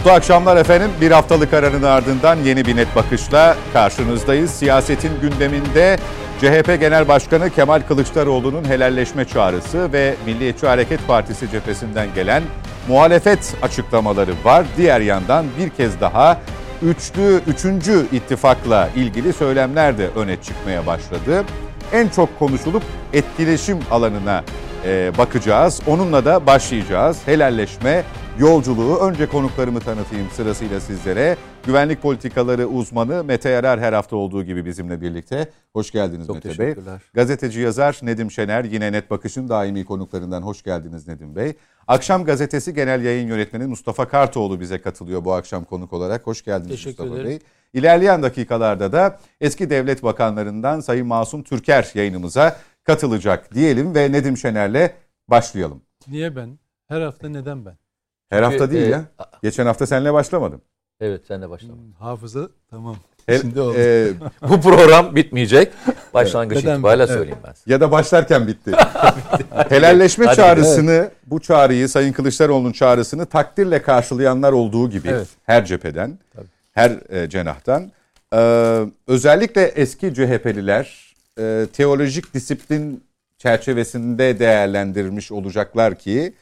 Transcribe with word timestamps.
Mutlu 0.00 0.12
akşamlar 0.12 0.56
efendim. 0.56 0.90
Bir 1.00 1.10
haftalık 1.10 1.54
aranın 1.54 1.82
ardından 1.82 2.36
yeni 2.36 2.64
bir 2.64 2.76
net 2.76 2.96
bakışla 2.96 3.56
karşınızdayız. 3.72 4.50
Siyasetin 4.50 5.10
gündeminde 5.20 5.98
CHP 6.40 6.80
Genel 6.80 7.08
Başkanı 7.08 7.50
Kemal 7.50 7.80
Kılıçdaroğlu'nun 7.88 8.64
helalleşme 8.64 9.24
çağrısı 9.24 9.92
ve 9.92 10.14
Milliyetçi 10.26 10.66
Hareket 10.66 11.06
Partisi 11.06 11.50
cephesinden 11.50 12.08
gelen 12.14 12.42
muhalefet 12.88 13.54
açıklamaları 13.62 14.30
var. 14.44 14.66
Diğer 14.76 15.00
yandan 15.00 15.46
bir 15.58 15.68
kez 15.68 16.00
daha 16.00 16.38
üçlü, 16.82 17.40
üçüncü 17.46 18.06
ittifakla 18.12 18.88
ilgili 18.96 19.32
söylemler 19.32 19.98
de 19.98 20.08
öne 20.16 20.36
çıkmaya 20.36 20.86
başladı. 20.86 21.44
En 21.92 22.08
çok 22.08 22.38
konuşulup 22.38 22.82
etkileşim 23.12 23.78
alanına 23.90 24.44
e, 24.84 25.12
bakacağız. 25.18 25.80
Onunla 25.86 26.24
da 26.24 26.46
başlayacağız. 26.46 27.18
Helalleşme 27.26 28.04
yolculuğu. 28.40 28.96
Önce 28.96 29.26
konuklarımı 29.26 29.80
tanıtayım 29.80 30.30
sırasıyla 30.30 30.80
sizlere. 30.80 31.36
Güvenlik 31.66 32.02
politikaları 32.02 32.66
uzmanı 32.66 33.24
Mete 33.24 33.48
Yarar 33.48 33.80
her 33.80 33.92
hafta 33.92 34.16
olduğu 34.16 34.44
gibi 34.44 34.64
bizimle 34.64 35.00
birlikte. 35.00 35.50
Hoş 35.72 35.90
geldiniz 35.90 36.26
Çok 36.26 36.34
Mete 36.44 36.58
Bey. 36.58 36.74
Gazeteci 37.14 37.60
yazar 37.60 38.00
Nedim 38.02 38.30
Şener 38.30 38.64
yine 38.64 38.92
Net 38.92 39.10
Bakış'ın 39.10 39.48
daimi 39.48 39.84
konuklarından 39.84 40.42
hoş 40.42 40.62
geldiniz 40.62 41.08
Nedim 41.08 41.36
Bey. 41.36 41.52
Akşam 41.86 42.24
Gazetesi 42.24 42.74
Genel 42.74 43.04
Yayın 43.04 43.28
Yönetmeni 43.28 43.66
Mustafa 43.66 44.08
Kartoğlu 44.08 44.60
bize 44.60 44.80
katılıyor 44.80 45.24
bu 45.24 45.32
akşam 45.32 45.64
konuk 45.64 45.92
olarak. 45.92 46.26
Hoş 46.26 46.44
geldiniz 46.44 46.70
Teşekkür 46.70 47.04
Mustafa 47.04 47.20
ederiz. 47.20 47.40
Bey. 47.40 47.48
İlerleyen 47.72 48.22
dakikalarda 48.22 48.92
da 48.92 49.18
eski 49.40 49.70
devlet 49.70 50.02
bakanlarından 50.02 50.80
Sayın 50.80 51.06
Masum 51.06 51.42
Türker 51.42 51.90
yayınımıza 51.94 52.56
katılacak 52.84 53.54
diyelim 53.54 53.94
ve 53.94 54.12
Nedim 54.12 54.36
Şener'le 54.36 54.90
başlayalım. 55.28 55.82
Niye 56.08 56.36
ben? 56.36 56.58
Her 56.88 57.00
hafta 57.00 57.28
neden 57.28 57.64
ben? 57.64 57.89
Her 58.30 58.38
Çünkü, 58.38 58.50
hafta 58.58 58.70
değil 58.70 58.86
e, 58.86 58.90
ya. 58.90 59.04
Geçen 59.42 59.66
hafta 59.66 59.86
seninle 59.86 60.12
başlamadım. 60.12 60.60
Evet 61.00 61.20
sen 61.28 61.42
de 61.42 61.50
başla. 61.50 61.68
Hmm, 61.68 61.92
Hafıza 61.98 62.48
tamam. 62.70 62.96
Her- 63.26 63.38
Şimdi 63.38 63.60
oldu. 63.60 63.74
e, 63.78 64.08
Bu 64.48 64.60
program 64.60 65.16
bitmeyecek. 65.16 65.72
Başlangıç 66.14 66.58
Neden? 66.58 66.74
itibariyle 66.74 67.02
Evet. 67.02 67.12
söyleyeyim 67.14 67.38
ben 67.46 67.52
size. 67.52 67.72
ya 67.72 67.80
da 67.80 67.90
başlarken 67.92 68.46
bitti. 68.46 68.72
Helalleşme 69.68 70.26
Hadi 70.26 70.36
çağrısını, 70.36 71.10
bu 71.26 71.40
çağrıyı, 71.40 71.88
Sayın 71.88 72.12
Kılıçdaroğlu'nun 72.12 72.72
çağrısını 72.72 73.26
takdirle 73.26 73.82
karşılayanlar 73.82 74.52
olduğu 74.52 74.90
gibi 74.90 75.08
Evet. 75.08 75.28
her 75.44 75.64
cepheden, 75.64 76.18
Tabii. 76.36 76.46
her 76.72 76.98
e, 77.08 77.28
cenahtan. 77.28 77.92
Ee, 78.34 78.84
özellikle 79.06 79.62
eski 79.62 80.14
CHP'liler 80.14 81.14
e, 81.38 81.66
teolojik 81.72 82.34
disiplin 82.34 83.04
çerçevesinde 83.38 84.38
değerlendirmiş 84.38 85.32
olacaklar 85.32 85.94
ki 85.98 86.34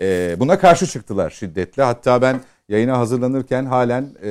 e, 0.00 0.36
buna 0.38 0.58
karşı 0.58 0.86
çıktılar 0.86 1.30
şiddetle. 1.30 1.82
Hatta 1.82 2.22
ben 2.22 2.40
yayına 2.68 2.98
hazırlanırken 2.98 3.64
halen 3.66 4.14
e, 4.22 4.28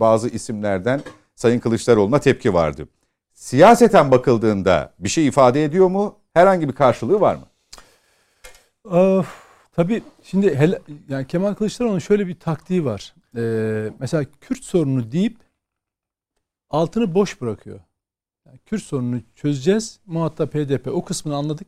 bazı 0.00 0.28
isimlerden 0.28 1.00
Sayın 1.34 1.60
Kılıçdaroğlu'na 1.60 2.18
tepki 2.20 2.54
vardı. 2.54 2.88
Siyaseten 3.32 4.10
bakıldığında 4.10 4.92
bir 4.98 5.08
şey 5.08 5.26
ifade 5.26 5.64
ediyor 5.64 5.88
mu? 5.88 6.16
Herhangi 6.34 6.68
bir 6.68 6.74
karşılığı 6.74 7.20
var 7.20 7.34
mı? 7.34 7.46
Of, 8.84 9.26
tabii 9.72 10.02
şimdi 10.22 10.54
hel- 10.54 10.78
yani 11.08 11.26
Kemal 11.26 11.54
Kılıçdaroğlu'nun 11.54 11.98
şöyle 11.98 12.26
bir 12.26 12.40
taktiği 12.40 12.84
var. 12.84 13.14
Ee, 13.36 13.90
mesela 13.98 14.24
Kürt 14.40 14.64
sorunu 14.64 15.12
deyip 15.12 15.36
altını 16.70 17.14
boş 17.14 17.40
bırakıyor. 17.40 17.80
Kürt 18.66 18.82
sorununu 18.82 19.20
çözeceğiz. 19.34 20.00
Muhatap 20.06 20.54
HDP 20.54 20.86
o 20.88 21.04
kısmını 21.04 21.36
anladık. 21.36 21.66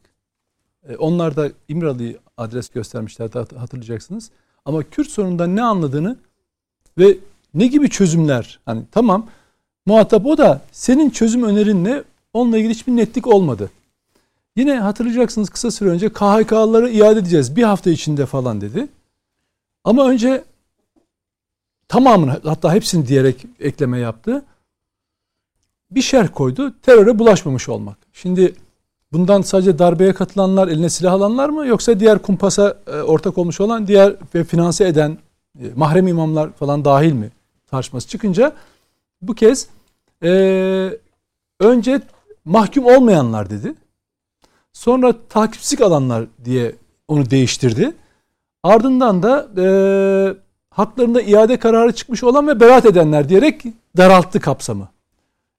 Ee, 0.88 0.96
onlar 0.96 1.36
da 1.36 1.50
İmralı'yı 1.68 2.18
adres 2.36 2.68
göstermişlerdi 2.68 3.38
hat- 3.38 3.52
hatırlayacaksınız. 3.56 4.30
Ama 4.64 4.82
Kürt 4.82 5.08
sorunundan 5.08 5.56
ne 5.56 5.62
anladığını 5.62 6.16
ve 6.98 7.18
ne 7.54 7.66
gibi 7.66 7.90
çözümler 7.90 8.60
hani 8.66 8.82
tamam 8.92 9.26
muhatap 9.86 10.26
o 10.26 10.38
da 10.38 10.60
senin 10.72 11.10
çözüm 11.10 11.42
önerin 11.42 11.84
ne? 11.84 12.02
Onunla 12.32 12.58
ilgili 12.58 12.74
hiçbir 12.74 12.96
netlik 12.96 13.26
olmadı. 13.26 13.70
Yine 14.56 14.80
hatırlayacaksınız 14.80 15.50
kısa 15.50 15.70
süre 15.70 15.88
önce 15.88 16.08
KHK'ları 16.08 16.90
iade 16.90 17.18
edeceğiz 17.20 17.56
bir 17.56 17.62
hafta 17.62 17.90
içinde 17.90 18.26
falan 18.26 18.60
dedi. 18.60 18.88
Ama 19.84 20.08
önce 20.08 20.44
tamamını 21.88 22.40
hatta 22.44 22.74
hepsini 22.74 23.06
diyerek 23.06 23.46
ekleme 23.60 23.98
yaptı. 23.98 24.44
Bir 25.90 26.02
şerh 26.02 26.28
koydu. 26.34 26.74
Teröre 26.82 27.18
bulaşmamış 27.18 27.68
olmak. 27.68 27.96
Şimdi 28.12 28.54
bundan 29.12 29.42
sadece 29.42 29.78
darbeye 29.78 30.12
katılanlar, 30.12 30.68
eline 30.68 30.90
silah 30.90 31.12
alanlar 31.12 31.48
mı 31.48 31.66
yoksa 31.66 32.00
diğer 32.00 32.18
kumpasa 32.18 32.76
e, 32.86 33.00
ortak 33.00 33.38
olmuş 33.38 33.60
olan 33.60 33.86
diğer 33.86 34.14
ve 34.34 34.44
finanse 34.44 34.86
eden 34.88 35.18
e, 35.60 35.64
mahrem 35.76 36.06
imamlar 36.08 36.52
falan 36.52 36.84
dahil 36.84 37.12
mi 37.12 37.30
tartışması 37.66 38.08
çıkınca 38.08 38.52
bu 39.22 39.34
kez 39.34 39.68
e, 40.22 40.30
önce 41.60 42.00
mahkum 42.44 42.86
olmayanlar 42.86 43.50
dedi. 43.50 43.74
Sonra 44.72 45.14
takipsizlik 45.28 45.80
alanlar 45.80 46.24
diye 46.44 46.74
onu 47.08 47.30
değiştirdi. 47.30 47.92
Ardından 48.62 49.22
da 49.22 49.48
e, 49.62 49.66
haklarında 50.70 51.22
iade 51.22 51.58
kararı 51.58 51.92
çıkmış 51.92 52.24
olan 52.24 52.48
ve 52.48 52.60
beraat 52.60 52.86
edenler 52.86 53.28
diyerek 53.28 53.62
daralttı 53.96 54.40
kapsamı. 54.40 54.88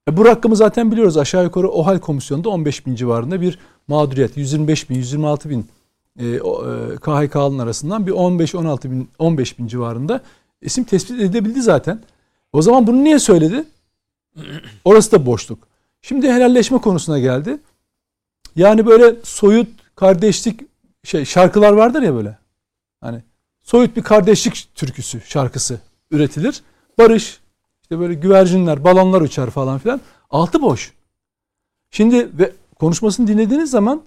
E, 0.10 0.18
bu 0.18 0.26
rakamı 0.26 0.56
zaten 0.56 0.92
biliyoruz. 0.92 1.18
Aşağı 1.18 1.44
yukarı 1.44 1.70
OHAL 1.70 2.00
komisyonunda 2.00 2.50
15 2.50 2.86
bin 2.86 2.96
civarında 2.96 3.42
bir 3.42 3.60
mağduriyet. 3.88 4.38
125 4.38 4.90
bin, 4.90 4.96
126 4.96 5.50
bin 5.50 5.68
e, 6.20 6.28
e, 6.28 6.40
KHK'nın 6.96 7.60
arasından 7.60 8.08
bir 8.08 8.12
15-16 8.12 8.92
bin, 8.92 9.10
15 9.20 9.60
bin 9.60 9.68
civarında 9.68 10.22
isim 10.62 10.84
tespit 10.84 11.22
edebildi 11.22 11.62
zaten. 11.62 12.02
O 12.54 12.62
zaman 12.62 12.88
bunu 12.88 13.04
niye 13.04 13.20
söyledi? 13.20 13.64
Orası 14.86 15.12
da 15.12 15.26
boşluk. 15.26 15.68
Şimdi 16.02 16.32
helalleşme 16.32 16.78
konusuna 16.78 17.20
geldi. 17.20 17.58
Yani 18.56 18.86
böyle 18.86 19.16
soyut 19.24 19.68
kardeşlik 19.96 20.62
şey 21.04 21.26
şarkılar 21.26 21.72
vardır 21.72 22.02
ya 22.02 22.14
böyle. 22.14 22.38
Hani 23.02 23.24
soyut 23.64 23.96
bir 23.96 24.04
kardeşlik 24.04 24.68
türküsü, 24.76 25.22
şarkısı 25.22 25.80
üretilir. 26.12 26.62
Barış, 26.98 27.40
işte 27.84 28.00
böyle 28.00 28.14
güvercinler, 28.14 28.84
balonlar 28.84 29.22
uçar 29.22 29.50
falan 29.50 29.80
filan. 29.80 30.02
Altı 30.30 30.62
boş. 30.62 30.94
Şimdi 31.92 32.30
ve 32.40 32.52
konuşmasını 32.80 33.28
dinlediğiniz 33.28 33.72
zaman 33.72 34.04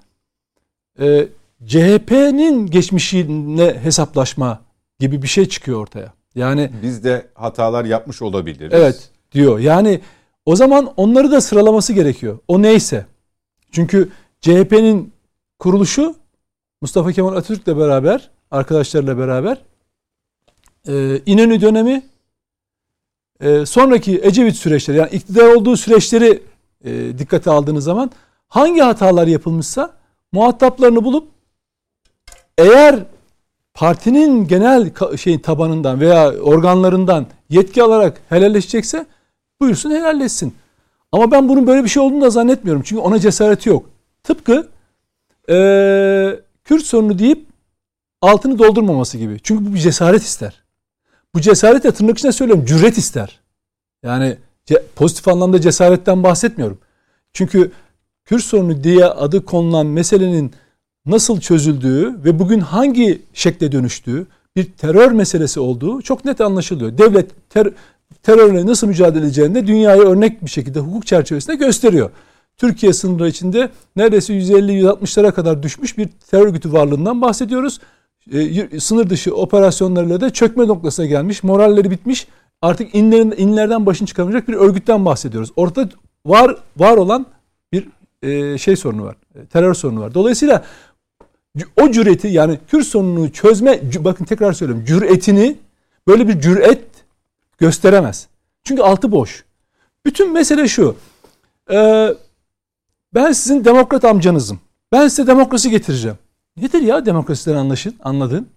e, 1.00 1.28
CHP'nin 1.66 2.66
geçmişine 2.66 3.74
hesaplaşma 3.82 4.60
gibi 4.98 5.22
bir 5.22 5.28
şey 5.28 5.48
çıkıyor 5.48 5.80
ortaya. 5.80 6.12
Yani 6.34 6.70
Biz 6.82 7.04
de 7.04 7.26
hatalar 7.34 7.84
yapmış 7.84 8.22
olabiliriz. 8.22 8.72
Evet 8.72 9.10
diyor. 9.32 9.58
Yani 9.58 10.00
o 10.46 10.56
zaman 10.56 10.92
onları 10.96 11.30
da 11.30 11.40
sıralaması 11.40 11.92
gerekiyor. 11.92 12.38
O 12.48 12.62
neyse. 12.62 13.06
Çünkü 13.72 14.10
CHP'nin 14.40 15.12
kuruluşu 15.58 16.14
Mustafa 16.82 17.12
Kemal 17.12 17.32
Atatürk'le 17.32 17.66
beraber, 17.78 18.30
arkadaşlarıyla 18.50 19.18
beraber 19.18 19.58
e, 20.88 21.20
İnönü 21.26 21.60
dönemi 21.60 22.02
e, 23.40 23.66
sonraki 23.66 24.20
Ecevit 24.22 24.56
süreçleri 24.56 24.96
yani 24.96 25.10
iktidar 25.10 25.54
olduğu 25.54 25.76
süreçleri 25.76 26.42
e, 26.84 27.18
dikkate 27.18 27.50
aldığınız 27.50 27.84
zaman 27.84 28.10
hangi 28.48 28.80
hatalar 28.80 29.26
yapılmışsa 29.26 29.92
muhataplarını 30.32 31.04
bulup 31.04 31.28
eğer 32.58 33.04
partinin 33.74 34.48
genel 34.48 34.90
şeyin 35.16 35.38
tabanından 35.38 36.00
veya 36.00 36.32
organlarından 36.32 37.26
yetki 37.48 37.82
alarak 37.82 38.20
helalleşecekse 38.28 39.06
buyursun 39.60 39.90
helalleşsin. 39.90 40.54
Ama 41.12 41.30
ben 41.30 41.48
bunun 41.48 41.66
böyle 41.66 41.84
bir 41.84 41.88
şey 41.88 42.02
olduğunu 42.02 42.20
da 42.20 42.30
zannetmiyorum. 42.30 42.82
Çünkü 42.82 43.02
ona 43.02 43.18
cesareti 43.18 43.68
yok. 43.68 43.90
Tıpkı 44.22 44.68
eee 45.48 46.40
Kürt 46.64 46.82
sorunu 46.82 47.18
deyip 47.18 47.46
altını 48.22 48.58
doldurmaması 48.58 49.18
gibi. 49.18 49.40
Çünkü 49.42 49.66
bu 49.66 49.74
bir 49.74 49.78
cesaret 49.78 50.22
ister. 50.22 50.65
Bu 51.34 51.40
cesaret 51.40 51.84
de 51.84 51.92
tırnak 51.92 52.18
içinde 52.18 52.32
söylüyorum 52.32 52.64
cüret 52.64 52.98
ister. 52.98 53.40
Yani 54.02 54.36
ce- 54.66 54.82
pozitif 54.96 55.28
anlamda 55.28 55.60
cesaretten 55.60 56.22
bahsetmiyorum. 56.22 56.78
Çünkü 57.32 57.72
Kürt 58.24 58.42
sorunu 58.42 58.84
diye 58.84 59.04
adı 59.04 59.44
konulan 59.44 59.86
meselenin 59.86 60.52
nasıl 61.06 61.40
çözüldüğü 61.40 62.24
ve 62.24 62.38
bugün 62.38 62.60
hangi 62.60 63.22
şekle 63.34 63.72
dönüştüğü 63.72 64.26
bir 64.56 64.64
terör 64.72 65.12
meselesi 65.12 65.60
olduğu 65.60 66.02
çok 66.02 66.24
net 66.24 66.40
anlaşılıyor. 66.40 66.98
Devlet 66.98 67.50
ter, 67.50 67.68
terörle 68.22 68.66
nasıl 68.66 68.86
mücadele 68.86 69.24
edeceğini 69.24 69.54
de 69.54 69.66
dünyaya 69.66 70.02
örnek 70.02 70.44
bir 70.44 70.50
şekilde 70.50 70.80
hukuk 70.80 71.06
çerçevesinde 71.06 71.56
gösteriyor. 71.56 72.10
Türkiye 72.56 72.92
sınırları 72.92 73.28
içinde 73.28 73.70
neredeyse 73.96 74.32
150-160'lara 74.32 75.32
kadar 75.32 75.62
düşmüş 75.62 75.98
bir 75.98 76.08
terör 76.30 76.46
örgütü 76.46 76.72
varlığından 76.72 77.22
bahsediyoruz. 77.22 77.80
E, 78.32 78.80
sınır 78.80 79.10
dışı 79.10 79.34
operasyonlarıyla 79.34 80.20
da 80.20 80.30
çökme 80.30 80.66
noktasına 80.66 81.06
gelmiş, 81.06 81.42
moralleri 81.42 81.90
bitmiş. 81.90 82.26
Artık 82.62 82.94
inlerin, 82.94 83.34
inlerden 83.36 83.86
başını 83.86 84.08
çıkarmayacak 84.08 84.48
bir 84.48 84.54
örgütten 84.54 85.04
bahsediyoruz. 85.04 85.52
Ortada 85.56 85.88
var 86.26 86.56
var 86.76 86.96
olan 86.96 87.26
bir 87.72 87.88
e, 88.22 88.58
şey 88.58 88.76
sorunu 88.76 89.04
var. 89.04 89.16
e, 89.34 89.46
Terör 89.46 89.74
sorunu 89.74 90.00
var. 90.00 90.14
Dolayısıyla 90.14 90.64
o 91.80 91.90
cüreti 91.90 92.28
yani 92.28 92.58
Kürt 92.68 92.86
sorununu 92.86 93.32
çözme 93.32 93.80
bakın 93.98 94.24
tekrar 94.24 94.52
söylüyorum 94.52 94.84
cüretini 94.84 95.56
böyle 96.08 96.28
bir 96.28 96.40
cüret 96.40 96.84
gösteremez. 97.58 98.28
Çünkü 98.64 98.82
altı 98.82 99.12
boş. 99.12 99.44
Bütün 100.06 100.32
mesele 100.32 100.68
şu. 100.68 100.96
Ben 103.14 103.32
sizin 103.32 103.64
demokrat 103.64 104.04
amcanızım. 104.04 104.60
Ben 104.92 105.08
size 105.08 105.26
demokrasi 105.26 105.70
getireceğim. 105.70 106.18
Nedir 106.56 106.82
ya 106.82 107.06
demokrasiden 107.06 107.56
anlaşın, 107.56 107.94
anladın? 108.04 108.48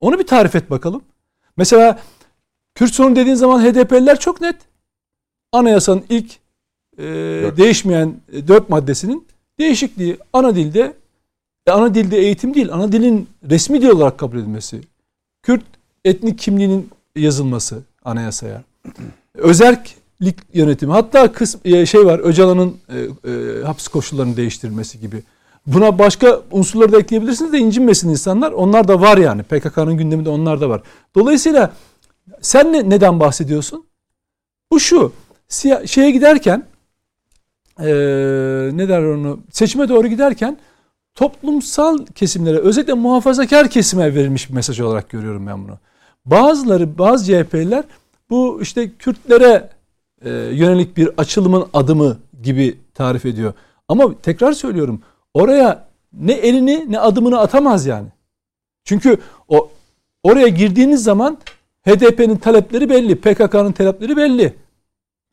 Onu 0.00 0.18
bir 0.18 0.26
tarif 0.26 0.54
et 0.54 0.70
bakalım. 0.70 1.02
Mesela 1.56 1.98
Kürt 2.74 2.94
sorunu 2.94 3.16
dediğin 3.16 3.34
zaman 3.34 3.64
HDP'liler 3.64 4.20
çok 4.20 4.40
net. 4.40 4.56
Anayasanın 5.52 6.04
ilk 6.08 6.32
e, 6.98 7.04
değişmeyen 7.56 8.14
e, 8.32 8.48
dört 8.48 8.68
maddesinin 8.68 9.26
değişikliği 9.58 10.18
ana 10.32 10.56
dilde 10.56 10.94
e, 11.66 11.70
ana 11.70 11.94
dilde 11.94 12.18
eğitim 12.18 12.54
değil, 12.54 12.72
ana 12.72 12.92
dilin 12.92 13.28
resmi 13.50 13.82
dil 13.82 13.88
olarak 13.88 14.18
kabul 14.18 14.38
edilmesi. 14.38 14.80
Kürt 15.42 15.64
etnik 16.04 16.38
kimliğinin 16.38 16.90
yazılması 17.16 17.82
anayasaya. 18.04 18.62
Özerklik 19.34 20.38
yönetimi. 20.52 20.92
Hatta 20.92 21.32
kısm, 21.32 21.58
e, 21.64 21.86
şey 21.86 22.06
var 22.06 22.18
Öcalan'ın 22.18 22.76
e, 22.88 23.30
e, 23.30 23.62
hapis 23.64 23.88
koşullarını 23.88 24.36
değiştirilmesi 24.36 25.00
gibi. 25.00 25.22
Buna 25.66 25.98
başka 25.98 26.42
unsurları 26.50 26.92
da 26.92 26.98
ekleyebilirsiniz 26.98 27.52
de 27.52 27.58
incinmesin 27.58 28.10
insanlar. 28.10 28.52
Onlar 28.52 28.88
da 28.88 29.00
var 29.00 29.18
yani. 29.18 29.42
PKK'nın 29.42 29.96
gündeminde 29.96 30.30
onlar 30.30 30.60
da 30.60 30.68
var. 30.68 30.82
Dolayısıyla 31.14 31.72
sen 32.40 32.72
ne, 32.72 32.90
neden 32.90 33.20
bahsediyorsun? 33.20 33.86
Bu 34.72 34.80
şu. 34.80 35.12
Siya, 35.48 35.86
şeye 35.86 36.10
giderken 36.10 36.66
e, 37.80 37.86
ne 38.72 38.88
der 38.88 39.02
onu 39.02 39.40
seçime 39.52 39.88
doğru 39.88 40.08
giderken 40.08 40.58
toplumsal 41.14 42.06
kesimlere 42.06 42.58
özellikle 42.58 42.94
muhafazakar 42.94 43.70
kesime 43.70 44.14
verilmiş 44.14 44.48
bir 44.48 44.54
mesaj 44.54 44.80
olarak 44.80 45.08
görüyorum 45.08 45.46
ben 45.46 45.64
bunu. 45.64 45.78
Bazıları 46.24 46.98
bazı 46.98 47.24
CHP'liler 47.24 47.84
bu 48.30 48.58
işte 48.62 48.92
Kürtlere 48.98 49.70
e, 50.24 50.30
yönelik 50.30 50.96
bir 50.96 51.10
açılımın 51.16 51.66
adımı 51.72 52.16
gibi 52.42 52.78
tarif 52.94 53.26
ediyor. 53.26 53.52
Ama 53.88 54.14
tekrar 54.22 54.52
söylüyorum 54.52 55.00
oraya 55.36 55.86
ne 56.12 56.32
elini 56.32 56.84
ne 56.92 56.98
adımını 56.98 57.40
atamaz 57.40 57.86
yani. 57.86 58.08
Çünkü 58.84 59.18
o 59.48 59.70
oraya 60.22 60.48
girdiğiniz 60.48 61.02
zaman 61.04 61.38
HDP'nin 61.86 62.36
talepleri 62.36 62.90
belli, 62.90 63.16
PKK'nın 63.16 63.72
talepleri 63.72 64.16
belli. 64.16 64.54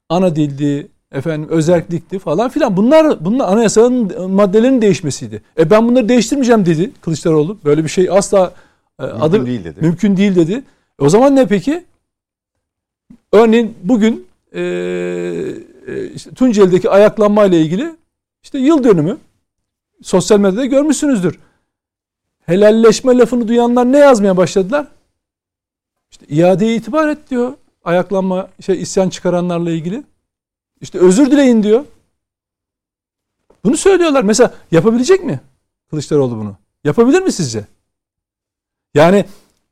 Ana 0.10 0.36
dildi, 0.36 0.88
efendim 1.12 1.50
özellikti 1.50 2.20
falan 2.20 2.50
filan. 2.50 2.78
Bunlar 2.78 3.26
bunlar 3.26 3.48
anayasanın 3.48 4.32
maddelerinin 4.32 4.82
değişmesiydi. 4.82 5.42
E 5.60 5.70
ben 5.70 5.88
bunları 5.88 6.10
değiştirmeyeceğim 6.10 6.66
dedi 6.66 6.92
Kılıçdaroğlu. 7.02 7.58
Böyle 7.66 7.84
bir 7.84 7.90
şey 7.90 8.10
asla 8.12 8.54
e, 9.00 9.04
Mümkün 9.04 9.20
adı 9.22 9.46
değil 9.46 9.64
dedi. 9.64 9.80
mümkün 9.82 10.18
değil 10.18 10.36
dedi. 10.36 10.64
E 11.00 11.04
o 11.04 11.10
zaman 11.10 11.36
ne 11.36 11.48
peki? 11.48 11.84
Örneğin 13.32 13.76
bugün 13.84 14.28
e, 14.54 14.62
e, 14.62 16.08
işte 16.16 16.32
Tunceli'deki 16.32 16.90
ayaklanma 16.90 17.46
ile 17.46 17.62
ilgili 17.62 17.96
işte 18.44 18.60
yıl 18.60 18.84
dönümü 18.84 19.18
sosyal 20.02 20.40
medyada 20.40 20.66
görmüşsünüzdür. 20.66 21.40
Helalleşme 22.46 23.18
lafını 23.18 23.48
duyanlar 23.48 23.92
ne 23.92 23.98
yazmaya 23.98 24.38
başladılar? 24.38 24.88
İşte 26.12 26.26
iadeye 26.30 26.76
itibar 26.76 27.08
et 27.08 27.30
diyor. 27.30 27.54
Ayaklanma 27.84 28.50
şey 28.62 28.82
isyan 28.82 29.10
çıkaranlarla 29.10 29.72
ilgili. 29.72 30.04
İşte 30.82 31.00
özür 31.00 31.32
dileyin 31.32 31.64
diyor. 31.64 31.86
Bunu 33.64 33.78
söylüyorlar. 33.78 34.24
Mesela 34.24 34.54
yapabilecek 34.72 35.24
mi 35.24 35.42
Kılıçdaroğlu 35.90 36.38
bunu? 36.38 36.56
Yapabilir 36.84 37.22
mi 37.22 37.32
sizce? 37.32 37.66
Yani 38.94 39.26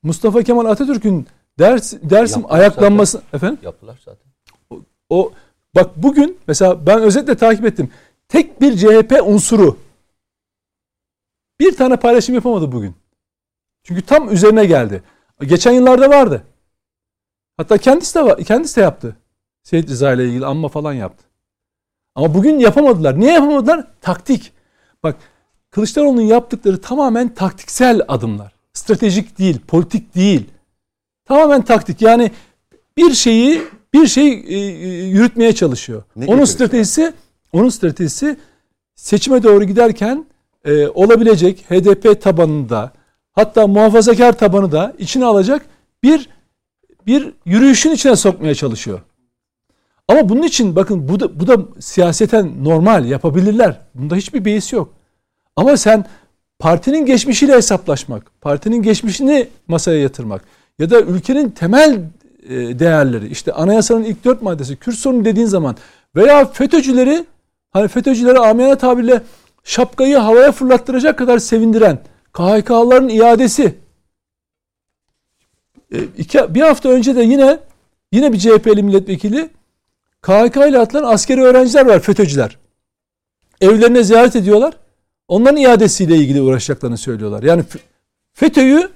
Mustafa 0.04 0.44
Kemal 0.44 0.66
Atatürk'ün 0.66 1.28
Ders, 1.60 1.94
Dersim 1.94 2.42
Yaptılar 2.42 2.60
ayaklanması 2.60 3.22
efendim 3.34 3.60
Yaptılar 3.64 4.00
zaten. 4.06 4.32
o 5.10 5.32
bak 5.76 5.92
bugün 5.96 6.38
mesela 6.48 6.86
ben 6.86 7.02
özetle 7.02 7.36
takip 7.36 7.66
ettim. 7.66 7.92
Tek 8.28 8.62
bir 8.62 8.78
CHP 8.78 9.22
unsuru 9.26 9.78
bir 11.62 11.76
tane 11.76 11.96
paylaşım 11.96 12.36
yapamadı 12.36 12.72
bugün. 12.72 12.96
Çünkü 13.84 14.02
tam 14.02 14.34
üzerine 14.34 14.66
geldi. 14.66 15.04
Geçen 15.42 15.72
yıllarda 15.72 16.10
vardı. 16.10 16.44
Hatta 17.58 17.78
kendisi 17.78 18.16
de 18.16 18.24
var, 18.24 18.44
kendisi 18.44 18.76
de 18.76 18.82
yaptı. 18.82 19.16
Seyit 19.64 19.90
Rıza 19.90 20.14
ile 20.14 20.26
ilgili 20.26 20.46
anma 20.46 20.68
falan 20.68 20.94
yaptı. 20.94 21.26
Ama 22.16 22.34
bugün 22.34 22.60
yapamadılar. 22.60 23.20
Niye 23.20 23.32
yapamadılar? 23.34 23.88
Taktik. 24.02 24.54
Bak 25.04 25.16
Kılıçdaroğlu'nun 25.72 26.22
yaptıkları 26.22 26.82
tamamen 26.82 27.34
taktiksel 27.34 28.02
adımlar. 28.08 28.54
Stratejik 28.74 29.40
değil, 29.40 29.60
politik 29.68 30.16
değil. 30.16 30.50
Tamamen 31.26 31.62
taktik. 31.62 32.02
Yani 32.02 32.32
bir 32.98 33.14
şeyi 33.14 33.62
bir 33.94 34.08
şey 34.08 34.34
e, 34.34 34.56
e, 34.56 35.04
yürütmeye 35.04 35.56
çalışıyor. 35.56 36.04
Ne 36.16 36.26
onun 36.26 36.46
stratejisi 36.46 37.14
onun 37.54 37.70
stratejisi 37.70 38.38
seçime 38.96 39.44
doğru 39.44 39.64
giderken 39.64 40.26
e, 40.66 40.88
olabilecek 40.88 41.66
HDP 41.72 42.22
tabanında 42.22 42.92
hatta 43.32 43.68
muhafazakar 43.68 44.38
tabanı 44.38 44.72
da 44.72 44.94
içine 44.98 45.26
alacak 45.26 45.66
bir 46.04 46.30
bir 47.08 47.34
yürüyüşün 47.46 47.92
içine 47.92 48.16
sokmaya 48.16 48.56
çalışıyor. 48.56 49.00
Ama 50.08 50.30
bunun 50.30 50.44
için 50.44 50.76
bakın 50.76 51.08
bu 51.08 51.20
da, 51.20 51.40
bu 51.40 51.48
da 51.48 51.58
siyaseten 51.80 52.64
normal 52.64 53.06
yapabilirler. 53.06 53.80
Bunda 53.96 54.16
hiçbir 54.16 54.46
beis 54.46 54.74
yok. 54.74 54.94
Ama 55.56 55.78
sen 55.78 56.06
partinin 56.60 57.06
geçmişiyle 57.06 57.54
hesaplaşmak, 57.54 58.42
partinin 58.42 58.82
geçmişini 58.82 59.48
masaya 59.68 60.00
yatırmak 60.00 60.42
ya 60.80 60.90
da 60.90 61.02
ülkenin 61.02 61.50
temel 61.50 62.00
e, 62.50 62.80
değerleri 62.80 63.28
işte 63.28 63.54
anayasanın 63.54 64.04
ilk 64.04 64.26
dört 64.26 64.42
maddesi 64.42 64.76
Kürt 64.76 64.96
sorunu 64.96 65.26
dediğin 65.26 65.48
zaman 65.48 65.76
veya 66.16 66.46
FETÖ'cüleri 66.46 67.26
hani 67.72 67.88
FETÖ'cüleri 67.88 68.40
amiyane 68.40 68.76
tabirle 68.76 69.22
şapkayı 69.64 70.18
havaya 70.18 70.52
fırlattıracak 70.52 71.18
kadar 71.18 71.40
sevindiren 71.40 72.00
KHK'ların 72.34 73.10
iadesi 73.10 73.76
e, 75.94 76.04
iki, 76.18 76.56
bir 76.56 76.62
hafta 76.62 76.90
önce 76.90 77.16
de 77.16 77.24
yine 77.24 77.60
yine 78.12 78.34
bir 78.34 78.40
CHP'li 78.40 78.84
milletvekili 78.84 79.50
KHK 80.22 80.56
ile 80.58 80.80
atılan 80.80 81.04
askeri 81.14 81.42
öğrenciler 81.42 81.86
var 81.86 82.00
FETÖ'cüler. 82.00 82.58
Evlerine 83.62 84.04
ziyaret 84.04 84.36
ediyorlar. 84.36 84.74
Onların 85.28 85.58
iadesiyle 85.58 86.16
ilgili 86.16 86.42
uğraşacaklarını 86.42 86.98
söylüyorlar. 86.98 87.44
Yani 87.44 87.64
FETÖ'yü 88.34 88.90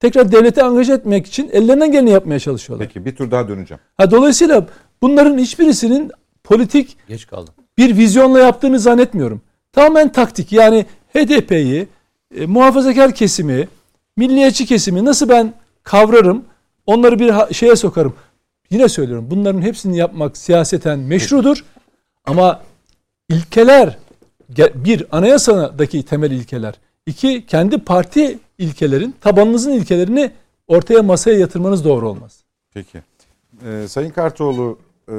tekrar 0.00 0.32
devlete 0.32 0.62
angaje 0.62 0.92
etmek 0.92 1.26
için 1.26 1.50
ellerinden 1.52 1.92
geleni 1.92 2.10
yapmaya 2.10 2.38
çalışıyorlar. 2.40 2.86
Peki 2.88 3.04
bir 3.04 3.16
tur 3.16 3.30
daha 3.30 3.48
döneceğim. 3.48 3.80
Ha, 3.96 4.10
dolayısıyla 4.10 4.66
bunların 5.02 5.38
hiçbirisinin 5.38 6.10
politik 6.44 6.96
Geç 7.08 7.26
kaldım. 7.26 7.54
bir 7.78 7.96
vizyonla 7.96 8.38
yaptığını 8.38 8.78
zannetmiyorum. 8.78 9.42
Tamamen 9.72 10.12
taktik. 10.12 10.52
Yani 10.52 10.86
HDP'yi, 11.14 11.88
e, 12.36 12.46
muhafazakar 12.46 13.14
kesimi, 13.14 13.68
milliyetçi 14.16 14.66
kesimi 14.66 15.04
nasıl 15.04 15.28
ben 15.28 15.54
kavrarım, 15.82 16.44
onları 16.86 17.18
bir 17.18 17.54
şeye 17.54 17.76
sokarım. 17.76 18.14
Yine 18.70 18.88
söylüyorum 18.88 19.26
bunların 19.30 19.62
hepsini 19.62 19.96
yapmak 19.96 20.36
siyaseten 20.36 20.98
meşrudur. 20.98 21.64
Ama 22.24 22.62
ilkeler, 23.28 23.98
bir 24.74 25.06
anayasadaki 25.16 26.02
temel 26.02 26.30
ilkeler, 26.30 26.74
iki 27.06 27.46
kendi 27.46 27.78
parti 27.78 28.38
ilkelerin, 28.58 29.14
tabanınızın 29.20 29.72
ilkelerini 29.72 30.30
ortaya 30.68 31.02
masaya 31.02 31.38
yatırmanız 31.38 31.84
doğru 31.84 32.08
olmaz. 32.08 32.44
Peki. 32.74 33.02
Ee, 33.66 33.88
Sayın 33.88 34.10
Kartoğlu 34.10 34.78
e, 35.08 35.14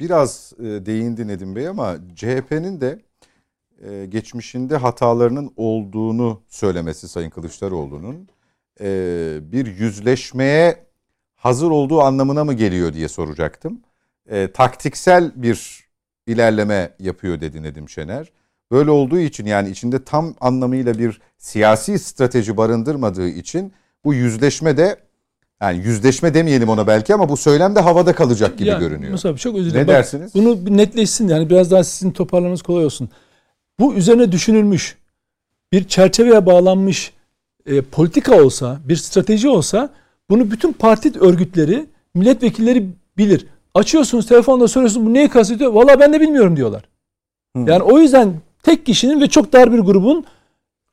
biraz 0.00 0.52
e, 0.58 0.62
değindi 0.62 1.28
Nedim 1.28 1.56
Bey 1.56 1.68
ama 1.68 1.96
CHP'nin 2.14 2.80
de 2.80 2.98
e, 3.82 4.06
geçmişinde 4.06 4.76
hatalarının 4.76 5.52
olduğunu 5.56 6.42
söylemesi 6.48 7.08
Sayın 7.08 7.30
Kılıçdaroğlu'nun 7.30 8.28
e, 8.80 9.38
bir 9.42 9.66
yüzleşmeye 9.66 10.84
hazır 11.34 11.70
olduğu 11.70 12.00
anlamına 12.00 12.44
mı 12.44 12.54
geliyor 12.54 12.92
diye 12.92 13.08
soracaktım. 13.08 13.80
Taktiksel 14.54 15.32
bir 15.36 15.88
ilerleme 16.26 16.94
yapıyor 16.98 17.40
dedi 17.40 17.62
Nedim 17.62 17.88
Şener. 17.88 18.32
Böyle 18.70 18.90
olduğu 18.90 19.18
için 19.18 19.46
yani 19.46 19.70
içinde 19.70 20.04
tam 20.04 20.34
anlamıyla 20.40 20.98
bir 20.98 21.20
siyasi 21.38 21.98
strateji 21.98 22.56
barındırmadığı 22.56 23.28
için 23.28 23.72
bu 24.04 24.14
yüzleşme 24.14 24.76
de 24.76 24.96
yani 25.62 25.78
yüzleşme 25.78 26.34
demeyelim 26.34 26.68
ona 26.68 26.86
belki 26.86 27.14
ama 27.14 27.28
bu 27.28 27.36
söylem 27.36 27.76
de 27.76 27.80
havada 27.80 28.12
kalacak 28.14 28.58
gibi 28.58 28.68
Ya, 28.68 28.78
görünüyor. 28.78 29.12
Musa 29.12 29.28
abi 29.28 29.38
çok 29.38 29.56
özür 29.56 29.68
Ne 29.68 29.72
dilerim. 29.72 29.88
Bak, 29.88 29.94
dersiniz? 29.94 30.34
Bunu 30.34 30.66
bir 30.66 30.76
netleşsin 30.76 31.28
yani 31.28 31.50
biraz 31.50 31.70
daha 31.70 31.84
sizin 31.84 32.10
toparlamanız 32.10 32.62
kolay 32.62 32.84
olsun. 32.84 33.08
Bu 33.80 33.94
üzerine 33.94 34.32
düşünülmüş 34.32 34.96
bir 35.72 35.88
çerçeveye 35.88 36.46
bağlanmış 36.46 37.12
e, 37.66 37.80
politika 37.80 38.42
olsa, 38.42 38.78
bir 38.84 38.96
strateji 38.96 39.48
olsa 39.48 39.90
bunu 40.30 40.50
bütün 40.50 40.72
parti 40.72 41.20
örgütleri, 41.20 41.86
milletvekilleri 42.14 42.86
bilir. 43.18 43.46
Açıyorsunuz 43.74 44.26
telefonda 44.26 44.68
soruyorsunuz 44.68 45.06
bu 45.06 45.14
neyi 45.14 45.28
kastediyor? 45.28 45.72
Valla 45.72 46.00
ben 46.00 46.12
de 46.12 46.20
bilmiyorum 46.20 46.56
diyorlar. 46.56 46.82
Hı. 47.56 47.64
Yani 47.66 47.82
o 47.82 47.98
yüzden 47.98 48.34
tek 48.62 48.86
kişinin 48.86 49.20
ve 49.20 49.28
çok 49.28 49.52
dar 49.52 49.72
bir 49.72 49.78
grubun 49.78 50.24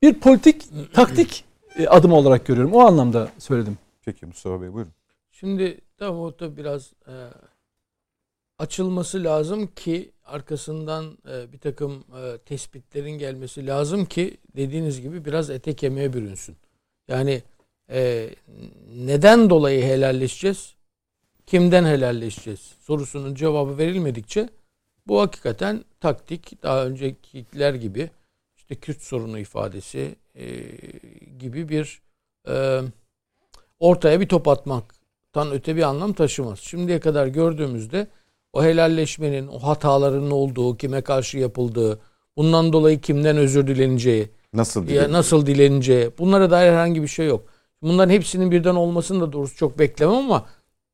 bir 0.02 0.14
politik 0.14 0.64
taktik 0.94 1.44
e, 1.80 1.88
adımı 1.88 2.16
olarak 2.16 2.46
görüyorum. 2.46 2.74
O 2.74 2.80
anlamda 2.80 3.28
söyledim. 3.40 3.78
Peki 4.06 4.26
Mustafa 4.26 4.62
Bey 4.62 4.74
buyurun. 4.74 4.94
Şimdi 5.32 5.82
tabii 5.98 6.18
o 6.18 6.40
da 6.40 6.58
biraz 6.58 6.94
e, 7.08 7.14
açılması 8.60 9.24
lazım 9.24 9.68
ki 9.68 10.12
arkasından 10.24 11.18
e, 11.30 11.54
bir 11.54 11.58
takım 11.58 12.04
e, 12.18 12.38
tespitlerin 12.38 13.18
gelmesi 13.18 13.68
lazım 13.68 14.06
ki 14.06 14.38
dediğiniz 14.56 15.02
gibi 15.02 15.26
biraz 15.26 15.50
ete 15.50 15.76
kemiğe 15.76 16.14
bürünsün. 16.14 16.58
Yani 17.08 17.44
e, 17.90 18.30
neden 18.96 19.50
dolayı 19.50 19.84
helalleşeceğiz? 19.84 20.76
Kimden 21.46 21.86
helalleşeceğiz? 21.86 22.74
Sorusunun 22.80 23.36
cevabı 23.36 23.78
verilmedikçe 23.78 24.50
bu 25.08 25.22
hakikaten 25.22 25.84
taktik 26.00 26.64
daha 26.64 26.86
öncekiler 26.86 27.74
gibi 27.74 28.10
işte 28.58 28.76
Kürt 28.76 29.02
sorunu 29.02 29.40
ifadesi 29.40 30.16
e, 30.36 30.46
gibi 31.40 31.70
bir 31.70 32.02
e, 32.48 32.82
ortaya 33.80 34.20
bir 34.20 34.28
top 34.28 34.48
atmaktan 34.48 35.52
öte 35.52 35.76
bir 35.76 35.82
anlam 35.82 36.14
taşımaz. 36.14 36.60
Şimdiye 36.60 37.00
kadar 37.00 37.28
gördüğümüzde 37.28 38.08
o 38.54 38.64
helalleşmenin, 38.64 39.48
o 39.48 39.60
hataların 39.60 40.32
olduğu, 40.32 40.78
kime 40.78 41.02
karşı 41.02 41.38
yapıldığı, 41.38 42.00
bundan 42.38 42.74
dolayı 42.74 43.02
kimden 43.02 43.38
özür 43.38 43.68
dileneceği, 43.68 44.30
Nasıl 44.54 44.88
ya 44.88 45.12
nasıl 45.12 45.46
dileneceği, 45.46 46.12
bunlara 46.20 46.52
dair 46.52 46.72
herhangi 46.72 47.02
bir 47.02 47.08
şey 47.08 47.28
yok. 47.28 47.44
Bunların 47.82 48.14
hepsinin 48.14 48.52
birden 48.52 48.76
olmasını 48.76 49.22
da 49.22 49.34
doğrusu 49.34 49.56
çok 49.56 49.80
beklemem 49.80 50.16
ama 50.16 50.46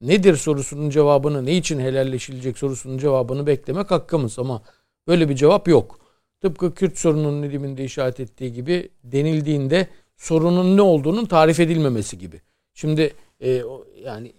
nedir 0.01 0.35
sorusunun 0.35 0.89
cevabını, 0.89 1.45
ne 1.45 1.57
için 1.57 1.79
helalleşilecek 1.79 2.57
sorusunun 2.57 2.97
cevabını 2.97 3.47
beklemek 3.47 3.91
hakkımız 3.91 4.39
ama 4.39 4.61
böyle 5.07 5.29
bir 5.29 5.35
cevap 5.35 5.67
yok. 5.67 5.99
Tıpkı 6.41 6.73
Kürt 6.73 6.97
sorununun 6.97 7.41
Nedim'in 7.41 7.77
işaret 7.77 8.19
ettiği 8.19 8.53
gibi 8.53 8.89
denildiğinde 9.03 9.87
sorunun 10.17 10.77
ne 10.77 10.81
olduğunun 10.81 11.25
tarif 11.25 11.59
edilmemesi 11.59 12.17
gibi. 12.17 12.41
Şimdi 12.73 13.13
e, 13.43 13.61
yani 14.03 14.33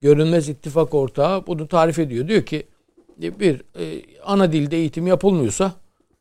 görünmez 0.00 0.48
ittifak 0.48 0.94
ortağı 0.94 1.46
bunu 1.46 1.68
tarif 1.68 1.98
ediyor. 1.98 2.28
Diyor 2.28 2.42
ki 2.42 2.66
e, 3.22 3.40
bir 3.40 3.62
e, 3.78 4.02
ana 4.24 4.52
dilde 4.52 4.76
eğitim 4.76 5.06
yapılmıyorsa 5.06 5.72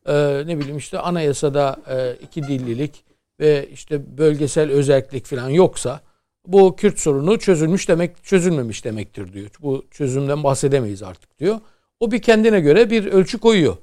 e, 0.06 0.14
ne 0.48 0.60
bileyim 0.60 0.78
işte 0.78 1.00
anayasada 1.00 1.78
e, 1.90 2.24
iki 2.26 2.44
dillilik 2.44 3.04
ve 3.40 3.70
işte 3.74 4.18
bölgesel 4.18 4.72
özellik 4.72 5.26
falan 5.26 5.50
yoksa 5.50 6.02
bu 6.48 6.76
Kürt 6.76 7.00
sorunu 7.00 7.40
çözülmüş 7.40 7.90
demek 7.90 8.24
çözülmemiş 8.24 8.86
demektir 8.86 9.34
diyor. 9.34 9.50
Bu 9.62 9.86
çözümden 9.92 10.44
bahsedemeyiz 10.44 11.04
artık 11.04 11.40
diyor. 11.40 11.60
O 12.00 12.12
bir 12.12 12.22
kendine 12.22 12.60
göre 12.60 12.90
bir 12.90 13.06
ölçü 13.06 13.38
koyuyor. 13.38 13.78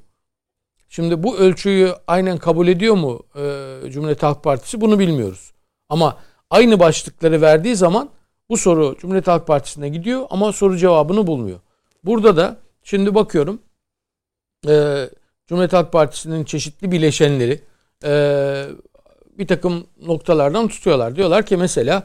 Şimdi 0.88 1.22
bu 1.22 1.36
ölçüyü 1.36 1.92
aynen 2.06 2.38
kabul 2.38 2.68
ediyor 2.68 2.94
mu 2.94 3.22
e, 3.36 3.90
Cumhuriyet 3.90 4.22
Halk 4.22 4.44
Partisi 4.44 4.80
bunu 4.80 4.98
bilmiyoruz. 4.98 5.52
Ama 5.88 6.18
aynı 6.54 6.78
başlıkları 6.78 7.40
verdiği 7.40 7.76
zaman 7.76 8.10
bu 8.48 8.56
soru 8.56 8.96
Cumhuriyet 8.98 9.26
Halk 9.26 9.46
Partisi'ne 9.46 9.88
gidiyor 9.88 10.26
ama 10.30 10.52
soru 10.52 10.76
cevabını 10.76 11.26
bulmuyor. 11.26 11.60
Burada 12.04 12.36
da 12.36 12.56
şimdi 12.82 13.14
bakıyorum 13.14 13.58
e, 14.68 15.04
Cumhuriyet 15.46 15.72
Halk 15.72 15.92
Partisi'nin 15.92 16.44
çeşitli 16.44 16.92
bileşenleri 16.92 17.60
e, 18.04 18.12
bir 19.38 19.46
takım 19.46 19.86
noktalardan 20.06 20.68
tutuyorlar. 20.68 21.16
Diyorlar 21.16 21.46
ki 21.46 21.56
mesela 21.56 22.02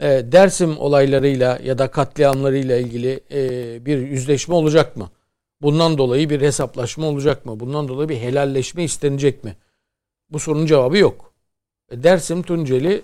e, 0.00 0.06
Dersim 0.06 0.78
olaylarıyla 0.78 1.58
ya 1.64 1.78
da 1.78 1.90
katliamlarıyla 1.90 2.76
ilgili 2.76 3.20
e, 3.30 3.40
bir 3.86 3.98
yüzleşme 3.98 4.54
olacak 4.54 4.96
mı? 4.96 5.10
Bundan 5.62 5.98
dolayı 5.98 6.30
bir 6.30 6.40
hesaplaşma 6.40 7.06
olacak 7.06 7.46
mı? 7.46 7.60
Bundan 7.60 7.88
dolayı 7.88 8.08
bir 8.08 8.16
helalleşme 8.16 8.84
istenecek 8.84 9.44
mi? 9.44 9.56
Bu 10.30 10.38
sorunun 10.38 10.66
cevabı 10.66 10.98
yok. 10.98 11.32
E, 11.90 12.02
Dersim 12.02 12.42
Tunceli 12.42 13.02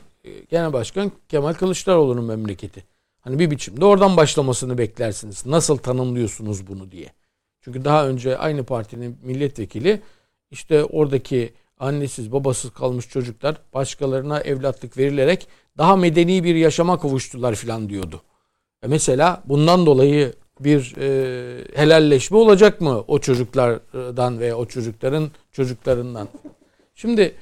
Genel 0.49 0.73
Başkan 0.73 1.13
Kemal 1.29 1.53
Kılıçdaroğlu'nun 1.53 2.25
memleketi. 2.25 2.85
Hani 3.21 3.39
bir 3.39 3.51
biçimde 3.51 3.85
oradan 3.85 4.17
başlamasını 4.17 4.79
beklersiniz. 4.79 5.47
Nasıl 5.47 5.77
tanımlıyorsunuz 5.77 6.67
bunu 6.67 6.91
diye. 6.91 7.13
Çünkü 7.61 7.85
daha 7.85 8.09
önce 8.09 8.39
aynı 8.39 8.65
partinin 8.65 9.19
milletvekili 9.23 10.01
işte 10.51 10.85
oradaki 10.85 11.53
annesiz 11.79 12.33
babasız 12.33 12.71
kalmış 12.71 13.09
çocuklar 13.09 13.57
başkalarına 13.75 14.41
evlatlık 14.41 14.99
verilerek 14.99 15.49
daha 15.79 15.97
medeni 15.97 16.45
bir 16.45 16.55
yaşama 16.55 17.01
kavuştular 17.01 17.55
filan 17.55 17.89
diyordu. 17.89 18.23
E 18.83 18.87
mesela 18.87 19.43
bundan 19.47 19.87
dolayı 19.87 20.33
bir 20.61 20.95
e, 20.99 21.65
helalleşme 21.75 22.37
olacak 22.37 22.81
mı 22.81 23.05
o 23.09 23.19
çocuklardan 23.19 24.41
ve 24.41 24.55
o 24.55 24.67
çocukların 24.67 25.31
çocuklarından? 25.53 26.29
Şimdi 26.95 27.35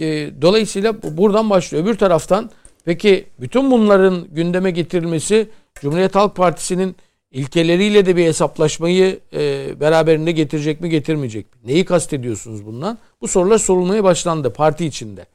e, 0.00 0.30
dolayısıyla 0.42 1.02
buradan 1.02 1.50
başlıyor. 1.50 1.84
Öbür 1.84 1.94
taraftan 1.94 2.50
peki 2.84 3.26
bütün 3.40 3.70
bunların 3.70 4.26
gündeme 4.30 4.70
getirilmesi 4.70 5.48
Cumhuriyet 5.80 6.14
Halk 6.14 6.36
Partisi'nin 6.36 6.96
ilkeleriyle 7.30 8.06
de 8.06 8.16
bir 8.16 8.24
hesaplaşmayı 8.24 9.20
e, 9.32 9.68
beraberinde 9.80 10.32
getirecek 10.32 10.80
mi 10.80 10.90
getirmeyecek 10.90 11.54
mi? 11.54 11.60
Neyi 11.64 11.84
kastediyorsunuz 11.84 12.66
bundan? 12.66 12.98
Bu 13.20 13.28
sorular 13.28 13.58
sorulmaya 13.58 14.04
başlandı 14.04 14.52
parti 14.52 14.86
içinde. 14.86 15.26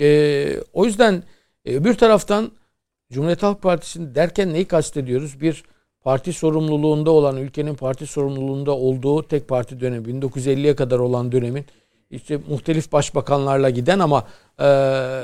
E, 0.00 0.48
o 0.72 0.84
yüzden 0.84 1.22
e, 1.64 1.76
öbür 1.76 1.94
taraftan 1.94 2.50
Cumhuriyet 3.12 3.42
Halk 3.42 3.62
Partisi'ni 3.62 4.14
derken 4.14 4.52
neyi 4.52 4.64
kastediyoruz? 4.64 5.40
Bir 5.40 5.64
parti 6.02 6.32
sorumluluğunda 6.32 7.10
olan, 7.10 7.36
ülkenin 7.36 7.74
parti 7.74 8.06
sorumluluğunda 8.06 8.72
olduğu 8.72 9.22
tek 9.22 9.48
parti 9.48 9.80
dönemi, 9.80 10.08
1950'ye 10.08 10.76
kadar 10.76 10.98
olan 10.98 11.32
dönemin 11.32 11.64
işte 12.10 12.38
muhtelif 12.48 12.92
başbakanlarla 12.92 13.70
giden 13.70 13.98
ama 13.98 14.26
e, 14.58 14.64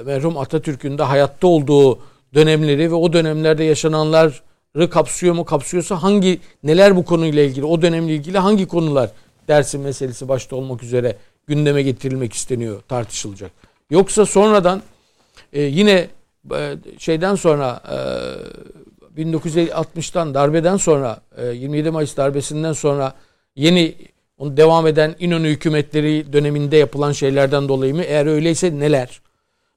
merhum 0.07 0.39
Atatürk'ün 0.39 0.99
de 0.99 1.03
hayatta 1.03 1.47
olduğu 1.47 1.99
dönemleri 2.35 2.91
ve 2.91 2.95
o 2.95 3.13
dönemlerde 3.13 3.65
yaşananları 3.65 4.91
kapsıyor 4.91 5.35
mu? 5.35 5.45
Kapsıyorsa 5.45 6.03
hangi 6.03 6.41
neler 6.63 6.97
bu 6.97 7.05
konuyla 7.05 7.43
ilgili, 7.43 7.65
o 7.65 7.83
dönemle 7.83 8.15
ilgili 8.15 8.39
hangi 8.39 8.69
konular 8.69 9.11
dersin 9.49 9.81
meselesi 9.81 10.29
başta 10.29 10.57
olmak 10.57 10.83
üzere 10.83 11.17
gündeme 11.47 11.83
getirilmek 11.83 12.33
isteniyor, 12.33 12.83
tartışılacak. 12.89 13.51
Yoksa 13.91 14.27
sonradan 14.27 14.83
e, 15.53 15.63
yine 15.63 16.09
e, 16.55 16.77
şeyden 16.99 17.35
sonra 17.35 17.81
e, 19.17 19.23
1960'tan 19.23 20.35
darbeden 20.35 20.77
sonra 20.77 21.21
e, 21.37 21.47
27 21.47 21.91
Mayıs 21.91 22.17
darbesinden 22.17 22.73
sonra 22.73 23.13
yeni 23.57 23.95
onu 24.39 24.57
devam 24.57 24.87
eden 24.87 25.15
İnönü 25.19 25.49
hükümetleri 25.49 26.33
döneminde 26.33 26.77
yapılan 26.77 27.13
şeylerden 27.13 27.69
dolayı 27.69 27.95
mı? 27.95 28.03
Eğer 28.03 28.27
öyleyse 28.27 28.79
neler? 28.79 29.21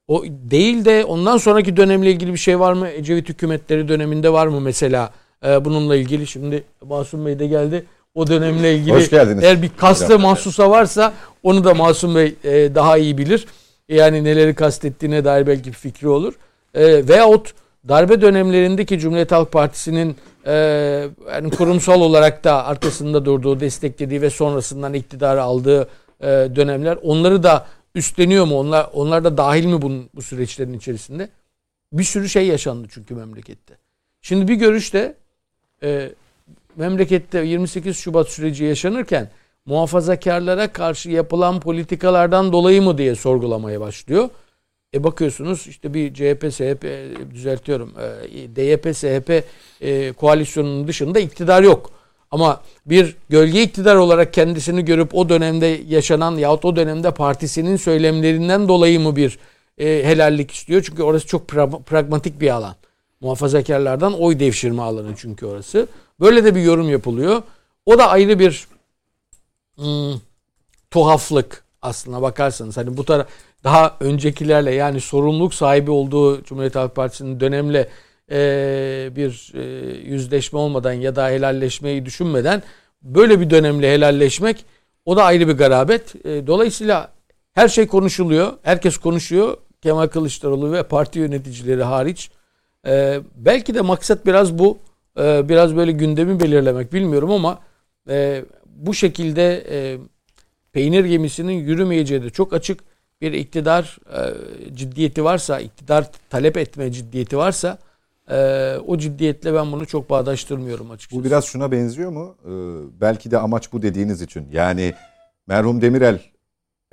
O 0.07 0.23
değil 0.25 0.85
de 0.85 1.05
ondan 1.05 1.37
sonraki 1.37 1.77
dönemle 1.77 2.11
ilgili 2.11 2.33
bir 2.33 2.37
şey 2.37 2.59
var 2.59 2.73
mı? 2.73 2.89
Ecevit 2.89 3.29
hükümetleri 3.29 3.87
döneminde 3.87 4.33
var 4.33 4.47
mı 4.47 4.61
mesela? 4.61 5.11
Ee, 5.45 5.65
bununla 5.65 5.95
ilgili 5.95 6.27
şimdi 6.27 6.63
Masum 6.85 7.25
Bey 7.25 7.39
de 7.39 7.47
geldi. 7.47 7.85
O 8.15 8.27
dönemle 8.27 8.75
ilgili 8.75 8.93
Hoş 8.93 9.09
geldiniz. 9.09 9.43
eğer 9.43 9.61
bir 9.61 9.71
kastı 9.77 10.19
mahsusa 10.19 10.69
varsa 10.69 11.13
onu 11.43 11.63
da 11.63 11.73
Masum 11.73 12.15
Bey 12.15 12.35
e, 12.43 12.75
daha 12.75 12.97
iyi 12.97 13.17
bilir. 13.17 13.47
Yani 13.89 14.23
neleri 14.23 14.55
kastettiğine 14.55 15.25
dair 15.25 15.47
belki 15.47 15.69
bir 15.69 15.75
fikri 15.75 16.07
olur. 16.07 16.33
E, 16.73 17.07
veyahut 17.07 17.53
darbe 17.88 18.21
dönemlerindeki 18.21 19.00
Cumhuriyet 19.00 19.31
Halk 19.31 19.51
Partisi'nin 19.51 20.15
e, 20.45 20.53
yani 21.31 21.50
kurumsal 21.50 22.01
olarak 22.01 22.43
da 22.43 22.65
arkasında 22.65 23.25
durduğu, 23.25 23.59
desteklediği 23.59 24.21
ve 24.21 24.29
sonrasından 24.29 24.93
iktidarı 24.93 25.43
aldığı 25.43 25.89
e, 26.21 26.27
dönemler 26.27 26.98
onları 27.01 27.43
da 27.43 27.67
üstleniyor 27.95 28.45
mu? 28.45 28.59
Onlar 28.59 28.89
onlar 28.93 29.24
da 29.24 29.38
dahil 29.38 29.65
mi 29.65 29.81
bunun, 29.81 30.09
bu 30.15 30.21
süreçlerin 30.21 30.74
içerisinde? 30.74 31.29
Bir 31.93 32.03
sürü 32.03 32.29
şey 32.29 32.48
yaşandı 32.48 32.88
çünkü 32.91 33.15
memlekette. 33.15 33.77
Şimdi 34.21 34.48
bir 34.48 34.55
görüşte 34.55 35.15
e, 35.83 36.09
memlekette 36.75 37.39
28 37.39 37.98
Şubat 37.98 38.29
süreci 38.29 38.63
yaşanırken 38.63 39.29
muhafazakarlara 39.65 40.74
karşı 40.74 41.09
yapılan 41.09 41.59
politikalardan 41.59 42.51
dolayı 42.51 42.81
mı 42.81 42.98
diye 42.98 43.15
sorgulamaya 43.15 43.81
başlıyor. 43.81 44.29
E 44.93 45.03
bakıyorsunuz 45.03 45.67
işte 45.67 45.93
bir 45.93 46.13
CHP, 46.13 46.53
SHP 46.53 46.86
düzeltiyorum 47.34 47.93
e, 48.00 48.55
DYP, 48.55 48.96
SHP 48.96 49.43
e, 49.81 50.12
koalisyonunun 50.12 50.88
dışında 50.88 51.19
iktidar 51.19 51.63
yok. 51.63 51.91
Ama 52.31 52.62
bir 52.86 53.15
gölge 53.29 53.63
iktidar 53.63 53.96
olarak 53.96 54.34
kendisini 54.34 54.86
görüp 54.86 55.15
o 55.15 55.29
dönemde 55.29 55.81
yaşanan 55.88 56.38
yahut 56.38 56.65
o 56.65 56.75
dönemde 56.75 57.12
partisinin 57.12 57.75
söylemlerinden 57.75 58.67
dolayı 58.67 59.00
mı 59.00 59.15
bir 59.15 59.39
e, 59.77 59.86
helallik 59.86 60.51
istiyor? 60.51 60.84
Çünkü 60.86 61.03
orası 61.03 61.27
çok 61.27 61.50
pra- 61.50 61.84
pragmatik 61.84 62.41
bir 62.41 62.50
alan. 62.50 62.75
Muhafazakarlardan 63.22 64.13
oy 64.13 64.39
devşirme 64.39 64.81
alanı 64.81 65.13
çünkü 65.17 65.46
orası. 65.46 65.88
Böyle 66.19 66.43
de 66.43 66.55
bir 66.55 66.62
yorum 66.62 66.89
yapılıyor. 66.89 67.41
O 67.86 67.98
da 67.98 68.10
ayrı 68.10 68.39
bir 68.39 68.67
hmm, 69.75 70.19
tuhaflık 70.91 71.63
aslına 71.81 72.22
bakarsanız. 72.22 72.77
Hani 72.77 72.98
bu 72.98 73.05
taraf 73.05 73.27
daha 73.63 73.97
öncekilerle 73.99 74.71
yani 74.73 75.01
sorumluluk 75.01 75.53
sahibi 75.53 75.91
olduğu 75.91 76.43
Cumhuriyet 76.43 76.75
Halk 76.75 76.95
Partisi'nin 76.95 77.39
dönemle 77.39 77.89
e, 78.31 79.09
bir 79.15 79.51
e, 79.55 79.61
yüzleşme 80.09 80.59
olmadan 80.59 80.93
ya 80.93 81.15
da 81.15 81.29
helalleşmeyi 81.29 82.05
düşünmeden 82.05 82.63
böyle 83.01 83.39
bir 83.39 83.49
dönemle 83.49 83.93
helalleşmek 83.93 84.65
o 85.05 85.17
da 85.17 85.23
ayrı 85.23 85.47
bir 85.47 85.53
garabet. 85.53 86.25
E, 86.25 86.47
dolayısıyla 86.47 87.11
her 87.53 87.67
şey 87.67 87.87
konuşuluyor. 87.87 88.53
Herkes 88.63 88.97
konuşuyor. 88.97 89.57
Kemal 89.81 90.07
Kılıçdaroğlu 90.07 90.71
ve 90.71 90.83
parti 90.83 91.19
yöneticileri 91.19 91.83
hariç. 91.83 92.31
e, 92.87 93.19
belki 93.35 93.73
de 93.73 93.81
maksat 93.81 94.25
biraz 94.25 94.59
bu. 94.59 94.77
E, 95.19 95.49
biraz 95.49 95.75
böyle 95.75 95.91
gündemi 95.91 96.39
belirlemek 96.39 96.93
bilmiyorum 96.93 97.31
ama 97.31 97.59
e, 98.09 98.45
bu 98.65 98.93
şekilde 98.93 99.65
e, 99.69 99.97
peynir 100.71 101.05
gemisinin 101.05 101.53
yürümeyeceği 101.53 102.23
de 102.23 102.29
çok 102.29 102.53
açık 102.53 102.79
bir 103.21 103.33
iktidar 103.33 103.97
e, 104.13 104.75
ciddiyeti 104.75 105.23
varsa, 105.23 105.59
iktidar 105.59 106.11
talep 106.29 106.57
etme 106.57 106.91
ciddiyeti 106.91 107.38
varsa 107.38 107.77
e, 108.29 108.75
o 108.88 108.97
ciddiyetle 108.97 109.53
ben 109.53 109.71
bunu 109.71 109.85
çok 109.85 110.09
bağdaştırmıyorum 110.09 110.91
açıkçası. 110.91 111.21
Bu 111.21 111.25
biraz 111.25 111.45
şuna 111.45 111.71
benziyor 111.71 112.11
mu? 112.11 112.35
Ee, 112.45 112.49
belki 113.01 113.31
de 113.31 113.38
amaç 113.38 113.73
bu 113.73 113.81
dediğiniz 113.81 114.21
için. 114.21 114.47
Yani 114.51 114.93
merhum 115.47 115.81
Demirel 115.81 116.21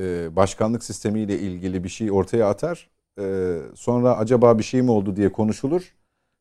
e, 0.01 0.37
başkanlık 0.37 0.85
sistemiyle 0.85 1.39
ilgili 1.39 1.85
bir 1.85 1.89
şey 1.89 2.13
ortaya 2.13 2.49
atar. 2.49 2.91
E, 3.21 3.57
sonra 3.75 4.17
acaba 4.17 4.59
bir 4.59 4.65
şey 4.65 4.83
mi 4.83 4.91
oldu 4.91 5.17
diye 5.17 5.33
konuşulur. 5.33 5.95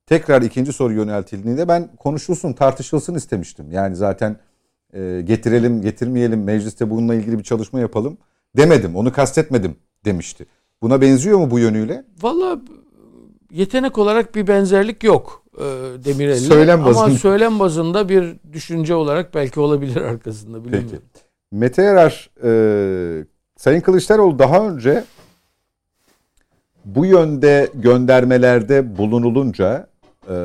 Tekrar 0.06 0.42
ikinci 0.42 0.74
soru 0.74 0.94
yöneltildiğinde 0.94 1.68
ben 1.68 1.96
konuşulsun, 1.96 2.54
tartışılsın 2.54 3.16
istemiştim. 3.16 3.72
Yani 3.72 3.96
zaten 3.96 4.38
e, 4.94 5.22
getirelim, 5.26 5.82
getirmeyelim, 5.82 6.44
mecliste 6.44 6.90
bununla 6.90 7.16
ilgili 7.16 7.40
bir 7.40 7.44
çalışma 7.44 7.80
yapalım 7.80 8.18
demedim. 8.58 8.96
Onu 8.96 9.12
kastetmedim 9.12 9.76
demişti. 10.06 10.46
Buna 10.82 11.02
benziyor 11.02 11.38
mu 11.40 11.52
bu 11.52 11.60
yönüyle? 11.60 12.06
Valla 12.22 12.62
yetenek 13.52 13.98
olarak 13.98 14.36
bir 14.36 14.48
benzerlik 14.48 15.04
yok 15.04 15.44
e, 15.58 15.64
Demirel'le. 16.06 16.36
Söylem 16.36 16.80
Ama 16.80 16.90
bazında. 16.90 17.18
söylem 17.18 17.60
bazında 17.60 18.10
bir 18.10 18.36
düşünce 18.54 18.96
olarak 18.96 19.34
belki 19.34 19.60
olabilir 19.60 20.02
arkasında 20.02 20.58
Peki. 20.72 21.00
Mete 21.52 21.82
Yarar, 21.82 22.30
e, 22.44 23.26
Sayın 23.58 23.82
Kılıçdaroğlu 23.82 24.40
daha 24.40 24.68
önce 24.68 25.04
bu 26.86 27.06
yönde 27.06 27.70
göndermelerde 27.74 28.98
bulunulunca 28.98 29.88
e, 30.30 30.36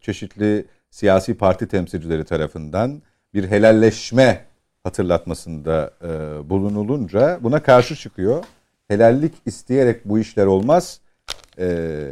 çeşitli 0.00 0.66
siyasi 0.90 1.34
parti 1.34 1.68
temsilcileri 1.68 2.24
tarafından 2.24 3.02
bir 3.34 3.50
helalleşme 3.50 4.45
hatırlatmasında 4.86 5.90
e, 6.02 6.08
bulunulunca 6.50 7.38
buna 7.42 7.62
karşı 7.62 7.96
çıkıyor. 7.96 8.44
Helallik 8.88 9.34
isteyerek 9.46 10.04
bu 10.04 10.18
işler 10.18 10.46
olmaz 10.46 11.00
e, 11.58 12.08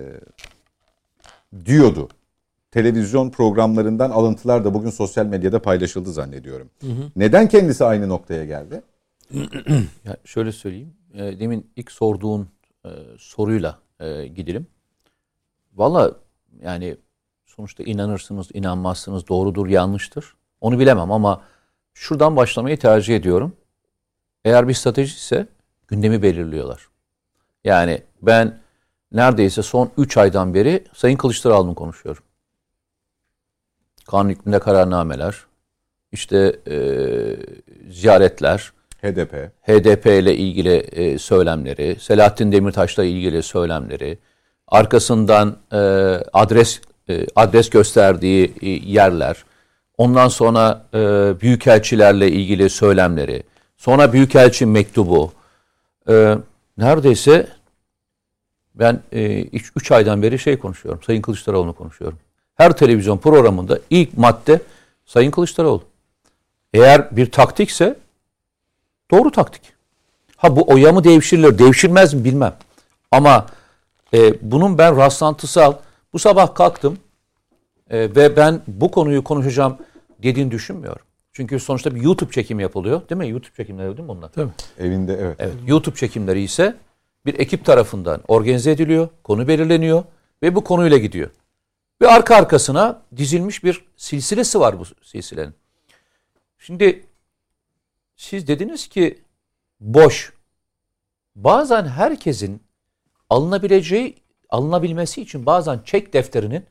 diyordu. 1.65 2.09
Televizyon 2.71 3.31
programlarından 3.31 4.11
alıntılar 4.11 4.65
da 4.65 4.75
bugün 4.75 4.91
sosyal 4.91 5.27
medyada 5.27 5.63
paylaşıldı 5.63 6.13
zannediyorum. 6.13 6.71
Neden 7.17 7.49
kendisi 7.49 7.85
aynı 7.85 8.09
noktaya 8.09 8.45
geldi? 8.45 8.83
Ya 10.05 10.17
şöyle 10.25 10.53
söyleyeyim. 10.53 10.95
E, 11.15 11.41
demin 11.41 11.71
ilk 11.77 11.91
sorduğun 11.91 12.49
e, 12.87 12.91
soruyla 13.19 13.79
e, 14.01 14.27
gidelim. 14.27 14.67
Valla 15.75 16.13
yani 16.63 16.97
sonuçta 17.47 17.83
inanırsınız, 17.83 18.49
inanmazsınız, 18.55 19.29
doğrudur, 19.29 19.67
yanlıştır. 19.67 20.35
Onu 20.61 20.79
bilemem 20.79 21.13
ama 21.13 21.43
şuradan 21.95 22.37
başlamayı 22.37 22.79
tercih 22.79 23.17
ediyorum. 23.17 23.57
Eğer 24.45 24.69
bir 24.69 24.75
strateji 24.75 25.17
ise 25.17 25.47
gündemi 25.89 26.23
belirliyorlar. 26.23 26.89
Yani 27.65 28.03
ben 28.23 28.61
neredeyse 29.13 29.63
son 29.63 29.91
3 29.99 30.17
aydan 30.17 30.55
beri 30.55 30.85
Sayın 30.95 31.17
Kılıçdaroğlu'nu 31.17 31.75
konuşuyorum. 31.75 32.23
Kanun 34.07 34.31
hükmünde 34.31 34.59
kararnameler, 34.59 35.45
işte 36.13 36.57
e, 36.71 36.77
ziyaretler, 37.91 38.73
HDP. 39.03 39.53
HDP 39.63 40.07
ile 40.07 40.37
ilgili 40.37 40.75
e, 40.75 41.19
söylemleri, 41.19 41.97
Selahattin 42.01 42.53
Demirtaş'la 42.53 43.05
ilgili 43.05 43.43
söylemleri, 43.43 44.19
arkasından 44.69 45.57
e, 45.73 45.77
adres 46.33 46.81
e, 47.09 47.27
adres 47.37 47.71
gösterdiği 47.71 48.55
e, 48.63 48.69
yerler, 48.69 49.45
ondan 49.99 50.29
sonra 50.29 50.87
e, 50.95 50.99
büyükelçilerle 51.41 52.31
ilgili 52.31 52.71
söylemleri, 52.71 53.43
sonra 53.77 54.13
büyükelçi 54.13 54.67
mektubu, 54.67 55.33
e, 56.09 56.39
neredeyse 56.79 57.49
ben 58.75 59.01
3 59.13 59.93
aydan 59.93 60.23
beri 60.23 60.39
şey 60.39 60.59
konuşuyorum, 60.59 61.03
Sayın 61.07 61.23
Kılıçdaroğlu'nu 61.23 61.73
konuşuyorum. 61.73 62.19
Her 62.55 62.77
televizyon 62.77 63.19
programında 63.19 63.79
ilk 63.91 64.19
madde 64.19 64.61
Sayın 65.07 65.31
Kılıçdaroğlu. 65.31 65.83
Eğer 66.75 67.17
bir 67.17 67.31
taktikse 67.31 67.97
Doğru 69.11 69.31
taktik. 69.31 69.63
Ha 70.37 70.57
bu 70.57 70.73
oya 70.73 70.93
mı 70.93 71.05
devşirilir, 71.05 71.59
devşirmez 71.59 72.15
mi 72.15 72.25
bilmem. 72.25 72.55
Ama 73.11 73.47
e, 74.15 74.51
bunun 74.51 74.79
ben 74.79 74.97
rastlantısal, 74.97 75.75
bu 76.13 76.19
sabah 76.19 76.55
kalktım 76.55 76.99
e, 77.91 77.99
ve 78.01 78.37
ben 78.37 78.61
bu 78.67 78.91
konuyu 78.91 79.25
konuşacağım 79.25 79.79
dediğini 80.23 80.51
düşünmüyorum. 80.51 81.07
Çünkü 81.33 81.61
sonuçta 81.61 81.95
bir 81.95 82.03
YouTube 82.03 82.33
çekimi 82.33 82.63
yapılıyor. 82.63 83.09
Değil 83.09 83.19
mi? 83.19 83.29
YouTube 83.29 83.55
çekimleri 83.57 83.89
değil 83.89 84.01
mi 84.01 84.09
bunlar? 84.09 84.33
Tabii. 84.33 84.51
Evinde 84.79 85.15
evet. 85.15 85.37
Evet. 85.39 85.55
YouTube 85.67 85.97
çekimleri 85.97 86.43
ise 86.43 86.77
bir 87.27 87.39
ekip 87.39 87.65
tarafından 87.65 88.21
organize 88.29 88.71
ediliyor, 88.71 89.09
konu 89.25 89.49
belirleniyor 89.49 90.05
ve 90.43 90.55
bu 90.55 90.65
konuyla 90.65 90.99
gidiyor. 90.99 91.31
Ve 92.03 92.09
arka 92.09 92.37
arkasına 92.37 93.03
dizilmiş 93.17 93.65
bir 93.65 93.85
silsilesi 93.97 94.61
var 94.61 94.79
bu 94.79 94.85
silsilenin. 95.03 95.55
Şimdi 96.59 97.07
siz 98.17 98.49
dediniz 98.49 98.89
ki 98.89 99.23
boş. 99.81 100.33
Bazen 101.37 101.87
herkesin 101.87 102.63
alınabileceği, 103.31 104.17
alınabilmesi 104.51 105.23
için 105.23 105.47
bazen 105.47 105.81
çek 105.85 106.13
defterinin 106.13 106.65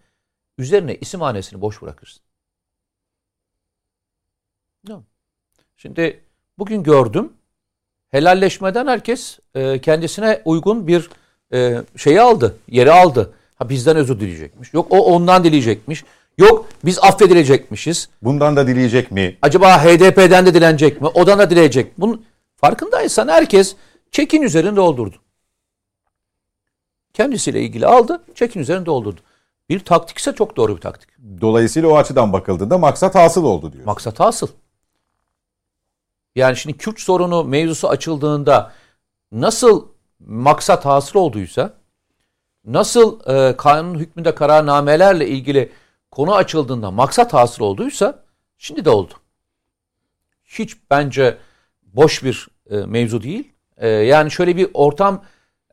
üzerine 0.57 0.95
isimhanesini 0.95 1.61
boş 1.61 1.81
bırakırsın. 1.81 2.23
Tamam. 4.87 5.03
Şimdi 5.77 6.23
bugün 6.57 6.83
gördüm. 6.83 7.33
Helalleşmeden 8.09 8.87
herkes 8.87 9.39
e, 9.55 9.81
kendisine 9.81 10.41
uygun 10.45 10.87
bir 10.87 11.09
e, 11.53 11.81
şeyi 11.97 12.21
aldı, 12.21 12.57
yeri 12.67 12.91
aldı. 12.91 13.33
Ha 13.55 13.69
bizden 13.69 13.97
özür 13.97 14.19
dileyecekmiş. 14.19 14.73
Yok 14.73 14.87
o 14.89 14.97
ondan 14.97 15.43
dileyecekmiş. 15.43 16.03
Yok 16.37 16.69
biz 16.85 16.99
affedilecekmişiz. 16.99 18.09
Bundan 18.21 18.55
da 18.55 18.67
dileyecek 18.67 19.11
mi? 19.11 19.37
Acaba 19.41 19.83
HDP'den 19.83 20.45
de 20.45 20.53
dilenecek 20.53 21.01
mi? 21.01 21.07
Odan 21.07 21.39
da 21.39 21.49
dileyecek. 21.49 21.99
Bunun 21.99 22.25
farkındaysan 22.55 23.27
herkes 23.27 23.75
çekin 24.11 24.41
üzerinde 24.41 24.75
doldurdu. 24.75 25.15
Kendisiyle 27.13 27.61
ilgili 27.61 27.87
aldı, 27.87 28.23
çekin 28.35 28.59
üzerinde 28.59 28.85
doldurdu. 28.85 29.21
Bir 29.69 29.79
taktikse 29.79 30.35
çok 30.35 30.57
doğru 30.57 30.75
bir 30.75 30.81
taktik. 30.81 31.09
Dolayısıyla 31.41 31.89
o 31.89 31.97
açıdan 31.97 32.33
bakıldığında 32.33 32.77
maksat 32.77 33.15
hasıl 33.15 33.43
oldu 33.43 33.73
diyor. 33.73 33.85
Maksat 33.85 34.19
hasıl. 34.19 34.47
Yani 36.35 36.57
şimdi 36.57 36.77
Kürt 36.77 36.99
sorunu 36.99 37.43
mevzusu 37.43 37.89
açıldığında 37.89 38.71
nasıl 39.31 39.87
maksat 40.19 40.85
hasıl 40.85 41.19
olduysa, 41.19 41.73
nasıl 42.65 43.19
e, 43.29 43.57
kanun 43.57 43.99
hükmünde 43.99 44.35
kararnamelerle 44.35 45.27
ilgili 45.27 45.71
konu 46.11 46.35
açıldığında 46.35 46.91
maksat 46.91 47.33
hasıl 47.33 47.63
olduysa 47.63 48.23
şimdi 48.57 48.85
de 48.85 48.89
oldu. 48.89 49.13
Hiç 50.45 50.77
bence 50.91 51.37
boş 51.83 52.23
bir 52.23 52.47
e, 52.69 52.75
mevzu 52.75 53.23
değil. 53.23 53.51
E, 53.77 53.87
yani 53.87 54.31
şöyle 54.31 54.57
bir 54.57 54.69
ortam 54.73 55.23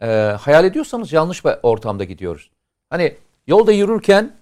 e, 0.02 0.06
hayal 0.40 0.64
ediyorsanız 0.64 1.12
yanlış 1.12 1.44
bir 1.44 1.52
ortamda 1.62 2.04
gidiyoruz. 2.04 2.50
Hani 2.90 3.16
yolda 3.46 3.72
yürürken 3.72 4.36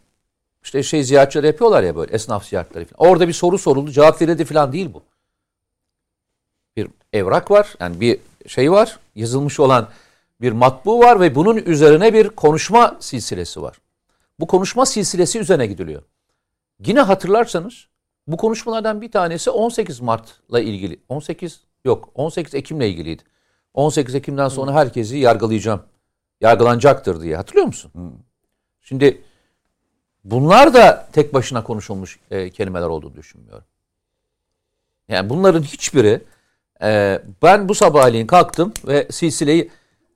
işte 0.62 0.82
şey 0.82 1.04
ziyaretçiler 1.04 1.44
yapıyorlar 1.44 1.82
ya 1.82 1.96
böyle 1.96 2.12
esnaf 2.12 2.44
ziyaretleri 2.44 2.84
falan. 2.84 3.10
Orada 3.10 3.28
bir 3.28 3.32
soru 3.32 3.58
soruldu 3.58 3.90
cevap 3.90 4.22
verildi 4.22 4.44
falan 4.44 4.72
değil 4.72 4.94
bu. 4.94 5.02
Bir 6.76 6.88
evrak 7.12 7.50
var 7.50 7.74
yani 7.80 8.00
bir 8.00 8.18
şey 8.46 8.72
var 8.72 8.98
yazılmış 9.14 9.60
olan 9.60 9.88
bir 10.40 10.52
matbu 10.52 11.00
var 11.00 11.20
ve 11.20 11.34
bunun 11.34 11.56
üzerine 11.56 12.14
bir 12.14 12.28
konuşma 12.28 12.96
silsilesi 13.00 13.62
var. 13.62 13.80
Bu 14.40 14.46
konuşma 14.46 14.86
silsilesi 14.86 15.38
üzerine 15.38 15.66
gidiliyor. 15.66 16.02
Yine 16.86 17.00
hatırlarsanız 17.00 17.88
bu 18.26 18.36
konuşmalardan 18.36 19.00
bir 19.00 19.10
tanesi 19.10 19.50
18 19.50 20.00
Mart'la 20.00 20.60
ilgili. 20.60 21.00
18 21.08 21.60
yok 21.84 22.10
18 22.14 22.54
Ekim'le 22.54 22.80
ilgiliydi. 22.80 23.22
18 23.74 24.14
Ekim'den 24.14 24.48
sonra 24.48 24.72
herkesi 24.72 25.18
yargılayacağım. 25.18 25.82
Yargılanacaktır 26.40 27.20
diye. 27.20 27.36
Hatırlıyor 27.36 27.66
musun? 27.66 27.92
Şimdi 28.88 29.20
bunlar 30.24 30.74
da 30.74 31.08
tek 31.12 31.34
başına 31.34 31.64
konuşulmuş 31.64 32.18
e, 32.30 32.50
kelimeler 32.50 32.86
olduğunu 32.86 33.16
düşünmüyorum. 33.16 33.64
Yani 35.08 35.30
bunların 35.30 35.62
hiçbiri 35.62 36.20
e, 36.82 37.22
ben 37.42 37.68
bu 37.68 37.74
sabahleyin 37.74 38.26
kalktım 38.26 38.72
ve 38.86 39.08
silsileyi 39.10 39.70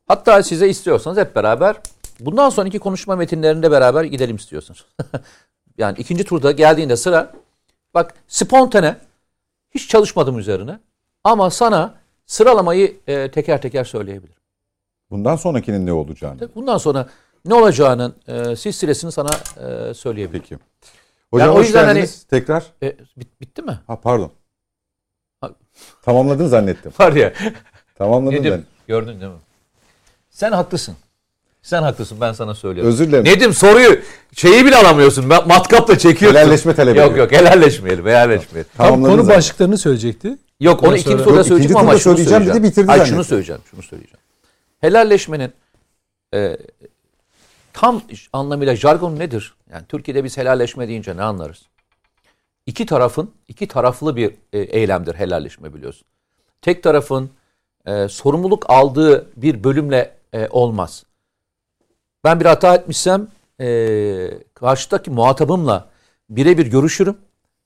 hatta 0.07 0.43
size 0.43 0.69
istiyorsanız 0.69 1.19
hep 1.19 1.37
beraber 1.37 1.77
bundan 2.21 2.51
sonraki 2.51 2.79
konuşma 2.79 3.17
metinlerinde 3.17 3.71
beraber 3.71 4.05
gidelim 4.05 4.37
istiyorsunuz. 4.37 4.87
yani 5.79 5.99
ikinci 5.99 6.25
turda 6.25 6.53
geldiğinde 6.53 6.97
sıra 6.97 7.33
bak 7.95 8.15
spontane 8.29 8.97
hiç 9.71 9.89
çalışmadım 9.89 10.39
üzerine 10.39 10.79
ama 11.25 11.51
sana 11.51 11.95
sıralamayı 12.27 12.97
e, 13.07 13.31
teker 13.31 13.63
teker 13.63 13.85
söyleyebilirim. 13.85 14.43
Bundan 15.11 15.37
sonrakinin 15.37 15.87
ne 15.87 15.93
olacağını. 15.93 16.49
Bundan 16.55 16.79
sonra 16.79 17.09
ne 17.45 17.55
olacağının 17.55 18.15
e, 18.29 18.57
silsilesini 18.57 19.13
sana 19.13 19.31
e, 19.91 19.95
söyleyebilirim. 19.95 20.43
Peki. 20.43 20.59
Hocam 21.31 21.49
Yani 21.49 21.57
o 21.57 21.61
hoş 21.61 21.67
yüzden 21.67 21.85
hani- 21.85 22.07
tekrar. 22.31 22.65
E, 22.83 22.97
bit- 23.17 23.41
bitti 23.41 23.63
mi? 23.63 23.79
Ha 23.87 24.01
pardon. 24.01 24.33
Ha- 25.41 25.51
Tamamladın 26.03 26.47
zannettim. 26.47 26.93
Var 27.01 27.13
ya. 27.13 27.33
Tamamladın 27.99 28.35
Nedim 28.35 28.51
zannettim. 28.51 28.67
gördün 28.89 29.21
değil 29.21 29.33
mi? 29.33 29.39
Sen 30.31 30.53
haklısın. 30.53 30.97
Sen 31.63 31.83
haklısın 31.83 32.19
ben 32.21 32.33
sana 32.33 32.55
söylüyorum. 32.55 32.93
Özür 32.93 33.07
dilerim. 33.09 33.25
Nedim 33.25 33.55
soruyu 33.55 34.01
şeyi 34.37 34.65
bile 34.65 34.77
alamıyorsun. 34.77 35.23
Ma- 35.29 35.49
Matkapla 35.49 35.99
çekiyorsun. 35.99 36.39
Helalleşme 36.39 36.75
talep 36.75 36.97
Yok 36.97 37.17
yok 37.17 37.33
helalleşmeyelim. 37.33 38.07
Helalleşmeyelim. 38.07 38.71
Tam 38.77 38.87
Tamamladın 38.87 39.13
konu 39.13 39.23
zaten. 39.23 39.37
başlıklarını 39.39 39.79
söyleyecekti. 39.79 40.39
Yok 40.61 40.83
onu 40.83 40.97
ikinci 40.97 41.23
ikinci 41.23 41.45
söyleyeceğim 41.49 41.77
ama 41.77 41.99
şunu 41.99 42.17
söyleyeceğim, 42.19 42.47
bir 42.47 42.55
de 42.55 42.63
bitirdi 42.63 42.91
Ay, 42.93 42.99
zannettim. 42.99 43.15
şunu 43.17 43.25
söyleyeceğim. 43.25 43.63
Şunu 43.71 43.83
söyleyeceğim. 43.83 44.19
Helalleşmenin 44.81 45.53
e, 46.35 46.57
tam 47.73 48.03
anlamıyla 48.33 48.77
jargon 48.77 49.19
nedir? 49.19 49.55
Yani 49.73 49.83
Türkiye'de 49.89 50.25
biz 50.25 50.37
helalleşme 50.37 50.89
deyince 50.89 51.17
ne 51.17 51.23
anlarız? 51.23 51.63
İki 52.67 52.87
tarafın 52.87 53.31
iki 53.49 53.69
taraflı 53.69 54.17
bir 54.17 54.35
e, 54.53 54.59
eylemdir 54.59 55.15
helalleşme 55.15 55.75
biliyorsun. 55.75 56.07
Tek 56.63 56.83
tarafın 56.83 57.31
e, 57.87 58.09
sorumluluk 58.09 58.71
aldığı 58.71 59.27
bir 59.37 59.65
bölümle 59.65 60.17
e, 60.33 60.49
olmaz. 60.49 61.05
Ben 62.25 62.41
bir 62.41 62.45
hata 62.45 62.75
etmişsem 62.75 63.29
e, 63.61 64.31
karşıdaki 64.55 65.11
muhatabımla 65.11 65.89
birebir 66.31 66.67
görüşürüm. 66.67 67.17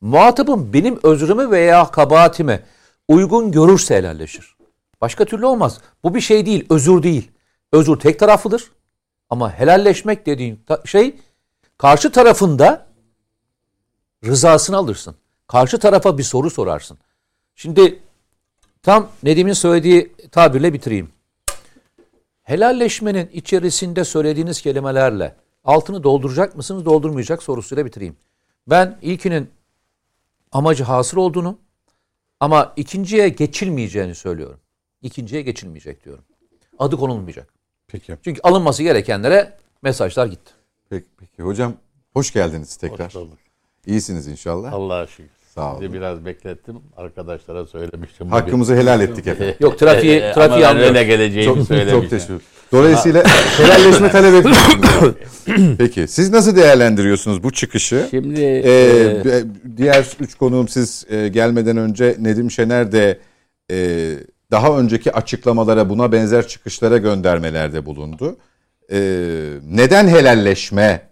Muhatabım 0.00 0.72
benim 0.72 1.00
özrümü 1.02 1.50
veya 1.50 1.90
kabahatimi 1.90 2.60
uygun 3.08 3.52
görürse 3.52 3.96
helalleşir. 3.96 4.56
Başka 5.00 5.24
türlü 5.24 5.46
olmaz. 5.46 5.80
Bu 6.04 6.14
bir 6.14 6.20
şey 6.20 6.46
değil, 6.46 6.66
özür 6.70 7.02
değil. 7.02 7.30
Özür 7.72 7.96
tek 7.96 8.18
taraflıdır. 8.18 8.70
Ama 9.30 9.52
helalleşmek 9.52 10.26
dediğin 10.26 10.60
şey 10.84 11.16
karşı 11.78 12.12
tarafında 12.12 12.86
rızasını 14.24 14.76
alırsın. 14.76 15.16
Karşı 15.46 15.78
tarafa 15.78 16.18
bir 16.18 16.22
soru 16.22 16.50
sorarsın. 16.50 16.98
Şimdi 17.54 18.02
tam 18.82 19.08
Nedim'in 19.22 19.52
söylediği 19.52 20.12
tabirle 20.32 20.72
bitireyim. 20.72 21.12
Helalleşmenin 22.42 23.30
içerisinde 23.32 24.04
söylediğiniz 24.04 24.62
kelimelerle 24.62 25.36
altını 25.64 26.02
dolduracak 26.02 26.56
mısınız, 26.56 26.84
doldurmayacak 26.84 27.42
sorusuyla 27.42 27.86
bitireyim. 27.86 28.16
Ben 28.66 28.98
ilkinin 29.02 29.50
amacı 30.52 30.84
hasıl 30.84 31.16
olduğunu 31.16 31.58
ama 32.40 32.72
ikinciye 32.76 33.28
geçilmeyeceğini 33.28 34.14
söylüyorum. 34.14 34.60
İkinciye 35.02 35.42
geçilmeyecek 35.42 36.04
diyorum. 36.04 36.24
Adı 36.78 36.96
konulmayacak. 36.96 37.55
Peki. 37.88 38.16
Çünkü 38.24 38.40
alınması 38.42 38.82
gerekenlere 38.82 39.52
mesajlar 39.82 40.26
gitti. 40.26 40.52
Peki, 40.90 41.06
peki. 41.20 41.42
Hocam 41.42 41.74
hoş 42.12 42.32
geldiniz 42.32 42.76
tekrar. 42.76 43.06
Hoş 43.06 43.14
bulduk. 43.14 43.38
İyisiniz 43.86 44.26
inşallah. 44.26 44.72
Allah'a 44.72 45.06
şükür. 45.06 45.30
Sağ 45.54 45.72
olun. 45.72 45.80
Sizi 45.80 45.92
biraz 45.92 46.24
beklettim. 46.24 46.76
Arkadaşlara 46.96 47.66
söylemiştim. 47.66 48.28
Hakkımızı 48.28 48.76
helal 48.76 49.00
ettik 49.00 49.26
efendim. 49.26 49.54
Yok 49.60 49.78
trafiği, 49.78 50.20
trafiği 50.34 50.66
ama 50.66 50.80
öyle 50.80 51.04
geleceğimi 51.04 51.54
Çok, 51.54 51.66
söylemiştim. 51.66 52.00
çok 52.00 52.10
teşekkür 52.10 52.40
Dolayısıyla 52.72 53.24
helalleşme 53.58 54.10
talep 54.10 54.34
ediyorsunuz. 54.34 55.14
Peki 55.78 56.08
siz 56.08 56.30
nasıl 56.30 56.56
değerlendiriyorsunuz 56.56 57.42
bu 57.42 57.52
çıkışı? 57.52 58.06
Şimdi 58.10 58.40
Ee, 58.40 59.22
e, 59.24 59.44
diğer 59.76 60.06
üç 60.20 60.34
konuğum 60.34 60.68
siz 60.68 61.06
e, 61.10 61.28
gelmeden 61.28 61.76
önce 61.76 62.16
Nedim 62.18 62.50
Şener 62.50 62.92
de 62.92 63.18
e, 63.70 63.76
daha 64.50 64.78
önceki 64.78 65.12
açıklamalara 65.12 65.88
buna 65.88 66.12
benzer 66.12 66.48
çıkışlara 66.48 66.96
göndermelerde 66.96 67.86
bulundu. 67.86 68.36
E, 68.90 68.98
neden 69.64 70.08
helalleşme? 70.08 71.08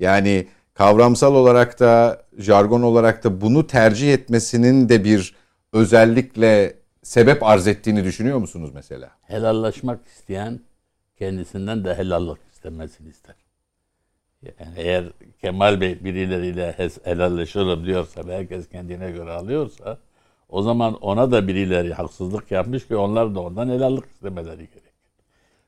Yani 0.00 0.48
kavramsal 0.74 1.34
olarak 1.34 1.80
da 1.80 2.22
jargon 2.38 2.82
olarak 2.82 3.24
da 3.24 3.40
bunu 3.40 3.66
tercih 3.66 4.12
etmesinin 4.12 4.88
de 4.88 5.04
bir 5.04 5.34
özellikle 5.72 6.74
sebep 7.02 7.42
arz 7.42 7.66
ettiğini 7.66 8.04
düşünüyor 8.04 8.38
musunuz 8.38 8.70
mesela? 8.74 9.10
helallaşmak 9.22 10.06
isteyen 10.06 10.60
kendisinden 11.18 11.84
de 11.84 11.94
helallik 11.94 12.38
istemesini 12.52 13.08
ister. 13.08 13.34
Yani 14.42 14.74
eğer 14.76 15.04
Kemal 15.40 15.80
Bey 15.80 16.04
birileriyle 16.04 16.76
helalleşirim 17.04 17.86
diyorsa 17.86 18.26
ve 18.26 18.36
herkes 18.36 18.68
kendine 18.68 19.10
göre 19.10 19.30
alıyorsa 19.30 19.98
o 20.48 20.62
zaman 20.62 20.94
ona 20.94 21.30
da 21.30 21.48
birileri 21.48 21.94
haksızlık 21.94 22.50
yapmış 22.50 22.88
ki 22.88 22.96
onlar 22.96 23.34
da 23.34 23.40
ondan 23.40 23.68
helallik 23.68 24.04
istemeleri 24.04 24.56
gerekir. 24.56 24.82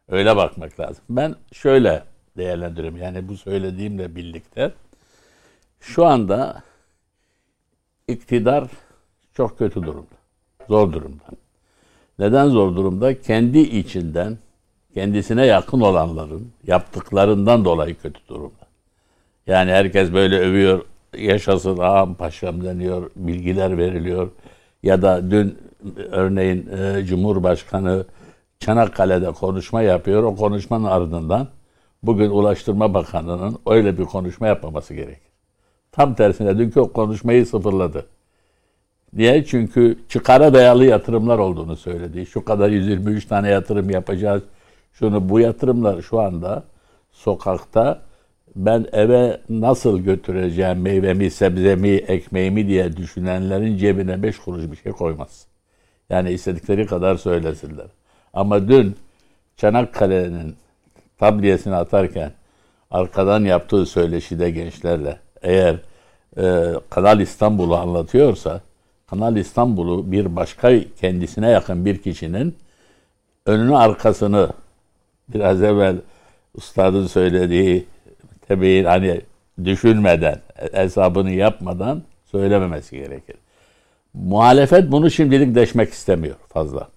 Öyle 0.08 0.36
bakmak 0.36 0.80
lazım. 0.80 1.04
Ben 1.10 1.34
şöyle 1.52 2.04
değerlendiriyorum. 2.36 2.98
Yani 2.98 3.28
bu 3.28 3.36
söylediğimle 3.36 4.16
birlikte 4.16 4.72
şu 5.80 6.06
anda 6.06 6.62
iktidar 8.08 8.68
çok 9.34 9.58
kötü 9.58 9.82
durumda. 9.82 10.16
Zor 10.68 10.92
durumda. 10.92 11.24
Neden 12.18 12.48
zor 12.48 12.76
durumda? 12.76 13.20
Kendi 13.20 13.58
içinden 13.58 14.38
kendisine 14.94 15.46
yakın 15.46 15.80
olanların 15.80 16.52
yaptıklarından 16.66 17.64
dolayı 17.64 17.98
kötü 17.98 18.20
durumda. 18.28 18.66
Yani 19.46 19.70
herkes 19.70 20.12
böyle 20.12 20.38
övüyor, 20.38 20.84
yaşasın 21.18 21.78
ağam 21.78 22.14
paşam 22.14 22.64
deniyor, 22.64 23.10
bilgiler 23.16 23.78
veriliyor. 23.78 24.30
Ya 24.82 25.02
da 25.02 25.30
dün 25.30 25.58
örneğin 26.10 26.68
e, 26.68 27.04
Cumhurbaşkanı 27.04 28.04
Çanakkale'de 28.58 29.30
konuşma 29.30 29.82
yapıyor. 29.82 30.22
O 30.22 30.36
konuşmanın 30.36 30.84
ardından 30.84 31.48
bugün 32.02 32.30
Ulaştırma 32.30 32.94
Bakanı'nın 32.94 33.58
öyle 33.66 33.98
bir 33.98 34.04
konuşma 34.04 34.46
yapmaması 34.46 34.94
gerekir. 34.94 35.30
Tam 35.92 36.14
tersine 36.14 36.58
dünkü 36.58 36.80
o 36.80 36.92
konuşmayı 36.92 37.46
sıfırladı. 37.46 38.06
Niye? 39.12 39.44
Çünkü 39.44 39.98
çıkara 40.08 40.54
dayalı 40.54 40.84
yatırımlar 40.84 41.38
olduğunu 41.38 41.76
söyledi. 41.76 42.26
Şu 42.26 42.44
kadar 42.44 42.68
123 42.68 43.26
tane 43.26 43.48
yatırım 43.48 43.90
yapacağız. 43.90 44.42
Şunu 44.92 45.28
bu 45.28 45.40
yatırımlar 45.40 46.02
şu 46.02 46.20
anda 46.20 46.64
sokakta 47.12 48.02
ben 48.56 48.86
eve 48.92 49.40
nasıl 49.48 49.98
götüreceğim 49.98 50.80
meyvemi, 50.80 51.30
sebzemi, 51.30 51.88
ekmeğimi 51.88 52.68
diye 52.68 52.96
düşünenlerin 52.96 53.76
cebine 53.76 54.22
5 54.22 54.38
kuruş 54.38 54.70
bir 54.70 54.76
şey 54.76 54.92
koymaz. 54.92 55.46
Yani 56.10 56.30
istedikleri 56.30 56.86
kadar 56.86 57.16
söylesinler. 57.16 57.86
Ama 58.34 58.68
dün 58.68 58.96
Çanakkale'nin 59.56 60.56
tabliyesini 61.18 61.74
atarken 61.74 62.32
arkadan 62.90 63.44
yaptığı 63.44 63.86
söyleşide 63.86 64.50
gençlerle 64.50 65.18
eğer 65.42 65.76
e, 66.38 66.74
Kanal 66.90 67.20
İstanbul'u 67.20 67.76
anlatıyorsa 67.76 68.60
Kanal 69.06 69.36
İstanbul'u 69.36 70.12
bir 70.12 70.36
başka 70.36 70.72
kendisine 71.00 71.50
yakın 71.50 71.84
bir 71.84 72.02
kişinin 72.02 72.56
önünü 73.46 73.76
arkasını 73.76 74.48
biraz 75.28 75.62
evvel 75.62 75.96
ustadın 76.54 77.06
söylediği 77.06 77.86
tabii 78.50 78.84
hani 78.84 79.20
düşünmeden 79.64 80.40
hesabını 80.72 81.30
yapmadan 81.30 82.02
söylememesi 82.24 82.96
gerekir. 82.96 83.36
Muhalefet 84.14 84.92
bunu 84.92 85.10
şimdilik 85.10 85.54
deşmek 85.54 85.92
istemiyor 85.92 86.36
fazla. 86.48 86.88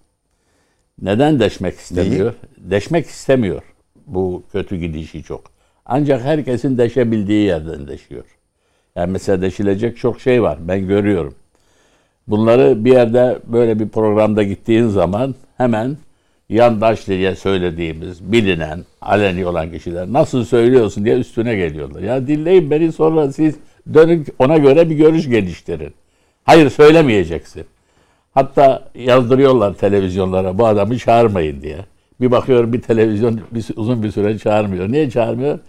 Neden 1.02 1.40
deşmek 1.40 1.76
istemiyor? 1.76 2.34
Deşmek 2.58 3.06
istemiyor 3.06 3.62
bu 4.08 4.44
kötü 4.52 4.76
gidişi 4.76 5.24
çok. 5.24 5.44
Ancak 5.86 6.22
herkesin 6.22 6.78
deşebildiği 6.78 7.46
yerden 7.46 7.88
deşiyor. 7.88 8.26
Yani 8.96 9.12
mesela 9.12 9.42
deşilecek 9.42 9.98
çok 9.98 10.22
şey 10.22 10.44
var. 10.44 10.58
Ben 10.62 10.88
görüyorum. 10.88 11.36
Bunları 12.28 12.86
bir 12.86 12.92
yerde 12.92 13.40
böyle 13.46 13.80
bir 13.80 13.90
programda 13.90 14.44
gittiğin 14.44 14.88
zaman 14.88 15.36
hemen 15.58 15.98
yandaş 16.50 17.08
diye 17.08 17.36
söylediğimiz, 17.36 18.32
bilinen, 18.32 18.80
aleni 19.02 19.46
olan 19.46 19.72
kişiler 19.72 20.14
nasıl 20.14 20.46
söylüyorsun 20.46 21.06
diye 21.06 21.18
üstüne 21.18 21.56
geliyorlar. 21.56 22.02
Ya 22.02 22.28
dinleyin 22.28 22.72
beni 22.72 22.92
sonra 22.92 23.32
siz 23.32 23.56
dönün 23.94 24.26
ona 24.40 24.58
göre 24.58 24.90
bir 24.90 24.96
görüş 24.96 25.30
geliştirin. 25.30 25.94
Hayır 26.44 26.70
söylemeyeceksin. 26.70 27.66
Hatta 28.34 28.90
yazdırıyorlar 28.96 29.74
televizyonlara 29.74 30.58
bu 30.58 30.68
adamı 30.68 30.98
çağırmayın 30.98 31.62
diye. 31.62 31.78
Bir 32.22 32.32
bakıyorum 32.32 32.74
bir 32.74 32.82
televizyon 32.82 33.40
bir, 33.52 33.66
uzun 33.76 34.04
bir 34.04 34.12
süre 34.12 34.38
çağırmıyor. 34.38 34.92
Niye 34.92 35.10
çağırmıyor? 35.10 35.60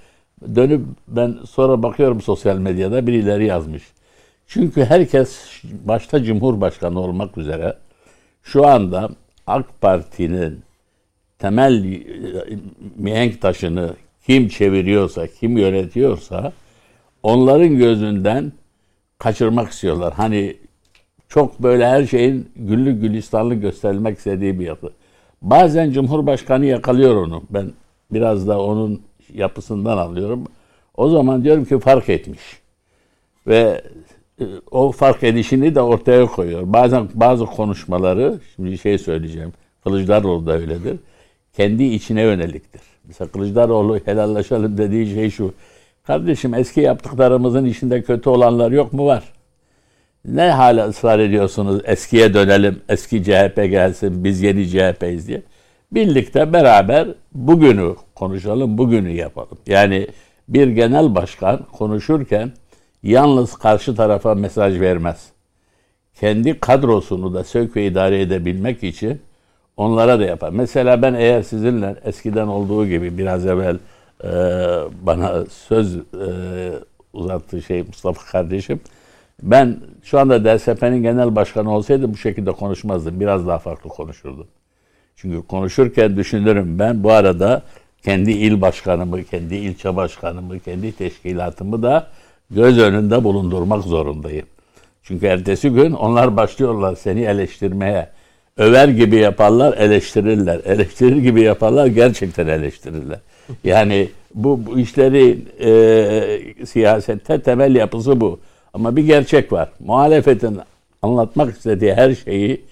Dönüp 0.54 0.80
ben 1.08 1.34
sonra 1.50 1.82
bakıyorum 1.82 2.20
sosyal 2.20 2.58
medyada 2.58 3.06
birileri 3.06 3.46
yazmış. 3.46 3.82
Çünkü 4.46 4.84
herkes 4.84 5.38
başta 5.84 6.24
Cumhurbaşkanı 6.24 7.00
olmak 7.00 7.38
üzere 7.38 7.76
şu 8.42 8.66
anda 8.66 9.08
AK 9.46 9.80
Parti'nin 9.80 10.60
temel 11.38 11.84
e, 11.84 11.98
mihenk 12.96 13.42
taşını 13.42 13.94
kim 14.26 14.48
çeviriyorsa, 14.48 15.26
kim 15.26 15.58
yönetiyorsa 15.58 16.52
onların 17.22 17.76
gözünden 17.76 18.52
kaçırmak 19.18 19.70
istiyorlar. 19.70 20.14
Hani 20.16 20.56
çok 21.28 21.62
böyle 21.62 21.86
her 21.86 22.06
şeyin 22.06 22.50
güllü 22.56 23.00
gülistanlı 23.00 23.54
gösterilmek 23.54 24.18
istediği 24.18 24.60
bir 24.60 24.66
yapı. 24.66 24.92
Bazen 25.42 25.90
Cumhurbaşkanı 25.90 26.66
yakalıyor 26.66 27.16
onu. 27.16 27.42
Ben 27.50 27.72
biraz 28.12 28.48
da 28.48 28.60
onun 28.62 29.02
yapısından 29.34 29.98
alıyorum. 29.98 30.44
O 30.96 31.08
zaman 31.08 31.44
diyorum 31.44 31.64
ki 31.64 31.78
fark 31.78 32.08
etmiş. 32.08 32.40
Ve 33.46 33.82
o 34.70 34.92
fark 34.92 35.22
edişini 35.22 35.74
de 35.74 35.80
ortaya 35.80 36.26
koyuyor. 36.26 36.62
Bazen 36.66 37.08
bazı 37.14 37.46
konuşmaları, 37.46 38.38
şimdi 38.56 38.78
şey 38.78 38.98
söyleyeceğim, 38.98 39.52
Kılıçdaroğlu 39.84 40.46
da 40.46 40.52
öyledir. 40.52 40.96
Kendi 41.52 41.84
içine 41.84 42.22
yöneliktir. 42.22 42.82
Mesela 43.04 43.30
Kılıçdaroğlu 43.30 43.98
helallaşalım 44.04 44.78
dediği 44.78 45.14
şey 45.14 45.30
şu. 45.30 45.54
Kardeşim 46.06 46.54
eski 46.54 46.80
yaptıklarımızın 46.80 47.64
içinde 47.64 48.02
kötü 48.02 48.30
olanlar 48.30 48.70
yok 48.70 48.92
mu? 48.92 49.06
Var. 49.06 49.24
Ne 50.24 50.42
hala 50.42 50.88
ısrar 50.88 51.18
ediyorsunuz 51.18 51.80
eskiye 51.84 52.34
dönelim, 52.34 52.80
eski 52.88 53.24
CHP 53.24 53.56
gelsin, 53.56 54.24
biz 54.24 54.42
yeni 54.42 54.68
CHP'yiz 54.68 55.28
diye. 55.28 55.42
Birlikte 55.92 56.52
beraber 56.52 57.08
bugünü 57.32 57.94
konuşalım, 58.14 58.78
bugünü 58.78 59.10
yapalım. 59.10 59.58
Yani 59.66 60.06
bir 60.48 60.68
genel 60.68 61.14
başkan 61.14 61.60
konuşurken 61.72 62.52
yalnız 63.04 63.56
karşı 63.56 63.96
tarafa 63.96 64.34
mesaj 64.34 64.80
vermez. 64.80 65.26
Kendi 66.14 66.60
kadrosunu 66.60 67.34
da 67.34 67.44
sök 67.44 67.76
ve 67.76 67.86
idare 67.86 68.20
edebilmek 68.20 68.82
için 68.82 69.20
onlara 69.76 70.18
da 70.18 70.24
yapar. 70.24 70.50
Mesela 70.50 71.02
ben 71.02 71.14
eğer 71.14 71.42
sizinle 71.42 71.96
eskiden 72.04 72.46
olduğu 72.46 72.86
gibi 72.86 73.18
biraz 73.18 73.46
evvel 73.46 73.78
e, 74.24 74.28
bana 75.02 75.46
söz 75.46 75.96
e, 75.96 76.00
uzattığı 77.12 77.62
şey 77.62 77.82
Mustafa 77.82 78.30
kardeşim. 78.32 78.80
Ben 79.42 79.80
şu 80.02 80.20
anda 80.20 80.58
DSP'nin 80.58 81.02
genel 81.02 81.36
başkanı 81.36 81.74
olsaydı 81.74 82.12
bu 82.12 82.16
şekilde 82.16 82.52
konuşmazdım. 82.52 83.20
Biraz 83.20 83.46
daha 83.46 83.58
farklı 83.58 83.90
konuşurdum. 83.90 84.46
Çünkü 85.16 85.46
konuşurken 85.46 86.16
düşünürüm 86.16 86.78
ben 86.78 87.04
bu 87.04 87.12
arada 87.12 87.62
kendi 88.02 88.30
il 88.30 88.60
başkanımı, 88.60 89.24
kendi 89.24 89.54
ilçe 89.54 89.96
başkanımı, 89.96 90.60
kendi 90.60 90.92
teşkilatımı 90.92 91.82
da 91.82 92.08
göz 92.50 92.78
önünde 92.78 93.24
bulundurmak 93.24 93.84
zorundayım. 93.84 94.46
Çünkü 95.02 95.26
ertesi 95.26 95.70
gün 95.70 95.92
onlar 95.92 96.36
başlıyorlar 96.36 96.96
seni 96.96 97.20
eleştirmeye. 97.20 98.08
Över 98.56 98.88
gibi 98.88 99.16
yaparlar, 99.16 99.76
eleştirirler. 99.78 100.60
Eleştirir 100.64 101.16
gibi 101.16 101.40
yaparlar, 101.40 101.86
gerçekten 101.86 102.46
eleştirirler. 102.46 103.18
Yani 103.64 104.08
bu, 104.34 104.66
bu 104.66 104.78
işleri 104.78 105.38
e, 105.60 106.66
siyasette 106.66 107.42
temel 107.42 107.74
yapısı 107.74 108.20
bu. 108.20 108.40
Ama 108.74 108.96
bir 108.96 109.06
gerçek 109.06 109.52
var. 109.52 109.72
Muhalefetin 109.80 110.58
anlatmak 111.02 111.56
istediği 111.56 111.94
her 111.94 112.14
şeyi 112.14 112.64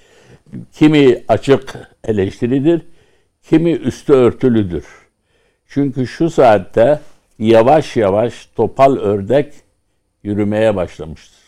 kimi 0.72 1.22
açık 1.28 1.74
eleştiridir, 2.04 2.82
kimi 3.48 3.72
üstü 3.72 4.12
örtülüdür. 4.12 4.84
Çünkü 5.68 6.06
şu 6.06 6.30
saatte 6.30 7.00
yavaş 7.38 7.96
yavaş 7.96 8.46
topal 8.56 8.96
ördek 8.96 9.52
yürümeye 10.22 10.76
başlamıştır. 10.76 11.42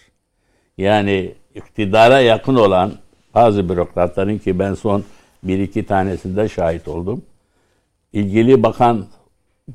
Yani 0.78 1.34
iktidara 1.54 2.20
yakın 2.20 2.54
olan 2.54 2.92
bazı 3.34 3.68
bürokratların 3.68 4.38
ki 4.38 4.58
ben 4.58 4.74
son 4.74 5.04
bir 5.42 5.58
iki 5.58 5.86
tanesinde 5.86 6.48
şahit 6.48 6.88
oldum. 6.88 7.22
İlgili 8.12 8.62
bakan 8.62 9.06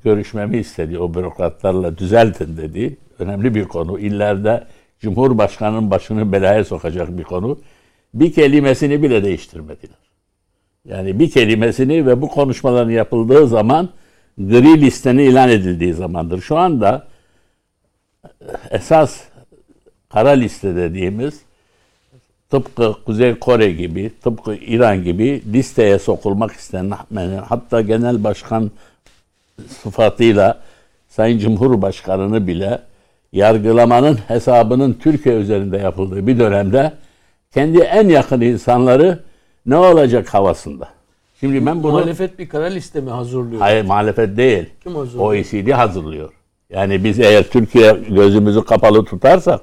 görüşmemi 0.04 0.58
istedi 0.58 1.00
o 1.00 1.14
bürokratlarla 1.14 1.98
düzeltin 1.98 2.58
dedi. 2.58 2.98
Önemli 3.20 3.56
bir 3.56 3.66
konu. 3.66 4.00
İllerde 4.00 4.64
Cumhurbaşkanı'nın 5.00 5.92
başını 5.92 6.32
belaya 6.32 6.66
sokacak 6.66 7.18
bir 7.18 7.24
konu. 7.24 7.60
Bir 8.14 8.34
kelimesini 8.34 9.04
bile 9.04 9.24
değiştirmediler. 9.24 9.98
Yani 10.86 11.20
bir 11.20 11.32
kelimesini 11.32 12.06
ve 12.06 12.22
bu 12.22 12.30
konuşmaların 12.30 12.92
yapıldığı 12.92 13.48
zaman 13.48 13.90
gri 14.38 14.82
listenin 14.82 15.24
ilan 15.24 15.50
edildiği 15.50 15.94
zamandır. 15.94 16.42
Şu 16.42 16.58
anda 16.58 17.08
esas 18.72 19.24
kara 20.10 20.30
liste 20.30 20.76
dediğimiz 20.76 21.42
tıpkı 22.50 22.96
Kuzey 23.06 23.40
Kore 23.40 23.72
gibi, 23.72 24.12
tıpkı 24.24 24.56
İran 24.56 25.04
gibi 25.04 25.44
listeye 25.54 26.00
sokulmak 26.00 26.52
istenen 26.52 26.98
hatta 27.48 27.82
genel 27.82 28.24
başkan 28.24 28.72
sıfatıyla 29.68 30.62
Sayın 31.10 31.40
Cumhurbaşkanı'nı 31.40 32.48
bile 32.48 32.82
yargılamanın 33.34 34.20
hesabının 34.28 34.94
Türkiye 34.94 35.36
üzerinde 35.36 35.78
yapıldığı 35.78 36.28
bir 36.28 36.40
dönemde 36.40 36.94
kendi 37.54 37.80
en 37.80 38.10
yakın 38.10 38.42
insanları 38.42 39.20
ne 39.66 39.76
olacak 39.76 40.34
havasında. 40.34 40.90
Şimdi 41.40 41.66
ben 41.66 41.84
bunu... 41.84 41.92
Muhalefet 41.92 42.40
bir 42.40 42.50
kara 42.50 42.66
liste 42.66 43.02
mi 43.02 43.10
hazırlıyor? 43.10 43.62
Hayır 43.62 43.86
muhalefet 43.86 44.38
değil. 44.38 44.70
Kim 44.84 44.96
hazırlıyor? 44.96 45.34
OECD 45.34 45.72
hazırlıyor. 45.72 46.34
Yani 46.74 47.04
biz 47.04 47.20
eğer 47.20 47.44
Türkiye 47.44 47.98
gözümüzü 48.10 48.66
kapalı 48.66 49.06
tutarsak 49.06 49.62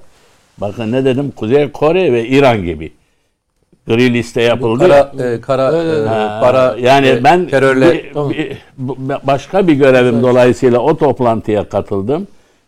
bakın 0.58 0.92
ne 0.92 1.04
dedim 1.04 1.30
Kuzey 1.36 1.72
Kore 1.72 2.12
ve 2.12 2.28
İran 2.28 2.64
gibi 2.64 2.92
gri 3.86 4.14
liste 4.14 4.42
yapıldı. 4.42 4.88
Kara, 4.88 5.12
e, 5.28 5.40
kara 5.40 5.82
e, 5.82 6.06
Ha, 6.06 6.38
para 6.42 6.76
yani 6.80 7.06
e, 7.08 7.24
ben 7.24 7.46
terörle 7.48 7.92
bir- 7.94 8.14
bir- 8.14 8.56
başka 9.26 9.66
bir 9.68 9.72
görevim 9.72 10.22
dolayısıyla 10.22 10.78
o 10.78 10.96
toplantıya 10.96 11.68
katıldım. 11.68 12.26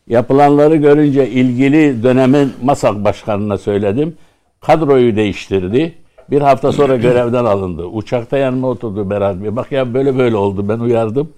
Yapılanları 0.09 0.77
görünce 0.77 1.29
ilgili 1.29 2.03
dönemin 2.03 2.53
MASAK 2.63 3.05
başkanına 3.05 3.59
söyledim. 3.59 4.17
Kadroyu 4.61 5.17
değiştirdi. 5.17 5.95
Bir 6.31 6.41
hafta 6.41 6.73
sonra 6.73 6.97
görevden 6.97 7.45
alındı. 7.45 7.85
Uçakta 7.85 8.39
yanıma 8.39 8.69
oturdu 8.69 9.11
Berat 9.11 9.37
Bey. 9.43 9.57
Bak 9.57 9.73
ya 9.73 9.95
böyle 9.95 10.19
böyle 10.19 10.37
oldu. 10.37 10.69
Ben 10.69 10.79
uyardım. 10.79 11.29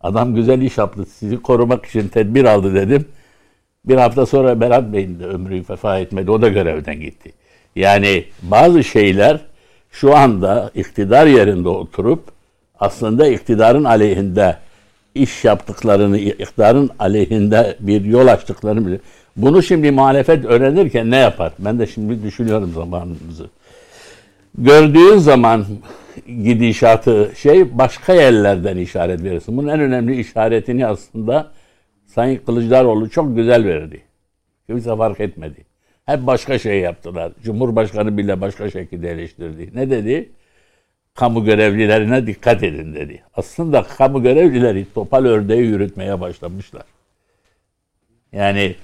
Adam 0.00 0.34
güzel 0.34 0.60
iş 0.60 0.78
yaptı. 0.78 1.06
Sizi 1.06 1.42
korumak 1.42 1.86
için 1.86 2.08
tedbir 2.08 2.44
aldı 2.44 2.74
dedim. 2.74 3.04
Bir 3.84 3.96
hafta 3.96 4.26
sonra 4.26 4.60
Berat 4.60 4.92
Bey'in 4.92 5.20
de 5.20 5.24
ömrü 5.24 5.62
vefa 5.70 5.98
etmedi. 5.98 6.30
O 6.30 6.42
da 6.42 6.48
görevden 6.48 7.00
gitti. 7.00 7.32
Yani 7.76 8.24
bazı 8.42 8.84
şeyler 8.84 9.40
şu 9.90 10.16
anda 10.16 10.70
iktidar 10.74 11.26
yerinde 11.26 11.68
oturup 11.68 12.22
aslında 12.80 13.28
iktidarın 13.28 13.84
aleyhinde 13.84 14.56
iş 15.14 15.44
yaptıklarını, 15.44 16.18
iktidarın 16.18 16.90
aleyhinde 16.98 17.76
bir 17.80 18.04
yol 18.04 18.26
açtıklarını 18.26 18.86
bilir. 18.86 19.00
Bunu 19.36 19.62
şimdi 19.62 19.90
muhalefet 19.90 20.44
öğrenirken 20.44 21.10
ne 21.10 21.16
yapar? 21.16 21.52
Ben 21.58 21.78
de 21.78 21.86
şimdi 21.86 22.22
düşünüyorum 22.22 22.72
zamanımızı. 22.74 23.46
Gördüğün 24.58 25.18
zaman 25.18 25.64
gidişatı 26.26 27.32
şey 27.36 27.78
başka 27.78 28.12
yerlerden 28.14 28.76
işaret 28.76 29.22
verirsin. 29.22 29.56
Bunun 29.56 29.68
en 29.68 29.80
önemli 29.80 30.20
işaretini 30.20 30.86
aslında 30.86 31.52
Sayın 32.06 32.36
Kılıçdaroğlu 32.36 33.10
çok 33.10 33.36
güzel 33.36 33.64
verdi. 33.64 34.02
Kimse 34.66 34.96
fark 34.96 35.20
etmedi. 35.20 35.64
Hep 36.06 36.26
başka 36.26 36.58
şey 36.58 36.80
yaptılar. 36.80 37.32
Cumhurbaşkanı 37.42 38.16
bile 38.18 38.40
başka 38.40 38.70
şekilde 38.70 39.10
eleştirdi. 39.10 39.70
Ne 39.74 39.90
dedi? 39.90 40.30
Kamu 41.14 41.44
görevlilerine 41.44 42.26
dikkat 42.26 42.62
edin 42.62 42.94
dedi. 42.94 43.22
Aslında 43.34 43.82
kamu 43.82 44.22
görevlileri 44.22 44.86
topal 44.94 45.24
ördeği 45.24 45.62
yürütmeye 45.62 46.20
başlamışlar. 46.20 46.84
Yani 48.32 48.74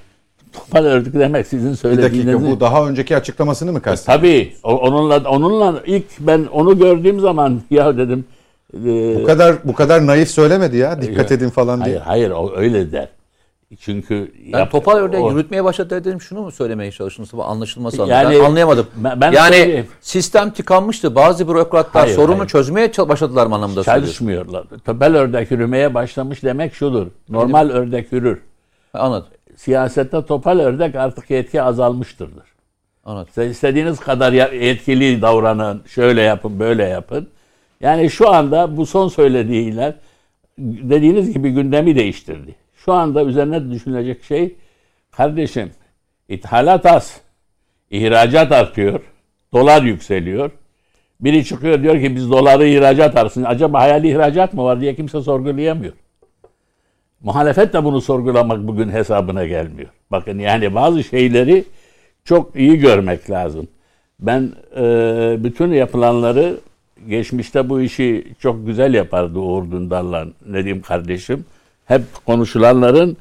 topal 0.53 0.85
ördek 0.85 1.13
demek 1.15 1.47
sizin 1.47 1.71
Bir 1.73 1.77
söylediğiniz... 1.77 2.27
dakika 2.27 2.51
bu 2.51 2.61
daha 2.61 2.89
önceki 2.89 3.17
açıklamasını 3.17 3.73
mı 3.73 3.83
kastediyorsun? 3.83 4.21
Tabii. 4.23 4.53
o- 4.63 4.77
Onunla 4.89 5.29
onunla 5.31 5.81
ilk 5.87 6.05
ben 6.21 6.47
onu 6.53 6.79
gördüğüm 6.79 7.21
zaman 7.21 7.61
ya 7.71 7.97
dedim 7.97 8.25
e, 8.75 9.15
Bu 9.21 9.25
kadar 9.25 9.57
bu 9.65 9.75
kadar 9.75 10.07
naif 10.07 10.29
söylemedi 10.31 10.77
ya. 10.77 11.03
Dikkat 11.03 11.33
edin 11.33 11.49
falan 11.49 11.85
diye. 11.85 11.99
hayır 11.99 12.31
hayır 12.31 12.31
o 12.31 12.53
öyle 12.57 12.93
der. 12.93 13.09
Çünkü 13.81 14.33
Ben 14.53 14.59
yap- 14.59 14.71
topal 14.71 14.97
örneği 14.97 15.23
o- 15.23 15.31
yürütmeye 15.31 15.65
başladı 15.65 15.91
dedim 16.05 16.21
şunu 16.21 16.41
mu 16.43 16.51
söylemeye 16.51 16.91
çalıştınız? 16.93 17.33
Bu 17.33 17.45
anlaşılması. 17.45 17.97
Yani- 18.07 18.35
ben 18.35 18.45
anlayamadım. 18.45 18.87
Ben- 18.97 19.33
yani 19.33 19.55
söyleyeyim. 19.57 19.87
sistem 20.01 20.51
tıkanmıştı. 20.51 21.15
Bazı 21.15 21.49
bürokratlar 21.49 22.03
Hayır, 22.03 22.17
sorunu 22.17 22.39
hayır. 22.39 22.49
çözmeye 22.49 22.91
başladılar 22.99 23.47
mı 23.47 23.55
anlamında 23.55 23.85
söylüyorsun? 23.85 24.07
çalışmıyorlar. 24.07 24.65
Topal 24.87 25.15
ördek 25.15 25.51
yürümeye 25.51 25.95
başlamış 25.95 26.43
demek 26.43 26.75
şudur. 26.75 27.07
Normal 27.29 27.71
ördek 27.71 28.13
yürür. 28.13 28.41
Anladım. 28.95 29.29
Siyasette 29.57 30.27
topal 30.27 30.59
ördek 30.59 30.95
artık 30.95 31.31
yetki 31.31 31.63
azalmıştırdır. 31.63 32.45
Anladım. 33.05 33.29
Siz 33.35 33.51
istediğiniz 33.51 34.01
kadar 34.01 34.33
ya- 34.33 34.47
etkili 34.49 35.23
davranın, 35.23 35.83
şöyle 35.87 36.23
yapın, 36.23 36.59
böyle 36.61 36.85
yapın. 36.85 37.29
Yani 37.81 38.11
şu 38.11 38.31
anda 38.31 38.77
bu 38.77 38.87
son 38.87 39.09
söylediğiyle 39.09 39.95
dediğiniz 40.59 41.33
gibi 41.33 41.51
gündemi 41.51 41.97
değiştirdi. 41.97 42.55
Şu 42.77 42.93
anda 42.93 43.25
üzerine 43.25 43.71
düşünülecek 43.71 44.25
şey 44.25 44.57
kardeşim 45.11 45.71
ithalat 46.29 46.87
az, 46.87 47.21
ihracat 47.91 48.53
artıyor, 48.53 49.01
dolar 49.53 49.83
yükseliyor. 49.83 50.51
Biri 51.21 51.45
çıkıyor 51.45 51.83
diyor 51.83 52.01
ki 52.01 52.17
biz 52.17 52.31
doları 52.31 52.67
ihracat 52.67 53.17
artsın. 53.17 53.45
Acaba 53.45 53.81
hayali 53.81 54.11
ihracat 54.11 54.55
mı 54.55 54.65
var 54.65 54.81
diye 54.81 54.95
kimse 54.95 55.23
sorgulayamıyor. 55.23 55.93
Muhalefet 57.23 57.73
de 57.73 57.85
bunu 57.85 58.01
sorgulamak 58.01 58.59
bugün 58.67 58.89
hesabına 58.91 59.47
gelmiyor. 59.47 59.89
Bakın 60.11 60.39
yani 60.39 60.75
bazı 60.75 61.05
şeyleri 61.05 61.65
çok 62.25 62.57
iyi 62.57 62.79
görmek 62.79 63.31
lazım. 63.31 63.69
Ben 64.21 64.53
e, 64.77 64.83
bütün 65.45 65.73
yapılanları 65.73 66.57
geçmişte 67.09 67.69
bu 67.69 67.81
işi 67.81 68.25
çok 68.39 68.67
güzel 68.67 68.95
yapardı 68.95 69.39
Uğur 69.39 69.71
Dündar'la 69.71 70.27
Nedim 70.49 70.83
kardeşim. 70.83 71.45
hep 71.85 72.03
konuşulanların 72.27 73.17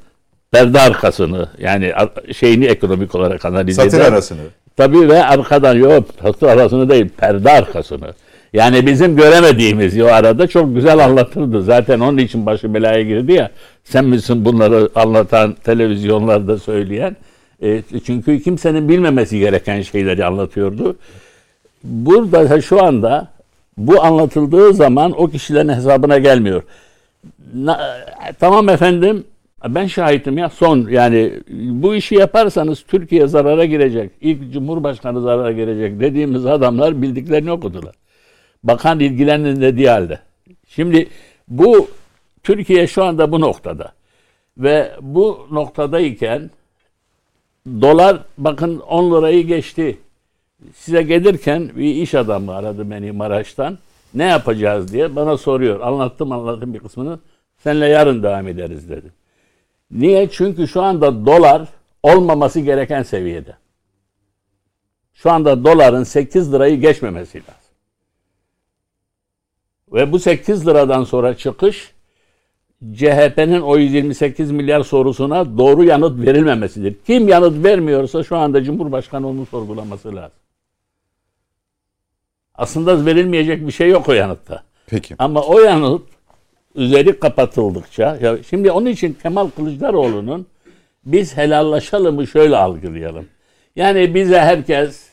perde 0.52 0.80
arkasını 0.82 1.50
yani 1.58 1.94
şeyini 2.34 2.66
ekonomik 2.66 3.16
olarak 3.16 3.46
analiz 3.46 3.76
Satır 3.76 3.98
eder. 3.98 4.12
arasını. 4.12 4.40
Tabii 4.78 5.10
ve 5.10 5.26
arkadan 5.26 5.76
yok 5.76 6.06
satır 6.22 6.48
arasını 6.48 6.90
değil 6.90 7.10
perde 7.18 7.52
arkasını. 7.52 8.14
Yani 8.54 8.86
bizim 8.86 9.16
göremediğimiz 9.16 10.02
o 10.02 10.06
arada 10.06 10.48
çok 10.48 10.76
güzel 10.76 11.06
anlatırdı. 11.06 11.64
Zaten 11.64 12.00
onun 12.00 12.18
için 12.18 12.46
başı 12.46 12.74
belaya 12.74 13.02
girdi 13.02 13.32
ya. 13.34 13.52
Sen 13.84 14.06
misin 14.06 14.46
bunları 14.46 14.90
anlatan, 14.96 15.54
televizyonlarda 15.54 16.58
söyleyen? 16.58 17.16
E, 17.62 17.82
çünkü 18.06 18.40
kimsenin 18.40 18.90
bilmemesi 18.90 19.40
gereken 19.40 19.82
şeyleri 19.82 20.26
anlatıyordu. 20.26 20.96
Burada 21.84 22.50
da 22.50 22.62
şu 22.62 22.84
anda 22.84 23.28
bu 23.78 24.04
anlatıldığı 24.04 24.74
zaman 24.74 25.12
o 25.22 25.28
kişilerin 25.28 25.70
hesabına 25.70 26.18
gelmiyor. 26.18 26.64
Na- 27.56 27.98
tamam 28.40 28.70
efendim 28.70 29.24
ben 29.68 29.88
şahitim 29.88 30.38
ya 30.38 30.50
son 30.50 30.88
yani 30.90 31.34
bu 31.70 31.96
işi 31.96 32.16
yaparsanız 32.16 32.84
Türkiye 32.88 33.28
zarara 33.28 33.66
girecek. 33.66 34.12
İlk 34.22 34.54
Cumhurbaşkanı 34.54 35.22
zarara 35.22 35.52
girecek 35.52 36.00
dediğimiz 36.00 36.46
adamlar 36.46 37.02
bildiklerini 37.02 37.52
okudular. 37.52 38.01
Bakan 38.64 39.00
ilgilenin 39.00 39.62
dediği 39.62 39.90
halde. 39.90 40.20
Şimdi 40.68 41.10
bu 41.48 41.88
Türkiye 42.44 42.88
şu 42.88 43.04
anda 43.04 43.32
bu 43.32 43.42
noktada. 43.42 43.94
Ve 44.58 44.92
bu 45.02 45.48
noktadayken 45.52 46.52
dolar 47.68 48.20
bakın 48.38 48.80
10 48.80 49.12
lirayı 49.12 49.48
geçti. 49.48 49.98
Size 50.76 51.02
gelirken 51.02 51.72
bir 51.76 51.96
iş 51.96 52.16
adamı 52.16 52.56
aradı 52.56 52.92
beni 52.92 53.12
Maraş'tan. 53.12 53.78
Ne 54.14 54.24
yapacağız 54.24 54.94
diye 54.94 55.16
bana 55.16 55.38
soruyor. 55.38 55.80
Anlattım 55.80 56.32
anlattım 56.32 56.74
bir 56.74 56.80
kısmını. 56.80 57.20
Seninle 57.58 57.88
yarın 57.88 58.24
devam 58.24 58.48
ederiz 58.48 58.90
dedim. 58.90 59.12
Niye? 59.92 60.30
Çünkü 60.30 60.68
şu 60.68 60.82
anda 60.82 61.26
dolar 61.26 61.68
olmaması 62.04 62.60
gereken 62.60 63.04
seviyede. 63.04 63.56
Şu 65.14 65.32
anda 65.32 65.64
doların 65.64 66.04
8 66.04 66.54
lirayı 66.54 66.82
geçmemesi 66.82 67.38
lazım. 67.38 67.61
Ve 69.94 70.12
bu 70.12 70.20
8 70.20 70.68
liradan 70.68 71.04
sonra 71.04 71.38
çıkış 71.38 71.92
CHP'nin 72.94 73.62
o 73.62 73.78
128 73.78 74.52
milyar 74.52 74.84
sorusuna 74.84 75.58
doğru 75.58 75.84
yanıt 75.84 76.26
verilmemesidir. 76.26 76.96
Kim 77.08 77.28
yanıt 77.28 77.64
vermiyorsa 77.64 78.24
şu 78.24 78.38
anda 78.38 78.64
Cumhurbaşkanı 78.64 79.28
onu 79.28 79.46
sorgulaması 79.46 80.16
lazım. 80.16 80.38
Aslında 82.56 83.06
verilmeyecek 83.06 83.68
bir 83.68 83.72
şey 83.72 83.90
yok 83.90 84.10
o 84.10 84.14
yanıtta. 84.14 84.64
Peki. 84.88 85.16
Ama 85.20 85.42
o 85.42 85.60
yanıt 85.60 86.02
üzeri 86.76 87.20
kapatıldıkça 87.20 88.18
ya 88.22 88.44
şimdi 88.50 88.72
onun 88.72 88.86
için 88.86 89.18
Kemal 89.22 89.50
Kılıçdaroğlu'nun 89.50 90.48
biz 91.06 91.38
helallaşalımı 91.38 92.28
şöyle 92.28 92.58
algılayalım. 92.58 93.26
Yani 93.76 94.16
bize 94.16 94.40
herkes 94.40 95.10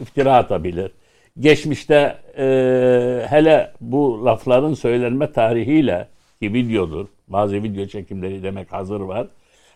iftira 0.00 0.36
atabilir. 0.36 0.90
Geçmişte 1.40 2.18
e, 2.38 2.46
hele 3.28 3.72
bu 3.80 4.24
lafların 4.24 4.74
söylenme 4.74 5.32
tarihiyle 5.32 6.08
ki 6.42 6.54
videodur. 6.54 7.06
Bazı 7.28 7.62
video 7.62 7.86
çekimleri 7.86 8.42
demek 8.42 8.72
hazır 8.72 9.00
var. 9.00 9.26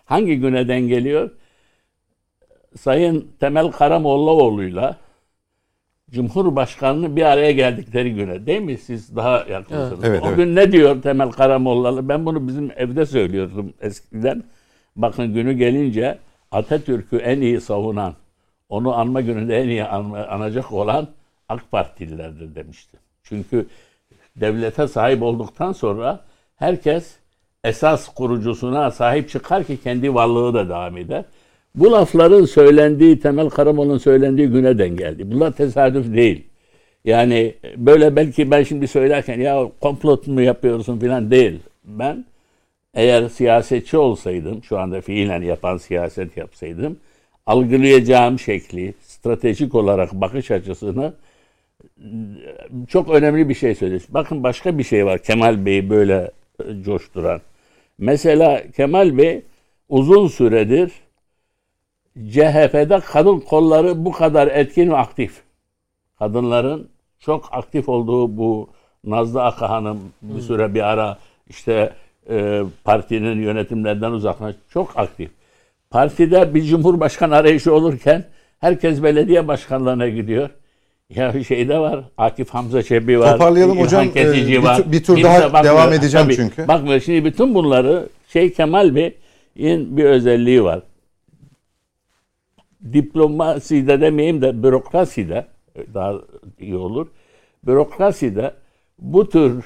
Hangi 0.04 0.40
güne 0.40 0.68
denk 0.68 0.88
geliyor? 0.88 1.30
Sayın 2.76 3.28
Temel 3.40 3.70
Karamollaoğlu'yla 3.70 4.96
Cumhurbaşkanlığı 6.10 7.16
bir 7.16 7.22
araya 7.22 7.52
geldikleri 7.52 8.14
güne 8.14 8.46
değil 8.46 8.60
mi? 8.60 8.78
Siz 8.78 9.16
daha 9.16 9.44
yakınsınız. 9.50 10.04
Evet, 10.04 10.22
o 10.22 10.26
evet. 10.26 10.36
gün 10.36 10.56
ne 10.56 10.72
diyor 10.72 11.02
Temel 11.02 11.30
Karamollalı? 11.30 12.08
Ben 12.08 12.26
bunu 12.26 12.48
bizim 12.48 12.70
evde 12.76 13.06
söylüyordum 13.06 13.72
eskiden. 13.80 14.44
Bakın 14.96 15.34
günü 15.34 15.52
gelince 15.52 16.18
Atatürk'ü 16.50 17.16
en 17.16 17.40
iyi 17.40 17.60
savunan, 17.60 18.14
onu 18.68 18.94
anma 18.94 19.20
gününde 19.20 19.58
en 19.58 19.68
iyi 19.68 19.84
anma- 19.84 20.26
anacak 20.26 20.72
olan 20.72 21.08
AK 21.48 21.70
Partililerdir 21.70 22.54
demişti. 22.54 22.96
Çünkü 23.22 23.66
devlete 24.36 24.88
sahip 24.88 25.22
olduktan 25.22 25.72
sonra 25.72 26.24
herkes 26.56 27.16
esas 27.64 28.08
kurucusuna 28.08 28.90
sahip 28.90 29.30
çıkar 29.30 29.64
ki 29.64 29.78
kendi 29.82 30.14
varlığı 30.14 30.54
da 30.54 30.68
devam 30.68 30.96
eder. 30.96 31.24
Bu 31.74 31.92
lafların 31.92 32.44
söylendiği, 32.44 33.20
Temel 33.20 33.48
Karamoğlu'nun 33.48 33.98
söylendiği 33.98 34.48
güne 34.48 34.78
denk 34.78 34.98
geldi. 34.98 35.30
Bunlar 35.32 35.52
tesadüf 35.52 36.14
değil. 36.14 36.44
Yani 37.04 37.54
böyle 37.76 38.16
belki 38.16 38.50
ben 38.50 38.62
şimdi 38.62 38.88
söylerken 38.88 39.40
ya 39.40 39.70
komplot 39.80 40.26
mu 40.26 40.40
yapıyorsun 40.40 40.98
falan 40.98 41.30
değil. 41.30 41.60
Ben 41.84 42.24
eğer 42.94 43.28
siyasetçi 43.28 43.96
olsaydım, 43.96 44.64
şu 44.64 44.78
anda 44.78 45.00
fiilen 45.00 45.42
yapan 45.42 45.76
siyaset 45.76 46.36
yapsaydım, 46.36 46.96
algılayacağım 47.46 48.38
şekli, 48.38 48.94
stratejik 49.00 49.74
olarak 49.74 50.12
bakış 50.12 50.50
açısını 50.50 51.12
çok 52.88 53.10
önemli 53.10 53.48
bir 53.48 53.54
şey 53.54 53.74
söylüyor. 53.74 54.02
Bakın 54.08 54.42
başka 54.42 54.78
bir 54.78 54.84
şey 54.84 55.06
var 55.06 55.18
Kemal 55.18 55.66
Bey'i 55.66 55.90
böyle 55.90 56.30
e, 56.60 56.82
coşturan. 56.82 57.40
Mesela 57.98 58.62
Kemal 58.76 59.18
Bey 59.18 59.42
uzun 59.88 60.28
süredir 60.28 60.92
CHP'de 62.16 63.00
kadın 63.00 63.40
kolları 63.40 64.04
bu 64.04 64.12
kadar 64.12 64.46
etkin 64.46 64.90
ve 64.90 64.96
aktif. 64.96 65.42
Kadınların 66.18 66.88
çok 67.20 67.48
aktif 67.52 67.88
olduğu 67.88 68.36
bu 68.36 68.68
Nazlı 69.04 69.44
Akahan'ın 69.44 70.00
bir 70.22 70.40
süre 70.40 70.74
bir 70.74 70.80
ara 70.80 71.18
işte 71.48 71.92
e, 72.30 72.62
partinin 72.84 73.42
yönetimlerden 73.42 74.10
uzaklaş 74.10 74.56
çok 74.70 74.98
aktif. 74.98 75.30
Partide 75.90 76.54
bir 76.54 76.62
cumhurbaşkanı 76.62 77.36
arayışı 77.36 77.74
olurken 77.74 78.24
herkes 78.58 79.02
belediye 79.02 79.48
başkanlığına 79.48 80.08
gidiyor. 80.08 80.50
Ya 81.16 81.34
bir 81.34 81.44
şey 81.44 81.68
de 81.68 81.78
var. 81.78 82.04
Akif 82.18 82.50
Hamza 82.50 82.82
Çebi 82.82 83.20
var. 83.20 83.32
Toparlayalım 83.32 83.74
İlhan 83.74 83.84
hocam. 83.84 84.12
Kesici 84.12 84.52
bir 84.52 84.58
var. 84.58 84.76
tur- 84.76 84.92
bir 84.92 85.04
tur 85.04 85.16
Kimse 85.16 85.28
daha 85.30 85.52
bakmıyor. 85.52 85.64
devam 85.64 85.92
edeceğim 85.92 86.26
Tabii, 86.26 86.36
çünkü. 86.36 86.68
Bakmıyor. 86.68 87.00
Şimdi 87.00 87.24
bütün 87.24 87.54
bunları 87.54 88.08
şey 88.28 88.52
Kemal 88.52 88.94
Bey'in 88.94 89.96
bir 89.96 90.04
özelliği 90.04 90.64
var. 90.64 90.82
Diplomaside 92.92 94.00
demeyeyim 94.00 94.42
de 94.42 94.62
bürokraside 94.62 95.46
daha 95.94 96.14
iyi 96.60 96.76
olur. 96.76 97.06
Bürokraside 97.66 98.54
bu 98.98 99.28
tür 99.28 99.64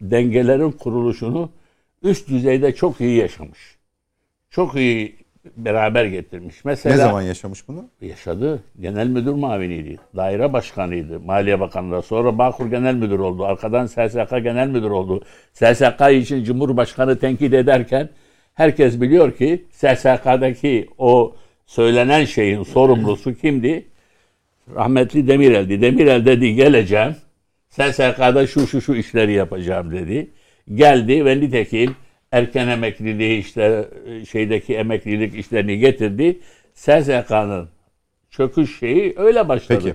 dengelerin 0.00 0.70
kuruluşunu 0.72 1.50
üst 2.02 2.28
düzeyde 2.28 2.74
çok 2.74 3.00
iyi 3.00 3.16
yaşamış. 3.16 3.58
Çok 4.50 4.74
iyi 4.76 5.16
beraber 5.56 6.04
getirmiş. 6.04 6.64
Mesela 6.64 6.94
Ne 6.94 7.00
zaman 7.02 7.22
yaşamış 7.22 7.68
bunu? 7.68 7.88
yaşadı. 8.00 8.62
Genel 8.80 9.06
müdür 9.06 9.32
muaviniydi. 9.32 9.98
Daire 10.16 10.52
başkanıydı. 10.52 11.20
Maliye 11.20 11.60
Bakanlığı. 11.60 12.02
Sonra 12.02 12.38
Bağkur 12.38 12.66
Genel 12.66 12.94
Müdür 12.94 13.18
oldu. 13.18 13.44
Arkadan 13.44 13.86
SSK 13.86 14.30
Genel 14.42 14.68
Müdür 14.68 14.90
oldu. 14.90 15.24
SSK 15.52 16.10
için 16.12 16.44
Cumhurbaşkanı 16.44 17.18
tenkit 17.18 17.54
ederken 17.54 18.08
herkes 18.54 19.00
biliyor 19.00 19.32
ki 19.36 19.64
SSK'daki 19.70 20.88
o 20.98 21.36
söylenen 21.66 22.24
şeyin 22.24 22.62
sorumlusu 22.62 23.34
kimdi? 23.34 23.86
Rahmetli 24.74 25.28
Demirel'di. 25.28 25.80
Demirel 25.80 26.26
dedi 26.26 26.54
geleceğim. 26.54 27.16
SSK'da 27.70 28.46
şu 28.46 28.66
şu 28.66 28.80
şu 28.80 28.94
işleri 28.94 29.32
yapacağım 29.32 29.90
dedi. 29.92 30.30
Geldi 30.74 31.24
ve 31.24 31.40
nitekim 31.40 31.96
erken 32.34 32.68
emekliliği 32.68 33.38
işte 33.38 33.88
şeydeki 34.30 34.74
emeklilik 34.74 35.34
işlerini 35.34 35.78
getirdi. 35.78 36.38
SSK'nın 36.74 37.68
çöküş 38.30 38.78
şeyi 38.78 39.14
öyle 39.16 39.48
başladı. 39.48 39.80
Peki. 39.84 39.94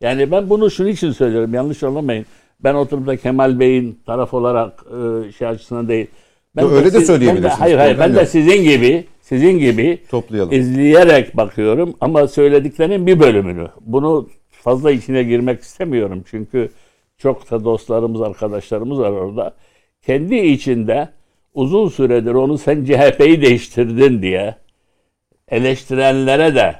Yani 0.00 0.30
ben 0.30 0.50
bunu 0.50 0.70
şunun 0.70 0.88
için 0.88 1.10
söylüyorum 1.12 1.54
yanlış 1.54 1.82
anlamayın. 1.82 2.26
Ben 2.64 2.74
oturup 2.74 3.06
da 3.06 3.16
Kemal 3.16 3.60
Bey'in 3.60 4.00
taraf 4.06 4.34
olarak 4.34 4.84
e, 5.28 5.32
şey 5.32 5.48
açısından 5.48 5.88
değil. 5.88 6.06
Ben 6.56 6.62
Yo, 6.62 6.70
öyle 6.70 6.84
de 6.84 6.90
siz- 6.90 7.00
ben 7.00 7.04
söyleyebilirsiniz, 7.14 7.60
hayır 7.60 7.76
hayır 7.76 7.90
ben 7.92 7.96
problem 7.98 8.14
de 8.16 8.20
yok. 8.20 8.28
sizin 8.28 8.62
gibi 8.62 9.04
sizin 9.20 9.58
gibi 9.58 9.98
Toplayalım. 10.10 10.52
izleyerek 10.52 11.36
bakıyorum 11.36 11.94
ama 12.00 12.28
söylediklerinin 12.28 13.06
bir 13.06 13.20
bölümünü. 13.20 13.68
Bunu 13.80 14.28
fazla 14.50 14.90
içine 14.90 15.22
girmek 15.22 15.60
istemiyorum 15.60 16.24
çünkü 16.30 16.70
çok 17.18 17.50
da 17.50 17.64
dostlarımız, 17.64 18.20
arkadaşlarımız 18.22 18.98
var 18.98 19.10
orada. 19.10 19.54
Kendi 20.02 20.36
içinde 20.36 21.08
uzun 21.54 21.88
süredir 21.88 22.34
onu 22.34 22.58
sen 22.58 22.84
CHP'yi 22.84 23.42
değiştirdin 23.42 24.22
diye 24.22 24.54
eleştirenlere 25.48 26.54
de 26.54 26.76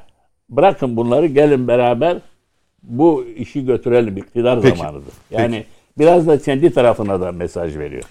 bırakın 0.49 0.97
bunları 0.97 1.27
gelin 1.27 1.69
beraber 1.69 2.19
bu 2.83 3.25
işi 3.37 3.67
götürelim 3.67 4.17
iktidar 4.17 4.63
Peki. 4.63 4.79
zamanıdır. 4.79 5.15
Yani 5.31 5.65
biraz 5.99 6.27
da 6.27 6.39
kendi 6.39 6.73
tarafına 6.73 7.21
da 7.21 7.33
mesaj 7.33 7.77
veriyor. 7.77 8.05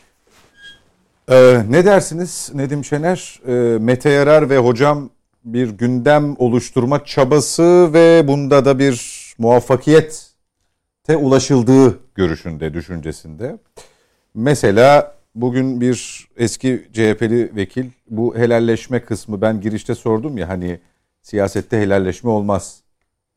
Ee, 1.31 1.61
ne 1.69 1.85
dersiniz 1.85 2.51
Nedim 2.53 2.85
Şener? 2.85 3.39
Ee, 3.47 3.51
Mete 3.79 4.09
Yarar 4.09 4.49
ve 4.49 4.57
hocam 4.57 5.09
bir 5.45 5.69
gündem 5.69 6.35
oluşturma 6.39 7.05
çabası 7.05 7.93
ve 7.93 8.27
bunda 8.27 8.65
da 8.65 8.79
bir 8.79 9.25
muvaffakiyete 9.37 11.17
ulaşıldığı 11.17 11.99
görüşünde, 12.15 12.73
düşüncesinde. 12.73 13.57
Mesela 14.33 15.18
bugün 15.35 15.81
bir 15.81 16.27
eski 16.37 16.87
CHP'li 16.93 17.55
vekil 17.55 17.85
bu 18.09 18.37
helalleşme 18.37 19.01
kısmı 19.05 19.41
ben 19.41 19.61
girişte 19.61 19.95
sordum 19.95 20.37
ya 20.37 20.49
hani 20.49 20.79
siyasette 21.21 21.81
helalleşme 21.81 22.29
olmaz 22.29 22.81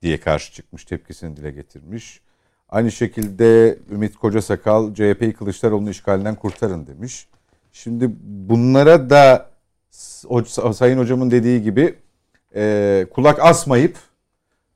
diye 0.03 0.21
karşı 0.21 0.53
çıkmış 0.53 0.85
tepkisini 0.85 1.37
dile 1.37 1.51
getirmiş. 1.51 2.21
Aynı 2.69 2.93
şekilde 2.93 3.79
Ümit 3.91 4.17
Kocasakal 4.17 4.95
CHP'yi 4.95 5.33
Kılıçdaroğlu'nun 5.33 5.91
işgalinden 5.91 6.35
kurtarın 6.35 6.87
demiş. 6.87 7.29
Şimdi 7.73 8.11
bunlara 8.23 9.11
da 9.11 9.51
Sayın 10.73 10.99
Hocam'ın 10.99 11.31
dediği 11.31 11.63
gibi 11.63 11.95
e, 12.55 13.07
kulak 13.11 13.41
asmayıp 13.41 13.97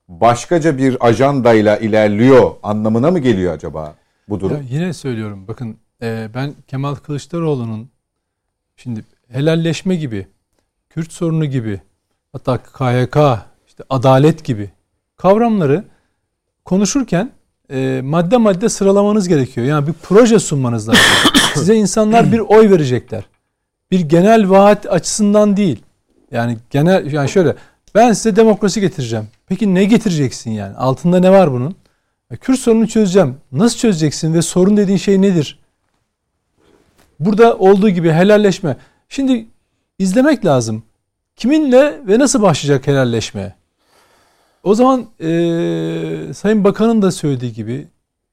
başkaca 0.09 0.79
bir 0.79 1.07
ajandayla 1.07 1.77
ilerliyor 1.77 2.51
anlamına 2.63 3.11
mı 3.11 3.19
geliyor 3.19 3.55
acaba 3.55 3.95
bu 4.29 4.41
durum? 4.41 4.57
Ya 4.57 4.63
yine 4.71 4.93
söylüyorum 4.93 5.49
bakın 5.49 5.77
e, 6.03 6.29
ben 6.35 6.55
Kemal 6.67 6.95
Kılıçdaroğlu'nun 6.95 7.91
şimdi 8.77 9.05
helalleşme 9.29 9.97
gibi, 9.97 10.27
Kürt 10.91 11.13
sorunu 11.13 11.45
gibi, 11.45 11.81
hatta 12.33 12.59
KYK, 12.59 13.17
işte 13.67 13.85
adalet 13.91 14.45
gibi 14.45 14.71
kavramları 15.17 15.85
konuşurken 16.65 17.31
e, 17.71 18.01
madde 18.05 18.37
madde 18.37 18.69
sıralamanız 18.69 19.29
gerekiyor. 19.29 19.67
Yani 19.67 19.87
bir 19.87 19.93
proje 19.93 20.39
sunmanız 20.39 20.89
lazım. 20.89 21.03
Size 21.55 21.75
insanlar 21.75 22.33
bir 22.33 22.39
oy 22.39 22.71
verecekler. 22.71 23.27
Bir 23.91 24.01
genel 24.01 24.51
vaat 24.51 24.87
açısından 24.87 25.57
değil. 25.57 25.83
Yani 26.31 26.59
genel 26.71 27.13
yani 27.13 27.29
şöyle 27.29 27.55
ben 27.95 28.13
size 28.13 28.37
demokrasi 28.37 28.81
getireceğim. 28.81 29.29
Peki 29.47 29.75
ne 29.75 29.85
getireceksin 29.85 30.51
yani? 30.51 30.77
Altında 30.77 31.21
ne 31.21 31.31
var 31.31 31.53
bunun? 31.53 31.77
Ya 32.31 32.37
Kürt 32.37 32.59
sorununu 32.59 32.89
çözeceğim. 32.89 33.37
Nasıl 33.53 33.79
çözeceksin 33.79 34.35
ve 34.35 34.43
sorun 34.43 34.77
dediğin 34.77 34.99
şey 34.99 35.23
nedir? 35.23 35.59
Burada 37.21 37.59
olduğu 37.59 37.89
gibi 37.89 38.11
helalleşme. 38.11 38.77
Şimdi 39.09 39.47
izlemek 39.99 40.45
lazım. 40.45 40.83
Kiminle 41.37 42.01
ve 42.07 42.19
nasıl 42.19 42.43
başlayacak 42.43 42.87
helalleşme? 42.87 43.55
O 44.63 44.75
zaman 44.75 45.07
e, 45.21 45.29
Sayın 46.35 46.65
Bakan'ın 46.65 47.03
da 47.03 47.11
söylediği 47.11 47.53
gibi 47.53 47.87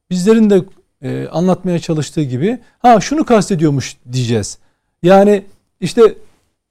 bizlerin 0.10 0.50
de 0.50 0.62
e, 1.02 1.28
anlatmaya 1.28 1.80
çalıştığı 1.80 2.22
gibi 2.24 2.60
ha 2.80 3.00
şunu 3.00 3.26
kastediyormuş 3.26 3.98
diyeceğiz. 4.12 4.58
Yani 5.04 5.46
işte 5.82 6.16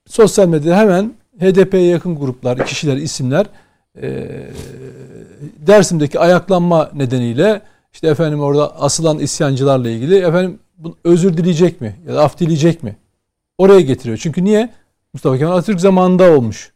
sosyal 0.06 0.48
medyada 0.48 0.76
hemen 0.78 1.12
HDP'ye 1.40 1.86
yakın 1.86 2.16
gruplar, 2.18 2.66
kişiler, 2.66 2.96
isimler 2.96 3.46
e, 4.02 4.28
Dersim'deki 5.58 6.18
ayaklanma 6.18 6.90
nedeniyle 6.94 7.62
işte 7.92 8.08
efendim 8.08 8.40
orada 8.40 8.80
asılan 8.80 9.18
isyancılarla 9.18 9.90
ilgili 9.90 10.16
efendim 10.18 10.58
özür 11.04 11.36
dileyecek 11.36 11.80
mi 11.80 11.96
ya 12.06 12.14
da 12.14 12.22
af 12.22 12.38
dileyecek 12.38 12.82
mi? 12.82 12.96
Oraya 13.58 13.80
getiriyor. 13.80 14.18
Çünkü 14.18 14.44
niye? 14.44 14.70
Mustafa 15.12 15.38
Kemal 15.38 15.52
Atatürk 15.52 15.80
zamanında 15.80 16.32
olmuş 16.32 16.72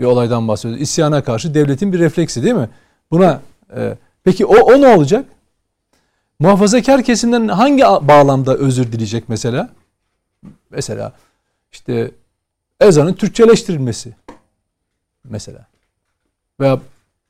bir 0.00 0.04
olaydan 0.04 0.48
bahsediyoruz. 0.48 0.82
İsyana 0.82 1.24
karşı 1.24 1.54
devletin 1.54 1.92
bir 1.92 1.98
refleksi 1.98 2.42
değil 2.42 2.54
mi? 2.54 2.68
Buna 3.10 3.40
e, 3.76 3.96
peki 4.24 4.46
o, 4.46 4.54
o 4.54 4.80
ne 4.80 4.86
olacak? 4.86 5.24
Muhafazakar 6.38 7.02
kesimden 7.02 7.48
hangi 7.48 7.82
bağlamda 7.82 8.56
özür 8.56 8.92
dileyecek 8.92 9.28
mesela? 9.28 9.68
Mesela 10.70 11.12
işte 11.72 12.10
ezanın 12.80 13.12
Türkçeleştirilmesi 13.12 14.14
mesela 15.24 15.66
veya 16.60 16.80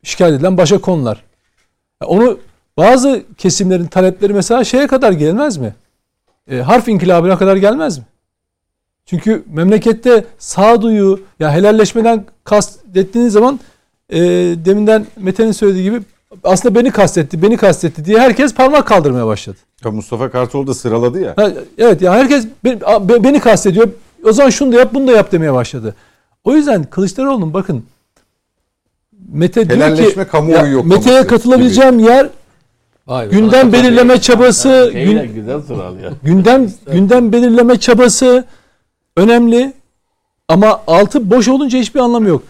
şikayet 0.03 0.35
edilen 0.35 0.57
başka 0.57 0.81
konular. 0.81 1.25
Onu 2.05 2.39
bazı 2.77 3.25
kesimlerin 3.39 3.87
talepleri 3.87 4.33
mesela 4.33 4.65
şeye 4.65 4.87
kadar 4.87 5.13
gelmez 5.13 5.57
mi? 5.57 5.75
E, 6.51 6.57
harf 6.57 6.89
inkılabına 6.89 7.39
kadar 7.39 7.57
gelmez 7.57 7.99
mi? 7.99 8.05
Çünkü 9.07 9.45
memlekette 9.53 10.25
sağduyu 10.39 11.21
ya 11.41 11.53
helalleşmeden 11.53 12.25
kastettiğiniz 12.45 13.33
zaman 13.33 13.61
e, 14.11 14.21
deminden 14.65 15.07
Mete'nin 15.17 15.53
söylediği 15.53 15.85
gibi 15.85 16.03
aslında 16.45 16.75
beni 16.75 16.91
kastetti, 16.91 17.43
beni 17.43 17.57
kastetti 17.57 18.05
diye 18.05 18.19
herkes 18.19 18.55
parmak 18.55 18.87
kaldırmaya 18.87 19.27
başladı. 19.27 19.57
Ya 19.85 19.91
Mustafa 19.91 20.31
Kartal 20.31 20.67
da 20.67 20.75
sıraladı 20.75 21.21
ya. 21.21 21.35
Ha, 21.37 21.53
evet 21.79 22.03
ya 22.03 22.15
herkes 22.15 22.47
beni, 22.65 22.81
beni 23.25 23.41
kastediyor. 23.41 23.89
O 24.25 24.33
zaman 24.33 24.51
şunu 24.51 24.73
da 24.73 24.77
yap, 24.77 24.95
bunu 24.95 25.09
da 25.09 25.13
yap 25.13 25.33
demeye 25.33 25.53
başladı. 25.53 25.95
O 26.45 26.55
yüzden 26.57 26.85
Kılıçdaroğlu'nun 26.85 27.55
bakın 27.55 27.85
Mete 29.33 29.71
diyor 29.71 29.97
ki 29.97 30.25
kamuoyu 30.31 30.73
yok. 30.73 30.87
Mete'ye 30.87 31.27
katılabileceğim 31.27 31.99
gibi. 31.99 32.09
yer 32.09 32.29
Vay 33.07 33.27
be, 33.27 33.31
gündem 33.31 33.73
belirleme 33.73 34.21
çabası, 34.21 34.91
gün, 34.95 35.35
güzel 35.35 35.61
gündem 36.23 36.73
gündem 36.93 37.33
belirleme 37.33 37.81
çabası 37.81 38.45
önemli 39.17 39.73
ama 40.49 40.83
altı 40.87 41.31
boş 41.31 41.49
olunca 41.49 41.79
hiçbir 41.79 42.01
anlamı 42.01 42.29
yok. 42.29 42.43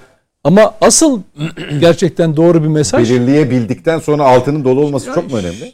Ama 0.45 0.75
asıl 0.81 1.23
gerçekten 1.81 2.37
doğru 2.37 2.63
bir 2.63 2.69
mesaj. 2.69 3.11
Belirleyebildikten 3.11 3.99
sonra 3.99 4.25
altının 4.25 4.65
dolu 4.65 4.81
olması 4.81 5.15
çok 5.15 5.31
mu 5.31 5.37
önemli? 5.39 5.73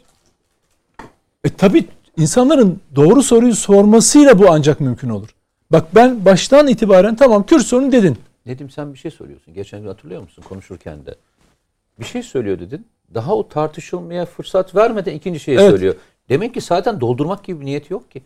E 1.43 1.49
tabi 1.49 1.85
insanların 2.17 2.79
doğru 2.95 3.23
soruyu 3.23 3.55
sormasıyla 3.55 4.39
bu 4.39 4.49
ancak 4.49 4.79
mümkün 4.79 5.09
olur. 5.09 5.29
Bak 5.71 5.95
ben 5.95 6.25
baştan 6.25 6.67
itibaren 6.67 7.15
tamam 7.15 7.45
Kürt 7.45 7.65
sorunu 7.65 7.91
dedin. 7.91 8.17
Nedim 8.45 8.69
sen 8.69 8.93
bir 8.93 8.99
şey 8.99 9.11
söylüyorsun. 9.11 9.53
Geçen 9.53 9.81
gün 9.81 9.87
hatırlıyor 9.87 10.21
musun 10.21 10.43
konuşurken 10.49 11.05
de. 11.05 11.15
Bir 11.99 12.05
şey 12.05 12.23
söylüyor 12.23 12.59
dedin. 12.59 12.85
Daha 13.13 13.35
o 13.35 13.47
tartışılmaya 13.47 14.25
fırsat 14.25 14.75
vermeden 14.75 15.13
ikinci 15.13 15.39
şeyi 15.39 15.57
evet. 15.57 15.69
söylüyor. 15.69 15.95
Demek 16.29 16.53
ki 16.53 16.61
zaten 16.61 17.01
doldurmak 17.01 17.43
gibi 17.43 17.61
bir 17.61 17.65
niyet 17.65 17.91
yok 17.91 18.11
ki. 18.11 18.21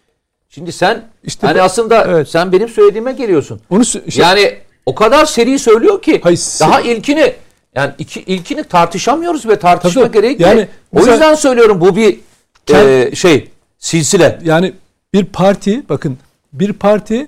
Şimdi 0.49 0.71
sen 0.71 1.03
işte 1.23 1.47
hani 1.47 1.59
bu, 1.59 1.61
aslında 1.61 2.05
evet. 2.05 2.29
sen 2.29 2.51
benim 2.51 2.69
söylediğime 2.69 3.11
geliyorsun. 3.11 3.61
Onu 3.69 3.81
işte, 3.81 4.21
yani 4.21 4.57
o 4.85 4.95
kadar 4.95 5.25
seri 5.25 5.59
söylüyor 5.59 6.01
ki 6.01 6.19
hayır, 6.23 6.39
daha 6.59 6.81
ilkini 6.81 7.33
yani 7.75 7.91
iki, 7.97 8.21
ilkini 8.21 8.63
tartışamıyoruz 8.63 9.47
ve 9.47 9.59
tartışma 9.59 10.01
tabii, 10.01 10.13
gereği. 10.13 10.41
Yani 10.41 10.67
o 10.93 10.99
yüzden 10.99 11.35
söylüyorum 11.35 11.81
bu 11.81 11.95
bir 11.95 12.19
kend, 12.65 12.87
e, 12.87 13.15
şey 13.15 13.49
silsile. 13.79 14.39
Yani 14.43 14.73
bir 15.13 15.25
parti 15.25 15.89
bakın 15.89 16.17
bir 16.53 16.73
parti 16.73 17.27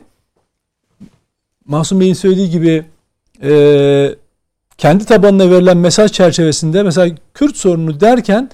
Mahsun 1.65 1.99
Bey'in 1.99 2.13
söylediği 2.13 2.49
gibi 2.49 2.85
e, 3.43 3.51
kendi 4.77 5.05
tabanına 5.05 5.51
verilen 5.51 5.77
mesaj 5.77 6.11
çerçevesinde 6.11 6.83
mesela 6.83 7.15
Kürt 7.33 7.57
sorunu 7.57 7.99
derken 7.99 8.49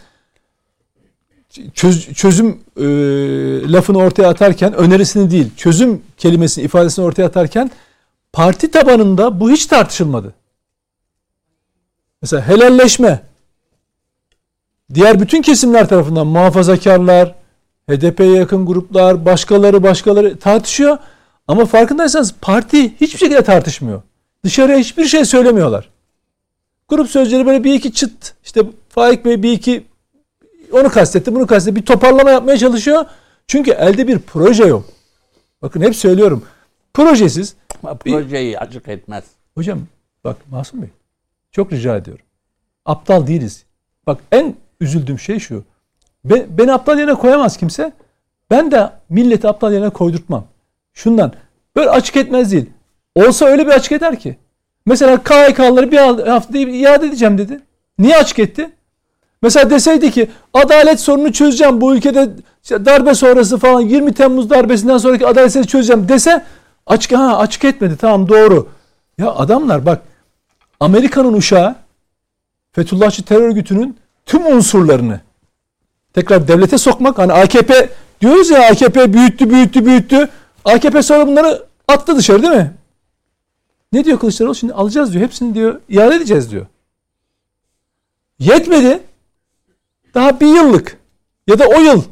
çöz, 1.74 2.13
çözüm 2.13 2.59
e, 2.78 2.84
lafını 3.71 3.97
ortaya 3.97 4.30
atarken 4.30 4.74
önerisini 4.74 5.32
değil 5.32 5.49
çözüm 5.57 6.01
kelimesini 6.17 6.65
ifadesini 6.65 7.05
ortaya 7.05 7.26
atarken 7.26 7.71
parti 8.34 8.71
tabanında 8.71 9.39
bu 9.39 9.51
hiç 9.51 9.65
tartışılmadı. 9.65 10.34
Mesela 12.21 12.47
helalleşme 12.47 13.21
diğer 14.93 15.19
bütün 15.19 15.41
kesimler 15.41 15.89
tarafından 15.89 16.28
muhafazakarlar, 16.28 17.36
HDP'ye 17.89 18.36
yakın 18.36 18.65
gruplar, 18.65 19.26
başkaları 19.26 19.84
başkaları 19.84 20.39
tartışıyor. 20.39 20.97
Ama 21.47 21.65
farkındaysanız 21.65 22.36
parti 22.41 23.01
hiçbir 23.01 23.19
şekilde 23.19 23.41
tartışmıyor. 23.41 24.01
Dışarıya 24.43 24.78
hiçbir 24.78 25.05
şey 25.05 25.26
söylemiyorlar. 25.26 25.92
Grup 26.95 27.09
sözcüleri 27.09 27.45
böyle 27.45 27.63
bir 27.63 27.73
iki 27.73 27.93
çıt 27.93 28.35
işte 28.43 28.61
Faik 28.89 29.25
Bey 29.25 29.43
bir 29.43 29.51
iki 29.51 29.83
onu 30.71 30.89
kastetti 30.89 31.35
bunu 31.35 31.47
kastetti 31.47 31.75
bir 31.75 31.85
toparlama 31.85 32.31
yapmaya 32.31 32.57
çalışıyor. 32.57 33.05
Çünkü 33.47 33.71
elde 33.71 34.07
bir 34.07 34.19
proje 34.19 34.65
yok. 34.65 34.85
Bakın 35.61 35.81
hep 35.81 35.95
söylüyorum. 35.95 36.43
Projesiz. 36.93 37.55
Ama 37.83 37.95
projeyi 37.95 38.51
bir... 38.51 38.61
açık 38.61 38.87
etmez. 38.87 39.23
Hocam 39.55 39.79
bak 40.23 40.37
Masum 40.51 40.81
Bey 40.81 40.89
çok 41.51 41.73
rica 41.73 41.97
ediyorum. 41.97 42.25
Aptal 42.85 43.27
değiliz. 43.27 43.65
Bak 44.07 44.21
en 44.31 44.55
üzüldüğüm 44.81 45.19
şey 45.19 45.39
şu. 45.39 45.63
Ben, 46.25 46.45
beni 46.49 46.73
aptal 46.73 46.97
yerine 46.99 47.13
koyamaz 47.13 47.57
kimse. 47.57 47.93
Ben 48.51 48.71
de 48.71 48.89
milleti 49.09 49.47
aptal 49.47 49.73
yerine 49.73 49.89
koydurtmam. 49.89 50.47
Şundan. 50.93 51.33
Böyle 51.75 51.89
açık 51.89 52.17
etmez 52.17 52.51
değil. 52.51 52.69
Olsa 53.15 53.45
öyle 53.45 53.65
bir 53.65 53.71
açık 53.71 53.91
eder 53.91 54.19
ki. 54.19 54.37
Mesela 54.86 55.23
KHK'ları 55.23 55.91
bir 55.91 55.97
haftada 56.27 56.57
iade 56.57 57.05
edeceğim 57.05 57.38
dedi. 57.38 57.61
Niye 57.99 58.17
açık 58.17 58.39
etti? 58.39 58.69
Mesela 59.41 59.69
deseydi 59.69 60.11
ki 60.11 60.29
adalet 60.53 60.99
sorunu 60.99 61.34
çözeceğim 61.34 61.81
bu 61.81 61.95
ülkede 61.95 62.29
darbe 62.69 63.13
sonrası 63.15 63.57
falan 63.57 63.81
20 63.81 64.13
Temmuz 64.13 64.49
darbesinden 64.49 64.97
sonraki 64.97 65.27
adaleti 65.27 65.67
çözeceğim 65.67 66.09
dese 66.09 66.43
açık 66.88 67.11
ha 67.11 67.38
açık 67.38 67.65
etmedi 67.65 67.97
tamam 67.97 68.29
doğru. 68.29 68.67
Ya 69.17 69.31
adamlar 69.31 69.86
bak 69.86 70.01
Amerika'nın 70.79 71.34
uşağı 71.34 71.75
Fethullahçı 72.71 73.23
terör 73.23 73.41
örgütünün 73.41 73.97
tüm 74.25 74.45
unsurlarını 74.45 75.19
tekrar 76.13 76.47
devlete 76.47 76.77
sokmak 76.77 77.17
hani 77.17 77.34
AKP 77.34 77.89
diyoruz 78.21 78.49
ya 78.49 78.69
AKP 78.69 79.13
büyüttü 79.13 79.49
büyüttü 79.49 79.86
büyüttü 79.86 80.29
AKP 80.65 81.03
sonra 81.03 81.27
bunları 81.27 81.63
attı 81.88 82.17
dışarı 82.17 82.41
değil 82.41 82.53
mi? 82.53 82.71
Ne 83.93 84.05
diyor 84.05 84.19
Kılıçdaroğlu? 84.19 84.55
Şimdi 84.55 84.73
alacağız 84.73 85.13
diyor. 85.13 85.23
Hepsini 85.23 85.55
diyor 85.55 85.79
iade 85.89 86.15
edeceğiz 86.15 86.51
diyor. 86.51 86.65
Yetmedi. 88.39 88.99
Daha 90.13 90.39
bir 90.39 90.47
yıllık 90.47 90.97
ya 91.47 91.59
da 91.59 91.67
o 91.67 91.81
yıl 91.81 92.03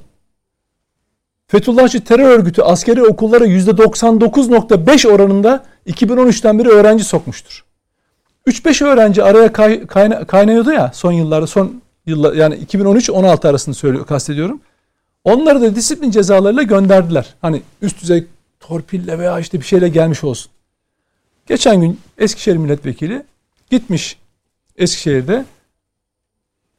Fethullahçı 1.47 2.03
terör 2.03 2.29
örgütü 2.29 2.61
askeri 2.61 3.03
okullara 3.03 3.45
%99.5 3.45 5.07
oranında 5.07 5.65
2013'ten 5.87 6.59
beri 6.59 6.69
öğrenci 6.69 7.03
sokmuştur. 7.03 7.65
3-5 8.47 8.85
öğrenci 8.85 9.23
araya 9.23 9.53
kay, 9.53 9.87
kayna, 9.87 10.25
kaynıyordu 10.25 10.71
ya 10.71 10.91
son 10.93 11.11
yıllarda 11.11 11.47
son 11.47 11.81
yıllar 12.05 12.33
yani 12.33 12.55
2013-16 12.55 13.49
arasını 13.49 13.75
söylüyor 13.75 14.05
kastediyorum. 14.05 14.61
Onları 15.23 15.61
da 15.61 15.75
disiplin 15.75 16.11
cezalarıyla 16.11 16.63
gönderdiler. 16.63 17.35
Hani 17.41 17.61
üst 17.81 18.01
düzey 18.01 18.27
torpille 18.59 19.19
veya 19.19 19.39
işte 19.39 19.59
bir 19.59 19.65
şeyle 19.65 19.89
gelmiş 19.89 20.23
olsun. 20.23 20.51
Geçen 21.47 21.81
gün 21.81 21.99
Eskişehir 22.17 22.57
milletvekili 22.57 23.23
gitmiş 23.69 24.17
Eskişehir'de 24.77 25.45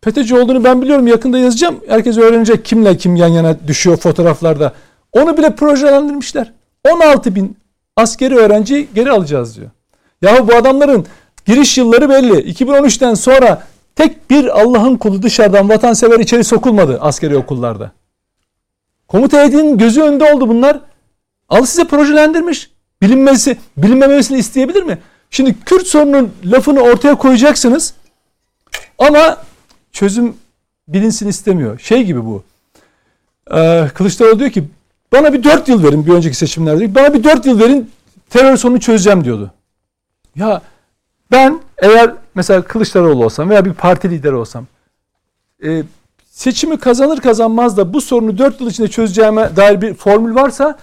FETÖ'cü 0.05 0.37
olduğunu 0.37 0.65
ben 0.65 0.83
biliyorum 0.83 1.07
yakında 1.07 1.39
yazacağım. 1.39 1.81
Herkes 1.89 2.19
öğrenecek 2.19 2.65
kimle 2.65 2.97
kim 2.97 3.17
yan 3.17 3.29
yana 3.29 3.69
düşüyor 3.69 3.97
fotoğraflarda. 3.97 4.73
Onu 5.13 5.37
bile 5.37 5.55
projelendirmişler. 5.55 6.53
16 6.91 7.35
bin 7.35 7.57
askeri 7.97 8.37
öğrenci 8.37 8.89
geri 8.95 9.11
alacağız 9.11 9.57
diyor. 9.57 9.71
Ya 10.23 10.49
bu 10.49 10.55
adamların 10.55 11.07
giriş 11.47 11.79
yılları 11.79 12.09
belli. 12.09 12.53
2013'ten 12.53 13.15
sonra 13.15 13.63
tek 13.97 14.31
bir 14.31 14.61
Allah'ın 14.61 14.97
kulu 14.97 15.23
dışarıdan 15.23 15.69
vatansever 15.69 16.21
içeri 16.21 16.45
sokulmadı 16.45 16.99
askeri 17.01 17.37
okullarda. 17.37 17.93
Komuta 19.09 19.39
heyetinin 19.39 19.79
gözü 19.79 20.03
önünde 20.03 20.33
oldu 20.33 20.49
bunlar. 20.49 20.81
Al 21.49 21.65
size 21.65 21.85
projelendirmiş. 21.85 22.71
Bilinmesi, 23.03 23.59
bilinmemesini 23.77 24.39
isteyebilir 24.39 24.83
mi? 24.83 24.99
Şimdi 25.31 25.61
Kürt 25.61 25.87
sorunun 25.87 26.33
lafını 26.45 26.81
ortaya 26.81 27.15
koyacaksınız. 27.15 27.95
Ama 28.99 29.37
çözüm 29.93 30.37
bilinsin 30.89 31.29
istemiyor. 31.29 31.79
Şey 31.79 32.05
gibi 32.05 32.25
bu. 32.25 32.43
Ee, 33.55 33.89
Kılıçdaroğlu 33.95 34.39
diyor 34.39 34.51
ki 34.51 34.65
bana 35.13 35.33
bir 35.33 35.45
dört 35.45 35.69
yıl 35.69 35.83
verin 35.83 36.07
bir 36.07 36.13
önceki 36.13 36.37
seçimlerde. 36.37 36.95
Bana 36.95 37.15
bir 37.15 37.25
dört 37.25 37.47
yıl 37.47 37.61
verin 37.61 37.91
terör 38.31 38.57
sorununu 38.57 38.81
çözeceğim 38.81 39.25
diyordu. 39.25 39.51
Ya 40.37 40.63
ben 41.31 41.61
eğer 41.79 42.15
mesela 42.35 42.63
Kılıçdaroğlu 42.63 43.25
olsam 43.25 43.51
veya 43.51 43.65
bir 43.65 43.73
parti 43.73 44.11
lideri 44.11 44.35
olsam 44.35 44.67
e, 45.65 45.83
seçimi 46.31 46.79
kazanır 46.79 47.21
kazanmaz 47.21 47.77
da 47.77 47.93
bu 47.93 48.01
sorunu 48.01 48.39
dört 48.39 48.61
yıl 48.61 48.71
içinde 48.71 48.89
çözeceğime 48.89 49.57
dair 49.57 49.81
bir 49.81 49.95
formül 49.95 50.35
varsa 50.35 50.79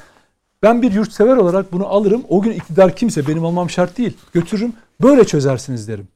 ben 0.64 0.82
bir 0.82 0.92
yurtsever 0.92 1.38
olarak 1.38 1.74
bunu 1.74 1.88
alırım. 1.88 2.24
O 2.30 2.42
gün 2.42 2.52
iktidar 2.52 2.96
kimse 2.96 3.28
benim 3.28 3.46
olmam 3.46 3.70
şart 3.70 3.98
değil. 3.98 4.18
Götürürüm. 4.34 4.74
Böyle 5.02 5.26
çözersiniz 5.26 5.88
derim. 5.88 6.08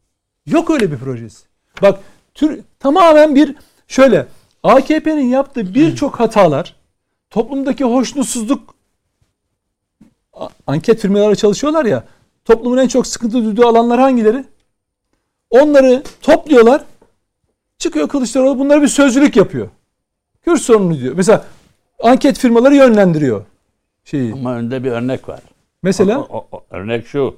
Yok 0.45 0.69
öyle 0.69 0.91
bir 0.91 0.97
projesi. 0.97 1.45
Bak 1.81 1.99
tür, 2.33 2.59
tamamen 2.79 3.35
bir 3.35 3.55
şöyle 3.87 4.27
AKP'nin 4.63 5.27
yaptığı 5.27 5.73
birçok 5.75 6.19
hatalar 6.19 6.75
toplumdaki 7.29 7.83
hoşnutsuzluk 7.83 8.75
anket 10.67 10.99
firmaları 10.99 11.35
çalışıyorlar 11.35 11.85
ya 11.85 12.03
toplumun 12.45 12.77
en 12.77 12.87
çok 12.87 13.07
sıkıntı 13.07 13.43
duyduğu 13.43 13.67
alanlar 13.67 13.99
hangileri? 13.99 14.45
Onları 15.49 16.03
topluyorlar. 16.21 16.83
Çıkıyor 17.77 18.09
Kılıçdaroğlu 18.09 18.59
bunlara 18.59 18.81
bir 18.81 18.87
sözcülük 18.87 19.35
yapıyor. 19.35 19.69
Kürt 20.41 20.61
sorunu 20.61 20.99
diyor. 20.99 21.13
Mesela 21.17 21.45
anket 22.03 22.37
firmaları 22.37 22.75
yönlendiriyor 22.75 23.45
şeyi. 24.03 24.33
Ama 24.33 24.55
önde 24.55 24.83
bir 24.83 24.91
örnek 24.91 25.29
var. 25.29 25.39
Mesela 25.83 26.19
O- 26.21 26.37
o- 26.37 26.47
o- 26.51 26.63
örnek 26.69 27.07
şu. 27.07 27.35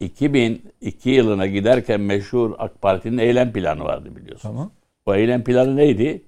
2002 0.00 1.10
yılına 1.10 1.46
giderken 1.46 2.00
meşhur 2.00 2.52
AK 2.58 2.82
Parti'nin 2.82 3.18
eylem 3.18 3.52
planı 3.52 3.84
vardı 3.84 4.16
biliyorsun. 4.16 4.48
tamam. 4.48 4.70
O 5.06 5.14
eylem 5.14 5.44
planı 5.44 5.76
neydi? 5.76 6.22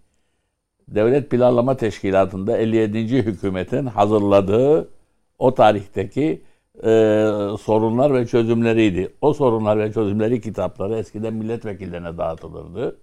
Devlet 0.89 1.31
Planlama 1.31 1.77
Teşkilatı'nda 1.77 2.57
57. 2.59 3.23
hükümetin 3.23 3.87
hazırladığı 3.87 4.89
o 5.39 5.55
tarihteki 5.55 6.43
e, 6.85 6.89
sorunlar 7.61 8.15
ve 8.15 8.27
çözümleriydi. 8.27 9.13
O 9.21 9.33
sorunlar 9.35 9.79
ve 9.79 9.93
çözümleri 9.93 10.41
kitapları 10.41 10.97
eskiden 10.99 11.35
milletvekillerine 11.35 12.19
dağıtılırdı. 12.19 12.97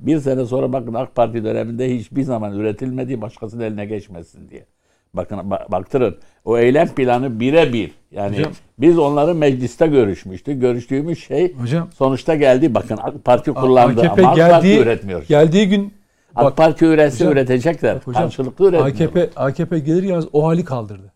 Bir 0.00 0.18
sene 0.20 0.44
sonra 0.46 0.72
bakın 0.72 0.94
AK 0.94 1.14
Parti 1.14 1.44
döneminde 1.44 1.94
hiçbir 1.98 2.22
zaman 2.22 2.58
üretilmedi 2.58 3.20
başkasının 3.20 3.62
eline 3.64 3.86
geçmesin 3.86 4.48
diye. 4.48 4.66
Bakın 5.14 5.36
ba- 5.38 5.72
baktırın 5.72 6.16
o 6.44 6.58
eylem 6.58 6.88
planı 6.88 7.40
birebir. 7.40 7.90
Yani 8.12 8.36
Hocam- 8.36 8.52
biz 8.78 8.98
onları 8.98 9.34
mecliste 9.34 9.86
görüşmüştük. 9.86 10.60
Görüştüğümüz 10.60 11.18
şey 11.24 11.54
Hocam 11.54 11.88
sonuçta 11.94 12.34
geldi. 12.34 12.74
Bakın 12.74 12.98
AK 13.02 13.24
Parti 13.24 13.52
kullandı 13.52 14.00
AKP 14.00 14.22
ama 14.22 14.30
AK 14.32 14.36
Parti 14.38 14.66
geldiği, 14.68 14.78
üretmiyor. 14.82 15.22
geldiği 15.28 15.68
gün 15.68 15.94
AK 16.34 16.44
bak, 16.44 16.56
Parti 16.56 16.84
üretse 16.84 17.24
hocam- 17.24 17.32
üretecekler. 17.32 17.96
hocam, 18.04 18.22
Karşılıklı 18.22 18.64
üretmiyor. 18.68 18.88
AKP 18.90 19.30
AKP 19.36 19.78
gelir 19.78 20.02
gelmez 20.02 20.24
o 20.32 20.46
hali 20.46 20.64
kaldırdı. 20.64 21.12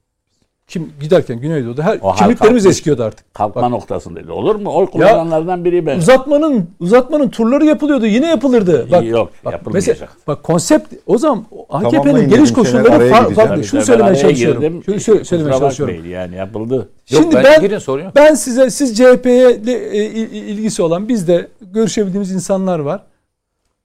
Kim 0.68 0.92
giderken 1.00 1.40
Güneydoğu'da 1.40 1.82
her 1.82 1.98
O 2.02 2.12
kimliklerimiz 2.14 2.38
kalkmış. 2.62 2.66
eskiyordu 2.66 3.02
artık. 3.02 3.34
Kalkma 3.34 3.62
Bak, 3.62 3.70
noktasındaydı. 3.70 4.32
Olur 4.32 4.54
mu? 4.56 4.74
Oy 4.76 4.86
kullananlardan 4.86 5.64
biri 5.64 5.86
ben. 5.86 5.98
uzatmanın 5.98 6.70
uzatmanın 6.80 7.28
turları 7.28 7.64
yapılıyordu. 7.64 8.06
Yine 8.06 8.26
yapılırdı. 8.26 8.90
Bak, 8.90 9.04
Yok, 9.04 9.30
bak, 9.44 9.52
yapılmayacak. 9.52 9.88
mesela, 10.00 10.08
bak 10.26 10.42
konsept 10.42 10.94
o 11.06 11.18
zaman 11.18 11.44
AKP'nin 11.70 12.28
geliş 12.28 12.52
koşulları 12.52 13.10
farklı. 13.10 13.64
Şunu 13.64 13.80
Ben 13.80 13.84
söylemeye 13.84 14.16
çalışıyorum. 14.16 14.60
girdim. 14.62 14.82
Şunu 14.86 15.00
söyle- 15.00 15.24
söylemeye 15.24 15.58
çalışıyorum. 15.58 16.10
Yani 16.10 16.36
yapıldı. 16.36 16.74
Yok, 16.74 16.88
Şimdi 17.04 17.34
bence 17.36 17.48
ben 17.48 17.60
girin 17.60 17.78
sorun 17.78 18.02
yok. 18.04 18.12
ben 18.16 18.34
size 18.34 18.70
siz 18.70 18.96
CHP'ye 18.98 19.50
e, 19.66 20.04
il- 20.04 20.32
ilgisi 20.32 20.82
olan 20.82 21.08
biz 21.08 21.28
de 21.28 21.48
görüşebildiğimiz 21.60 22.32
insanlar 22.32 22.78
var. 22.78 23.02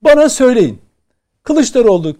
Bana 0.01 0.29
söyleyin. 0.29 0.79
Kılıçdaroğlu 1.43 2.15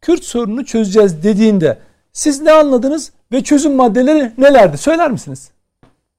Kürt 0.00 0.24
sorununu 0.24 0.64
çözeceğiz 0.64 1.22
dediğinde 1.22 1.78
siz 2.12 2.40
ne 2.40 2.52
anladınız 2.52 3.12
ve 3.34 3.42
çözüm 3.42 3.74
maddeleri 3.74 4.30
nelerdi? 4.38 4.78
Söyler 4.78 5.10
misiniz? 5.10 5.50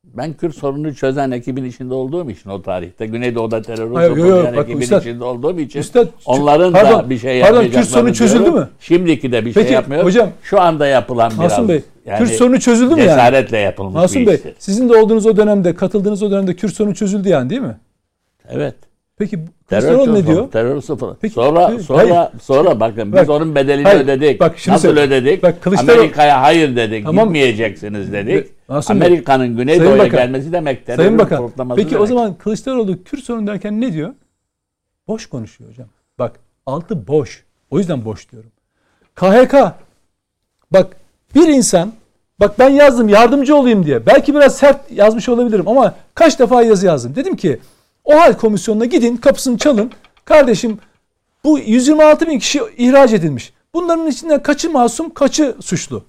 Ben 0.03 0.33
Kürt 0.33 0.55
sorununu 0.55 0.95
çözen 0.95 1.31
ekibin 1.31 1.63
içinde 1.65 1.93
olduğum 1.93 2.29
için 2.29 2.49
o 2.49 2.61
tarihte 2.61 3.05
Güneydoğu'da 3.05 3.61
toplayan 3.61 4.55
bak 4.55 4.69
ekibin 4.69 4.81
üstad- 4.81 5.01
içinde 5.01 5.23
olduğum 5.23 5.59
için 5.59 5.79
Üstad, 5.79 6.07
onların 6.25 6.73
pardon, 6.73 6.99
da 6.99 7.09
bir 7.09 7.17
şey 7.17 7.41
pardon, 7.41 7.55
yapmayacaklarını 7.55 7.81
Kürt 7.83 7.93
sorunu 7.93 8.13
çözüldü 8.13 8.51
mü? 8.51 8.69
Şimdiki 8.79 9.31
de 9.31 9.45
bir 9.45 9.53
şey 9.53 9.63
Peki, 9.63 9.73
yapmıyor. 9.73 10.03
hocam- 10.03 10.29
Şu 10.43 10.61
anda 10.61 10.87
yapılan 10.87 11.29
biraz 11.31 11.37
Masum 11.51 11.67
Bey, 11.69 11.81
yani 12.05 12.17
Kürt 12.17 12.31
sorunu 12.31 12.59
çözüldü 12.59 12.93
mü 12.95 12.99
yani? 13.01 13.09
cesaretle 13.09 13.57
yapılmış 13.57 13.93
Masum 13.93 14.21
bir 14.21 14.27
Bey, 14.27 14.35
işti. 14.35 14.55
sizin 14.59 14.89
de 14.89 14.97
olduğunuz 14.97 15.25
o 15.25 15.37
dönemde, 15.37 15.75
katıldığınız 15.75 16.23
o 16.23 16.31
dönemde 16.31 16.55
Kürt 16.55 16.73
sorunu 16.73 16.95
çözüldü 16.95 17.29
yani 17.29 17.49
değil 17.49 17.61
mi? 17.61 17.77
Evet. 18.49 18.75
Peki 19.17 19.39
Terör 19.67 19.81
Kılıçdaroğlu 19.81 20.13
ne 20.13 20.27
diyor? 20.27 20.51
Terör 20.51 20.81
sıfır. 20.81 21.15
Peki, 21.21 21.33
sonra 21.33 21.65
hayır, 21.67 21.79
sonra 21.79 22.31
sonra 22.41 22.79
bakın 22.79 23.11
Bak, 23.11 23.21
biz 23.21 23.29
onun 23.29 23.55
bedelini 23.55 23.83
hayır, 23.83 24.01
ödedik. 24.01 24.39
bak 24.39 24.57
şunu 24.57 24.73
Nasıl 24.75 24.87
söyle- 24.87 25.01
ödedik? 25.01 25.43
bak 25.43 25.55
Kılıçdaroğlu- 25.63 25.91
Amerika'ya 25.91 26.41
hayır 26.41 26.75
dedik. 26.75 27.05
Tamam. 27.05 27.23
Gitmeyeceksiniz 27.25 28.13
dedik. 28.13 28.47
Amerika'nın 28.69 29.57
Güneydoğu'ya 29.57 30.07
gelmesi 30.07 30.51
demek 30.51 30.85
terörün 30.85 31.03
Sayın 31.03 31.19
Bakan, 31.19 31.51
peki 31.75 31.87
o 31.87 31.99
demek. 31.99 32.07
zaman 32.09 32.33
Kılıçdaroğlu 32.33 33.03
Kürt 33.03 33.23
sorunu 33.23 33.47
derken 33.47 33.81
ne 33.81 33.93
diyor? 33.93 34.13
Boş 35.07 35.25
konuşuyor 35.25 35.69
hocam. 35.71 35.87
Bak 36.19 36.39
altı 36.65 37.07
boş. 37.07 37.43
O 37.69 37.77
yüzden 37.79 38.05
boş 38.05 38.31
diyorum. 38.31 38.51
KHK. 39.15 39.73
Bak 40.71 40.87
bir 41.35 41.47
insan 41.47 41.93
bak 42.39 42.59
ben 42.59 42.69
yazdım 42.69 43.09
yardımcı 43.09 43.55
olayım 43.55 43.85
diye. 43.85 44.05
Belki 44.05 44.35
biraz 44.35 44.57
sert 44.57 44.91
yazmış 44.91 45.29
olabilirim 45.29 45.67
ama 45.67 45.93
kaç 46.15 46.39
defa 46.39 46.63
yazı 46.63 46.85
yazdım. 46.85 47.15
Dedim 47.15 47.35
ki 47.35 47.59
o 48.05 48.15
hal 48.15 48.33
komisyonuna 48.33 48.85
gidin 48.85 49.17
kapısını 49.17 49.57
çalın. 49.57 49.91
Kardeşim 50.25 50.79
bu 51.43 51.59
126 51.59 52.27
bin 52.27 52.39
kişi 52.39 52.61
ihraç 52.77 53.13
edilmiş. 53.13 53.53
Bunların 53.73 54.07
içinden 54.07 54.43
kaçı 54.43 54.71
masum 54.71 55.13
kaçı 55.13 55.55
suçlu? 55.61 56.03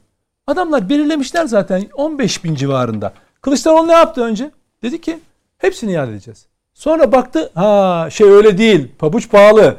Adamlar 0.47 0.89
belirlemişler 0.89 1.47
zaten 1.47 1.85
15 1.95 2.45
bin 2.45 2.55
civarında. 2.55 3.13
Kılıçdaroğlu 3.41 3.89
ne 3.89 3.93
yaptı 3.93 4.21
önce? 4.21 4.51
Dedi 4.83 5.01
ki 5.01 5.19
hepsini 5.59 5.93
iade 5.93 6.11
edeceğiz. 6.11 6.47
Sonra 6.75 7.13
baktı 7.13 7.51
ha 7.55 8.09
şey 8.11 8.29
öyle 8.31 8.59
değil 8.59 8.89
pabuç 8.99 9.31
pahalı. 9.31 9.77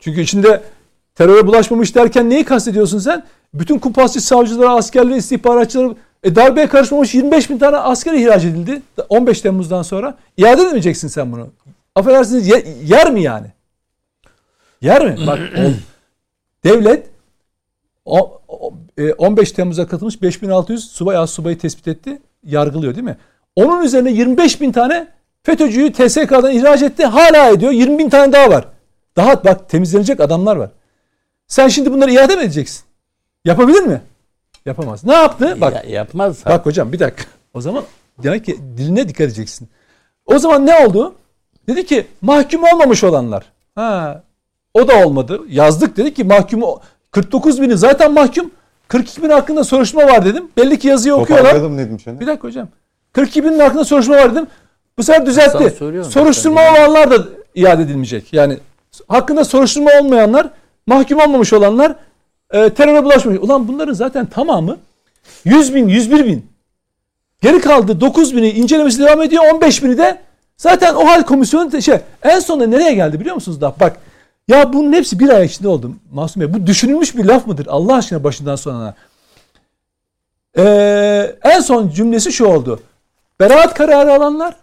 Çünkü 0.00 0.20
içinde 0.20 0.62
teröre 1.14 1.46
bulaşmamış 1.46 1.94
derken 1.94 2.30
neyi 2.30 2.44
kastediyorsun 2.44 2.98
sen? 2.98 3.26
Bütün 3.54 3.78
kupasçı 3.78 4.20
savcılara, 4.20 4.74
askerlere, 4.74 5.16
istihbaratçılara 5.16 5.94
e, 6.22 6.34
darbeye 6.36 6.68
karışmamış 6.68 7.14
25 7.14 7.50
bin 7.50 7.58
tane 7.58 7.76
asker 7.76 8.14
ihraç 8.14 8.44
edildi 8.44 8.82
15 9.08 9.40
Temmuz'dan 9.40 9.82
sonra. 9.82 10.18
İade 10.36 10.62
edemeyeceksin 10.62 11.08
sen 11.08 11.32
bunu. 11.32 11.48
Affedersiniz 11.94 12.48
ye- 12.48 12.66
yer 12.84 13.10
mi 13.12 13.22
yani? 13.22 13.46
Yer 14.80 15.04
mi? 15.06 15.26
Bak 15.26 15.38
devlet 16.64 17.06
o- 18.04 18.40
o- 18.48 18.72
e, 18.98 19.12
15 19.12 19.52
Temmuz'a 19.52 19.86
katılmış 19.88 20.22
5600 20.22 20.90
subay 20.90 21.16
az 21.16 21.30
subayı 21.30 21.58
tespit 21.58 21.88
etti. 21.88 22.22
Yargılıyor 22.44 22.94
değil 22.94 23.04
mi? 23.04 23.16
Onun 23.56 23.84
üzerine 23.84 24.10
25 24.10 24.60
bin 24.60 24.72
tane 24.72 25.08
FETÖ'cüyü 25.42 25.92
TSK'dan 25.92 26.50
ihraç 26.52 26.82
etti. 26.82 27.04
Hala 27.04 27.48
ediyor. 27.48 27.72
20 27.72 27.98
bin 27.98 28.08
tane 28.08 28.32
daha 28.32 28.50
var. 28.50 28.64
Daha 29.16 29.44
bak 29.44 29.68
temizlenecek 29.68 30.20
adamlar 30.20 30.56
var. 30.56 30.70
Sen 31.46 31.68
şimdi 31.68 31.92
bunları 31.92 32.10
iade 32.12 32.36
mi 32.36 32.42
edeceksin? 32.42 32.84
Yapabilir 33.44 33.82
mi? 33.82 34.00
Yapamaz. 34.68 35.04
Ne 35.04 35.12
yaptı? 35.12 35.56
Bak 35.60 35.74
Ya, 35.74 35.82
yapmaz. 35.90 36.42
Bak 36.46 36.66
hocam 36.66 36.92
bir 36.92 36.98
dakika. 36.98 37.24
O 37.54 37.60
zaman 37.60 37.84
demek 38.22 38.44
ki 38.44 38.58
diline 38.76 39.08
dikkat 39.08 39.20
edeceksin. 39.20 39.68
O 40.26 40.38
zaman 40.38 40.66
ne 40.66 40.86
oldu? 40.86 41.14
Dedi 41.68 41.86
ki 41.86 42.06
mahkum 42.20 42.62
olmamış 42.64 43.04
olanlar. 43.04 43.44
Ha, 43.74 44.22
o 44.74 44.88
da 44.88 45.06
olmadı. 45.06 45.40
Yazdık 45.48 45.96
dedi 45.96 46.14
ki 46.14 46.24
mahkum 46.24 46.62
49 47.10 47.60
bini 47.62 47.76
zaten 47.76 48.12
mahkum. 48.12 48.50
42 48.88 49.22
bin 49.22 49.30
hakkında 49.30 49.64
soruşturma 49.64 50.06
var 50.06 50.24
dedim. 50.24 50.48
Belli 50.56 50.78
ki 50.78 50.88
yazıyı 50.88 51.14
okuyorlar. 51.14 51.76
Nedim 51.76 52.00
Şener. 52.00 52.20
Bir 52.20 52.26
dakika 52.26 52.48
hocam. 52.48 52.68
42 53.12 53.44
binin 53.44 53.58
hakkında 53.58 53.84
soruşturma 53.84 54.18
var 54.18 54.32
dedim. 54.32 54.46
Bu 54.98 55.02
sefer 55.02 55.26
düzeltti. 55.26 55.70
Soruşturma 56.10 56.60
zaten. 56.60 56.88
olanlar 56.88 57.10
da 57.10 57.24
iade 57.54 57.82
edilmeyecek. 57.82 58.32
Yani 58.32 58.58
hakkında 59.08 59.44
soruşturma 59.44 59.90
olmayanlar, 60.00 60.50
mahkum 60.86 61.18
olmamış 61.20 61.52
olanlar 61.52 61.94
e, 62.50 62.70
teröre 62.70 63.04
bulaşmış. 63.04 63.38
Ulan 63.38 63.68
bunların 63.68 63.92
zaten 63.92 64.26
tamamı 64.26 64.78
100 65.44 65.74
bin, 65.74 65.88
101 65.88 66.24
bin. 66.24 66.46
Geri 67.42 67.60
kaldı 67.60 68.00
9 68.00 68.36
bini 68.36 68.50
incelemesi 68.50 68.98
devam 68.98 69.22
ediyor. 69.22 69.44
15 69.54 69.84
bini 69.84 69.98
de 69.98 70.20
zaten 70.56 70.94
o 70.94 71.06
hal 71.06 71.22
komisyonu 71.22 71.82
şey 71.82 71.98
en 72.22 72.40
sonunda 72.40 72.66
nereye 72.66 72.94
geldi 72.94 73.20
biliyor 73.20 73.34
musunuz 73.34 73.60
da 73.60 73.74
bak 73.80 73.96
ya 74.48 74.72
bunun 74.72 74.92
hepsi 74.92 75.18
bir 75.18 75.28
ay 75.28 75.46
içinde 75.46 75.68
oldu 75.68 75.92
Masum 76.12 76.42
Bey. 76.42 76.54
Bu 76.54 76.66
düşünülmüş 76.66 77.16
bir 77.16 77.24
laf 77.24 77.46
mıdır 77.46 77.66
Allah 77.66 77.94
aşkına 77.94 78.24
başından 78.24 78.56
sonuna? 78.56 78.94
Ee, 80.58 81.36
en 81.42 81.60
son 81.60 81.88
cümlesi 81.88 82.32
şu 82.32 82.46
oldu. 82.46 82.80
Beraat 83.40 83.74
kararı 83.74 84.12
alanlar 84.12 84.54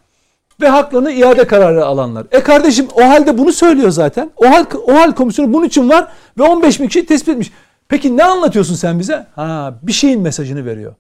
ve 0.62 0.68
haklarını 0.68 1.12
iade 1.12 1.48
kararı 1.48 1.86
alanlar. 1.86 2.26
E 2.32 2.44
kardeşim 2.44 2.88
o 2.96 3.02
halde 3.02 3.38
bunu 3.38 3.52
söylüyor 3.52 3.90
zaten. 3.90 4.32
O 4.38 4.50
hal, 4.50 4.66
o 4.88 4.94
hal 4.94 5.12
komisyonu 5.12 5.54
bunun 5.54 5.66
için 5.66 5.90
var 5.90 6.08
ve 6.38 6.44
15 6.44 6.80
bin 6.80 6.88
kişi 6.88 7.06
tespit 7.06 7.30
etmiş. 7.30 7.52
Peki 7.90 8.18
ne 8.18 8.24
anlatıyorsun 8.24 8.76
sen 8.76 9.00
bize? 9.00 9.28
Ha 9.36 9.74
bir 9.82 9.92
şeyin 9.94 10.22
mesajını 10.22 10.66
veriyor. 10.66 10.96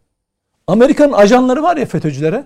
Amerika'nın 0.67 1.13
ajanları 1.13 1.63
var 1.63 1.77
ya 1.77 1.85
FETÖ'cülere. 1.85 2.45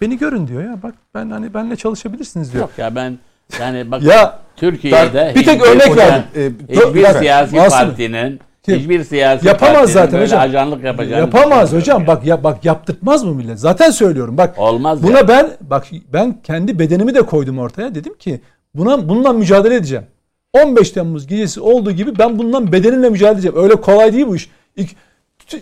Beni 0.00 0.18
görün 0.18 0.46
diyor 0.48 0.64
ya. 0.64 0.82
Bak 0.82 0.94
ben 1.14 1.30
hani 1.30 1.54
benle 1.54 1.76
çalışabilirsiniz 1.76 2.52
diyor. 2.52 2.62
Yok 2.62 2.70
ya 2.78 2.94
ben 2.94 3.18
yani 3.60 3.90
bak 3.90 4.02
Ya 4.02 4.38
Türkiye'de 4.56 5.32
bir 5.36 5.44
tek 5.44 5.62
örnek 5.66 5.82
hocam, 5.90 5.96
verdim. 5.98 6.24
Ee, 6.70 6.74
Hiçbir 6.76 7.04
siyasi 7.18 7.56
Masum. 7.56 7.70
partinin 7.78 8.40
hiçbir 8.68 9.04
siyasi 9.04 9.46
Yapamaz 9.46 9.90
zaten 9.92 10.12
böyle 10.12 10.24
hocam. 10.24 10.40
ajanlık 10.40 10.84
yapacağını 10.84 11.20
Yapamaz 11.20 11.72
hocam. 11.72 12.00
ya. 12.00 12.06
Bak 12.06 12.24
ya 12.26 12.44
bak 12.44 12.64
yaptırtmaz 12.64 13.24
mı 13.24 13.34
millet? 13.34 13.58
Zaten 13.60 13.90
söylüyorum. 13.90 14.38
Bak 14.38 14.58
Olmaz 14.58 15.02
buna 15.02 15.18
ya. 15.18 15.28
ben 15.28 15.50
bak 15.60 15.86
ben 16.12 16.36
kendi 16.42 16.78
bedenimi 16.78 17.14
de 17.14 17.22
koydum 17.22 17.58
ortaya. 17.58 17.94
Dedim 17.94 18.14
ki 18.18 18.40
buna 18.74 19.08
bununla 19.08 19.32
mücadele 19.32 19.74
edeceğim. 19.74 20.04
15 20.52 20.90
Temmuz 20.90 21.26
gecesi 21.26 21.60
olduğu 21.60 21.92
gibi 21.92 22.18
ben 22.18 22.38
bundan 22.38 22.72
bedenimle 22.72 23.10
mücadele 23.10 23.34
edeceğim. 23.34 23.56
Öyle 23.56 23.74
kolay 23.74 24.12
değil 24.12 24.26
bu 24.26 24.36
iş. 24.36 24.50
İlk- 24.76 24.96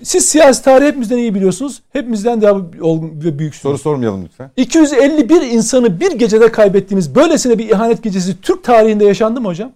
siz 0.02 0.26
siyasi 0.26 0.64
tarihi 0.64 0.88
hepimizden 0.88 1.18
iyi 1.18 1.34
biliyorsunuz. 1.34 1.82
Hepimizden 1.92 2.42
daha 2.42 2.52
olgun 2.80 3.20
ve 3.24 3.38
büyüksünüz. 3.38 3.62
Soru 3.62 3.78
sormayalım 3.78 4.24
lütfen. 4.24 4.50
251 4.56 5.40
insanı 5.40 6.00
bir 6.00 6.12
gecede 6.12 6.52
kaybettiğimiz 6.52 7.14
böylesine 7.14 7.58
bir 7.58 7.68
ihanet 7.70 8.02
gecesi 8.02 8.40
Türk 8.40 8.64
tarihinde 8.64 9.04
yaşandı 9.04 9.40
mı 9.40 9.48
hocam? 9.48 9.72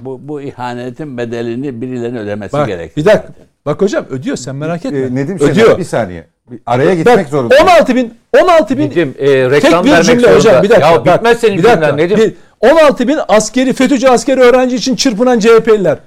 Bu, 0.00 0.20
bu 0.28 0.40
ihanetin 0.42 1.18
bedelini 1.18 1.80
birilerinin 1.80 2.18
ödemesi 2.18 2.52
Bak 2.52 2.66
gerekiyor. 2.66 2.96
bir 3.06 3.10
dakika. 3.10 3.32
Bak 3.66 3.82
hocam 3.82 4.04
ödüyor 4.10 4.36
sen 4.36 4.56
merak 4.56 4.84
etme. 4.84 4.98
Ee, 4.98 5.14
Nedim 5.14 5.38
Şener 5.38 5.50
ödüyor. 5.52 5.78
bir 5.78 5.84
saniye. 5.84 6.26
Bir 6.50 6.60
araya 6.66 6.94
gitmek 6.94 7.18
Bak 7.18 7.28
zorunda. 7.28 7.54
16 7.62 7.96
bin 7.96 8.14
16 8.42 8.78
bin 8.78 8.90
Nedim 8.90 9.14
e, 9.18 9.26
reklam 9.50 9.72
Tek 9.72 9.84
bir 9.84 9.90
vermek 9.90 10.04
cümle 10.06 10.20
zorunda. 10.20 10.38
hocam 10.38 10.62
bir 10.62 10.70
dakika. 10.70 10.90
Ya 10.90 11.06
bak, 11.06 11.16
bitmez 11.16 11.38
senin 11.40 11.58
bir 11.58 11.62
dakika. 11.62 11.86
cümlen 11.88 11.96
Nedim. 12.06 12.18
Bir- 12.18 12.34
16 12.62 13.08
bin 13.08 13.18
askeri 13.28 13.72
FETÖ'cü 13.72 14.08
askeri 14.08 14.40
öğrenci 14.40 14.76
için 14.76 14.96
çırpınan 14.96 15.38
CHP'liler. 15.38 15.98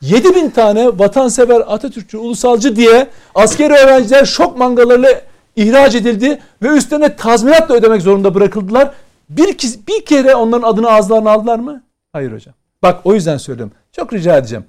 7 0.00 0.34
bin 0.34 0.50
tane 0.50 0.98
vatansever 0.98 1.62
Atatürkçü 1.66 2.18
ulusalcı 2.18 2.76
diye 2.76 3.08
askeri 3.34 3.72
öğrenciler 3.72 4.24
şok 4.24 4.58
mangalarıyla 4.58 5.20
ihraç 5.56 5.94
edildi 5.94 6.38
ve 6.62 6.68
üstlerine 6.68 7.16
tazminatla 7.16 7.74
ödemek 7.74 8.02
zorunda 8.02 8.34
bırakıldılar. 8.34 8.94
Bir, 9.28 9.58
bir 9.88 10.04
kere 10.04 10.34
onların 10.34 10.68
adını 10.68 10.90
ağızlarına 10.90 11.30
aldılar 11.30 11.58
mı? 11.58 11.82
Hayır 12.12 12.32
hocam. 12.32 12.54
Bak 12.82 13.00
o 13.04 13.14
yüzden 13.14 13.36
söylüyorum. 13.36 13.74
Çok 13.92 14.12
rica 14.12 14.36
edeceğim. 14.36 14.64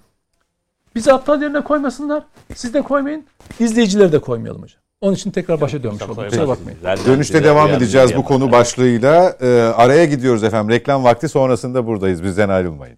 Bizi 0.95 1.13
aptal 1.13 1.41
yerine 1.41 1.61
koymasınlar. 1.61 2.23
Siz 2.55 2.73
de 2.73 2.81
koymayın. 2.81 3.25
İzleyicileri 3.59 4.11
de 4.11 4.19
koymayalım 4.19 4.61
hocam. 4.61 4.82
Onun 5.03 5.13
için 5.13 5.31
tekrar 5.31 5.61
başa 5.61 5.83
dönmüş 5.83 6.01
oldum. 6.01 6.15
Kusura 6.29 6.47
bakmayın. 6.47 6.79
Dönüşte 7.07 7.43
devam 7.43 7.69
edeceğiz 7.69 8.15
bu 8.15 8.23
konu 8.23 8.51
başlığıyla. 8.51 9.35
Ee, 9.41 9.59
araya 9.59 10.05
gidiyoruz 10.05 10.43
efendim. 10.43 10.69
Reklam 10.69 11.03
vakti 11.03 11.29
sonrasında 11.29 11.85
buradayız. 11.87 12.23
Bizden 12.23 12.49
ayrılmayın. 12.49 12.97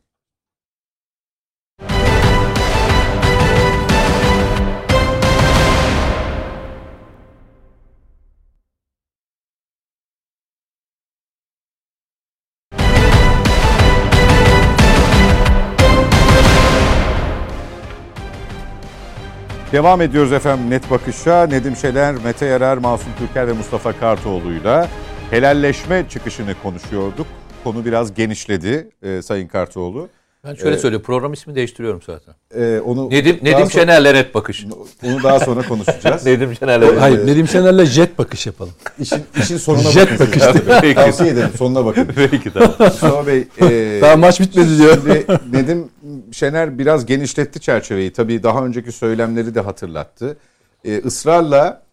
Devam 19.72 20.02
ediyoruz 20.02 20.34
efendim 20.34 20.70
Net 20.70 20.92
Bakış'a. 20.92 21.48
Nedim 21.48 21.76
Şener, 21.76 22.16
Mete 22.16 22.46
Yarar, 22.46 22.78
Masum 22.78 23.12
Türker 23.20 23.48
ve 23.48 23.54
Mustafa 23.54 23.94
Kartoğlu'yla 23.94 24.88
helalleşme 25.30 26.06
çıkışını 26.10 26.56
konuşuyorduk. 26.64 27.28
Konu 27.64 27.86
biraz 27.86 28.14
genişledi 28.14 28.90
e, 29.04 29.22
Sayın 29.22 29.48
Kartoğlu. 29.48 30.10
Ben 30.46 30.56
şöyle 30.56 30.78
söyleyeyim 30.78 31.04
program 31.04 31.34
ismi 31.34 31.56
değiştiriyorum 31.56 32.02
zaten. 32.06 32.36
E, 32.56 32.80
onu 32.80 33.10
Nedim, 33.10 33.40
Nedim 33.42 33.72
Şener'le 33.72 34.14
net 34.14 34.36
bakış. 34.36 34.66
Onu 35.04 35.24
daha 35.24 35.40
sonra 35.40 35.62
konuşacağız. 35.62 36.26
Nedim 36.26 36.56
Şener'le 36.56 37.00
Hayır 37.00 37.28
Nedim 37.28 37.48
Şener'le 37.48 37.86
jet 37.86 38.18
bakış 38.18 38.46
yapalım. 38.46 38.74
işin, 39.00 39.24
işin 39.42 39.58
sonuna 39.58 39.92
Jet 39.92 40.20
bakın. 40.20 40.40
siz. 40.40 40.62
Peki. 40.82 40.96
Tavsiye 40.96 41.30
ederim 41.30 41.50
sonuna 41.58 41.86
bakın. 41.86 42.08
Peki 42.16 42.54
tamam. 42.54 42.74
Mustafa 42.80 43.28
Bey, 43.28 43.48
e, 43.62 44.02
Daha 44.02 44.16
maç 44.16 44.40
bitmedi 44.40 44.78
diyor. 44.78 44.98
Şimdi 45.04 45.26
Nedim 45.52 45.90
Şener 46.32 46.78
biraz 46.78 47.06
genişletti 47.06 47.60
çerçeveyi. 47.60 48.14
Tabii 48.14 48.44
daha 48.44 48.66
önceki 48.66 48.92
söylemleri 48.92 49.56
de 49.56 49.60
hatırlattı. 49.62 50.38
Ee, 50.86 51.02
ısrarla 51.06 51.84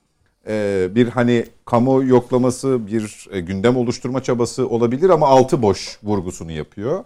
e, 0.48 0.88
bir 0.94 1.08
hani 1.08 1.46
kamu 1.64 2.04
yoklaması, 2.04 2.86
bir 2.86 3.26
e, 3.32 3.40
gündem 3.40 3.76
oluşturma 3.76 4.22
çabası 4.22 4.68
olabilir 4.68 5.10
ama 5.10 5.26
altı 5.26 5.62
boş 5.62 5.98
vurgusunu 6.02 6.52
yapıyor. 6.52 7.04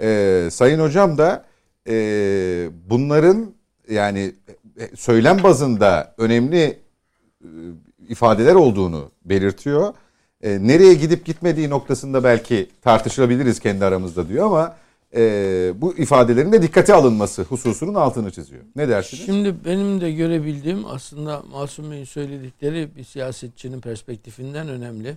Ee, 0.00 0.48
Sayın 0.50 0.80
Hocam 0.80 1.18
da 1.18 1.44
e, 1.88 1.94
bunların 2.90 3.54
yani 3.90 4.32
e, 4.80 4.96
söylem 4.96 5.42
bazında 5.42 6.14
önemli 6.18 6.78
e, 7.40 7.48
ifadeler 8.08 8.54
olduğunu 8.54 9.10
belirtiyor. 9.24 9.94
E, 10.42 10.66
nereye 10.66 10.94
gidip 10.94 11.24
gitmediği 11.24 11.70
noktasında 11.70 12.24
belki 12.24 12.68
tartışılabiliriz 12.82 13.60
kendi 13.60 13.84
aramızda 13.84 14.28
diyor 14.28 14.46
ama 14.46 14.76
e, 15.16 15.72
bu 15.76 15.94
ifadelerin 15.96 16.52
de 16.52 16.62
dikkate 16.62 16.94
alınması 16.94 17.42
hususunun 17.42 17.94
altını 17.94 18.30
çiziyor. 18.30 18.62
Ne 18.76 18.88
dersiniz? 18.88 19.26
Şimdi 19.26 19.54
benim 19.64 20.00
de 20.00 20.12
görebildiğim 20.12 20.86
aslında 20.86 21.42
Masum 21.52 21.90
Bey'in 21.90 22.04
söyledikleri 22.04 22.88
bir 22.96 23.04
siyasetçinin 23.04 23.80
perspektifinden 23.80 24.68
önemli. 24.68 25.16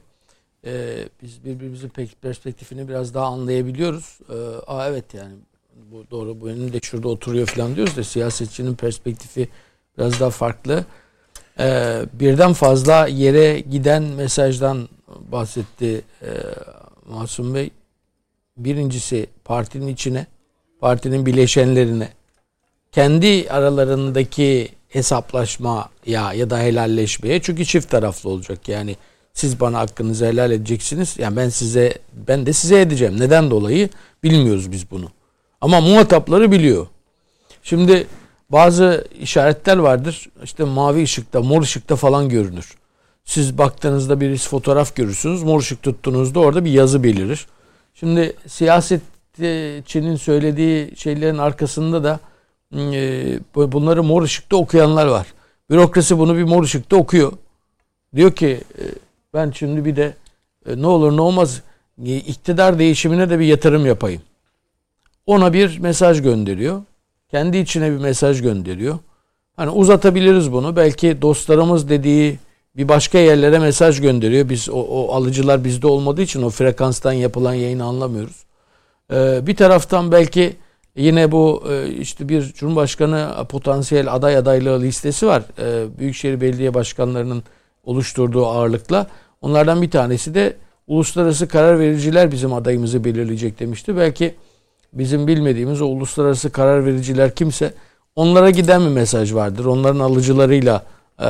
Ee, 0.65 1.07
biz 1.23 1.45
birbirimizin 1.45 1.89
pek- 1.89 2.21
perspektifini 2.21 2.87
biraz 2.87 3.13
daha 3.13 3.25
anlayabiliyoruz. 3.25 4.19
Ee, 4.29 4.33
aa 4.67 4.87
evet 4.87 5.13
yani 5.13 5.33
bu 5.91 6.03
doğru 6.11 6.41
bu 6.41 6.49
önümde 6.49 6.79
şurada 6.81 7.07
oturuyor 7.07 7.47
falan 7.47 7.75
diyoruz 7.75 7.97
da 7.97 8.03
siyasetçinin 8.03 8.75
perspektifi 8.75 9.49
biraz 9.97 10.19
daha 10.19 10.29
farklı. 10.29 10.85
Ee, 11.59 12.01
birden 12.13 12.53
fazla 12.53 13.07
yere 13.07 13.59
giden 13.59 14.03
mesajdan 14.03 14.89
bahsetti 15.31 16.01
e, 16.21 16.29
Masum 17.09 17.55
Bey. 17.55 17.69
Birincisi 18.57 19.27
partinin 19.45 19.87
içine, 19.87 20.25
partinin 20.79 21.25
bileşenlerine, 21.25 22.09
kendi 22.91 23.47
aralarındaki 23.49 24.69
hesaplaşma 24.89 25.89
ya 26.05 26.33
ya 26.33 26.49
da 26.49 26.59
helalleşmeye 26.59 27.41
çünkü 27.41 27.65
çift 27.65 27.89
taraflı 27.89 28.29
olacak 28.29 28.69
yani 28.69 28.95
siz 29.33 29.59
bana 29.59 29.79
hakkınızı 29.79 30.25
helal 30.25 30.51
edeceksiniz. 30.51 31.15
Yani 31.19 31.35
ben 31.35 31.49
size 31.49 31.93
ben 32.27 32.45
de 32.45 32.53
size 32.53 32.81
edeceğim. 32.81 33.19
Neden 33.19 33.51
dolayı? 33.51 33.89
Bilmiyoruz 34.23 34.71
biz 34.71 34.91
bunu. 34.91 35.09
Ama 35.61 35.81
muhatapları 35.81 36.51
biliyor. 36.51 36.87
Şimdi 37.63 38.07
bazı 38.49 39.07
işaretler 39.19 39.77
vardır. 39.77 40.29
İşte 40.43 40.63
mavi 40.63 41.03
ışıkta 41.03 41.41
mor 41.41 41.61
ışıkta 41.61 41.95
falan 41.95 42.29
görünür. 42.29 42.75
Siz 43.25 43.57
baktığınızda 43.57 44.21
bir 44.21 44.37
fotoğraf 44.37 44.95
görürsünüz. 44.95 45.43
Mor 45.43 45.59
ışık 45.59 45.83
tuttuğunuzda 45.83 46.39
orada 46.39 46.65
bir 46.65 46.71
yazı 46.71 47.03
belirir. 47.03 47.47
Şimdi 47.93 48.33
siyasetçinin 48.47 50.15
söylediği 50.15 50.97
şeylerin 50.97 51.37
arkasında 51.37 52.03
da 52.03 52.19
bu- 53.55 53.71
bunları 53.71 54.03
mor 54.03 54.21
ışıkta 54.23 54.55
okuyanlar 54.55 55.05
var. 55.05 55.27
Bürokrasi 55.69 56.17
bunu 56.17 56.37
bir 56.37 56.43
mor 56.43 56.63
ışıkta 56.63 56.95
okuyor. 56.95 57.31
Diyor 58.15 58.31
ki 58.31 58.61
e, 58.79 58.83
ben 59.33 59.51
şimdi 59.51 59.85
bir 59.85 59.95
de 59.95 60.13
e, 60.65 60.81
ne 60.81 60.87
olur 60.87 61.17
ne 61.17 61.21
olmaz 61.21 61.61
e, 62.05 62.15
iktidar 62.15 62.79
değişimine 62.79 63.29
de 63.29 63.39
bir 63.39 63.45
yatırım 63.45 63.85
yapayım. 63.85 64.21
Ona 65.25 65.53
bir 65.53 65.79
mesaj 65.79 66.21
gönderiyor. 66.21 66.81
Kendi 67.31 67.57
içine 67.57 67.91
bir 67.91 67.97
mesaj 67.97 68.41
gönderiyor. 68.41 68.99
Hani 69.55 69.69
uzatabiliriz 69.69 70.51
bunu. 70.51 70.75
Belki 70.75 71.21
dostlarımız 71.21 71.89
dediği 71.89 72.39
bir 72.77 72.89
başka 72.89 73.17
yerlere 73.17 73.59
mesaj 73.59 74.01
gönderiyor. 74.01 74.49
Biz 74.49 74.69
o, 74.69 74.73
o 74.73 75.13
alıcılar 75.13 75.63
bizde 75.63 75.87
olmadığı 75.87 76.21
için 76.21 76.41
o 76.41 76.49
frekanstan 76.49 77.13
yapılan 77.13 77.53
yayını 77.53 77.83
anlamıyoruz. 77.83 78.45
Ee, 79.13 79.47
bir 79.47 79.55
taraftan 79.55 80.11
belki 80.11 80.55
Yine 80.95 81.31
bu 81.31 81.63
e, 81.69 81.89
işte 81.89 82.29
bir 82.29 82.53
Cumhurbaşkanı 82.53 83.45
potansiyel 83.49 84.13
aday 84.13 84.37
adaylığı 84.37 84.81
listesi 84.81 85.27
var. 85.27 85.43
E, 85.59 85.99
Büyükşehir 85.99 86.41
Belediye 86.41 86.73
Başkanlarının 86.73 87.43
oluşturduğu 87.83 88.47
ağırlıkla. 88.47 89.07
Onlardan 89.41 89.81
bir 89.81 89.91
tanesi 89.91 90.33
de 90.33 90.55
uluslararası 90.87 91.47
karar 91.47 91.79
vericiler 91.79 92.31
bizim 92.31 92.53
adayımızı 92.53 93.03
belirleyecek 93.03 93.59
demişti. 93.59 93.97
Belki 93.97 94.35
bizim 94.93 95.27
bilmediğimiz 95.27 95.81
o 95.81 95.85
uluslararası 95.85 96.51
karar 96.51 96.85
vericiler 96.85 97.35
kimse 97.35 97.73
onlara 98.15 98.49
giden 98.49 98.81
bir 98.81 98.91
mesaj 98.91 99.33
vardır. 99.33 99.65
Onların 99.65 99.99
alıcılarıyla 99.99 100.83
e, 101.19 101.27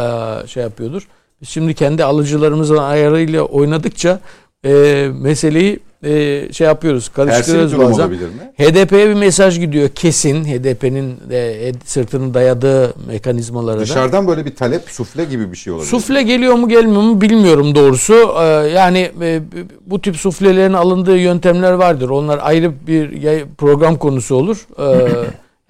şey 0.48 0.64
yapıyordur. 0.64 1.08
Biz 1.42 1.50
şimdi 1.50 1.74
kendi 1.74 2.04
alıcılarımızın 2.04 2.78
ayarıyla 2.78 3.42
oynadıkça 3.44 4.20
e, 4.66 4.72
meseleyi 5.14 5.80
e, 6.04 6.48
şey 6.54 6.68
yapıyoruz, 6.68 7.10
karıştırıyoruz 7.10 7.72
durum 7.72 7.92
bazen. 7.92 8.10
HDP'ye 8.58 9.10
bir 9.10 9.14
mesaj 9.14 9.60
gidiyor 9.60 9.90
kesin. 9.90 10.46
HDP'nin 10.46 11.20
e, 11.32 11.72
sırtını 11.86 12.34
dayadığı 12.34 12.94
mekanizmalara 13.08 13.78
da. 13.78 13.82
Dışarıdan 13.82 14.28
böyle 14.28 14.46
bir 14.46 14.56
talep, 14.56 14.90
sufle 14.90 15.26
gibi 15.26 15.52
bir 15.52 15.58
şey 15.58 15.74
olabilir. 15.74 15.90
Sufle 15.90 16.22
geliyor 16.22 16.54
mu 16.54 16.70
gelmiyor 16.70 17.02
mu 17.02 17.22
bilmiyorum 17.22 17.76
doğrusu. 17.76 18.14
Ee, 18.40 18.44
yani 18.70 19.12
e, 19.22 19.42
bu 19.86 20.02
tip 20.02 20.16
suflelerin 20.16 20.74
alındığı 20.74 21.18
yöntemler 21.18 21.72
vardır. 21.72 22.10
Onlar 22.10 22.40
ayrı 22.42 22.74
bir 22.88 23.46
program 23.58 23.96
konusu 23.96 24.36
olur. 24.36 24.68
Ee, 24.80 25.08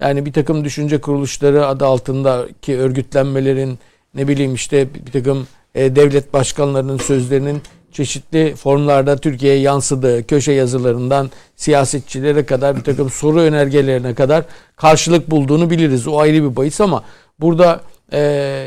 yani 0.00 0.26
bir 0.26 0.32
takım 0.32 0.64
düşünce 0.64 1.00
kuruluşları 1.00 1.66
adı 1.66 1.86
altındaki 1.86 2.78
örgütlenmelerin 2.78 3.78
ne 4.14 4.28
bileyim 4.28 4.54
işte 4.54 4.86
bir 5.06 5.12
takım 5.12 5.46
e, 5.74 5.96
devlet 5.96 6.32
başkanlarının 6.32 6.98
sözlerinin 6.98 7.62
çeşitli 7.92 8.54
formlarda 8.54 9.16
Türkiye'ye 9.16 9.60
yansıdığı 9.60 10.26
köşe 10.26 10.52
yazılarından 10.52 11.30
siyasetçilere 11.56 12.46
kadar 12.46 12.76
bir 12.76 12.82
takım 12.82 13.10
soru 13.10 13.40
önergelerine 13.40 14.14
kadar 14.14 14.44
karşılık 14.76 15.30
bulduğunu 15.30 15.70
biliriz. 15.70 16.08
O 16.08 16.18
ayrı 16.18 16.50
bir 16.50 16.56
bahis 16.56 16.80
ama 16.80 17.04
burada 17.40 17.80
e, 18.12 18.66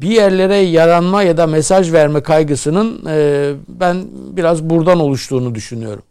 bir 0.00 0.10
yerlere 0.10 0.56
yaranma 0.56 1.22
ya 1.22 1.36
da 1.36 1.46
mesaj 1.46 1.92
verme 1.92 2.20
kaygısının 2.20 3.06
e, 3.06 3.52
ben 3.68 4.04
biraz 4.12 4.62
buradan 4.62 5.00
oluştuğunu 5.00 5.54
düşünüyorum. 5.54 6.02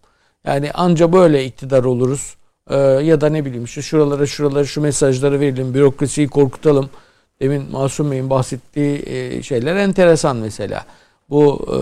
Yani 0.46 0.72
anca 0.72 1.14
böyle 1.14 1.46
iktidar 1.46 1.84
oluruz. 1.84 2.36
E, 2.70 2.78
ya 2.78 3.22
da 3.22 3.30
ne 3.30 3.46
bileyim 3.46 3.66
işte 3.66 3.82
şuralara 3.82 4.26
şuralara 4.26 4.66
şu 4.66 4.82
mesajları 4.82 5.40
verelim, 5.40 5.74
bürokrasiyi 5.74 6.28
korkutalım. 6.28 6.90
Demin 7.42 7.72
Masum 7.72 8.12
Bey'in 8.12 8.30
bahsettiği 8.30 9.04
e, 9.06 9.44
şeyler 9.44 9.76
enteresan 9.76 10.38
mesela. 10.38 10.86
Bu 11.30 11.66
e, 11.70 11.78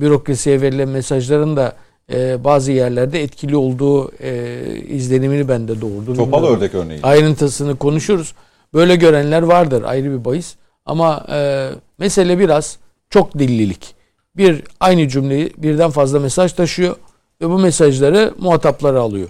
bürokrasiye 0.00 0.60
verilen 0.60 0.88
mesajların 0.88 1.56
da 1.56 1.76
e, 2.12 2.44
bazı 2.44 2.72
yerlerde 2.72 3.22
etkili 3.22 3.56
olduğu 3.56 4.12
e, 4.22 4.60
izlenimini 4.88 5.48
bende 5.48 5.80
doğurdu. 5.80 6.14
Topal 6.14 6.38
Bilmiyorum 6.38 6.56
ördek 6.56 6.74
örneği. 6.74 7.00
ayrıntısını 7.02 7.76
konuşuruz. 7.76 8.34
Böyle 8.74 8.96
görenler 8.96 9.42
vardır 9.42 9.82
ayrı 9.82 10.10
bir 10.18 10.24
bahis. 10.24 10.54
Ama 10.86 11.26
e, 11.32 11.68
mesele 11.98 12.38
biraz 12.38 12.78
çok 13.10 13.38
dillilik. 13.38 13.94
Bir 14.36 14.62
aynı 14.80 15.08
cümleyi 15.08 15.52
birden 15.58 15.90
fazla 15.90 16.20
mesaj 16.20 16.52
taşıyor 16.52 16.96
ve 17.40 17.48
bu 17.50 17.58
mesajları 17.58 18.34
muhatapları 18.38 19.00
alıyor. 19.00 19.28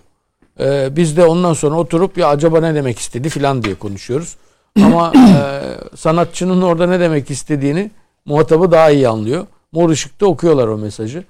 E, 0.60 0.96
biz 0.96 1.16
de 1.16 1.24
ondan 1.24 1.52
sonra 1.52 1.76
oturup 1.76 2.18
ya 2.18 2.28
acaba 2.28 2.60
ne 2.60 2.74
demek 2.74 2.98
istedi 2.98 3.28
filan 3.28 3.62
diye 3.64 3.74
konuşuyoruz. 3.74 4.36
Ama 4.80 5.12
e, 5.16 5.96
sanatçının 5.96 6.62
orada 6.62 6.86
ne 6.86 7.00
demek 7.00 7.30
istediğini 7.30 7.90
muhatabı 8.24 8.70
daha 8.70 8.90
iyi 8.90 9.08
anlıyor. 9.08 9.46
Mor 9.72 9.90
ışıkta 9.90 10.26
okuyorlar 10.26 10.68
o 10.68 10.78
mesajı. 10.78 11.24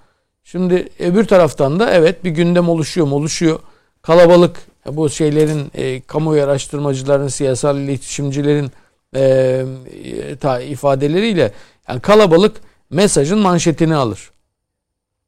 Şimdi 0.45 0.89
öbür 0.99 1.25
taraftan 1.25 1.81
da 1.81 1.91
evet 1.91 2.25
bir 2.25 2.31
gündem 2.31 2.69
oluşuyor 2.69 3.07
mu 3.07 3.15
oluşuyor. 3.15 3.59
Kalabalık 4.03 4.57
e, 4.87 4.97
bu 4.97 5.11
şeylerin 5.11 5.71
e, 5.75 6.01
kamuoyu 6.01 6.43
araştırmacıların, 6.43 7.29
siyasal 7.29 7.79
iletişimcilerin 7.79 8.71
e, 9.17 9.21
e, 9.21 10.37
ta, 10.37 10.61
ifadeleriyle 10.61 11.53
yani 11.89 12.01
kalabalık 12.01 12.61
mesajın 12.91 13.39
manşetini 13.39 13.95
alır. 13.95 14.31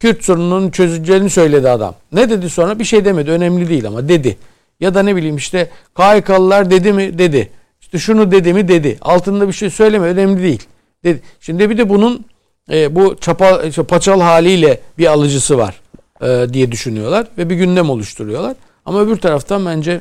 Kürt 0.00 0.24
sorununun 0.24 0.70
çözüleceğini 0.70 1.30
söyledi 1.30 1.68
adam. 1.68 1.94
Ne 2.12 2.30
dedi 2.30 2.50
sonra? 2.50 2.78
Bir 2.78 2.84
şey 2.84 3.04
demedi. 3.04 3.30
Önemli 3.30 3.68
değil 3.68 3.86
ama 3.86 4.08
dedi. 4.08 4.36
Ya 4.80 4.94
da 4.94 5.02
ne 5.02 5.16
bileyim 5.16 5.36
işte 5.36 5.70
KHK'lılar 5.94 6.70
dedi 6.70 6.92
mi? 6.92 7.18
Dedi. 7.18 7.50
İşte 7.94 8.06
şunu 8.06 8.30
dedi 8.30 8.54
mi? 8.54 8.68
Dedi. 8.68 8.98
Altında 9.00 9.48
bir 9.48 9.52
şey 9.52 9.70
söyleme. 9.70 10.06
Önemli 10.06 10.42
değil. 10.42 10.62
Dedi. 11.04 11.22
Şimdi 11.40 11.70
bir 11.70 11.78
de 11.78 11.88
bunun 11.88 12.24
e, 12.70 12.94
bu 12.94 13.16
çapa, 13.20 13.62
işte 13.62 13.82
paçal 13.82 14.20
haliyle 14.20 14.80
bir 14.98 15.06
alıcısı 15.06 15.58
var 15.58 15.80
e, 16.22 16.46
diye 16.52 16.72
düşünüyorlar 16.72 17.26
ve 17.38 17.50
bir 17.50 17.56
gündem 17.56 17.90
oluşturuyorlar. 17.90 18.56
Ama 18.84 19.00
öbür 19.00 19.16
taraftan 19.16 19.66
bence 19.66 20.00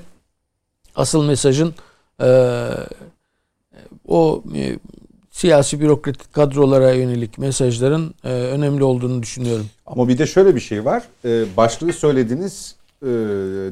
asıl 0.95 1.25
mesajın 1.25 1.73
e, 2.21 2.27
o 4.07 4.43
e, 4.55 4.79
siyasi 5.31 5.79
bürokratik 5.79 6.33
kadrolara 6.33 6.91
yönelik 6.91 7.37
mesajların 7.37 8.13
e, 8.23 8.29
önemli 8.29 8.83
olduğunu 8.83 9.23
düşünüyorum. 9.23 9.65
Ama 9.85 10.07
bir 10.07 10.17
de 10.17 10.27
şöyle 10.27 10.55
bir 10.55 10.61
şey 10.61 10.85
var. 10.85 11.03
Ee, 11.25 11.43
başlığı 11.57 11.93
söylediğiniz 11.93 12.75
e, 13.01 13.07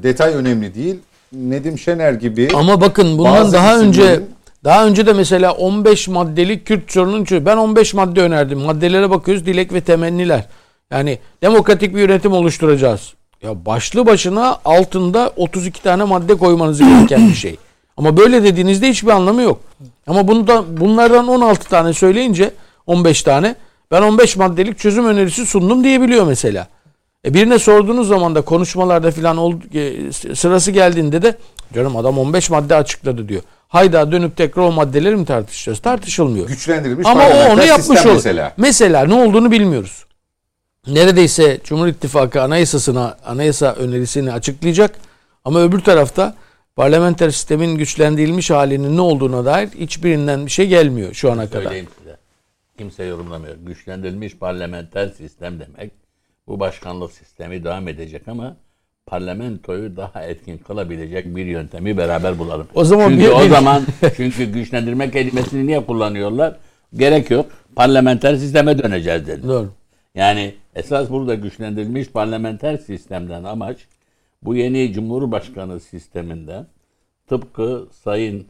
detay 0.04 0.34
önemli 0.34 0.76
değil. 0.76 1.00
Nedim 1.34 1.80
Şener 1.80 2.14
gibi 2.14 2.50
Ama 2.56 2.82
bakın 2.82 3.18
bundan 3.18 3.52
daha 3.54 3.80
önce 3.80 4.20
daha 4.64 4.86
önce 4.86 5.06
de 5.06 5.14
mesela 5.14 5.52
15 5.52 6.08
maddelik 6.08 6.66
Kürt 6.66 6.92
sorunun 6.92 7.24
çözümü. 7.24 7.46
Ben 7.46 7.58
15 7.58 7.94
madde 7.94 8.22
önerdim. 8.22 8.60
Maddelere 8.60 9.10
bakıyoruz 9.10 9.46
dilek 9.46 9.74
ve 9.74 9.82
temenniler. 9.82 10.46
Yani 10.92 11.20
demokratik 11.42 11.96
bir 11.96 12.00
yönetim 12.00 12.34
oluşturacağız. 12.34 13.14
Ya 13.44 13.66
başlı 13.66 14.06
başına 14.06 14.60
altında 14.66 15.34
32 15.36 15.84
tane 15.84 16.04
madde 16.04 16.36
koymanız 16.36 16.80
gereken 16.80 17.30
bir 17.30 17.34
şey. 17.34 17.56
Ama 17.98 18.18
böyle 18.18 18.44
dediğinizde 18.44 18.90
hiçbir 18.90 19.12
anlamı 19.12 19.42
yok. 19.42 19.62
Ama 20.08 20.28
bunu 20.28 20.48
da 20.48 20.64
bunlardan 20.82 21.28
16 21.28 21.70
tane 21.70 21.94
söyleyince 21.94 22.52
15 22.88 23.24
tane 23.24 23.56
ben 23.92 24.02
15 24.02 24.38
maddelik 24.38 24.80
çözüm 24.80 25.06
önerisi 25.06 25.46
sundum 25.46 25.84
diyebiliyor 25.84 26.28
mesela. 26.28 26.68
E 27.26 27.34
birine 27.34 27.60
sorduğunuz 27.60 28.08
zaman 28.08 28.36
da 28.36 28.42
konuşmalarda 28.42 29.12
filan 29.12 29.62
e, 29.74 30.12
sırası 30.36 30.72
geldiğinde 30.72 31.22
de 31.22 31.38
canım 31.74 31.98
adam 31.98 32.18
15 32.18 32.50
madde 32.50 32.76
açıkladı 32.76 33.30
diyor. 33.30 33.42
Hayda 33.68 34.12
dönüp 34.12 34.38
tekrar 34.38 34.64
o 34.64 34.72
maddeleri 34.72 35.16
mi 35.16 35.26
tartışacağız? 35.26 35.80
Tartışılmıyor. 35.80 36.48
güçlendirilmiş 36.48 37.08
Ama 37.08 37.24
o 37.24 37.54
onu 37.54 37.64
yapmış 37.64 37.88
sistem 37.88 38.06
olur. 38.06 38.16
mesela. 38.16 38.54
Mesela 38.58 39.06
ne 39.06 39.14
olduğunu 39.14 39.52
bilmiyoruz. 39.52 40.06
Neredeyse 40.88 41.60
Cumhur 41.64 41.88
İttifakı 41.88 42.42
anayasasına, 42.42 43.18
anayasa 43.26 43.74
önerisini 43.74 44.34
açıklayacak. 44.34 44.96
Ama 45.46 45.62
öbür 45.62 45.80
tarafta 45.80 46.36
parlamenter 46.76 47.30
sistemin 47.30 47.78
güçlendirilmiş 47.78 48.52
halinin 48.52 48.98
ne 48.98 49.02
olduğuna 49.02 49.46
dair 49.46 49.70
hiçbirinden 49.70 50.46
bir 50.46 50.52
şey 50.52 50.68
gelmiyor 50.68 51.14
şu 51.14 51.32
ana 51.32 51.50
kadar. 51.50 51.64
Söyleyeyim 51.64 51.88
size. 51.98 52.18
Kimse 52.78 53.04
yorumlamıyor. 53.04 53.56
Güçlendirilmiş 53.56 54.38
parlamenter 54.38 55.08
sistem 55.08 55.60
demek. 55.60 56.01
Bu 56.52 56.60
başkanlık 56.60 57.12
sistemi 57.12 57.64
devam 57.64 57.88
edecek 57.88 58.28
ama 58.28 58.56
parlamentoyu 59.06 59.98
daha 59.98 60.24
etkin 60.24 60.58
kılabilecek 60.58 61.36
bir 61.36 61.46
yöntemi 61.46 61.98
beraber 61.98 62.40
bulalım. 62.40 62.68
O 62.76 62.84
zaman 62.84 63.10
çünkü 63.10 63.24
bir- 63.24 63.30
o 63.30 63.42
bir- 63.44 63.50
zaman 63.50 63.84
çünkü 64.16 64.46
güçlendirme 64.46 65.12
kelimesini 65.12 65.68
niye 65.68 65.86
kullanıyorlar? 65.86 66.56
Gerek 66.94 67.32
yok. 67.32 67.46
Parlamenter 67.76 68.36
sisteme 68.36 68.78
döneceğiz 68.84 69.28
dedi. 69.28 69.48
Doğru. 69.48 69.70
Yani 70.16 70.54
esas 70.76 71.10
burada 71.10 71.36
güçlendirilmiş 71.36 72.10
parlamenter 72.10 72.78
sistemden 72.78 73.44
amaç 73.44 73.78
bu 74.44 74.56
yeni 74.56 74.94
Cumhurbaşkanı 74.94 75.80
sisteminden 75.80 76.68
tıpkı 77.28 77.88
Sayın 78.04 78.46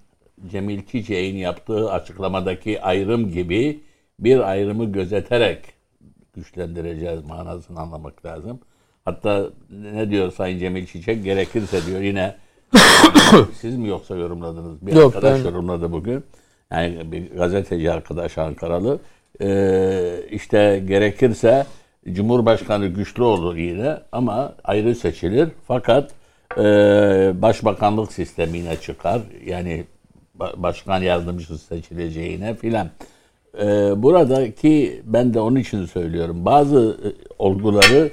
Cemil 0.51 0.81
Çiçek'in 0.91 1.37
yaptığı 1.37 1.91
açıklamadaki 1.91 2.81
ayrım 2.81 3.31
gibi 3.31 3.79
bir 4.19 4.39
ayrımı 4.51 4.91
gözeterek 4.91 5.59
güçlendireceğiz 6.33 7.25
manasını 7.25 7.79
anlamak 7.79 8.25
lazım. 8.25 8.59
Hatta 9.05 9.45
ne 9.69 10.09
diyor 10.09 10.31
Sayın 10.31 10.59
Cemil 10.59 10.85
Çiçek? 10.85 11.23
Gerekirse 11.23 11.85
diyor 11.85 12.01
yine 12.01 12.35
siz 13.61 13.77
mi 13.77 13.87
yoksa 13.87 14.15
yorumladınız? 14.15 14.87
Bir 14.87 14.93
Yok, 14.95 15.15
arkadaş 15.15 15.39
ben- 15.39 15.45
yorumladı 15.45 15.91
bugün. 15.91 16.23
Yani 16.71 17.11
bir 17.11 17.31
gazeteci 17.31 17.91
arkadaş 17.91 18.37
Ankaralı. 18.37 18.99
Ee, 19.41 20.19
işte 20.31 20.83
gerekirse 20.87 21.65
Cumhurbaşkanı 22.11 22.87
güçlü 22.87 23.23
olur 23.23 23.55
yine 23.55 23.97
ama 24.11 24.55
ayrı 24.63 24.95
seçilir. 24.95 25.49
Fakat 25.67 26.11
e, 26.57 26.61
başbakanlık 27.41 28.13
sistemine 28.13 28.75
çıkar. 28.75 29.21
Yani 29.45 29.83
ba- 30.39 30.63
başkan 30.63 31.01
yardımcısı 31.01 31.57
seçileceğine 31.57 32.55
filan. 32.55 32.89
Ee, 33.59 33.93
buradaki 34.03 35.01
ben 35.05 35.33
de 35.33 35.39
onun 35.39 35.55
için 35.55 35.85
söylüyorum. 35.85 36.45
Bazı 36.45 36.97
e, 37.03 37.09
olguları 37.39 38.11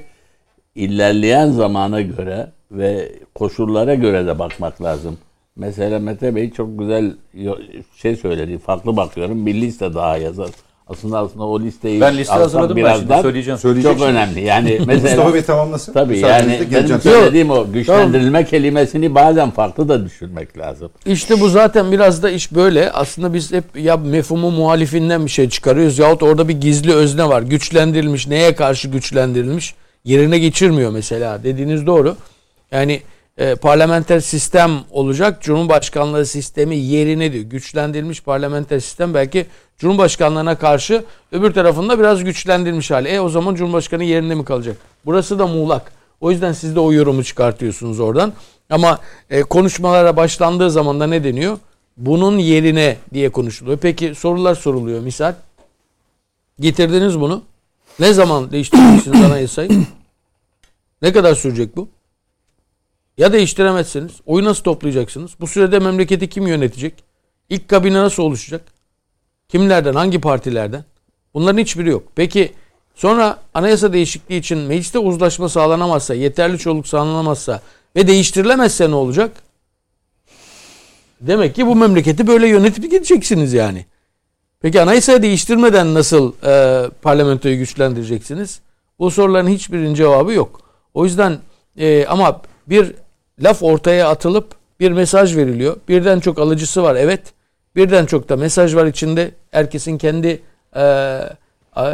ilerleyen 0.75 1.51
zamana 1.51 2.01
göre 2.01 2.53
ve 2.71 3.13
koşullara 3.35 3.95
göre 3.95 4.27
de 4.27 4.39
bakmak 4.39 4.83
lazım. 4.83 5.19
Mesela 5.57 5.99
Mete 5.99 6.35
Bey 6.35 6.51
çok 6.51 6.79
güzel 6.79 7.17
şey 7.97 8.17
söyledi. 8.17 8.59
Farklı 8.59 8.97
bakıyorum. 8.97 9.47
Bir 9.47 9.55
liste 9.55 9.95
daha 9.95 10.17
yazar. 10.17 10.51
Aslında 10.89 11.19
aslında 11.19 11.45
o 11.45 11.61
listeyi 11.61 12.01
Ben 12.01 12.17
liste 12.17 12.35
hazırladım 12.35 12.77
ben 12.77 12.83
şimdi 12.83 13.07
birazdan 13.09 13.23
söyleyeceğim. 13.23 13.59
Söyleyecek 13.59 13.93
Çok 13.93 14.03
önemli. 14.03 14.41
Yani 14.41 14.71
Mustafa 14.71 14.93
mesela 14.93 15.35
Bey 15.35 15.43
tamamlasın. 15.43 15.93
tabii 15.93 16.15
Müsaadenizle 16.15 16.77
yani 16.77 16.89
benim 16.89 17.01
söylediğim 17.01 17.51
o 17.51 17.73
güçlendirilme 17.73 18.45
kelimesini 18.45 19.15
bazen 19.15 19.51
farklı 19.51 19.89
da 19.89 20.05
düşünmek 20.05 20.59
lazım. 20.59 20.91
İşte 21.07 21.41
bu 21.41 21.49
zaten 21.49 21.93
biraz 21.93 22.23
da 22.23 22.31
iş 22.31 22.53
böyle. 22.55 22.91
Aslında 22.91 23.35
biz 23.35 23.53
hep 23.53 23.65
ya 23.77 23.97
mefhumu 23.97 24.51
muhalifinden 24.51 25.25
bir 25.25 25.31
şey 25.31 25.49
çıkarıyoruz 25.49 25.99
yahut 25.99 26.23
orada 26.23 26.49
bir 26.49 26.61
gizli 26.61 26.95
özne 26.95 27.29
var. 27.29 27.43
Güçlendirilmiş, 27.43 28.27
neye 28.27 28.55
karşı 28.55 28.89
güçlendirilmiş? 28.89 29.75
Yerine 30.05 30.39
geçirmiyor 30.39 30.91
mesela. 30.91 31.45
Dediğiniz 31.45 31.87
doğru. 31.87 32.17
Yani 32.73 33.01
e, 33.39 33.55
parlamenter 33.55 34.21
sistem 34.21 34.71
olacak. 34.91 35.43
Cumhurbaşkanlığı 35.43 36.27
sistemi 36.27 36.77
yerine 36.77 37.33
diyor. 37.33 37.45
Güçlendirilmiş 37.45 38.23
parlamenter 38.23 38.81
sistem 38.81 39.15
belki 39.15 39.47
Cumhurbaşkanlığına 39.79 40.59
karşı 40.59 41.05
öbür 41.33 41.53
tarafında 41.53 41.99
biraz 41.99 42.25
güçlendirilmiş 42.25 42.91
hali. 42.91 43.09
E 43.09 43.21
o 43.21 43.29
zaman 43.29 43.55
Cumhurbaşkanı 43.55 44.05
yerinde 44.05 44.35
mi 44.35 44.45
kalacak? 44.45 44.77
Burası 45.07 45.39
da 45.39 45.47
muğlak. 45.47 45.93
O 46.21 46.31
yüzden 46.31 46.53
siz 46.53 46.77
de 46.77 46.81
o 46.81 46.93
yorumu 46.93 47.25
çıkartıyorsunuz 47.25 48.01
oradan. 48.01 48.33
Ama 48.71 48.99
e, 49.31 49.43
konuşmalara 49.43 50.17
başlandığı 50.17 50.71
zaman 50.71 51.01
da 51.01 51.07
ne 51.07 51.25
deniyor? 51.25 51.59
Bunun 51.97 52.39
yerine 52.39 52.97
diye 53.15 53.31
konuşuluyor. 53.31 53.79
Peki 53.79 54.15
sorular 54.15 54.55
soruluyor 54.55 55.01
misal. 55.01 55.35
Getirdiniz 56.61 57.21
bunu. 57.21 57.43
Ne 57.99 58.13
zaman 58.13 58.51
değiştireceksiniz 58.51 59.23
anayasayı? 59.25 59.71
Ne 61.03 61.13
kadar 61.13 61.35
sürecek 61.35 61.77
bu? 61.77 61.89
Ya 63.19 63.33
değiştiremezseniz 63.33 64.13
oyu 64.27 64.45
nasıl 64.45 64.63
toplayacaksınız? 64.63 65.31
Bu 65.41 65.47
sürede 65.47 65.79
memleketi 65.79 66.29
kim 66.29 66.47
yönetecek? 66.47 66.95
İlk 67.49 67.69
kabine 67.69 67.99
nasıl 67.99 68.23
oluşacak? 68.23 68.78
Kimlerden, 69.49 69.95
hangi 69.95 70.21
partilerden? 70.21 70.85
Bunların 71.35 71.59
hiçbiri 71.59 71.89
yok. 71.89 72.03
Peki 72.15 72.53
sonra 72.95 73.39
anayasa 73.55 73.93
değişikliği 73.93 74.39
için 74.39 74.59
mecliste 74.59 74.99
uzlaşma 74.99 75.49
sağlanamazsa, 75.49 76.15
yeterli 76.15 76.59
çoğunluk 76.59 76.89
sağlanamazsa 76.89 77.61
ve 77.97 78.07
değiştirilemezse 78.07 78.91
ne 78.91 78.95
olacak? 78.95 79.31
Demek 81.21 81.55
ki 81.55 81.67
bu 81.67 81.77
memleketi 81.77 82.27
böyle 82.27 82.49
yönetip 82.49 82.85
gideceksiniz 82.85 83.53
yani. 83.53 83.87
Peki 84.61 84.81
anayasayı 84.81 85.23
değiştirmeden 85.23 85.95
nasıl 85.95 86.33
e, 86.47 86.85
parlamentoyu 87.03 87.59
güçlendireceksiniz? 87.59 88.61
Bu 88.99 89.11
soruların 89.11 89.49
hiçbirinin 89.49 89.95
cevabı 89.95 90.33
yok. 90.33 90.61
O 90.95 91.05
yüzden 91.05 91.39
e, 91.77 92.07
ama 92.07 92.43
bir 92.67 92.95
laf 93.41 93.63
ortaya 93.63 94.09
atılıp 94.09 94.55
bir 94.81 94.93
mesaj 94.93 95.37
veriliyor. 95.37 95.77
Birden 95.89 96.21
çok 96.21 96.39
alıcısı 96.39 96.83
var 96.83 96.97
evet. 96.97 97.21
Birden 97.77 98.07
çok 98.07 98.29
da 98.29 98.37
mesaj 98.37 98.75
var 98.75 98.87
içinde. 98.87 99.31
Herkesin 99.51 99.99
kendi 99.99 100.43
e, 100.77 100.81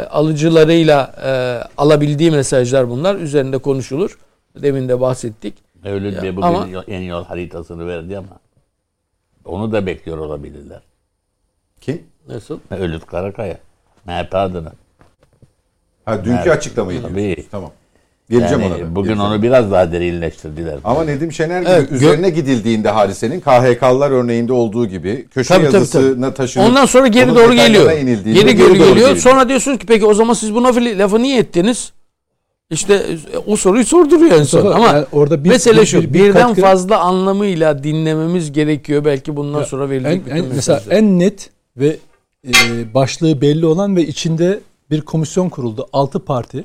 alıcılarıyla 0.09 1.15
e, 1.23 1.29
alabildiği 1.77 2.31
mesajlar 2.31 2.89
bunlar. 2.89 3.15
Üzerinde 3.15 3.57
konuşulur. 3.57 4.17
Demin 4.55 4.89
de 4.89 5.01
bahsettik. 5.01 5.53
Mevlüt 5.83 6.21
Bey 6.23 6.31
bugün 6.35 6.47
ama- 6.47 6.83
en 6.87 7.01
yol 7.01 7.23
haritasını 7.25 7.87
verdi 7.87 8.17
ama 8.17 8.27
onu 9.45 9.71
da 9.71 9.85
bekliyor 9.85 10.17
olabilirler. 10.17 10.81
Kim? 11.81 12.03
Nasıl? 12.27 12.59
Mevlüt 12.69 13.05
Karakaya. 13.05 13.57
MHP 14.05 14.35
adına. 14.35 14.71
Ha 16.05 16.17
dünkü 16.25 16.31
Evet. 16.37 16.47
açıklamayı 16.57 17.01
Tabii. 17.01 17.15
diyorsunuz. 17.15 17.47
Tamam. 17.51 17.71
Geleceğim 18.29 18.61
Yani 18.63 18.73
ona 18.73 18.81
da. 18.83 18.95
bugün 18.95 19.09
Geleceğim. 19.09 19.31
onu 19.31 19.41
biraz 19.41 19.71
daha 19.71 19.91
derinleştirdiler. 19.91 20.75
Ama 20.83 21.03
Nedim 21.03 21.31
Şener 21.31 21.61
gibi 21.61 21.69
Evet, 21.71 21.91
gö- 21.91 21.95
üzerine 21.95 22.29
gidildiğinde 22.29 22.89
hadisenin 22.89 23.39
KHK'lılar 23.39 24.11
örneğinde 24.11 24.53
olduğu 24.53 24.87
gibi 24.87 25.27
köşe 25.33 25.53
Tabii, 25.53 25.65
tabii, 25.65 25.75
yazısına 25.75 26.33
taşınıp 26.33 26.67
Ondan 26.69 26.85
sonra 26.85 27.07
geri 27.07 27.35
doğru 27.35 27.53
geliyor. 27.53 27.91
inildiğinde 27.91 28.41
Geri 28.41 28.55
geri 28.55 28.67
doğru 28.67 28.73
geliyor. 28.73 28.95
geliyor. 28.95 29.17
Sonra 29.17 29.49
diyorsunuz 29.49 29.79
ki 29.79 29.85
peki 29.85 30.05
o 30.05 30.13
zaman 30.13 30.33
siz 30.33 30.55
bu 30.55 30.63
lafı, 30.63 31.21
niye 31.21 31.39
ettiniz? 31.39 31.91
İşte 32.69 32.93
e, 32.93 33.37
o 33.37 33.55
soruyu 33.55 33.85
sorduruyor 33.85 34.31
en 34.39 34.43
son. 34.43 34.71
Ama 34.71 34.87
yani 34.87 35.05
orada 35.11 35.43
bir- 35.43 35.49
mesele 35.49 35.81
bir- 35.81 35.85
şu. 35.85 36.01
bir- 36.01 36.13
bir 36.13 36.23
birden 36.23 36.47
katkı- 36.47 36.61
fazla 36.61 36.99
anlamıyla 36.99 37.83
dinlememiz 37.83 38.51
gerekiyor. 38.51 39.05
Belki 39.05 39.35
bundan 39.35 39.59
Ya, 39.59 39.65
sonra 39.65 39.89
verilecek 39.89 40.21
en, 40.31 40.35
en, 40.35 40.45
mesela 40.55 40.81
en 40.89 41.19
net 41.19 41.49
ve 41.77 41.95
e, 42.47 42.51
başlığı 42.93 43.41
belli 43.41 43.65
olan 43.65 43.95
ve 43.95 44.07
içinde 44.07 44.59
bir 44.91 45.01
komisyon 45.01 45.49
kuruldu. 45.49 45.87
Altı 45.93 46.19
parti. 46.19 46.63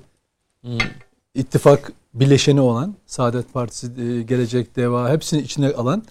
İttifak 1.34 1.92
bileşeni 2.14 2.60
olan 2.60 2.94
Saadet 3.06 3.52
Partisi, 3.52 3.86
e, 3.86 4.22
Gelecek, 4.22 4.76
Deva 4.76 5.10
hepsini 5.10 5.40
içine 5.40 5.68
alan 5.68 6.02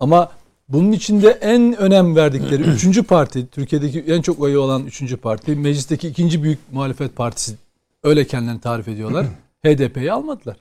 ama 0.00 0.32
bunun 0.68 0.92
içinde 0.92 1.28
en 1.28 1.76
önem 1.76 2.16
verdikleri 2.16 2.62
üçüncü 2.74 3.02
parti, 3.02 3.46
Türkiye'deki 3.46 4.00
en 4.00 4.22
çok 4.22 4.40
oyu 4.40 4.60
olan 4.60 4.86
üçüncü 4.86 5.16
parti, 5.16 5.56
meclisteki 5.56 6.08
ikinci 6.08 6.42
büyük 6.42 6.58
muhalefet 6.72 7.16
partisi 7.16 7.54
öyle 8.02 8.26
kendilerini 8.26 8.60
tarif 8.60 8.88
ediyorlar. 8.88 9.26
HDP'yi 9.64 10.12
almadılar. 10.12 10.56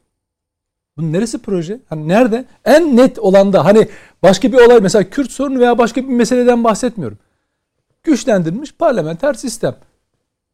Bunun 0.98 1.14
neresi 1.14 1.38
proje? 1.38 1.80
Hani 1.90 2.08
nerede? 2.08 2.46
En 2.66 2.98
net 2.98 3.20
olan 3.20 3.54
da 3.54 3.66
hani 3.66 3.88
başka 4.24 4.52
bir 4.52 4.58
olay 4.58 4.80
mesela 4.80 5.10
Kürt 5.10 5.32
sorunu 5.32 5.60
veya 5.60 5.78
başka 5.78 6.04
bir 6.04 6.08
meseleden 6.08 6.64
bahsetmiyorum. 6.64 7.18
Güçlendirilmiş 8.04 8.74
parlamenter 8.74 9.34
sistem. 9.34 9.76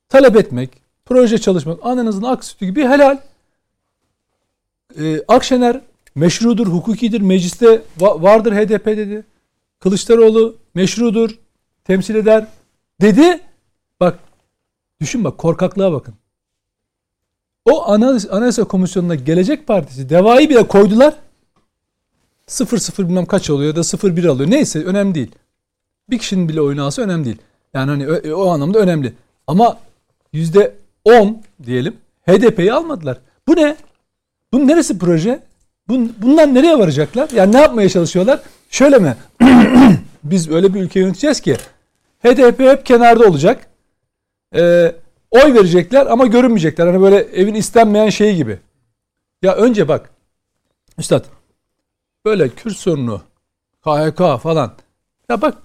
Talep 0.09 0.35
etmek, 0.35 0.69
proje 1.05 1.37
çalışmak, 1.37 1.85
ananızın 1.85 2.23
ak 2.23 2.45
sütü 2.45 2.65
gibi 2.65 2.83
helal. 2.83 3.17
Ee, 4.97 5.21
Akşener 5.27 5.81
meşrudur, 6.15 6.67
hukukidir, 6.67 7.21
mecliste 7.21 7.81
va- 7.99 8.21
vardır 8.21 8.53
HDP 8.53 8.85
dedi. 8.85 9.23
Kılıçdaroğlu 9.79 10.55
meşrudur, 10.75 11.39
temsil 11.83 12.15
eder 12.15 12.47
dedi. 13.01 13.39
Bak 13.99 14.19
düşün 15.01 15.23
bak 15.23 15.37
korkaklığa 15.37 15.91
bakın. 15.91 16.13
O 17.65 17.89
Anayasa, 17.91 18.29
Anayasa 18.31 18.63
Komisyonu'na 18.63 19.15
Gelecek 19.15 19.67
Partisi 19.67 20.09
devayı 20.09 20.49
bile 20.49 20.67
koydular. 20.67 21.13
0-0 22.47 23.07
bilmem 23.07 23.25
kaç 23.25 23.49
oluyor 23.49 23.75
da 23.75 23.79
0-1 23.79 24.27
alıyor. 24.29 24.51
Neyse 24.51 24.83
önemli 24.85 25.15
değil. 25.15 25.31
Bir 26.09 26.19
kişinin 26.19 26.49
bile 26.49 26.61
oyunu 26.61 26.83
alsa 26.83 27.01
önemli 27.01 27.25
değil. 27.25 27.37
Yani 27.73 27.89
hani 27.89 28.33
o, 28.33 28.41
o 28.43 28.49
anlamda 28.49 28.79
önemli. 28.79 29.13
Ama 29.47 29.77
yüzde 30.33 30.75
10 31.05 31.41
diyelim 31.65 31.95
HDP'yi 32.27 32.73
almadılar. 32.73 33.17
Bu 33.47 33.55
ne? 33.55 33.77
Bunun 34.53 34.67
neresi 34.67 34.99
proje? 34.99 35.43
Bun, 35.87 36.15
bundan 36.21 36.55
nereye 36.55 36.79
varacaklar? 36.79 37.29
Yani 37.29 37.53
ne 37.53 37.61
yapmaya 37.61 37.89
çalışıyorlar? 37.89 38.39
Şöyle 38.69 38.99
mi? 38.99 39.17
Biz 40.23 40.49
öyle 40.49 40.73
bir 40.73 40.81
ülke 40.81 40.99
yöneteceğiz 40.99 41.41
ki 41.41 41.57
HDP 42.23 42.59
hep 42.59 42.85
kenarda 42.85 43.27
olacak. 43.27 43.67
Ee, 44.55 44.95
oy 45.31 45.53
verecekler 45.53 46.05
ama 46.05 46.25
görünmeyecekler. 46.25 46.87
Hani 46.87 47.01
böyle 47.01 47.17
evin 47.17 47.53
istenmeyen 47.53 48.09
şeyi 48.09 48.35
gibi. 48.35 48.59
Ya 49.41 49.55
önce 49.55 49.87
bak. 49.87 50.09
Üstad 50.97 51.25
böyle 52.25 52.49
Kürt 52.49 52.75
sorunu, 52.75 53.21
KHK 53.83 54.41
falan. 54.41 54.73
Ya 55.29 55.41
bak 55.41 55.57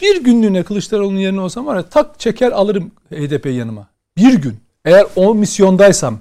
bir 0.00 0.24
günlüğüne 0.24 0.62
Kılıçdaroğlu'nun 0.62 1.18
yerine 1.18 1.40
olsam 1.40 1.66
var 1.66 1.76
ya 1.76 1.82
tak 1.82 2.20
çeker 2.20 2.52
alırım 2.52 2.92
HDP'yi 3.10 3.56
yanıma. 3.56 3.88
Bir 4.16 4.34
gün. 4.34 4.56
Eğer 4.84 5.06
o 5.16 5.34
misyondaysam. 5.34 6.20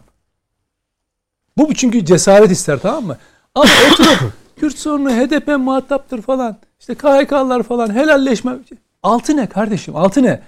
Bu 1.57 1.73
çünkü 1.73 2.05
cesaret 2.05 2.51
ister 2.51 2.79
tamam 2.79 3.05
mı? 3.05 3.17
Ama 3.55 3.65
oturup 3.91 4.33
Kürt 4.57 4.77
sorunu 4.77 5.09
HDP 5.11 5.47
muhataptır 5.47 6.21
falan. 6.21 6.57
İşte 6.79 6.95
KHK'lar 6.95 7.63
falan 7.63 7.93
helalleşme. 7.95 8.55
Altı 9.03 9.37
ne 9.37 9.47
kardeşim? 9.47 9.95
Altı 9.95 10.23
ne? 10.23 10.41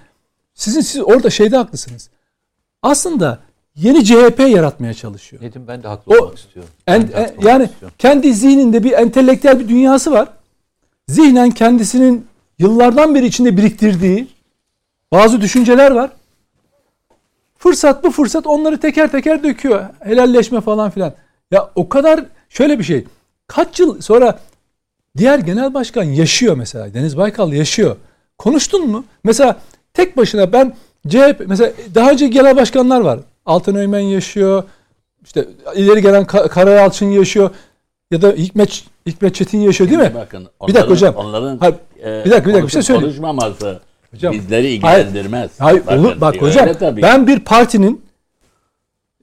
Sizin 0.54 0.80
siz 0.80 1.02
orada 1.02 1.30
şeyde 1.30 1.56
haklısınız. 1.56 2.10
Aslında 2.82 3.38
yeni 3.76 4.04
CHP 4.04 4.40
yaratmaya 4.40 4.94
çalışıyor. 4.94 5.42
Nedim 5.42 5.64
ben 5.68 5.82
de 5.82 5.88
haklı 5.88 6.14
O- 6.14 6.22
olmak 6.24 6.38
istiyorum. 6.38 6.70
En- 6.86 6.94
en- 6.94 7.02
olmak 7.02 7.44
yani 7.44 7.64
istiyorum. 7.64 7.94
kendi 7.98 8.34
zihninde 8.34 8.84
bir 8.84 8.92
entelektüel 8.92 9.60
bir 9.60 9.68
dünyası 9.68 10.12
var. 10.12 10.28
Zihnen 11.08 11.50
kendisinin 11.50 12.26
yıllardan 12.58 13.14
beri 13.14 13.26
içinde 13.26 13.56
biriktirdiği 13.56 14.28
bazı 15.12 15.40
düşünceler 15.40 15.90
var. 15.90 16.10
Fırsat 17.58 18.04
bu 18.04 18.10
fırsat 18.10 18.46
onları 18.46 18.80
teker 18.80 19.12
teker 19.12 19.42
döküyor. 19.42 19.84
Helalleşme 20.00 20.60
falan 20.60 20.90
filan. 20.90 21.12
Ya 21.50 21.70
o 21.74 21.88
kadar 21.88 22.24
şöyle 22.48 22.78
bir 22.78 22.84
şey. 22.84 23.04
Kaç 23.46 23.80
yıl 23.80 24.00
sonra 24.00 24.38
diğer 25.16 25.38
genel 25.38 25.74
başkan 25.74 26.04
yaşıyor 26.04 26.56
mesela. 26.56 26.94
Deniz 26.94 27.16
Baykal 27.16 27.52
yaşıyor. 27.52 27.96
Konuştun 28.38 28.88
mu? 28.90 29.04
Mesela 29.24 29.56
tek 29.94 30.16
başına 30.16 30.52
ben 30.52 30.74
CHP 31.08 31.44
mesela 31.46 31.72
daha 31.94 32.10
önce 32.10 32.26
genel 32.28 32.56
başkanlar 32.56 33.00
var. 33.00 33.20
Altan 33.46 33.74
Öymen 33.76 34.00
yaşıyor. 34.00 34.62
İşte 35.24 35.48
ileri 35.74 36.02
gelen 36.02 36.22
Ka- 36.24 36.48
Karay 36.48 36.78
Alçın 36.84 37.06
yaşıyor. 37.06 37.50
Ya 38.10 38.22
da 38.22 38.28
Hikmet 38.32 38.84
Hikmet 39.06 39.34
Çetin 39.34 39.58
yaşıyor 39.58 39.90
değil 39.90 40.00
mi? 40.00 40.12
Bakın, 40.14 40.48
Bir 40.68 40.74
dakika 40.74 40.90
hocam. 40.90 41.14
Onların 41.14 41.58
Hayır, 41.58 41.74
bir 41.98 42.30
dakika, 42.30 42.48
bir 42.48 42.54
dakika, 42.54 42.66
bir 42.66 42.72
şey 42.72 42.82
söyleyeyim. 42.82 43.06
Konuşmaması 43.08 43.80
Hocam, 44.16 44.32
bizleri 44.34 44.80
hayır, 44.80 45.04
ilgilendirmez. 45.06 45.50
Hayır, 45.58 45.82
Bakın, 45.86 45.98
olur, 45.98 46.20
bak 46.20 46.42
hocam 46.42 46.68
tabii. 46.80 47.02
ben 47.02 47.26
bir 47.26 47.40
partinin 47.40 48.02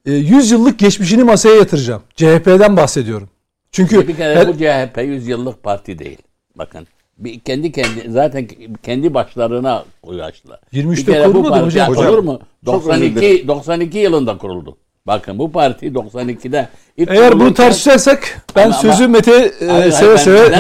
e, 0.06 0.12
100 0.12 0.52
yıllık 0.52 0.80
geçmişini 0.80 1.24
masaya 1.24 1.56
yatıracağım. 1.56 2.02
CHP'den 2.16 2.78
bahsediyorum. 2.78 3.30
Çünkü 3.72 4.08
bir 4.08 4.16
kere 4.18 4.36
her- 4.36 4.48
bu 4.48 4.54
CHP 4.58 4.98
100 5.04 5.28
yıllık 5.28 5.64
parti 5.64 6.00
değil. 6.00 6.18
Bakın 6.56 6.88
Bir 7.18 7.40
kendi 7.40 7.72
kendi 7.72 8.12
zaten 8.12 8.48
kendi 8.84 9.14
başlarına 9.14 9.86
ulaştılar. 10.04 10.60
23'te 10.74 11.08
Bir 11.08 11.14
kere 11.14 11.28
bu 11.28 11.32
kurulmadı 11.34 11.52
parti 11.62 11.66
hocam. 11.82 12.08
olur 12.10 12.20
mu? 12.20 12.40
çok 12.66 12.88
özür 12.88 13.02
92 13.02 13.48
92 13.48 13.98
yılında 13.98 14.38
kuruldu. 14.38 14.78
Bakın 15.08 15.40
bu 15.40 15.52
parti 15.52 15.88
92'de 15.88 16.68
ilk 16.98 17.12
Eğer 17.12 17.40
bunu 17.40 17.54
tartışacaksak 17.54 18.46
ben 18.56 18.66
Ama- 18.66 18.74
sözü 18.74 19.08
Mete 19.08 19.32
e, 19.32 19.92
seve 19.92 20.18
seve 20.18 20.52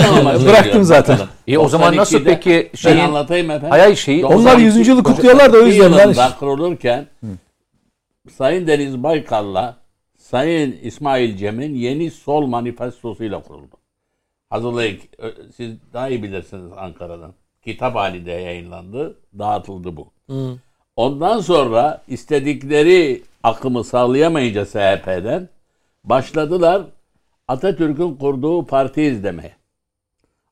bıraktım 0.45 0.83
zaten. 0.83 1.19
İyi, 1.47 1.59
o 1.59 1.69
zaman 1.69 1.95
nasıl 1.95 2.17
92'de 2.17 2.23
peki 2.29 2.69
ben 2.73 2.77
şeyin- 2.77 2.99
anlatayım 2.99 3.49
efendim. 3.51 3.69
Hayır, 3.69 3.95
şeyi- 3.95 4.25
Onlar 4.25 4.37
92 4.37 4.63
100. 4.63 4.87
yılı 4.87 5.03
kutluyorlar 5.03 5.53
da 5.53 5.57
o 5.57 5.61
yüzden. 5.61 6.13
Ben, 6.17 6.31
kurulurken 6.39 7.07
Sayın 8.31 8.67
Deniz 8.67 9.03
Baykal'la 9.03 9.77
Sayın 10.17 10.75
İsmail 10.83 11.37
Cem'in 11.37 11.75
yeni 11.75 12.11
sol 12.11 12.45
manifestosuyla 12.45 13.41
kuruldu. 13.41 13.75
Hazırlayıp 14.49 15.01
ö- 15.17 15.33
siz 15.57 15.71
daha 15.93 16.09
iyi 16.09 16.23
bilirsiniz 16.23 16.71
Ankara'dan. 16.77 17.33
Kitap 17.65 17.95
halinde 17.95 18.31
yayınlandı, 18.31 19.15
dağıtıldı 19.39 19.97
bu. 19.97 20.07
Hı. 20.29 20.57
Ondan 20.95 21.39
sonra 21.39 22.01
istedikleri 22.07 23.21
akımı 23.43 23.83
sağlayamayınca 23.83 24.65
SHP'den 24.65 25.49
başladılar 26.03 26.81
Atatürk'ün 27.47 28.15
kurduğu 28.15 28.65
parti 28.65 29.01
izlemeye. 29.01 29.51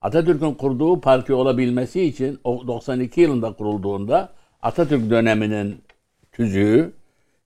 Atatürk'ün 0.01 0.53
kurduğu 0.53 1.01
parti 1.01 1.33
olabilmesi 1.33 2.01
için 2.03 2.39
o 2.43 2.67
92 2.67 3.21
yılında 3.21 3.53
kurulduğunda 3.53 4.29
Atatürk 4.61 5.09
döneminin 5.09 5.81
tüzüğü 6.31 6.93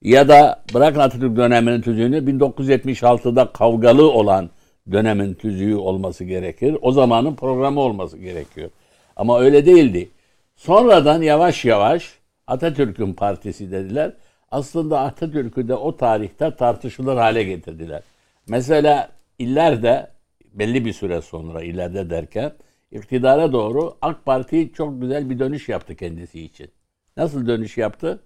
ya 0.02 0.28
da 0.28 0.64
bırakın 0.74 1.00
Atatürk 1.00 1.38
döneminin 1.38 1.82
tüzüğünü 1.82 2.18
1976'da 2.18 3.52
kavgalı 3.52 4.12
olan 4.12 4.50
dönemin 4.92 5.34
tüzüğü 5.34 5.76
olması 5.76 6.24
gerekir. 6.24 6.78
O 6.82 6.92
zamanın 6.92 7.36
programı 7.36 7.80
olması 7.80 8.18
gerekiyor. 8.18 8.70
Ama 9.16 9.40
öyle 9.40 9.66
değildi. 9.66 10.10
Sonradan 10.56 11.22
yavaş 11.22 11.66
yavaş 11.66 12.20
Atatürk'ün 12.48 13.14
partisi 13.14 13.72
dediler. 13.72 14.14
Aslında 14.52 15.00
Atatürk'ü 15.00 15.68
de 15.68 15.74
o 15.76 15.98
tarihte 15.98 16.56
tartışılır 16.56 17.18
hale 17.18 17.44
getirdiler. 17.44 18.02
Mesela 18.48 19.10
illerde 19.40 20.12
belli 20.54 20.86
bir 20.86 20.94
süre 20.94 21.22
sonra 21.22 21.64
ileride 21.64 22.10
derken 22.10 22.52
iktidara 22.92 23.52
doğru 23.54 23.98
AK 24.02 24.26
Parti 24.26 24.72
çok 24.74 25.02
güzel 25.02 25.30
bir 25.30 25.40
dönüş 25.40 25.70
yaptı 25.70 25.96
kendisi 25.96 26.42
için. 26.42 26.72
Nasıl 27.18 27.48
dönüş 27.48 27.78
yaptı? 27.78 28.20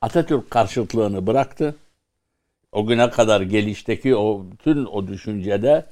Atatürk 0.00 0.50
karşıtlığını 0.50 1.26
bıraktı. 1.26 1.76
O 2.72 2.86
güne 2.86 3.10
kadar 3.10 3.40
gelişteki 3.40 4.16
o 4.16 4.44
bütün 4.52 4.84
o 4.84 5.06
düşüncede 5.06 5.86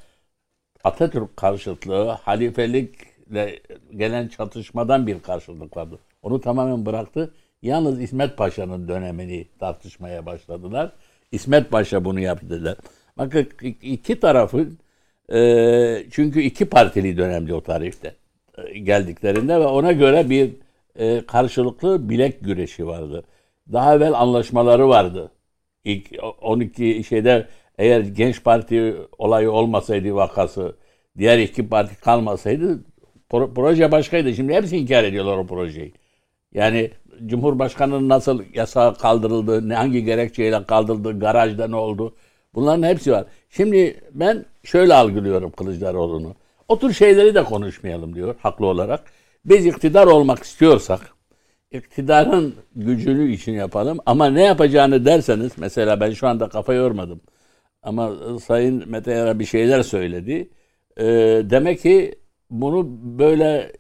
Atatürk 0.84 1.36
karşıtlığı 1.36 2.08
halifelikle 2.08 3.60
gelen 3.96 4.28
çatışmadan 4.28 5.06
bir 5.06 5.20
karşılık 5.20 5.76
vardı. 5.76 5.98
Onu 6.22 6.40
tamamen 6.40 6.86
bıraktı. 6.86 7.34
Yalnız 7.62 8.02
İsmet 8.02 8.36
Paşa'nın 8.36 8.88
dönemini 8.88 9.46
tartışmaya 9.58 10.26
başladılar. 10.26 10.92
İsmet 11.32 11.70
Paşa 11.70 12.04
bunu 12.04 12.20
yaptı 12.20 12.50
dediler. 12.50 12.76
Bakın 13.18 13.48
iki 13.82 14.20
tarafın 14.20 14.78
e, 15.32 16.04
çünkü 16.10 16.40
iki 16.42 16.64
partili 16.64 17.16
dönemdi 17.16 17.54
o 17.54 17.60
tarihte 17.62 18.14
e, 18.58 18.78
geldiklerinde 18.78 19.60
ve 19.60 19.66
ona 19.66 19.92
göre 19.92 20.30
bir 20.30 20.50
e, 20.96 21.26
karşılıklı 21.26 22.08
bilek 22.08 22.44
güreşi 22.44 22.86
vardı. 22.86 23.24
Daha 23.72 23.94
evvel 23.94 24.12
anlaşmaları 24.12 24.88
vardı. 24.88 25.32
İlk 25.84 26.08
12 26.40 27.04
şeyde 27.04 27.48
eğer 27.78 28.00
Genç 28.00 28.44
Parti 28.44 28.96
olayı 29.18 29.50
olmasaydı 29.50 30.14
vakası, 30.14 30.76
diğer 31.18 31.38
iki 31.38 31.68
parti 31.68 32.00
kalmasaydı 32.00 32.84
pro- 33.30 33.54
proje 33.54 33.92
başkaydı. 33.92 34.34
Şimdi 34.34 34.54
hepsi 34.54 34.76
inkar 34.76 35.04
ediyorlar 35.04 35.36
o 35.36 35.46
projeyi. 35.46 35.92
Yani 36.54 36.90
Cumhurbaşkanı'nın 37.26 38.08
nasıl 38.08 38.42
yasağı 38.54 38.94
kaldırıldı, 38.94 39.68
ne 39.68 39.74
hangi 39.74 40.04
gerekçeyle 40.04 40.64
kaldırıldı, 40.64 41.18
garajda 41.18 41.68
ne 41.68 41.76
oldu? 41.76 42.14
Bunların 42.54 42.82
hepsi 42.82 43.12
var. 43.12 43.24
Şimdi 43.50 44.00
ben 44.12 44.44
şöyle 44.64 44.94
algılıyorum 44.94 45.50
Kılıçdaroğlu'nu. 45.50 46.34
O 46.68 46.78
tür 46.78 46.92
şeyleri 46.92 47.34
de 47.34 47.44
konuşmayalım 47.44 48.14
diyor 48.14 48.34
haklı 48.42 48.66
olarak. 48.66 49.04
Biz 49.44 49.66
iktidar 49.66 50.06
olmak 50.06 50.42
istiyorsak 50.42 51.00
iktidarın 51.72 52.54
gücünü 52.76 53.32
için 53.32 53.52
yapalım 53.52 53.98
ama 54.06 54.26
ne 54.26 54.42
yapacağını 54.42 55.04
derseniz 55.04 55.52
mesela 55.58 56.00
ben 56.00 56.10
şu 56.10 56.28
anda 56.28 56.48
kafa 56.48 56.74
yormadım. 56.74 57.20
Ama 57.82 58.12
Sayın 58.44 58.90
Mete 58.90 59.12
Yara 59.12 59.38
bir 59.38 59.44
şeyler 59.44 59.82
söyledi. 59.82 60.50
Ee, 60.98 61.04
demek 61.50 61.80
ki 61.80 62.14
bunu 62.50 62.88
böyle 63.18 63.72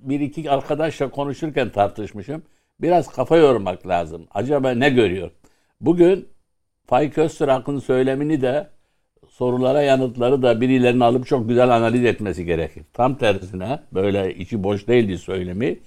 bir 0.00 0.20
iki 0.20 0.50
arkadaşla 0.50 1.10
konuşurken 1.10 1.70
tartışmışım. 1.70 2.42
Biraz 2.80 3.08
kafa 3.08 3.36
yormak 3.36 3.86
lazım. 3.86 4.26
Acaba 4.34 4.70
ne 4.70 4.90
görüyor? 4.90 5.30
Bugün 5.80 6.28
Faik 6.86 7.18
Öztürk'ün 7.18 7.78
söylemini 7.78 8.40
de 8.40 8.68
sorulara 9.28 9.82
yanıtları 9.82 10.42
da 10.42 10.60
birilerinin 10.60 11.00
alıp 11.00 11.26
çok 11.26 11.48
güzel 11.48 11.76
analiz 11.76 12.04
etmesi 12.04 12.44
gerekir. 12.44 12.82
Tam 12.92 13.14
tersine 13.14 13.80
böyle 13.92 14.34
içi 14.34 14.62
boş 14.62 14.88
değildi 14.88 15.18
söylemi. 15.18 15.78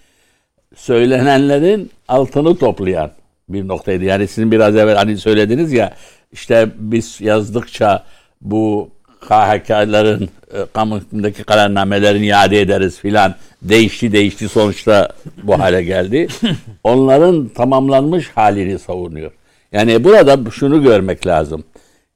Söylenenlerin 0.76 1.92
altını 2.08 2.58
toplayan 2.58 3.12
bir 3.50 3.68
noktaydı. 3.68 4.04
Yani 4.04 4.28
sizin 4.28 4.52
biraz 4.52 4.76
evvel 4.76 4.96
hani 4.96 5.18
söylediniz 5.18 5.74
ya 5.74 5.94
işte 6.32 6.70
biz 6.78 7.22
yazdıkça 7.22 8.04
bu 8.42 8.90
KHK'ların 9.20 10.30
e, 10.54 10.66
kamu 10.74 11.00
hükmündeki 11.00 11.44
kararnamelerini 11.44 12.26
iade 12.26 12.62
ederiz 12.62 13.00
filan 13.00 13.36
değişti 13.62 14.12
değişti 14.12 14.50
sonuçta 14.50 15.10
bu 15.44 15.60
hale 15.60 15.84
geldi. 15.84 16.28
Onların 16.84 17.48
tamamlanmış 17.48 18.30
halini 18.30 18.80
savunuyor. 18.80 19.32
Yani 19.72 20.04
burada 20.04 20.52
şunu 20.52 20.84
görmek 20.84 21.28
lazım. 21.28 21.64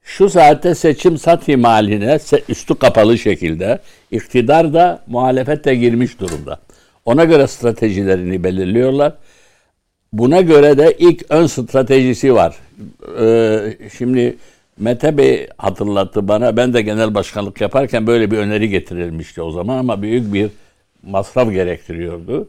Şu 0.02 0.30
saatte 0.30 0.74
seçim 0.74 1.18
sat 1.18 1.48
imaline 1.48 2.06
se- 2.14 2.42
üstü 2.48 2.74
kapalı 2.74 3.18
şekilde 3.18 3.78
iktidar 4.10 4.74
da 4.74 5.02
muhalefet 5.06 5.64
de 5.64 5.74
girmiş 5.74 6.20
durumda. 6.20 6.58
Ona 7.04 7.24
göre 7.24 7.46
stratejilerini 7.46 8.44
belirliyorlar. 8.44 9.12
Buna 10.12 10.40
göre 10.40 10.78
de 10.78 10.96
ilk 10.98 11.24
ön 11.28 11.46
stratejisi 11.46 12.34
var. 12.34 12.56
Ee, 13.20 13.76
şimdi 13.98 14.36
Mete 14.78 15.18
Bey 15.18 15.48
hatırlattı 15.58 16.28
bana. 16.28 16.56
Ben 16.56 16.74
de 16.74 16.82
genel 16.82 17.14
başkanlık 17.14 17.60
yaparken 17.60 18.06
böyle 18.06 18.30
bir 18.30 18.38
öneri 18.38 18.68
getirilmişti 18.68 19.42
o 19.42 19.50
zaman 19.50 19.76
ama 19.76 20.02
büyük 20.02 20.34
bir 20.34 20.50
masraf 21.02 21.52
gerektiriyordu. 21.52 22.48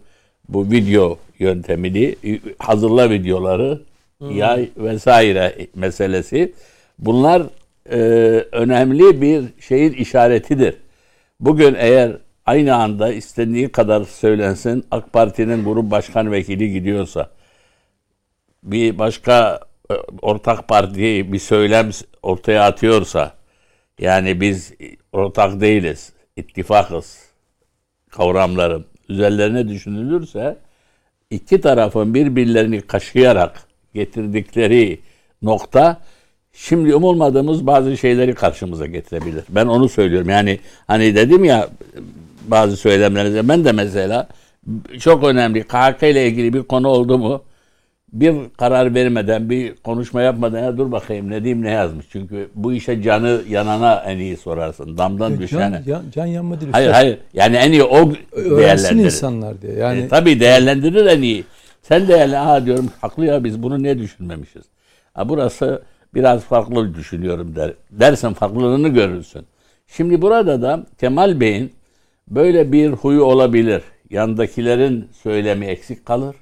Bu 0.49 0.71
video 0.71 1.17
yöntemini, 1.39 2.15
hazırla 2.59 3.09
videoları, 3.09 3.81
yay 4.29 4.69
vesaire 4.77 5.67
meselesi. 5.75 6.53
Bunlar 6.99 7.43
e, 7.91 7.97
önemli 8.51 9.21
bir 9.21 9.43
şeyin 9.59 9.93
işaretidir. 9.93 10.75
Bugün 11.39 11.75
eğer 11.79 12.17
aynı 12.45 12.75
anda 12.75 13.13
istendiği 13.13 13.69
kadar 13.69 14.03
söylensin 14.03 14.85
AK 14.91 15.13
Parti'nin 15.13 15.63
grup 15.63 15.91
başkan 15.91 16.31
vekili 16.31 16.73
gidiyorsa 16.73 17.29
bir 18.63 18.99
başka 18.99 19.59
ortak 20.21 20.67
parti 20.67 21.33
bir 21.33 21.39
söylem 21.39 21.89
ortaya 22.23 22.63
atıyorsa 22.63 23.33
yani 23.99 24.41
biz 24.41 24.73
ortak 25.13 25.61
değiliz, 25.61 26.13
ittifakız 26.35 27.17
kavramların 28.09 28.85
üzerlerine 29.09 29.67
düşünülürse 29.67 30.57
iki 31.29 31.61
tarafın 31.61 32.13
birbirlerini 32.13 32.81
kaşıyarak 32.81 33.63
getirdikleri 33.93 34.99
nokta 35.41 36.01
şimdi 36.53 36.95
umulmadığımız 36.95 37.67
bazı 37.67 37.97
şeyleri 37.97 38.35
karşımıza 38.35 38.85
getirebilir. 38.85 39.43
Ben 39.49 39.65
onu 39.65 39.89
söylüyorum. 39.89 40.29
Yani 40.29 40.59
hani 40.87 41.15
dedim 41.15 41.43
ya 41.43 41.69
bazı 42.47 42.77
söylemlerinizde 42.77 43.47
ben 43.47 43.65
de 43.65 43.71
mesela 43.71 44.27
çok 44.99 45.23
önemli 45.23 45.63
KHK 45.63 46.03
ile 46.03 46.27
ilgili 46.27 46.53
bir 46.53 46.63
konu 46.63 46.87
oldu 46.87 47.17
mu 47.17 47.43
bir 48.13 48.35
karar 48.57 48.95
vermeden, 48.95 49.49
bir 49.49 49.75
konuşma 49.75 50.21
yapmadan 50.21 50.59
ya 50.59 50.77
dur 50.77 50.91
bakayım 50.91 51.29
ne 51.29 51.43
diyeyim 51.43 51.63
ne 51.63 51.71
yazmış. 51.71 52.05
Çünkü 52.11 52.49
bu 52.55 52.73
işe 52.73 53.01
canı 53.01 53.41
yanana 53.49 53.95
en 53.95 54.17
iyi 54.17 54.37
sorarsın. 54.37 54.97
Damdan 54.97 55.29
can, 55.29 55.39
düşene. 55.39 55.83
can, 55.87 56.03
can 56.11 56.25
yanma 56.25 56.61
değil. 56.61 56.71
Hayır 56.71 56.89
hayır. 56.89 57.17
Yani 57.33 57.55
en 57.55 57.71
iyi 57.71 57.83
o 57.83 58.11
Öğrensin 58.31 58.97
insanlar 58.97 59.61
diye. 59.61 59.73
Yani 59.73 59.99
E, 59.99 60.07
tabii 60.07 60.39
değerlendirir 60.39 61.05
en 61.05 61.21
iyi. 61.21 61.43
Sen 61.81 62.07
değerli 62.07 62.35
ha 62.35 62.65
diyorum 62.65 62.89
haklı 63.01 63.25
ya 63.25 63.43
biz 63.43 63.63
bunu 63.63 63.83
ne 63.83 63.99
düşünmemişiz. 63.99 64.63
Ha, 65.13 65.29
burası 65.29 65.81
biraz 66.13 66.41
farklı 66.41 66.95
düşünüyorum 66.95 67.55
der. 67.55 67.73
Dersen 67.91 68.33
farklılığını 68.33 68.87
görürsün. 68.87 69.45
Şimdi 69.87 70.21
burada 70.21 70.61
da 70.61 70.85
Kemal 70.99 71.39
Bey'in 71.39 71.71
böyle 72.27 72.71
bir 72.71 72.89
huyu 72.89 73.23
olabilir. 73.23 73.81
Yandakilerin 74.09 75.07
söylemi 75.23 75.65
eksik 75.65 76.05
kalır. 76.05 76.35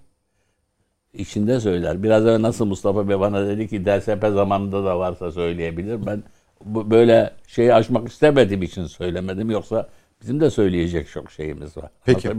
İçinde 1.18 1.60
söyler. 1.60 2.04
Biraz 2.04 2.26
evvel 2.26 2.42
nasıl 2.42 2.66
Mustafa 2.66 3.10
Bey 3.10 3.20
bana 3.20 3.48
dedi 3.48 3.68
ki 3.68 3.86
DSP 3.86 4.28
zamanında 4.34 4.86
da 4.86 5.00
varsa 5.00 5.32
söyleyebilir. 5.32 6.06
Ben 6.06 6.24
bu, 6.66 6.92
böyle 6.92 7.34
şeyi 7.48 7.74
aşmak 7.74 8.08
istemediğim 8.08 8.64
için 8.64 8.86
söylemedim. 8.86 9.50
Yoksa 9.52 9.90
Bizim 10.22 10.40
de 10.40 10.50
söyleyecek 10.50 11.10
çok 11.10 11.32
şeyimiz 11.32 11.78
var. 11.78 11.92
Peki. 12.06 12.32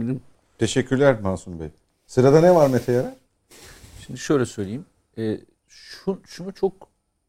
Teşekkürler 0.57 1.21
Masum 1.21 1.59
Bey. 1.59 1.67
Sırada 2.07 2.41
ne 2.41 2.55
var 2.55 2.67
Mete 2.69 2.91
Yarar? 2.91 3.13
Şimdi 4.05 4.19
şöyle 4.19 4.45
söyleyeyim. 4.45 4.85
E, 5.17 5.37
şu, 5.67 6.21
şunu 6.25 6.53
çok 6.53 6.73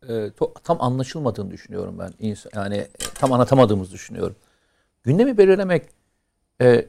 e, 0.03 0.13
to- 0.13 0.55
tam 0.65 0.83
anlaşılmadığını 0.83 1.51
düşünüyorum 1.51 1.99
ben. 1.99 2.11
İns- 2.29 2.57
Yani 2.57 2.87
tam 3.15 3.33
anlatamadığımızı 3.33 3.93
düşünüyorum. 3.93 4.37
Gündemi 5.03 5.39
belirlemek 5.39 5.83
e, 6.63 6.87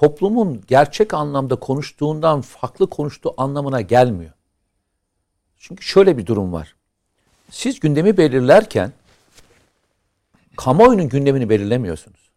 toplumun 0.00 0.62
gerçek 0.68 1.14
anlamda 1.14 1.56
konuştuğundan 1.56 2.40
farklı 2.40 2.90
konuştuğu 2.90 3.34
anlamına 3.36 3.80
gelmiyor. 3.80 4.32
Çünkü 5.58 5.84
şöyle 5.84 6.18
bir 6.18 6.26
durum 6.26 6.52
var. 6.52 6.76
Siz 7.50 7.80
gündemi 7.80 8.16
belirlerken 8.16 8.92
kamuoyunun 10.56 11.08
gündemini 11.08 11.48
belirlemiyorsunuz. 11.48 12.30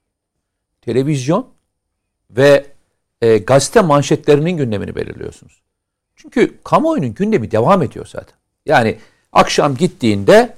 Televizyon 0.82 1.48
ve 2.32 2.66
e, 3.22 3.38
gazete 3.38 3.82
manşetlerinin 3.82 4.58
gündemini 4.58 4.96
belirliyorsunuz. 4.96 5.62
Çünkü 6.16 6.60
kamuoyunun 6.64 7.14
gündemi 7.14 7.52
devam 7.52 7.82
ediyor 7.82 8.08
zaten. 8.12 8.38
Yani 8.66 8.98
akşam 9.32 9.76
gittiğinde 9.76 10.56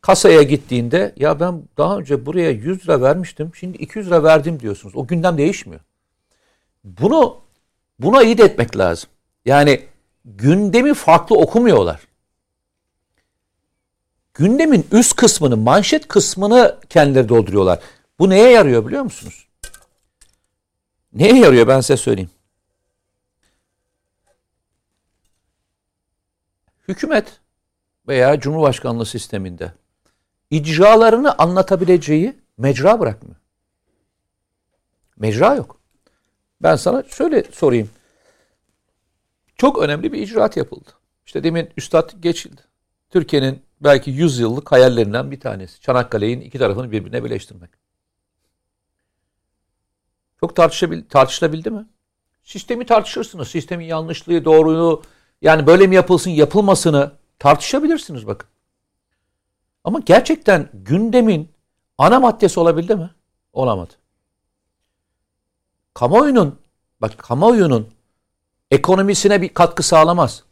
kasaya 0.00 0.42
gittiğinde 0.42 1.12
ya 1.16 1.40
ben 1.40 1.62
daha 1.78 1.98
önce 1.98 2.26
buraya 2.26 2.50
100 2.50 2.84
lira 2.84 3.00
vermiştim 3.00 3.50
şimdi 3.54 3.76
200 3.76 4.06
lira 4.06 4.22
verdim 4.22 4.60
diyorsunuz. 4.60 4.96
O 4.96 5.06
gündem 5.06 5.38
değişmiyor. 5.38 5.80
Bunu 6.86 7.40
buna 7.98 8.22
iyi 8.22 8.40
etmek 8.40 8.78
lazım. 8.78 9.10
Yani 9.44 9.86
gündemi 10.24 10.94
farklı 10.94 11.38
okumuyorlar. 11.38 12.00
Gündemin 14.34 14.86
üst 14.92 15.16
kısmını, 15.16 15.56
manşet 15.56 16.08
kısmını 16.08 16.80
kendileri 16.88 17.28
dolduruyorlar. 17.28 17.80
Bu 18.18 18.30
neye 18.30 18.50
yarıyor 18.50 18.86
biliyor 18.86 19.02
musunuz? 19.02 19.48
Neye 21.12 21.38
yarıyor 21.38 21.68
ben 21.68 21.80
size 21.80 21.96
söyleyeyim. 21.96 22.30
Hükümet 26.88 27.40
veya 28.08 28.40
Cumhurbaşkanlığı 28.40 29.06
sisteminde 29.06 29.72
icralarını 30.50 31.38
anlatabileceği 31.38 32.36
mecra 32.58 33.00
bırakmıyor. 33.00 33.36
Mecra 35.16 35.54
yok. 35.54 35.80
Ben 36.60 36.76
sana 36.76 37.02
şöyle 37.02 37.42
sorayım. 37.42 37.90
Çok 39.56 39.78
önemli 39.78 40.12
bir 40.12 40.18
icraat 40.22 40.56
yapıldı. 40.56 40.90
İşte 41.26 41.44
demin 41.44 41.70
Üstad 41.76 42.10
geçildi. 42.20 42.60
Türkiye'nin 43.10 43.62
belki 43.80 44.10
100 44.10 44.38
yıllık 44.38 44.72
hayallerinden 44.72 45.30
bir 45.30 45.40
tanesi. 45.40 45.80
Çanakkale'nin 45.80 46.40
iki 46.40 46.58
tarafını 46.58 46.90
birbirine 46.90 47.24
birleştirmek. 47.24 47.70
Çok 50.40 50.56
tartışabil 50.56 51.02
tartışılabildi 51.08 51.70
mi? 51.70 51.86
Sistemi 52.42 52.86
tartışırsınız. 52.86 53.48
Sistemin 53.48 53.84
yanlışlığı, 53.84 54.44
doğruluğu, 54.44 55.02
yani 55.42 55.66
böyle 55.66 55.86
mi 55.86 55.94
yapılsın, 55.94 56.30
yapılmasını 56.30 57.12
tartışabilirsiniz 57.38 58.26
bakın. 58.26 58.48
Ama 59.84 60.00
gerçekten 60.06 60.68
gündemin 60.72 61.52
ana 61.98 62.20
maddesi 62.20 62.60
olabildi 62.60 62.94
mi? 62.94 63.10
Olamadı. 63.52 63.92
Kamuoyunun, 65.96 66.58
bak 67.00 67.18
kamuoyunun 67.18 67.88
ekonomisine 68.70 69.42
bir 69.42 69.48
katkı 69.48 69.82
sağlamaz. 69.82 70.42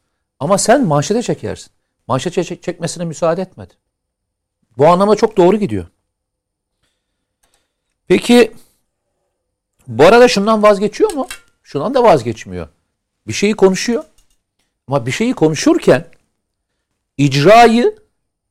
Ama 0.41 0.59
sen 0.59 0.87
manşete 0.87 1.23
çekersin. 1.23 1.71
Manşete 2.07 2.45
çek- 2.45 2.63
çekmesine 2.63 3.05
müsaade 3.05 3.43
etmedi. 3.43 3.75
Bu 4.79 4.87
anlamda 4.87 5.17
çok 5.17 5.37
doğru 5.37 5.57
gidiyor. 5.57 5.87
Peki 8.09 8.53
bu 9.87 10.05
arada 10.05 10.29
şundan 10.29 10.63
vazgeçiyor 10.63 11.13
mu? 11.13 11.29
Şundan 11.63 11.95
da 11.95 12.03
vazgeçmiyor. 12.03 12.69
Bir 13.27 13.33
şeyi 13.33 13.55
konuşuyor. 13.57 14.05
Ama 14.89 15.07
bir 15.07 15.13
şeyi 15.13 15.35
konuşurken 15.35 16.07
icrayı 17.17 17.99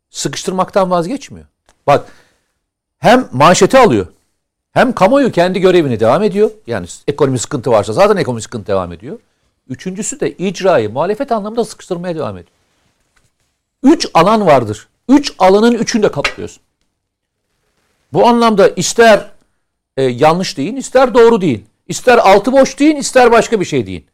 sıkıştırmaktan 0.09 0.91
vazgeçmiyor. 0.91 1.47
Bak 1.87 2.11
hem 2.99 3.29
manşeti 3.31 3.77
alıyor. 3.77 4.07
Hem 4.73 4.93
kamuoyu 4.93 5.31
kendi 5.31 5.59
görevini 5.59 5.99
devam 5.99 6.23
ediyor. 6.23 6.51
Yani 6.67 6.87
ekonomi 7.07 7.39
sıkıntı 7.39 7.71
varsa 7.71 7.93
zaten 7.93 8.17
ekonomi 8.17 8.41
sıkıntı 8.41 8.67
devam 8.67 8.93
ediyor. 8.93 9.19
Üçüncüsü 9.69 10.19
de 10.19 10.31
icrayı 10.31 10.89
muhalefet 10.89 11.31
anlamında 11.31 11.65
sıkıştırmaya 11.65 12.15
devam 12.15 12.37
ediyor. 12.37 12.55
Üç 13.83 14.07
alan 14.13 14.45
vardır. 14.45 14.87
Üç 15.09 15.33
alanın 15.39 15.71
üçünü 15.71 16.03
de 16.03 16.11
kaplıyorsun. 16.11 16.63
Bu 18.13 18.27
anlamda 18.27 18.67
ister 18.69 19.31
e, 19.97 20.03
yanlış 20.03 20.57
deyin, 20.57 20.75
ister 20.75 21.13
doğru 21.13 21.41
deyin. 21.41 21.65
İster 21.87 22.17
altı 22.17 22.51
boş 22.51 22.79
deyin, 22.79 22.95
ister 22.95 23.31
başka 23.31 23.59
bir 23.59 23.65
şey 23.65 23.87
deyin. 23.87 24.05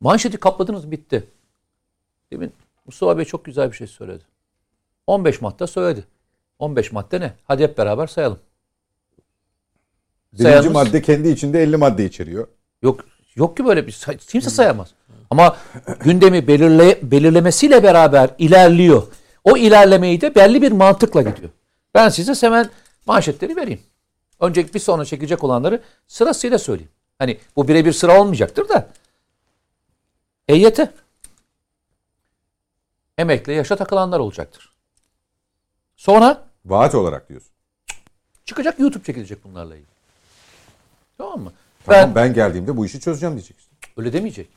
Manşeti 0.00 0.36
kapladınız 0.36 0.90
bitti. 0.90 1.28
Demin 2.32 2.52
Mustafa 2.86 3.18
Bey 3.18 3.24
çok 3.24 3.44
güzel 3.44 3.70
bir 3.70 3.76
şey 3.76 3.86
söyledi. 3.86 4.24
15 5.06 5.40
madde 5.40 5.66
söyledi. 5.66 6.04
15 6.58 6.92
madde 6.92 7.20
ne? 7.20 7.34
Hadi 7.44 7.62
hep 7.62 7.78
beraber 7.78 8.06
sayalım. 8.06 8.38
Birinci 10.32 10.42
Sayalım. 10.42 10.72
madde 10.72 11.02
kendi 11.02 11.28
içinde 11.28 11.62
50 11.62 11.76
madde 11.76 12.04
içeriyor. 12.04 12.46
Yok 12.82 13.04
yok 13.34 13.56
ki 13.56 13.64
böyle 13.64 13.86
bir 13.86 13.92
say- 13.92 14.16
kimse 14.18 14.50
sayamaz. 14.50 14.88
Ama 15.30 15.56
gündemi 16.00 16.46
belirle, 16.46 16.98
belirlemesiyle 17.02 17.82
beraber 17.82 18.30
ilerliyor. 18.38 19.02
O 19.44 19.56
ilerlemeyi 19.56 20.20
de 20.20 20.34
belli 20.34 20.62
bir 20.62 20.72
mantıkla 20.72 21.22
gidiyor. 21.22 21.50
Ben 21.94 22.08
size 22.08 22.46
hemen 22.46 22.70
manşetleri 23.06 23.56
vereyim. 23.56 23.80
Önceki 24.40 24.74
bir 24.74 24.78
sonra 24.78 25.04
çekecek 25.04 25.44
olanları 25.44 25.82
sırasıyla 26.06 26.58
söyleyeyim. 26.58 26.90
Hani 27.18 27.38
bu 27.56 27.68
birebir 27.68 27.92
sıra 27.92 28.20
olmayacaktır 28.20 28.68
da. 28.68 28.88
EYT. 30.48 30.80
Emekli 33.18 33.52
yaşa 33.52 33.76
takılanlar 33.76 34.18
olacaktır. 34.20 34.72
Sonra 35.96 36.44
Vaat 36.64 36.94
olarak 36.94 37.28
diyorsun. 37.28 37.50
çıkacak 38.44 38.80
YouTube 38.80 39.04
çekilecek 39.04 39.44
bunlarla 39.44 39.76
ilgili. 39.76 39.91
Tamam 41.22 41.40
mı? 41.40 41.52
Tamam 41.84 42.14
ben, 42.14 42.34
geldiğimde 42.34 42.76
bu 42.76 42.86
işi 42.86 43.00
çözeceğim 43.00 43.34
diyeceksin. 43.34 43.70
Öyle 43.96 44.12
demeyecek. 44.12 44.48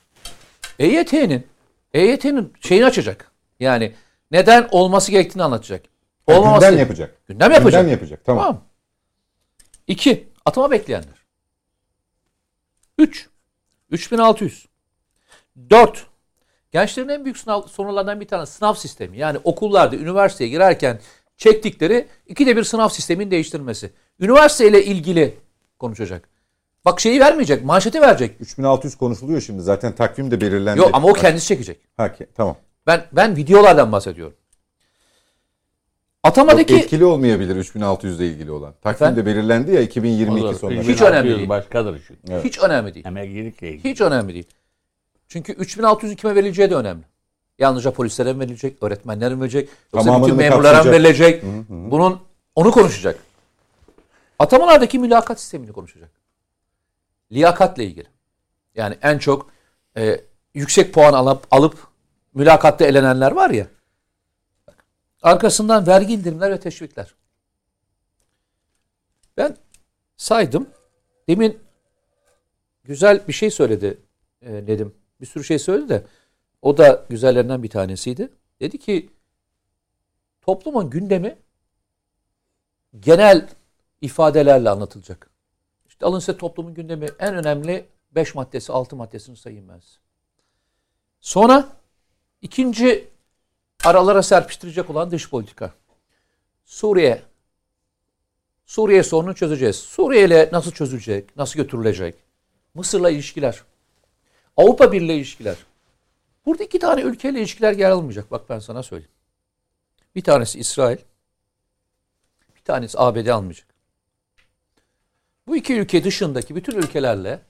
EYT'nin 0.79 1.47
EYT'nin 1.93 2.53
şeyini 2.61 2.85
açacak. 2.85 3.31
Yani 3.59 3.93
neden 4.31 4.67
olması 4.71 5.11
gerektiğini 5.11 5.43
anlatacak. 5.43 5.85
Olmaması 6.27 6.65
Gündem 6.65 6.79
yapacak. 6.79 7.27
Gündem 7.27 7.51
yapacak. 7.51 7.81
Gündem 7.81 7.91
yapacak. 7.91 8.25
Tamam. 8.25 8.43
Tamam. 8.43 8.63
İki, 9.87 10.27
atama 10.45 10.71
bekleyenler. 10.71 11.25
Üç, 12.97 13.29
3600. 13.89 14.65
Dört, 15.69 16.05
gençlerin 16.71 17.09
en 17.09 17.25
büyük 17.25 17.37
sınav, 17.37 17.61
sorunlardan 17.61 18.19
bir 18.19 18.27
tanesi 18.27 18.53
sınav 18.53 18.73
sistemi. 18.73 19.17
Yani 19.17 19.37
okullarda, 19.43 19.95
üniversiteye 19.95 20.49
girerken 20.49 20.99
çektikleri 21.37 22.07
ikide 22.27 22.57
bir 22.57 22.63
sınav 22.63 22.89
sisteminin 22.89 23.31
değiştirilmesi. 23.31 23.93
Üniversiteyle 24.19 24.85
ilgili 24.85 25.37
konuşacak. 25.79 26.34
Bak 26.85 26.99
şeyi 26.99 27.19
vermeyecek, 27.19 27.65
manşeti 27.65 28.01
verecek. 28.01 28.41
3600 28.41 28.95
konuşuluyor 28.95 29.41
şimdi. 29.41 29.61
Zaten 29.61 29.95
takvim 29.95 30.31
de 30.31 30.41
belirlendi. 30.41 30.79
Yok 30.79 30.89
ama 30.93 31.07
o 31.07 31.13
kendisi 31.13 31.47
çekecek. 31.47 31.79
Ha, 31.97 32.15
tamam. 32.35 32.57
Ben 32.87 33.03
ben 33.11 33.35
videolardan 33.35 33.91
bahsediyorum. 33.91 34.33
Çok 36.25 36.31
Atamadaki 36.31 36.75
etkili 36.75 37.05
olmayabilir 37.05 37.55
3600 37.55 38.19
ile 38.19 38.27
ilgili 38.27 38.51
olan. 38.51 38.73
Takvim 38.73 38.91
Efendim? 39.07 39.25
de 39.25 39.25
belirlendi 39.25 39.71
ya 39.71 39.81
2022 39.81 40.45
Olur. 40.45 40.55
sonunda. 40.55 40.81
Hiç 40.81 40.89
3600 40.89 41.11
önemli 41.11 41.37
değil. 41.37 41.49
Başkadır 41.49 42.01
çünkü. 42.07 42.21
Evet. 42.29 42.45
hiç 42.45 42.59
önemli 42.59 42.93
değil. 42.93 43.05
Emeklilikle 43.05 43.69
ilgili. 43.69 43.91
Hiç 43.91 44.01
önemli 44.01 44.33
değil. 44.33 44.47
Çünkü 45.27 45.53
3600 45.53 46.15
kime 46.15 46.35
verileceği 46.35 46.69
de 46.69 46.75
önemli. 46.75 47.03
Yalnızca 47.59 47.91
polislere 47.91 48.33
mi 48.33 48.39
verilecek, 48.39 48.83
öğretmenlere 48.83 49.35
mi 49.35 49.41
verilecek, 49.41 49.69
yoksa 49.93 50.05
Tamamını 50.05 50.23
bütün 50.27 50.35
mı 50.35 50.41
memurlara 50.41 50.77
mı 50.77 50.83
kapsayacak? 50.83 50.93
verilecek? 51.01 51.43
Bunun 51.69 52.19
onu 52.55 52.71
konuşacak. 52.71 53.17
Atamalardaki 54.39 54.99
mülakat 54.99 55.39
sistemini 55.39 55.71
konuşacak. 55.71 56.24
Liyakatla 57.31 57.83
ilgili. 57.83 58.07
Yani 58.75 58.97
en 59.01 59.17
çok 59.17 59.51
e, 59.97 60.21
yüksek 60.53 60.93
puan 60.93 61.13
alıp 61.13 61.47
alıp 61.51 61.87
mülakatta 62.33 62.85
elenenler 62.85 63.31
var 63.31 63.49
ya. 63.49 63.67
Arkasından 65.21 65.87
vergi 65.87 66.13
indirimler 66.13 66.51
ve 66.51 66.59
teşvikler. 66.59 67.15
Ben 69.37 69.57
saydım. 70.17 70.69
Demin 71.27 71.59
güzel 72.83 73.27
bir 73.27 73.33
şey 73.33 73.51
söyledi 73.51 73.97
e, 74.41 74.53
Nedim. 74.53 74.95
Bir 75.21 75.25
sürü 75.25 75.43
şey 75.43 75.59
söyledi 75.59 75.89
de 75.89 76.03
o 76.61 76.77
da 76.77 77.05
güzellerinden 77.09 77.63
bir 77.63 77.69
tanesiydi. 77.69 78.29
Dedi 78.59 78.77
ki 78.77 79.09
toplumun 80.41 80.89
gündemi 80.89 81.37
genel 82.99 83.49
ifadelerle 84.01 84.69
anlatılacak. 84.69 85.29
İşte 85.95 86.05
alın 86.05 86.19
size 86.19 86.37
toplumun 86.37 86.73
gündemi 86.73 87.07
en 87.19 87.35
önemli 87.35 87.85
5 88.11 88.35
maddesi 88.35 88.71
6 88.71 88.95
maddesini 88.95 89.37
sayayım 89.37 89.69
ben 89.69 89.79
size. 89.79 89.99
Sonra 91.21 91.69
ikinci 92.41 93.09
aralara 93.85 94.23
serpiştirecek 94.23 94.89
olan 94.89 95.11
dış 95.11 95.29
politika. 95.29 95.73
Suriye 96.65 97.21
Suriye 98.65 99.03
sorununu 99.03 99.35
çözeceğiz. 99.35 99.75
Suriye 99.75 100.25
ile 100.25 100.49
nasıl 100.51 100.71
çözülecek? 100.71 101.37
Nasıl 101.37 101.59
götürülecek? 101.59 102.15
Mısır'la 102.73 103.09
ilişkiler. 103.09 103.63
Avrupa 104.57 104.91
Birliği 104.91 105.17
ilişkiler. 105.17 105.57
Burada 106.45 106.63
iki 106.63 106.79
tane 106.79 107.01
ülkeyle 107.01 107.39
ilişkiler 107.39 107.73
yer 107.73 107.89
almayacak. 107.89 108.31
Bak 108.31 108.49
ben 108.49 108.59
sana 108.59 108.83
söyleyeyim. 108.83 109.11
Bir 110.15 110.23
tanesi 110.23 110.59
İsrail. 110.59 110.97
Bir 112.55 112.61
tanesi 112.61 112.99
ABD 112.99 113.27
almayacak. 113.27 113.74
Bu 115.47 115.55
iki 115.55 115.73
ülke 115.73 116.03
dışındaki 116.03 116.55
bütün 116.55 116.75
ülkelerle 116.75 117.41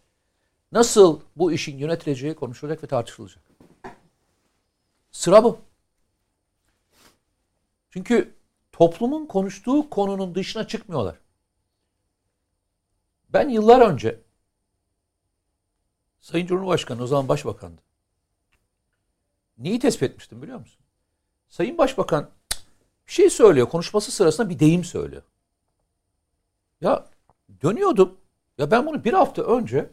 nasıl 0.71 1.21
bu 1.35 1.51
işin 1.51 1.77
yönetileceği 1.77 2.35
konuşulacak 2.35 2.83
ve 2.83 2.87
tartışılacak. 2.87 3.43
Sıra 5.11 5.43
bu. 5.43 5.59
Çünkü 7.89 8.33
toplumun 8.71 9.25
konuştuğu 9.25 9.89
konunun 9.89 10.35
dışına 10.35 10.67
çıkmıyorlar. 10.67 11.19
Ben 13.29 13.49
yıllar 13.49 13.81
önce 13.81 14.19
Sayın 16.19 16.47
Cumhurbaşkanı 16.47 17.03
o 17.03 17.07
zaman 17.07 17.27
başbakandı. 17.27 17.81
Neyi 19.57 19.79
tespit 19.79 20.03
etmiştim 20.03 20.41
biliyor 20.41 20.59
musun? 20.59 20.79
Sayın 21.49 21.77
Başbakan 21.77 22.29
bir 23.07 23.11
şey 23.11 23.29
söylüyor. 23.29 23.69
Konuşması 23.69 24.11
sırasında 24.11 24.49
bir 24.49 24.59
deyim 24.59 24.83
söylüyor. 24.83 25.23
Ya 26.81 27.05
dönüyordum. 27.61 28.17
Ya 28.57 28.71
ben 28.71 28.85
bunu 28.85 29.03
bir 29.03 29.13
hafta 29.13 29.41
önce 29.41 29.89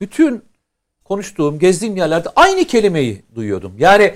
bütün 0.00 0.44
konuştuğum, 1.04 1.58
gezdiğim 1.58 1.96
yerlerde 1.96 2.28
aynı 2.36 2.64
kelimeyi 2.64 3.22
duyuyordum. 3.34 3.74
Yani 3.78 4.14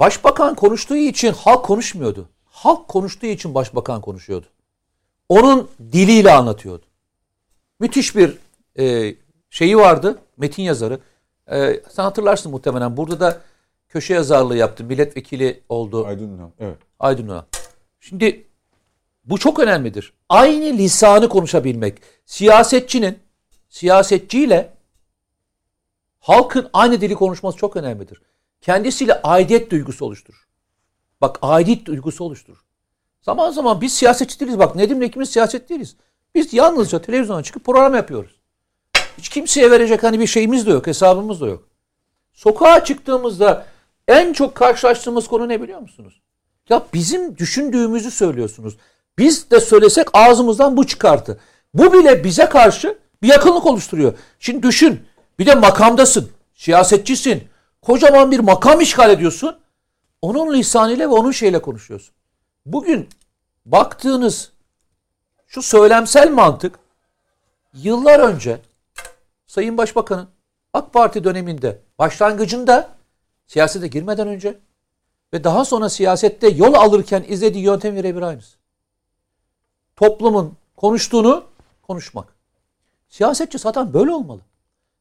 başbakan 0.00 0.54
konuştuğu 0.54 0.96
için 0.96 1.32
halk 1.32 1.64
konuşmuyordu. 1.64 2.28
Halk 2.44 2.88
konuştuğu 2.88 3.26
için 3.26 3.54
başbakan 3.54 4.00
konuşuyordu. 4.00 4.46
Onun 5.28 5.68
diliyle 5.92 6.32
anlatıyordu. 6.32 6.84
Müthiş 7.80 8.16
bir 8.16 8.38
e, 8.78 9.14
şeyi 9.50 9.76
vardı, 9.76 10.18
metin 10.36 10.62
yazarı. 10.62 11.00
E, 11.50 11.80
sen 11.90 12.02
hatırlarsın 12.02 12.52
muhtemelen. 12.52 12.96
Burada 12.96 13.20
da 13.20 13.40
köşe 13.88 14.14
yazarlığı 14.14 14.56
yaptı. 14.56 14.84
Milletvekili 14.84 15.60
oldu. 15.68 16.06
Aydın 16.06 16.36
Ünal, 16.36 16.50
Evet. 16.58 16.78
Aydın 17.00 17.24
Ünal. 17.24 17.42
Şimdi 18.00 18.47
bu 19.30 19.38
çok 19.38 19.58
önemlidir. 19.58 20.12
Aynı 20.28 20.78
lisanı 20.78 21.28
konuşabilmek. 21.28 22.02
Siyasetçinin 22.26 23.18
siyasetçiyle 23.68 24.74
halkın 26.20 26.70
aynı 26.72 27.00
dili 27.00 27.14
konuşması 27.14 27.58
çok 27.58 27.76
önemlidir. 27.76 28.22
Kendisiyle 28.60 29.22
aidiyet 29.22 29.70
duygusu 29.70 30.04
oluşturur. 30.04 30.48
Bak 31.20 31.38
aidiyet 31.42 31.86
duygusu 31.86 32.24
oluşturur. 32.24 32.64
Zaman 33.22 33.50
zaman 33.50 33.80
biz 33.80 33.92
siyasetçi 33.92 34.40
değiliz. 34.40 34.58
Bak 34.58 34.76
Nedim'le 34.76 35.02
ikimiz 35.02 35.30
siyaset 35.30 35.68
değiliz. 35.68 35.96
Biz 36.34 36.52
yalnızca 36.52 37.02
televizyona 37.02 37.42
çıkıp 37.42 37.64
program 37.64 37.94
yapıyoruz. 37.94 38.40
Hiç 39.18 39.28
kimseye 39.28 39.70
verecek 39.70 40.02
hani 40.02 40.20
bir 40.20 40.26
şeyimiz 40.26 40.66
de 40.66 40.70
yok, 40.70 40.86
hesabımız 40.86 41.40
da 41.40 41.46
yok. 41.46 41.68
Sokağa 42.34 42.84
çıktığımızda 42.84 43.66
en 44.08 44.32
çok 44.32 44.54
karşılaştığımız 44.54 45.28
konu 45.28 45.48
ne 45.48 45.62
biliyor 45.62 45.80
musunuz? 45.80 46.20
Ya 46.68 46.86
bizim 46.94 47.36
düşündüğümüzü 47.38 48.10
söylüyorsunuz. 48.10 48.76
Biz 49.18 49.50
de 49.50 49.60
söylesek 49.60 50.08
ağzımızdan 50.12 50.76
bu 50.76 50.86
çıkartı. 50.86 51.40
Bu 51.74 51.92
bile 51.92 52.24
bize 52.24 52.46
karşı 52.46 52.98
bir 53.22 53.28
yakınlık 53.28 53.66
oluşturuyor. 53.66 54.14
Şimdi 54.38 54.62
düşün. 54.62 55.00
Bir 55.38 55.46
de 55.46 55.54
makamdasın. 55.54 56.30
Siyasetçisin. 56.54 57.48
Kocaman 57.82 58.30
bir 58.30 58.38
makam 58.38 58.80
işgal 58.80 59.10
ediyorsun. 59.10 59.58
Onun 60.22 60.54
lisanıyla 60.54 61.10
ve 61.10 61.12
onun 61.12 61.30
şeyle 61.30 61.62
konuşuyorsun. 61.62 62.14
Bugün 62.66 63.08
baktığınız 63.66 64.52
şu 65.46 65.62
söylemsel 65.62 66.30
mantık 66.30 66.78
yıllar 67.74 68.20
önce 68.20 68.60
Sayın 69.46 69.78
Başbakan'ın 69.78 70.28
AK 70.72 70.92
Parti 70.92 71.24
döneminde 71.24 71.78
başlangıcında 71.98 72.88
siyasete 73.46 73.86
girmeden 73.86 74.28
önce 74.28 74.58
ve 75.32 75.44
daha 75.44 75.64
sonra 75.64 75.88
siyasette 75.88 76.48
yol 76.48 76.74
alırken 76.74 77.24
izlediği 77.28 77.64
yöntem 77.64 77.96
birebir 77.96 78.22
aynısı. 78.22 78.57
Toplumun 79.98 80.56
konuştuğunu 80.76 81.44
konuşmak. 81.82 82.36
Siyasetçi 83.08 83.58
zaten 83.58 83.94
böyle 83.94 84.10
olmalı. 84.12 84.40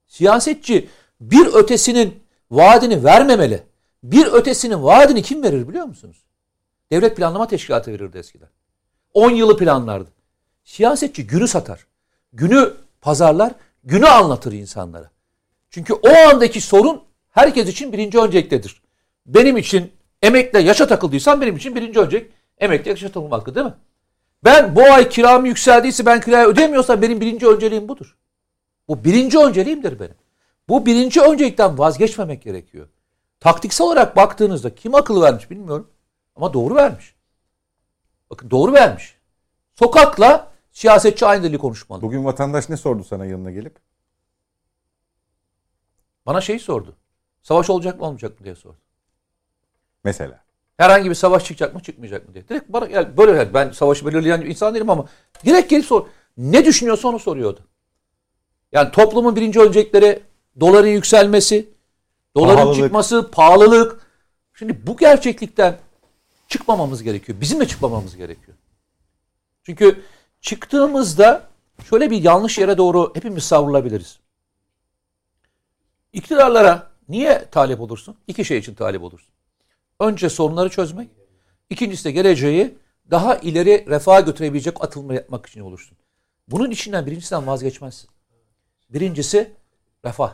Siyasetçi 0.07 0.90
bir 1.22 1.45
ötesinin 1.45 2.24
vaadini 2.52 3.03
vermemeli. 3.03 3.64
Bir 4.03 4.26
ötesinin 4.26 4.84
vaadini 4.84 5.22
kim 5.22 5.44
verir 5.44 5.68
biliyor 5.68 5.86
musunuz? 5.86 6.24
Devlet 6.91 7.18
Planlama 7.18 7.48
Teşkilatı 7.48 7.91
verirdi 7.91 8.18
eskiden. 8.18 8.49
10 9.14 9.32
yılı 9.32 9.57
planlardı. 9.57 10.10
Siyasetçi 10.64 11.28
günü 11.28 11.48
satar. 11.48 11.88
Günü 12.34 12.74
pazarlar, 13.02 13.53
günü 13.84 14.07
anlatır 14.07 14.52
insanlara. 14.52 15.11
Çünkü 15.69 15.94
o 15.94 16.10
andaki 16.10 16.61
sorun 16.61 17.03
herkes 17.30 17.69
için 17.69 17.94
birinci 17.94 18.19
önceliktedir. 18.19 18.82
Benim 19.26 19.57
için 19.57 19.91
emekle 20.22 20.60
yaşa 20.60 20.88
takıldıysam 20.88 21.41
benim 21.41 21.56
için 21.56 21.76
birinci 21.76 21.99
öncelik 21.99 22.32
emekle 22.57 22.91
yaşa 22.91 23.07
takılmaktır 23.07 23.56
değil 23.56 23.65
mi? 23.65 23.74
Ben 24.43 24.76
bu 24.76 24.84
ay 24.84 25.09
kiram 25.09 25.45
yükseldiyse 25.45 26.05
ben 26.05 26.22
kirayı 26.22 26.47
ödemiyorsam 26.47 27.01
benim 27.01 27.22
birinci 27.22 27.47
önceliğim 27.47 27.88
budur. 27.88 28.18
Bu 28.88 29.03
birinci 29.03 29.39
önceliğimdir 29.39 29.99
benim. 29.99 30.15
Bu 30.69 30.85
birinci 30.85 31.22
öncelikten 31.22 31.77
vazgeçmemek 31.77 32.41
gerekiyor. 32.41 32.88
Taktiksel 33.39 33.88
olarak 33.88 34.15
baktığınızda 34.15 34.76
kim 34.76 34.95
akıl 34.95 35.22
vermiş 35.22 35.51
bilmiyorum 35.51 35.91
ama 36.35 36.53
doğru 36.53 36.76
vermiş. 36.76 37.15
Bakın 38.30 38.51
doğru 38.51 38.73
vermiş. 38.73 39.18
Sokakla 39.76 40.51
siyasetçi 40.72 41.26
aynı 41.26 41.43
dili 41.43 41.57
konuşmalı. 41.57 42.01
Bugün 42.01 42.26
vatandaş 42.26 42.69
ne 42.69 42.77
sordu 42.77 43.03
sana 43.03 43.26
yanına 43.26 43.51
gelip? 43.51 43.80
Bana 46.26 46.41
şeyi 46.41 46.59
sordu. 46.59 46.95
Savaş 47.41 47.69
olacak 47.69 47.99
mı 47.99 48.05
olmayacak 48.05 48.39
mı 48.39 48.43
diye 48.45 48.55
sordu. 48.55 48.77
Mesela. 50.03 50.47
Herhangi 50.78 51.10
bir 51.10 51.16
savaş 51.16 51.45
çıkacak 51.45 51.76
mı 51.76 51.84
çıkmayacak 51.84 52.28
mı 52.28 52.34
diye. 52.34 52.48
Direkt 52.48 52.70
bana 52.70 52.88
yani 52.88 53.18
böyle 53.18 53.32
yani 53.32 53.54
ben 53.54 53.72
savaşı 53.72 54.06
belirleyen 54.06 54.41
insan 54.41 54.76
değilim 54.76 54.90
ama 54.90 55.06
direkt 55.45 55.70
gelip 55.70 55.86
sor. 55.86 56.08
Ne 56.38 56.66
düşünüyorsa 56.66 57.08
onu 57.08 57.20
soruyordu. 57.20 57.60
Yani 58.72 58.91
toplumun 58.91 59.36
birinci 59.36 59.60
öncelikleri 59.60 60.24
doların 60.60 60.88
yükselmesi, 60.88 61.70
doların 62.36 62.56
Pahalılık. 62.56 62.76
çıkması, 62.84 63.32
pahalılık. 63.32 64.08
Şimdi 64.54 64.88
bu 64.88 64.98
gerçeklikten 64.98 65.78
çıkmamamız 66.48 67.04
gerekiyor. 67.04 67.41
Bizim 67.41 67.60
de 67.60 67.68
çıkmamamız 67.68 68.16
gerekiyor. 68.16 68.58
Çünkü 69.64 70.04
çıktığımızda 70.41 71.48
şöyle 71.90 72.12
bir 72.12 72.24
yanlış 72.24 72.58
yere 72.58 72.78
doğru 72.78 73.12
hepimiz 73.16 73.44
savrulabiliriz. 73.44 74.20
İktidarlara 76.14 76.88
niye 77.10 77.45
talip 77.52 77.82
olursun? 77.82 78.16
İki 78.28 78.45
şey 78.45 78.58
için 78.58 78.76
talip 78.76 79.04
olursun. 79.04 79.36
Önce 79.99 80.30
sorunları 80.30 80.69
çözmek. 80.69 81.10
İkincisi 81.69 82.06
de 82.06 82.11
geleceği 82.11 82.78
daha 83.11 83.36
ileri 83.36 83.86
refaha 83.90 84.19
götürebilecek 84.19 84.84
atılma 84.84 85.14
yapmak 85.14 85.45
için 85.45 85.61
olursun. 85.61 85.98
Bunun 86.48 86.72
içinden 86.72 87.06
birincisinden 87.06 87.48
vazgeçmezsin. 87.48 88.10
Birincisi 88.90 89.52
refah. 90.06 90.34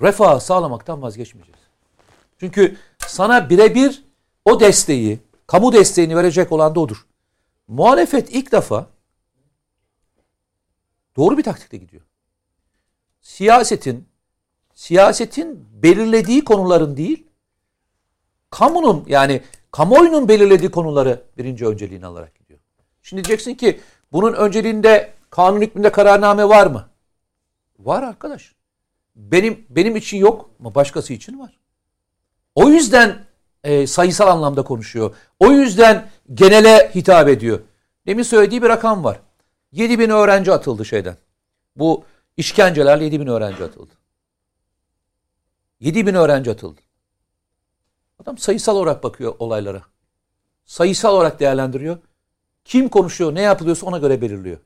Refahı 0.00 0.40
sağlamaktan 0.40 1.02
vazgeçmeyeceğiz. 1.02 1.60
Çünkü 2.40 2.76
sana 2.98 3.50
birebir 3.50 4.04
o 4.44 4.60
desteği, 4.60 5.20
kamu 5.46 5.72
desteğini 5.72 6.16
verecek 6.16 6.52
olan 6.52 6.74
da 6.74 6.80
odur. 6.80 7.06
Muhalefet 7.68 8.30
ilk 8.30 8.52
defa 8.52 8.86
doğru 11.16 11.38
bir 11.38 11.42
taktikle 11.42 11.78
gidiyor. 11.78 12.02
Siyasetin 13.20 14.08
siyasetin 14.74 15.68
belirlediği 15.82 16.44
konuların 16.44 16.96
değil, 16.96 17.27
kamunun 18.50 19.04
yani 19.06 19.42
kamuoyunun 19.70 20.28
belirlediği 20.28 20.70
konuları 20.70 21.22
birinci 21.38 21.66
önceliğini 21.66 22.06
alarak 22.06 22.34
gidiyor. 22.34 22.60
Şimdi 23.02 23.24
diyeceksin 23.24 23.54
ki 23.54 23.80
bunun 24.12 24.32
önceliğinde 24.32 25.12
kanun 25.30 25.60
hükmünde 25.60 25.92
kararname 25.92 26.48
var 26.48 26.66
mı? 26.66 26.88
Var 27.78 28.02
arkadaş. 28.02 28.54
Benim 29.16 29.66
benim 29.70 29.96
için 29.96 30.18
yok 30.18 30.50
ama 30.60 30.74
başkası 30.74 31.12
için 31.12 31.38
var. 31.38 31.58
O 32.54 32.68
yüzden 32.68 33.24
e, 33.64 33.86
sayısal 33.86 34.28
anlamda 34.28 34.62
konuşuyor. 34.62 35.14
O 35.40 35.50
yüzden 35.50 36.10
genele 36.34 36.90
hitap 36.94 37.28
ediyor. 37.28 37.60
Demin 38.06 38.22
söylediği 38.22 38.62
bir 38.62 38.68
rakam 38.68 39.04
var. 39.04 39.20
7 39.72 39.98
bin 39.98 40.10
öğrenci 40.10 40.52
atıldı 40.52 40.84
şeyden. 40.84 41.16
Bu 41.76 42.04
işkencelerle 42.36 43.04
7 43.04 43.20
bin 43.20 43.26
öğrenci 43.26 43.64
atıldı. 43.64 43.94
7 45.80 46.06
bin 46.06 46.14
öğrenci 46.14 46.50
atıldı. 46.50 46.80
Adam 48.18 48.38
sayısal 48.38 48.76
olarak 48.76 49.02
bakıyor 49.02 49.34
olaylara. 49.38 49.82
Sayısal 50.64 51.14
olarak 51.14 51.40
değerlendiriyor. 51.40 51.98
Kim 52.64 52.88
konuşuyor, 52.88 53.34
ne 53.34 53.40
yapılıyorsa 53.42 53.86
ona 53.86 53.98
göre 53.98 54.20
belirliyor. 54.20 54.58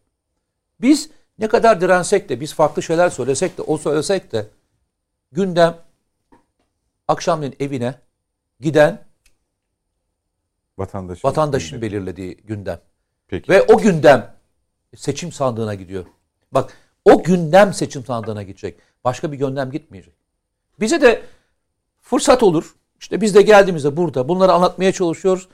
Biz 0.81 1.11
ne 1.39 1.49
kadar 1.49 1.81
dirensek 1.81 2.29
de, 2.29 2.41
biz 2.41 2.55
farklı 2.55 2.83
şeyler 2.83 3.11
söylesek 3.11 3.59
de, 3.59 3.63
o 3.63 3.79
söylesek 3.79 4.33
de 4.33 4.49
gündem 5.33 5.79
akşamleyin 7.09 7.57
evine 7.61 7.95
giden 8.61 9.05
Vatandaşın. 10.79 11.29
vatandaşın 11.29 11.83
belirlediği 11.83 12.37
gündem. 12.37 12.81
Peki. 13.29 13.53
Ve 13.53 13.63
o 13.63 13.79
gündem 13.79 14.35
seçim 14.97 15.33
sandığına 15.33 15.75
gidiyor. 15.75 16.07
Bak 16.53 16.77
o 17.05 17.23
gündem 17.23 17.75
seçim 17.75 18.05
sandığına 18.05 18.43
gidecek. 18.43 18.79
Başka 19.05 19.33
bir 19.33 19.39
gündem 19.39 19.71
gitmeyecek. 19.71 20.15
Bize 20.81 21.01
de 21.01 21.23
fırsat 22.01 22.43
olur. 22.43 22.75
İşte 23.03 23.21
biz 23.21 23.35
de 23.35 23.43
geldiğimizde 23.43 23.97
burada 23.97 24.29
bunları 24.29 24.53
anlatmaya 24.53 24.93
çalışıyoruz. 24.93 25.49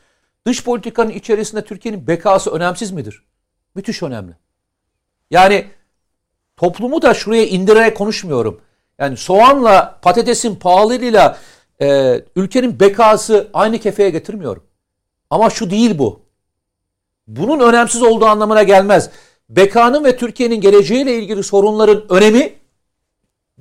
Dış 0.47 0.65
politikanın 0.65 1.11
içerisinde 1.11 1.65
Türkiye'nin 1.65 2.07
bekası 2.07 2.51
önemsiz 2.51 2.91
midir? 2.93 3.25
Müthiş 3.75 4.03
önemli. 4.03 4.33
Yani 5.31 5.67
toplumu 6.57 7.03
da 7.03 7.15
şuraya 7.15 7.47
indirerek 7.47 7.97
konuşmuyorum. 7.97 8.61
Yani 8.99 9.17
soğanla 9.17 9.99
patatesin 10.03 10.57
pahalılığıyla 10.57 11.39
e, 11.81 12.21
ülkenin 12.37 12.81
bekası 12.81 13.51
aynı 13.53 13.79
kefeye 13.79 14.11
getirmiyorum. 14.11 14.63
Ama 15.31 15.51
şu 15.51 15.71
değil 15.71 15.99
bu. 15.99 16.21
Bunun 17.27 17.61
önemsiz 17.61 18.03
olduğu 18.03 18.27
anlamına 18.27 18.63
gelmez. 18.63 19.11
Bekanın 19.49 20.05
ve 20.05 20.17
Türkiye'nin 20.17 20.61
geleceğiyle 20.61 21.19
ilgili 21.19 21.43
sorunların 21.43 22.13
önemi 22.13 22.55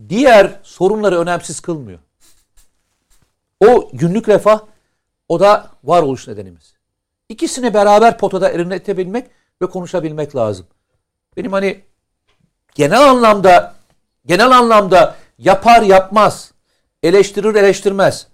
diğer 0.10 0.60
sorunları 0.64 1.20
önemsiz 1.20 1.60
kılmıyor. 1.60 2.00
O 3.66 3.90
günlük 3.94 4.30
refah 4.30 4.60
o 5.30 5.40
da 5.40 5.72
varoluş 5.84 6.28
nedenimiz. 6.28 6.74
İkisini 7.30 7.74
beraber 7.74 8.18
potada 8.18 8.50
erinletebilmek 8.50 9.28
ve 9.62 9.66
konuşabilmek 9.66 10.36
lazım. 10.36 10.68
Benim 11.38 11.54
hani 11.54 11.82
genel 12.76 13.10
anlamda 13.10 13.76
genel 14.26 14.52
anlamda 14.52 15.16
yapar 15.38 15.82
yapmaz, 15.82 16.52
eleştirir 17.04 17.56
eleştirmez. 17.56 18.28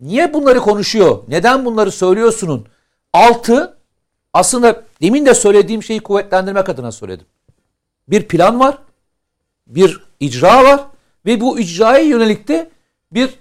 Niye 0.00 0.34
bunları 0.34 0.60
konuşuyor? 0.60 1.22
Neden 1.28 1.64
bunları 1.64 1.92
söylüyorsunun? 1.92 2.66
Altı 3.12 3.76
aslında 4.32 4.82
demin 5.02 5.26
de 5.26 5.34
söylediğim 5.34 5.82
şeyi 5.82 6.00
kuvvetlendirmek 6.00 6.68
adına 6.68 6.92
söyledim. 6.92 7.26
Bir 8.08 8.28
plan 8.28 8.60
var, 8.60 8.78
bir 9.66 10.04
icra 10.20 10.64
var 10.64 10.86
ve 11.26 11.40
bu 11.40 11.60
icraya 11.60 12.04
yönelik 12.04 12.48
de 12.48 12.70
bir 13.12 13.38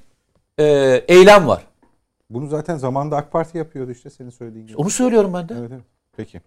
e, 0.60 0.66
eylem 1.08 1.48
var. 1.48 1.66
Bunu 2.30 2.48
zaten 2.48 2.78
zamanında 2.78 3.18
AK 3.18 3.32
Parti 3.32 3.58
yapıyordu 3.58 3.92
işte 3.92 4.10
senin 4.10 4.30
söylediğin 4.30 4.68
gibi. 4.68 4.78
Onu 4.78 4.90
söylüyorum 4.90 5.34
ben 5.34 5.50
de. 5.50 5.56
Evet, 5.60 5.72
evet. 5.74 5.84
Peki. 6.18 6.38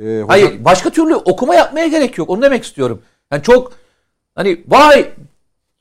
Ee, 0.00 0.02
hocam- 0.04 0.28
Hayır 0.28 0.64
başka 0.64 0.90
türlü 0.90 1.14
okuma 1.14 1.54
yapmaya 1.54 1.86
gerek 1.88 2.18
yok. 2.18 2.30
Onu 2.30 2.42
demek 2.42 2.64
istiyorum. 2.64 3.02
Yani 3.32 3.42
çok 3.42 3.72
hani 4.34 4.64
vay 4.68 5.12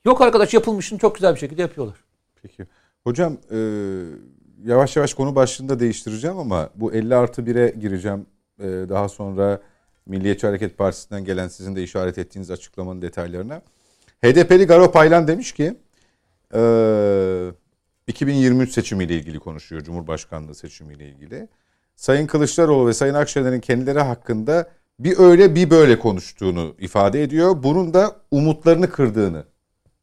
yok 0.06 0.22
arkadaş 0.22 0.54
yapılmışını 0.54 1.00
çok 1.00 1.16
güzel 1.16 1.34
bir 1.36 1.40
şekilde 1.40 1.62
yapıyorlar. 1.62 1.98
Peki. 2.42 2.66
Hocam 3.04 3.38
e, 3.52 3.58
yavaş 4.66 4.96
yavaş 4.96 5.14
konu 5.14 5.36
başlığını 5.36 5.70
da 5.70 5.80
değiştireceğim 5.80 6.38
ama 6.38 6.70
bu 6.76 6.94
50 6.94 7.16
artı 7.16 7.42
1'e 7.42 7.70
gireceğim. 7.80 8.26
E, 8.60 8.66
daha 8.68 9.10
sonra 9.10 9.60
Milliyetçi 10.06 10.48
Hareket 10.48 10.78
Partisi'nden 10.78 11.26
gelen 11.26 11.48
sizin 11.48 11.76
de 11.76 11.84
işaret 11.84 12.18
ettiğiniz 12.18 12.52
açıklamanın 12.52 13.02
detaylarına. 13.02 13.62
HDP'li 14.24 14.66
Garo 14.68 14.92
Paylan 14.92 15.28
demiş 15.28 15.52
ki 15.52 15.76
e, 16.54 16.62
2023 18.08 18.72
seçimiyle 18.72 19.16
ilgili 19.16 19.40
konuşuyor. 19.40 19.82
Cumhurbaşkanlığı 19.82 20.56
seçimiyle 20.56 21.10
ilgili. 21.10 21.48
Sayın 21.96 22.28
Kılıçdaroğlu 22.28 22.88
ve 22.88 22.94
Sayın 22.94 23.14
Akşener'in 23.14 23.60
kendileri 23.60 24.00
hakkında 24.00 24.70
bir 25.00 25.20
öyle 25.20 25.56
bir 25.56 25.70
böyle 25.70 26.00
konuştuğunu 26.00 26.76
ifade 26.80 27.24
ediyor. 27.24 27.64
Bunun 27.64 27.94
da 27.94 28.16
umutlarını 28.32 28.90
kırdığını 28.90 29.44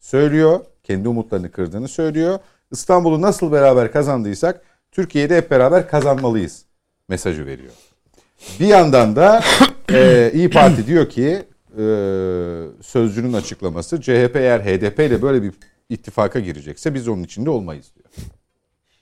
söylüyor. 0.00 0.60
Kendi 0.82 1.08
umutlarını 1.08 1.50
kırdığını 1.50 1.88
söylüyor. 1.88 2.38
İstanbul'u 2.70 3.22
nasıl 3.22 3.52
beraber 3.52 3.92
kazandıysak 3.92 4.60
Türkiye'de 4.92 5.36
hep 5.36 5.50
beraber 5.50 5.88
kazanmalıyız 5.88 6.64
mesajı 7.08 7.46
veriyor. 7.46 7.72
Bir 8.60 8.66
yandan 8.66 9.16
da 9.16 9.42
e, 9.92 10.30
İyi 10.34 10.50
Parti 10.50 10.86
diyor 10.86 11.08
ki 11.08 11.44
e, 11.78 11.84
sözcünün 12.82 13.32
açıklaması 13.32 14.00
CHP 14.00 14.36
eğer 14.36 14.60
HDP 14.60 14.98
ile 14.98 15.22
böyle 15.22 15.42
bir 15.42 15.52
ittifaka 15.90 16.40
girecekse 16.40 16.94
biz 16.94 17.08
onun 17.08 17.22
içinde 17.22 17.50
olmayız 17.50 17.92
diyor. 17.96 18.08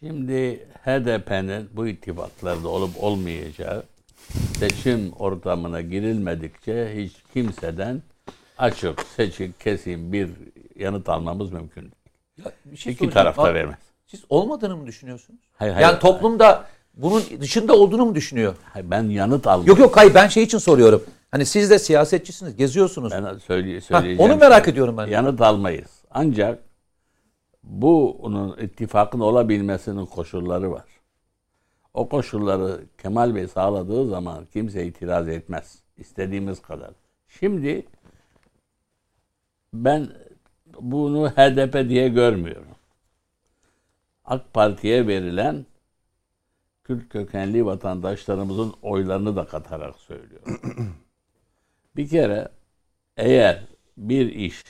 Şimdi 0.00 0.66
HDP'nin 0.84 1.68
bu 1.72 1.86
ittifaklarda 1.86 2.68
olup 2.68 2.90
olmayacağı 3.04 3.82
seçim 4.58 5.12
ortamına 5.12 5.80
girilmedikçe 5.80 6.92
hiç 6.96 7.12
kimseden 7.34 8.02
açık, 8.58 9.02
seçik, 9.16 9.60
kesin 9.60 10.12
bir 10.12 10.30
yanıt 10.76 11.08
almamız 11.08 11.52
mümkün 11.52 11.80
değil. 11.82 11.92
Ya 12.44 12.52
bir 12.64 12.76
şey 12.76 12.92
İki 12.92 13.04
soracağım. 13.04 13.24
taraf 13.24 13.36
da 13.38 13.42
Bak, 13.42 13.54
vermez. 13.54 13.78
Siz 14.06 14.20
olmadığını 14.28 14.76
mı 14.76 14.86
düşünüyorsunuz? 14.86 15.40
Hayır, 15.56 15.72
hayır. 15.72 15.86
Yani 15.86 15.98
toplumda 15.98 16.66
bunun 16.94 17.22
dışında 17.40 17.72
olduğunu 17.76 18.04
mu 18.06 18.14
düşünüyor? 18.14 18.54
Hayır, 18.72 18.90
Ben 18.90 19.02
yanıt 19.02 19.46
almam. 19.46 19.66
Yok 19.66 19.78
yok 19.78 19.96
hayır 19.96 20.14
ben 20.14 20.28
şey 20.28 20.42
için 20.42 20.58
soruyorum. 20.58 21.04
Hani 21.30 21.46
siz 21.46 21.70
de 21.70 21.78
siyasetçisiniz, 21.78 22.56
geziyorsunuz. 22.56 23.12
Ben 23.12 23.38
söyle, 23.38 23.74
Ha, 23.74 23.80
söyleyeceğim. 23.80 24.18
onu 24.18 24.36
merak 24.36 24.64
şey, 24.64 24.72
ediyorum 24.72 24.96
ben. 24.98 25.06
Yanıt 25.06 25.40
almayız. 25.40 25.90
Ancak 26.10 26.58
bunun 27.64 28.56
ittifakın 28.58 29.20
olabilmesinin 29.20 30.06
koşulları 30.06 30.72
var. 30.72 30.84
O 31.94 32.08
koşulları 32.08 32.84
Kemal 32.98 33.34
Bey 33.34 33.48
sağladığı 33.48 34.06
zaman 34.06 34.46
kimse 34.52 34.86
itiraz 34.86 35.28
etmez. 35.28 35.78
İstediğimiz 35.96 36.62
kadar. 36.62 36.90
Şimdi 37.28 37.86
ben 39.74 40.08
bunu 40.80 41.30
HDP 41.30 41.88
diye 41.88 42.08
görmüyorum. 42.08 42.74
AK 44.24 44.54
Parti'ye 44.54 45.06
verilen 45.06 45.66
Kürt 46.84 47.08
kökenli 47.08 47.66
vatandaşlarımızın 47.66 48.74
oylarını 48.82 49.36
da 49.36 49.46
katarak 49.46 49.96
söylüyorum. 49.96 50.60
Bir 51.96 52.08
kere 52.08 52.48
eğer 53.16 53.64
bir 53.96 54.32
iş 54.32 54.64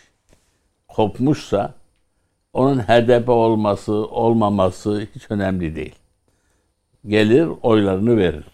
kopmuşsa 0.89 1.75
onun 2.55 2.79
HDP 2.79 3.29
olması, 3.29 3.93
olmaması 3.93 5.07
hiç 5.15 5.31
önemli 5.31 5.77
değil. 5.77 5.95
Gelir 7.07 7.49
oylarını 7.63 8.17
verir. 8.17 8.45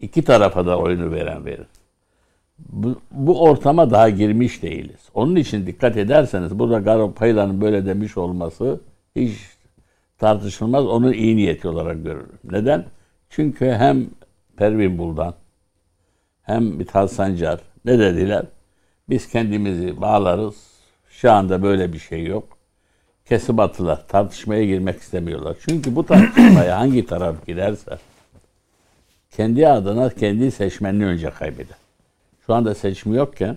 İki 0.00 0.22
tarafa 0.22 0.66
da 0.66 0.78
oyunu 0.78 1.12
veren 1.12 1.44
verir. 1.44 1.66
Bu, 2.58 3.00
bu 3.10 3.42
ortama 3.42 3.90
daha 3.90 4.10
girmiş 4.10 4.62
değiliz. 4.62 5.08
Onun 5.14 5.36
için 5.36 5.66
dikkat 5.66 5.96
ederseniz 5.96 6.58
burada 6.58 6.78
Garo 6.78 7.12
Paylan'ın 7.12 7.60
böyle 7.60 7.86
demiş 7.86 8.16
olması 8.16 8.80
hiç 9.16 9.38
tartışılmaz. 10.18 10.86
Onu 10.86 11.14
iyi 11.14 11.36
niyeti 11.36 11.68
olarak 11.68 12.04
görürüm. 12.04 12.38
Neden? 12.44 12.84
Çünkü 13.30 13.66
hem 13.66 14.06
Pervin 14.56 14.98
Buldan 14.98 15.34
hem 16.42 16.64
Mithat 16.64 17.12
Sancar 17.12 17.60
ne 17.84 17.98
dediler? 17.98 18.46
Biz 19.08 19.28
kendimizi 19.28 20.00
bağlarız. 20.00 20.74
Şu 21.08 21.32
anda 21.32 21.62
böyle 21.62 21.92
bir 21.92 21.98
şey 21.98 22.24
yok. 22.24 22.53
Kesip 23.24 23.60
attılar. 23.60 24.08
Tartışmaya 24.08 24.64
girmek 24.64 25.00
istemiyorlar. 25.00 25.56
Çünkü 25.68 25.96
bu 25.96 26.06
tartışmaya 26.06 26.78
hangi 26.80 27.06
taraf 27.06 27.46
giderse 27.46 27.98
kendi 29.30 29.68
adına 29.68 30.10
kendi 30.10 30.50
seçmenini 30.50 31.06
önce 31.06 31.30
kaybeder. 31.30 31.76
Şu 32.46 32.54
anda 32.54 32.74
seçimi 32.74 33.16
yokken 33.16 33.56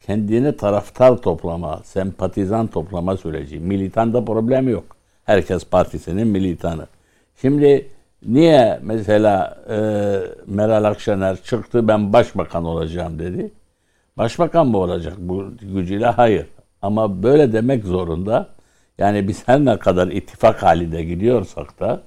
kendine 0.00 0.56
taraftar 0.56 1.16
toplama, 1.16 1.80
sempatizan 1.84 2.66
toplama 2.66 3.16
süreci. 3.16 3.58
Militanda 3.58 4.24
problem 4.24 4.68
yok. 4.68 4.96
Herkes 5.24 5.64
partisinin 5.64 6.28
militanı. 6.28 6.86
Şimdi 7.40 7.88
niye 8.26 8.80
mesela 8.82 9.58
e, 9.68 9.76
Meral 10.46 10.84
Akşener 10.84 11.42
çıktı 11.42 11.88
ben 11.88 12.12
başbakan 12.12 12.64
olacağım 12.64 13.18
dedi. 13.18 13.50
Başbakan 14.18 14.66
mı 14.66 14.78
olacak 14.78 15.14
bu 15.18 15.44
gücüyle? 15.60 16.06
Hayır. 16.06 16.46
Ama 16.82 17.22
böyle 17.22 17.52
demek 17.52 17.84
zorunda. 17.84 18.55
Yani 18.98 19.28
biz 19.28 19.48
her 19.48 19.64
ne 19.64 19.78
kadar 19.78 20.08
ittifak 20.08 20.62
halinde 20.62 21.04
gidiyorsak 21.04 21.80
da 21.80 22.02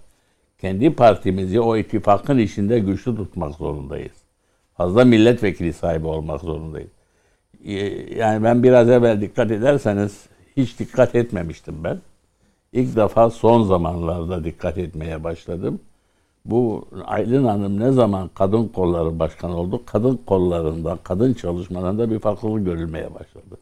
kendi 0.62 0.96
partimizi 0.96 1.60
o 1.60 1.78
ittifakın 1.78 2.38
içinde 2.38 2.80
güçlü 2.80 3.16
tutmak 3.16 3.56
zorundayız. 3.56 4.12
Fazla 4.78 5.06
milletvekili 5.06 5.74
sahibi 5.74 6.08
olmak 6.08 6.42
zorundayız. 6.42 6.90
Ee, 7.66 7.74
Yani 8.18 8.44
ben 8.44 8.64
biraz 8.64 8.90
evvel 8.90 9.22
dikkat 9.22 9.52
ederseniz 9.52 10.26
hiç 10.58 10.80
dikkat 10.80 11.16
etmemiştim 11.16 11.84
ben. 11.84 12.00
İlk 12.74 12.96
defa 12.96 13.30
son 13.30 13.64
zamanlarda 13.64 14.44
dikkat 14.44 14.78
etmeye 14.78 15.24
başladım. 15.24 15.80
Bu 16.46 16.88
Aylin 17.06 17.44
Hanım 17.44 17.80
ne 17.80 17.92
zaman 17.92 18.30
kadın 18.34 18.68
kolları 18.68 19.20
başkanı 19.20 19.58
oldu? 19.58 19.84
Kadın 19.86 20.20
kollarında, 20.26 20.98
kadın 21.04 21.34
çalışmalarında 21.34 22.12
bir 22.12 22.20
farklılık 22.20 22.66
görülmeye 22.66 23.14
başladı. 23.16 23.58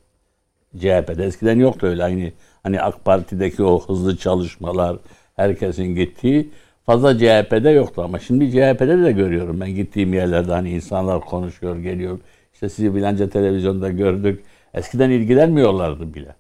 CHP'de 0.78 1.26
eskiden 1.26 1.60
yoktu 1.60 1.88
öyle 1.88 2.04
aynı 2.04 2.20
hani 2.20 2.34
AK 2.64 3.06
Parti'deki 3.06 3.64
o 3.64 3.88
hızlı 3.88 4.18
çalışmalar 4.18 4.98
herkesin 5.36 5.96
gittiği 5.96 6.50
fazla 6.86 7.18
CHP'de 7.18 7.70
yoktu 7.70 8.02
ama 8.06 8.20
şimdi 8.20 8.52
CHP'de 8.52 9.04
de 9.04 9.12
görüyorum 9.12 9.60
ben 9.62 9.76
gittiğim 9.76 10.14
yerlerde 10.14 10.52
hani 10.52 10.70
insanlar 10.70 11.22
konuşuyor 11.22 11.78
geliyor 11.78 12.20
işte 12.54 12.70
sizi 12.70 12.96
bilanca 12.96 13.30
televizyonda 13.30 13.90
gördük 13.90 14.44
eskiden 14.74 15.10
ilgilenmiyorlardı 15.10 16.14
bile. 16.14 16.36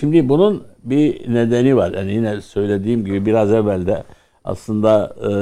Şimdi 0.00 0.28
bunun 0.28 0.64
bir 0.84 1.34
nedeni 1.34 1.76
var. 1.76 1.94
Yani 1.94 2.12
yine 2.12 2.40
söylediğim 2.40 3.04
gibi 3.04 3.26
biraz 3.26 3.52
evvel 3.52 3.86
de 3.86 4.04
aslında 4.44 5.16
e, 5.22 5.32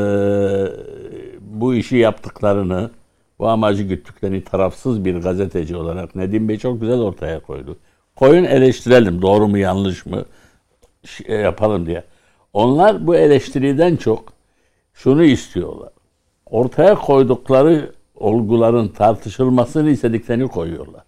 bu 1.40 1.74
işi 1.74 1.96
yaptıklarını, 1.96 2.90
bu 3.38 3.48
amacı 3.48 3.82
güttüklerini 3.82 4.44
tarafsız 4.44 5.04
bir 5.04 5.16
gazeteci 5.16 5.76
olarak 5.76 6.14
Nedim 6.14 6.48
Bey 6.48 6.58
çok 6.58 6.80
güzel 6.80 6.98
ortaya 6.98 7.40
koydu. 7.40 7.76
Koyun 8.18 8.44
eleştirelim 8.44 9.22
doğru 9.22 9.48
mu 9.48 9.58
yanlış 9.58 10.06
mı 10.06 10.24
şey 11.04 11.36
yapalım 11.36 11.86
diye. 11.86 12.04
Onlar 12.52 13.06
bu 13.06 13.16
eleştiriden 13.16 13.96
çok 13.96 14.32
şunu 14.94 15.24
istiyorlar. 15.24 15.88
Ortaya 16.46 16.94
koydukları 16.94 17.92
olguların 18.16 18.88
tartışılmasını 18.88 19.90
istediklerini 19.90 20.48
koyuyorlar. 20.48 21.02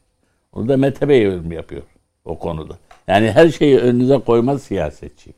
Onu 0.53 0.69
da 0.69 0.77
Mete 0.77 1.09
Bey 1.09 1.23
yapıyor 1.51 1.83
o 2.25 2.39
konuda. 2.39 2.79
Yani 3.09 3.31
her 3.31 3.49
şeyi 3.49 3.79
önünüze 3.79 4.19
koymaz 4.19 4.63
siyasetçi. 4.63 5.31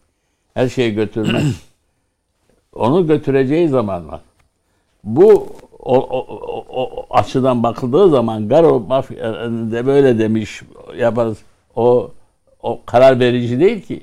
Her 0.55 0.69
şeyi 0.69 0.95
götürmez. 0.95 1.45
Onu 2.73 3.07
götüreceği 3.07 3.69
zaman 3.69 4.09
var. 4.09 4.21
Bu 5.05 5.49
o, 5.79 5.97
o, 5.97 6.27
o, 6.29 6.65
o 6.69 7.07
açıdan 7.11 7.63
bakıldığı 7.63 8.11
zaman 8.11 8.49
Garo 8.49 8.81
mafya 8.81 9.51
de 9.51 9.87
böyle 9.87 10.19
demiş 10.19 10.63
yaparız. 10.97 11.39
O 11.77 12.11
o 12.63 12.81
karar 12.87 13.21
verici 13.21 13.61
değil 13.61 13.83
ki. 13.83 14.03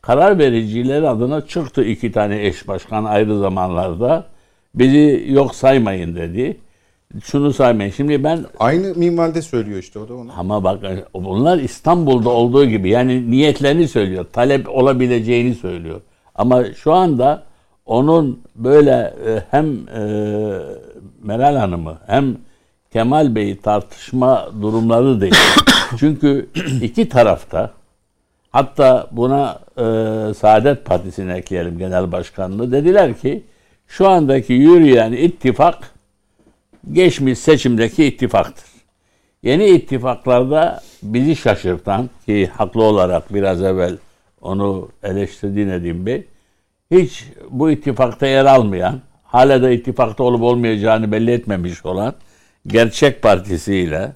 Karar 0.00 0.38
vericiler 0.38 1.02
adına 1.02 1.46
çıktı 1.46 1.84
iki 1.84 2.12
tane 2.12 2.46
eş 2.46 2.68
başkan 2.68 3.04
ayrı 3.04 3.38
zamanlarda. 3.38 4.26
Bizi 4.74 5.24
yok 5.28 5.54
saymayın 5.54 6.16
dedi. 6.16 6.56
Şunu 7.24 7.52
saymayın. 7.52 7.90
Şimdi 7.90 8.24
ben 8.24 8.44
Aynı 8.58 8.94
minvalde 8.94 9.42
söylüyor 9.42 9.78
işte 9.78 9.98
o 9.98 10.08
da 10.08 10.14
onu. 10.14 10.30
ama 10.38 10.64
bak 10.64 10.80
bunlar 11.14 11.58
İstanbul'da 11.58 12.30
olduğu 12.30 12.64
gibi 12.64 12.88
yani 12.90 13.30
niyetlerini 13.30 13.88
söylüyor. 13.88 14.26
Talep 14.32 14.68
olabileceğini 14.68 15.54
söylüyor. 15.54 16.00
Ama 16.34 16.64
şu 16.64 16.92
anda 16.92 17.42
onun 17.86 18.40
böyle 18.56 19.14
e, 19.26 19.42
hem 19.50 19.66
e, 19.88 20.00
Meral 21.22 21.56
Hanım'ı 21.56 21.98
hem 22.06 22.36
Kemal 22.92 23.34
Bey'i 23.34 23.60
tartışma 23.60 24.48
durumları 24.62 25.20
değil. 25.20 25.34
Çünkü 25.98 26.48
iki 26.82 27.08
tarafta 27.08 27.70
hatta 28.50 29.08
buna 29.10 29.60
e, 29.76 29.84
Saadet 30.34 30.84
Partisi'ni 30.84 31.32
ekleyelim 31.32 31.78
genel 31.78 32.12
başkanlığı 32.12 32.72
dediler 32.72 33.18
ki 33.18 33.42
şu 33.86 34.08
andaki 34.08 34.52
yürüyen 34.52 35.12
ittifak 35.12 35.94
geçmiş 36.92 37.38
seçimdeki 37.38 38.04
ittifaktır. 38.04 38.64
Yeni 39.42 39.66
ittifaklarda 39.66 40.80
bizi 41.02 41.36
şaşırtan 41.36 42.10
ki 42.26 42.46
haklı 42.46 42.82
olarak 42.82 43.34
biraz 43.34 43.62
evvel 43.62 43.96
onu 44.40 44.88
eleştirdi 45.02 45.68
Nedim 45.68 46.06
Bey, 46.06 46.24
hiç 46.90 47.24
bu 47.50 47.70
ittifakta 47.70 48.26
yer 48.26 48.44
almayan, 48.44 49.00
hala 49.22 49.62
da 49.62 49.70
ittifakta 49.70 50.24
olup 50.24 50.42
olmayacağını 50.42 51.12
belli 51.12 51.30
etmemiş 51.30 51.86
olan 51.86 52.14
Gerçek 52.66 53.22
Partisi 53.22 53.76
ile 53.76 54.12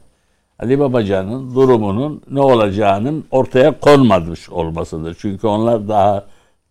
Ali 0.59 0.79
Babacan'ın 0.79 1.55
durumunun 1.55 2.23
ne 2.31 2.41
olacağının 2.41 3.25
ortaya 3.31 3.81
konmamış 3.81 4.51
olmasıdır. 4.51 5.17
Çünkü 5.21 5.47
onlar 5.47 5.89
daha 5.89 6.27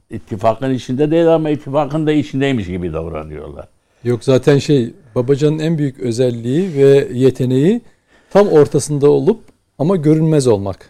ittifakın 0.09 0.73
içinde 0.73 1.11
değil 1.11 1.35
ama 1.35 1.49
ittifakın 1.49 2.07
da 2.07 2.11
içindeymiş 2.11 2.67
gibi 2.67 2.93
davranıyorlar. 2.93 3.67
Yok 4.03 4.23
zaten 4.23 4.57
şey 4.57 4.93
Babacan'ın 5.15 5.59
en 5.59 5.77
büyük 5.77 5.99
özelliği 5.99 6.75
ve 6.75 7.07
yeteneği 7.13 7.81
tam 8.29 8.47
ortasında 8.47 9.09
olup 9.09 9.39
ama 9.79 9.95
görünmez 9.95 10.47
olmak. 10.47 10.89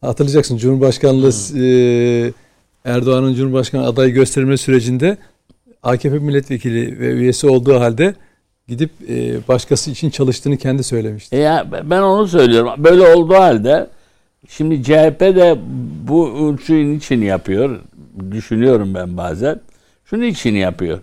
Hatırlayacaksın 0.00 0.56
Cumhurbaşkanlığı 0.56 1.32
e, 1.58 2.32
Erdoğan'ın 2.84 3.34
Cumhurbaşkanı 3.34 3.86
adayı 3.86 4.14
gösterme 4.14 4.56
sürecinde 4.56 5.16
AKP 5.82 6.18
milletvekili 6.18 7.00
ve 7.00 7.12
üyesi 7.12 7.46
olduğu 7.46 7.80
halde 7.80 8.14
gidip 8.68 8.90
e, 9.08 9.48
başkası 9.48 9.90
için 9.90 10.10
çalıştığını 10.10 10.56
kendi 10.56 10.82
söylemişti. 10.82 11.36
E 11.36 11.38
ya 11.38 11.66
ben 11.90 12.00
onu 12.00 12.28
söylüyorum. 12.28 12.70
Böyle 12.78 13.14
olduğu 13.14 13.34
halde 13.34 13.86
şimdi 14.48 14.82
CHP 14.82 15.20
de 15.20 15.58
bu 16.08 16.30
ölçüyün 16.38 16.98
için 16.98 17.22
yapıyor. 17.22 17.80
Düşünüyorum 18.30 18.94
ben 18.94 19.16
bazen. 19.16 19.60
Şunun 20.04 20.22
için 20.22 20.54
yapıyor. 20.54 20.98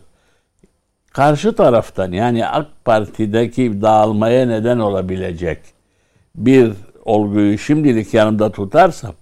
Karşı 1.12 1.56
taraftan 1.56 2.12
yani 2.12 2.48
AK 2.48 2.68
Parti'deki 2.86 3.82
dağılmaya 3.82 4.46
neden 4.46 4.80
olabilecek 4.80 5.60
bir 6.36 6.72
olguyu 7.06 7.58
şimdilik 7.58 8.14
yanımda 8.14 8.52
tutarsam 8.52 9.14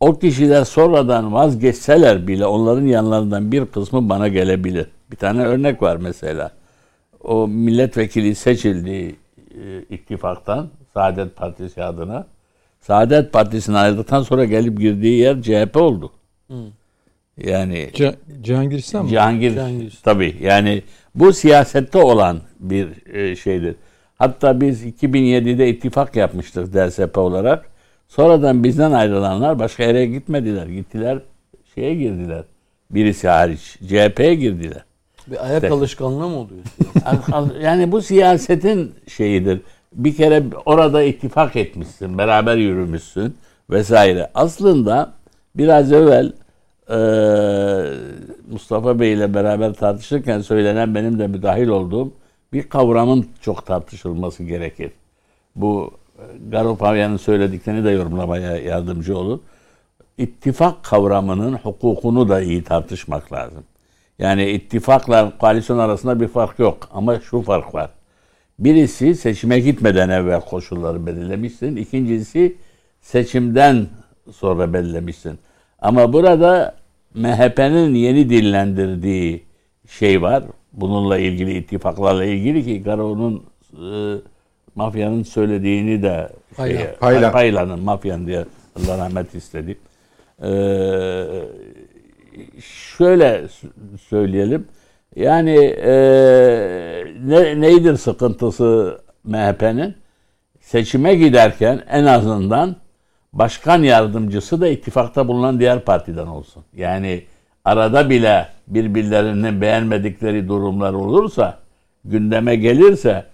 o 0.00 0.18
kişiler 0.18 0.64
sonradan 0.64 1.32
vazgeçseler 1.32 2.28
bile 2.28 2.46
onların 2.46 2.86
yanlarından 2.86 3.52
bir 3.52 3.66
kısmı 3.66 4.08
bana 4.08 4.28
gelebilir. 4.28 4.86
Bir 5.10 5.16
tane 5.16 5.44
örnek 5.44 5.82
var 5.82 5.96
mesela. 5.96 6.50
O 7.24 7.48
milletvekili 7.48 8.34
seçildi 8.34 8.90
e, 9.54 9.82
ittifaktan 9.90 10.68
Saadet 10.94 11.36
Partisi 11.36 11.82
adına. 11.84 12.26
Saadet 12.80 13.32
Partisi'ni 13.32 13.76
ayrıldıktan 13.76 14.22
sonra 14.22 14.44
gelip 14.44 14.80
girdiği 14.80 15.18
yer 15.18 15.42
CHP 15.42 15.76
oldu. 15.76 16.12
Yani 17.38 17.90
Ca- 17.94 18.14
Cihangir 18.42 18.78
İslam 18.78 19.04
mı? 19.04 19.10
Cihangir, 19.10 19.50
Cihangir. 19.50 19.98
tabii 20.02 20.36
yani 20.40 20.82
bu 21.14 21.32
siyasette 21.32 21.98
olan 21.98 22.40
bir 22.60 23.14
e, 23.14 23.36
şeydir. 23.36 23.74
Hatta 24.18 24.60
biz 24.60 24.84
2007'de 24.86 25.68
ittifak 25.68 26.16
yapmıştık 26.16 26.74
DSP 26.74 27.18
olarak. 27.18 27.66
Sonradan 28.08 28.64
bizden 28.64 28.92
ayrılanlar 28.92 29.58
başka 29.58 29.82
yere 29.82 30.06
gitmediler. 30.06 30.66
Gittiler 30.66 31.18
şeye 31.74 31.94
girdiler. 31.94 32.44
Birisi 32.90 33.28
hariç 33.28 33.78
CHP'ye 33.88 34.34
girdiler. 34.34 34.84
Bir 35.26 35.46
ayak 35.46 35.62
Evet. 35.62 35.72
alışkanlığı 35.72 36.28
mı 36.28 36.36
oluyor? 36.36 36.62
yani 37.62 37.92
bu 37.92 38.02
siyasetin 38.02 38.94
şeyidir. 39.08 39.60
Bir 39.92 40.16
kere 40.16 40.42
orada 40.64 41.02
ittifak 41.02 41.56
etmişsin, 41.56 42.18
beraber 42.18 42.56
yürümüşsün 42.56 43.36
vesaire. 43.70 44.30
Aslında 44.34 45.12
biraz 45.54 45.92
evvel 45.92 46.32
e, 46.90 46.96
Mustafa 48.52 49.00
Bey 49.00 49.12
ile 49.12 49.34
beraber 49.34 49.72
tartışırken 49.72 50.40
söylenen 50.40 50.94
benim 50.94 51.18
de 51.18 51.26
müdahil 51.26 51.68
olduğum 51.68 52.12
bir 52.52 52.68
kavramın 52.68 53.26
çok 53.40 53.66
tartışılması 53.66 54.44
gerekir. 54.44 54.90
Bu 55.56 55.90
e, 56.18 56.22
Garo 56.50 56.76
Pavyan'ın 56.76 57.16
söylediklerini 57.16 57.84
de 57.84 57.90
yorumlamaya 57.90 58.56
yardımcı 58.56 59.18
olur. 59.18 59.38
İttifak 60.18 60.82
kavramının 60.84 61.52
hukukunu 61.52 62.28
da 62.28 62.40
iyi 62.40 62.64
tartışmak 62.64 63.32
lazım. 63.32 63.64
Yani 64.22 64.50
ittifakla 64.50 65.32
koalisyon 65.38 65.78
arasında 65.78 66.20
bir 66.20 66.28
fark 66.28 66.58
yok 66.58 66.88
ama 66.94 67.20
şu 67.20 67.42
fark 67.42 67.74
var. 67.74 67.90
Birisi 68.58 69.14
seçime 69.14 69.60
gitmeden 69.60 70.08
evvel 70.08 70.40
koşulları 70.40 71.06
belirlemişsin. 71.06 71.76
İkincisi 71.76 72.56
seçimden 73.00 73.86
sonra 74.32 74.72
belirlemişsin. 74.72 75.38
Ama 75.78 76.12
burada 76.12 76.74
MHP'nin 77.14 77.94
yeni 77.94 78.30
dillendirdiği 78.30 79.42
şey 79.88 80.22
var. 80.22 80.44
Bununla 80.72 81.18
ilgili 81.18 81.54
ittifaklarla 81.58 82.24
ilgili 82.24 82.64
ki 82.64 82.82
Garo'nun 82.82 83.44
e, 83.72 83.86
mafyanın 84.74 85.22
söylediğini 85.22 86.02
de 86.02 86.28
şeye- 86.56 86.94
Paylan. 87.00 87.32
Paylan'ın 87.32 87.80
mafyan 87.80 88.26
diye 88.26 88.44
Allah 88.76 88.98
rahmet 88.98 89.34
istedi. 89.34 89.78
Ee, 90.42 90.48
şöyle 92.60 93.42
söyleyelim. 94.08 94.66
Yani 95.16 95.56
e, 95.64 95.92
ne, 97.24 97.60
neydir 97.60 97.96
sıkıntısı 97.96 99.00
MHP'nin? 99.24 99.94
Seçime 100.60 101.14
giderken 101.14 101.82
en 101.90 102.04
azından 102.04 102.76
başkan 103.32 103.82
yardımcısı 103.82 104.60
da 104.60 104.68
ittifakta 104.68 105.28
bulunan 105.28 105.60
diğer 105.60 105.80
partiden 105.80 106.26
olsun. 106.26 106.64
Yani 106.76 107.22
arada 107.64 108.10
bile 108.10 108.48
birbirlerinin 108.66 109.60
beğenmedikleri 109.60 110.48
durumlar 110.48 110.92
olursa, 110.92 111.58
gündeme 112.04 112.56
gelirse 112.56 113.24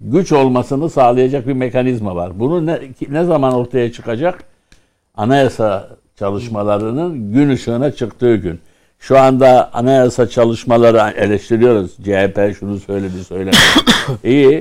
güç 0.00 0.32
olmasını 0.32 0.90
sağlayacak 0.90 1.46
bir 1.46 1.52
mekanizma 1.52 2.16
var. 2.16 2.40
Bunu 2.40 2.66
ne, 2.66 2.80
ne 3.08 3.24
zaman 3.24 3.54
ortaya 3.54 3.92
çıkacak? 3.92 4.44
Anayasa 5.16 5.88
çalışmalarının 6.16 7.32
gün 7.32 7.50
ışığına 7.50 7.90
çıktığı 7.92 8.36
gün. 8.36 8.60
Şu 8.98 9.18
anda 9.18 9.70
anayasa 9.72 10.28
çalışmaları 10.28 11.14
eleştiriyoruz. 11.16 11.96
CHP 11.96 12.58
şunu 12.58 12.78
söyledi 12.78 13.24
söylemedi. 13.24 13.56
İyi. 14.24 14.60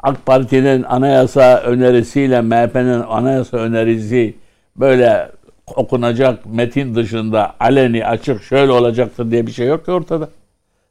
AK 0.00 0.26
Parti'nin 0.26 0.82
anayasa 0.82 1.60
önerisiyle 1.60 2.40
MHP'nin 2.40 3.00
anayasa 3.00 3.56
önerisi 3.56 4.34
böyle 4.76 5.30
okunacak 5.76 6.46
metin 6.46 6.94
dışında 6.94 7.54
aleni 7.60 8.06
açık 8.06 8.42
şöyle 8.42 8.72
olacaktır 8.72 9.30
diye 9.30 9.46
bir 9.46 9.52
şey 9.52 9.66
yok 9.66 9.84
ki 9.84 9.90
ortada. 9.90 10.28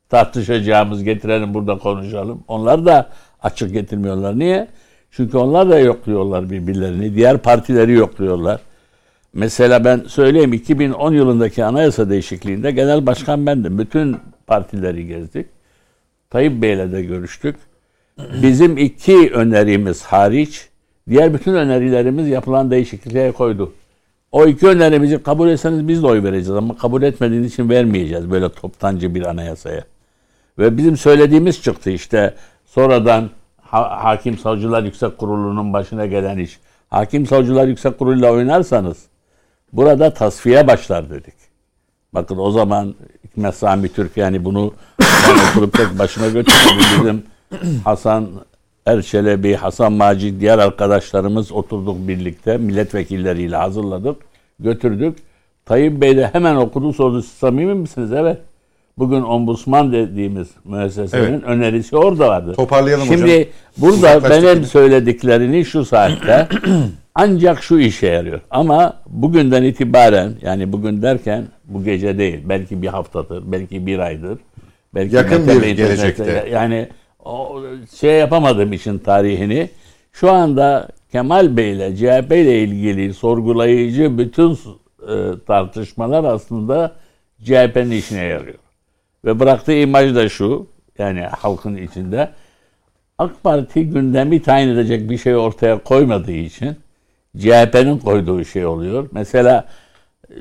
Tartışacağımız 0.10 1.04
getirelim 1.04 1.54
burada 1.54 1.78
konuşalım. 1.78 2.44
Onlar 2.48 2.86
da 2.86 3.10
açık 3.44 3.74
getirmiyorlar. 3.74 4.40
Niye? 4.40 4.68
Çünkü 5.12 5.38
onlar 5.38 5.70
da 5.70 5.80
yokluyorlar 5.80 6.50
birbirlerini. 6.50 7.16
Diğer 7.16 7.38
partileri 7.38 7.92
yokluyorlar. 7.92 8.60
Mesela 9.34 9.86
ben 9.86 10.04
söyleyeyim 10.08 10.54
2010 10.54 11.14
yılındaki 11.14 11.66
anayasa 11.66 12.10
değişikliğinde 12.10 12.72
genel 12.72 13.06
başkan 13.06 13.46
bendim. 13.46 13.80
Bütün 13.80 14.18
partileri 14.48 15.08
gezdik. 15.08 15.46
Tayyip 16.30 16.62
Bey'le 16.62 16.92
de 16.92 17.04
görüştük. 17.04 17.56
Bizim 18.42 18.78
iki 18.78 19.32
önerimiz 19.34 20.04
hariç 20.04 20.70
diğer 21.10 21.34
bütün 21.34 21.54
önerilerimiz 21.54 22.28
yapılan 22.28 22.72
değişikliğe 22.72 23.32
koydu. 23.32 23.74
O 24.32 24.48
iki 24.48 24.68
önerimizi 24.68 25.24
kabul 25.24 25.50
etseniz 25.50 25.88
biz 25.88 26.04
de 26.04 26.08
oy 26.08 26.24
vereceğiz 26.24 26.50
ama 26.50 26.78
kabul 26.78 27.02
etmediğiniz 27.04 27.54
için 27.54 27.70
vermeyeceğiz 27.70 28.32
böyle 28.32 28.50
toptancı 28.50 29.16
bir 29.16 29.26
anayasaya. 29.26 29.84
Ve 30.60 30.78
bizim 30.78 30.98
söylediğimiz 30.98 31.62
çıktı 31.62 31.90
işte 31.90 32.34
sonradan 32.66 33.30
ha- 33.62 34.04
Hakim 34.04 34.38
Savcılar 34.38 34.84
Yüksek 34.84 35.18
Kurulu'nun 35.18 35.74
başına 35.74 36.06
gelen 36.06 36.38
iş. 36.38 36.60
Hakim 36.90 37.26
Savcılar 37.26 37.68
Yüksek 37.68 38.00
Kurulu'yla 38.00 38.32
oynarsanız 38.32 38.98
burada 39.74 40.14
tasfiye 40.14 40.68
başlar 40.68 41.10
dedik. 41.10 41.34
Bakın 42.14 42.38
o 42.38 42.52
zaman 42.52 42.96
Hikmet 43.24 43.56
Sami 43.56 43.90
Türk 43.94 44.18
yani 44.18 44.46
bunu 44.46 44.74
ben 45.02 45.50
oturup 45.52 45.74
tek 45.78 46.00
başına 46.00 46.28
götürmedim. 46.28 46.84
Bizim 47.00 47.24
Hasan 47.84 48.28
Erçelebi, 48.86 49.56
Hasan 49.56 49.94
Macit, 49.94 50.40
diğer 50.42 50.58
arkadaşlarımız 50.60 51.52
oturduk 51.52 52.08
birlikte 52.08 52.58
milletvekilleriyle 52.58 53.56
hazırladık, 53.56 54.16
götürdük. 54.60 55.18
Tayyip 55.66 56.02
Bey 56.02 56.18
de 56.18 56.30
hemen 56.34 56.56
okudu 56.56 56.94
sordu. 56.94 57.22
Siz 57.22 57.32
samimi 57.32 57.74
misiniz? 57.74 58.12
Evet. 58.12 58.38
Bugün 58.98 59.22
ombudsman 59.22 59.92
dediğimiz 59.92 60.48
müessesenin 60.66 61.24
Evet. 61.32 61.44
önerisi 61.44 61.98
orada 61.98 62.28
vardı. 62.28 62.54
Toparlayalım 62.54 63.06
Şimdi 63.06 63.24
hocam. 63.24 63.52
burada 63.78 64.30
benim 64.30 64.66
söylediklerini 64.66 65.66
şu 65.66 65.86
saatte 65.86 66.48
ancak 67.16 67.64
şu 67.64 67.80
işe 67.80 68.08
yarıyor. 68.08 68.42
Ama 68.50 69.02
bugünden 69.08 69.64
itibaren 69.64 70.34
yani 70.42 70.74
bugün 70.74 71.02
derken 71.02 71.48
bu 71.66 71.84
gece 71.84 72.18
değil. 72.18 72.40
Belki 72.46 72.82
bir 72.82 72.88
haftadır, 72.88 73.52
belki 73.52 73.86
bir 73.86 74.00
aydır. 74.00 74.40
Belki 74.96 75.16
Yakın 75.16 75.48
bir 75.48 75.70
gelecekte. 75.70 76.48
Yani 76.52 76.90
o 77.26 77.62
şey 78.00 78.20
yapamadım 78.20 78.74
işin 78.74 78.98
tarihini. 78.98 79.70
Şu 80.14 80.32
anda 80.32 80.88
Kemal 81.12 81.58
Bey 81.58 81.72
ile 81.72 81.96
CHP 81.96 82.32
ile 82.32 82.64
ilgili 82.64 83.14
sorgulayıcı 83.14 84.18
bütün 84.18 84.52
e, 84.52 85.16
tartışmalar 85.48 86.24
aslında 86.24 86.96
CHP'nin 87.44 87.92
işine 87.92 88.24
yarıyor. 88.24 88.60
Ve 89.26 89.40
bıraktığı 89.40 89.74
imaj 89.74 90.16
da 90.16 90.30
şu, 90.30 90.68
yani 90.98 91.22
halkın 91.22 91.76
içinde. 91.76 92.30
AK 93.18 93.44
Parti 93.44 93.90
gündemi 93.90 94.42
tayin 94.42 94.70
edecek 94.70 95.10
bir 95.10 95.18
şey 95.18 95.36
ortaya 95.36 95.78
koymadığı 95.78 96.32
için 96.32 96.78
CHP'nin 97.38 97.98
koyduğu 97.98 98.46
şey 98.46 98.66
oluyor. 98.66 99.08
Mesela 99.12 99.66
e, 100.30 100.34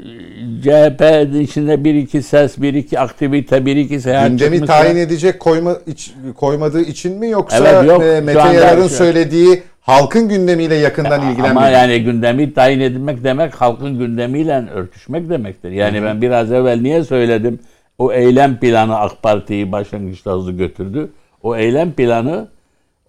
CHP'nin 0.63 1.41
içinde 1.41 1.85
bir 1.85 1.95
iki 1.95 2.23
ses, 2.23 2.59
bir 2.59 2.75
iki 2.75 3.01
aktivite, 3.01 3.67
bir 3.67 3.77
iki 3.77 4.01
seyahat 4.01 4.29
Gündemi 4.31 4.57
çıkmışsa- 4.57 4.67
tayin 4.67 4.97
edecek 4.97 5.41
koyma 5.41 5.77
iç- 5.87 6.15
koymadığı 6.37 6.81
için 6.83 7.19
mi 7.19 7.29
yoksa 7.31 7.59
Evet, 7.59 7.89
yok. 7.91 8.03
e, 8.03 8.21
Mete 8.21 8.39
Yarar'ın 8.39 8.83
şu- 8.89 8.95
söylediği 8.95 9.63
halkın 9.81 10.29
gündemiyle 10.29 10.75
yakından 10.75 11.21
ilgilenmiyor. 11.21 11.51
Ama 11.51 11.69
yani 11.69 12.05
gündemi 12.05 12.55
tayin 12.55 12.81
edilmek 12.81 13.25
demek 13.25 13.55
halkın 13.55 13.99
gündemiyle 13.99 14.65
örtüşmek 14.75 15.29
demektir. 15.31 15.71
Yani 15.71 16.03
ben 16.03 16.23
biraz 16.23 16.53
evvel 16.53 16.81
niye 16.81 17.05
söyledim? 17.05 17.59
O 17.99 18.13
eylem 18.13 18.57
planı 18.61 18.99
AK 18.99 19.23
Parti'yi 19.23 19.73
başlangıçta 19.73 20.31
hızlı 20.33 20.53
götürdü. 20.53 21.09
O 21.43 21.57
eylem 21.57 21.93
planı 21.93 22.49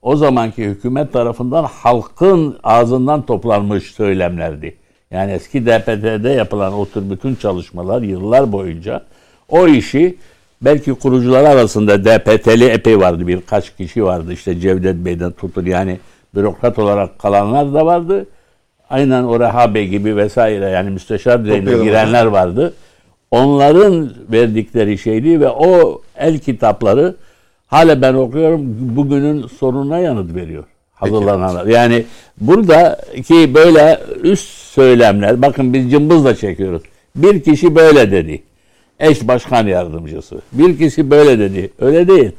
o 0.03 0.15
zamanki 0.15 0.63
hükümet 0.63 1.13
tarafından 1.13 1.63
halkın 1.63 2.57
ağzından 2.63 3.21
toplanmış 3.21 3.83
söylemlerdi. 3.83 4.75
Yani 5.11 5.31
eski 5.31 5.65
DPT'de 5.65 6.29
yapılan 6.29 6.73
o 6.73 6.85
tür 6.85 7.09
bütün 7.09 7.35
çalışmalar 7.35 8.01
yıllar 8.01 8.51
boyunca 8.51 9.01
o 9.49 9.67
işi 9.67 10.17
belki 10.61 10.93
kurucular 10.93 11.43
arasında 11.43 12.05
DPT'li 12.05 12.65
epey 12.65 12.99
vardı. 12.99 13.27
Birkaç 13.27 13.75
kişi 13.75 14.03
vardı 14.03 14.33
işte 14.33 14.59
Cevdet 14.59 14.95
Bey'den 14.95 15.31
tutun 15.31 15.65
yani 15.65 15.99
bürokrat 16.35 16.79
olarak 16.79 17.19
kalanlar 17.19 17.73
da 17.73 17.85
vardı. 17.85 18.25
Aynen 18.89 19.23
o 19.23 19.39
Reha 19.39 19.73
Bey 19.73 19.87
gibi 19.87 20.15
vesaire 20.15 20.69
yani 20.69 20.89
müsteşar 20.89 21.37
Toplayalım 21.37 21.83
girenler 21.83 22.25
vardı. 22.25 22.73
Onların 23.31 24.11
verdikleri 24.31 24.97
şeydi 24.97 25.39
ve 25.41 25.49
o 25.49 26.01
el 26.17 26.39
kitapları 26.39 27.15
hala 27.73 28.01
ben 28.01 28.13
okuyorum 28.13 28.61
bugünün 28.95 29.47
sorununa 29.47 29.99
yanıt 29.99 30.35
veriyor. 30.35 30.63
Hazırlananlar. 30.93 31.65
Yani 31.65 32.05
buradaki 32.41 33.53
böyle 33.53 33.99
üst 34.23 34.47
söylemler 34.49 35.41
bakın 35.41 35.73
biz 35.73 35.91
cımbızla 35.91 36.35
çekiyoruz. 36.35 36.83
Bir 37.15 37.43
kişi 37.43 37.75
böyle 37.75 38.11
dedi. 38.11 38.43
Eş 38.99 39.27
başkan 39.27 39.67
yardımcısı. 39.67 40.41
Bir 40.51 40.77
kişi 40.77 41.11
böyle 41.11 41.39
dedi. 41.39 41.71
Öyle 41.79 42.07
değil. 42.07 42.31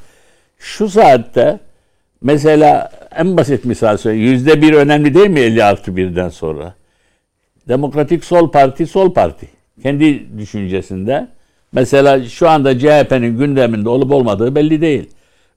Şu 0.58 0.88
saatte 0.88 1.60
mesela 2.22 2.90
en 3.16 3.36
basit 3.36 3.64
misal 3.64 3.96
söyleyeyim. 3.96 4.32
Yüzde 4.32 4.62
bir 4.62 4.72
önemli 4.72 5.14
değil 5.14 5.30
mi 5.30 5.40
50 5.40 5.64
artı 5.64 5.96
birden 5.96 6.28
sonra? 6.28 6.74
Demokratik 7.68 8.24
Sol 8.24 8.50
Parti 8.50 8.86
Sol 8.86 9.14
Parti. 9.14 9.48
Kendi 9.82 10.38
düşüncesinde. 10.38 11.28
Mesela 11.72 12.24
şu 12.24 12.48
anda 12.48 12.78
CHP'nin 12.78 13.38
gündeminde 13.38 13.88
olup 13.88 14.12
olmadığı 14.12 14.54
belli 14.54 14.80
değil. 14.80 15.10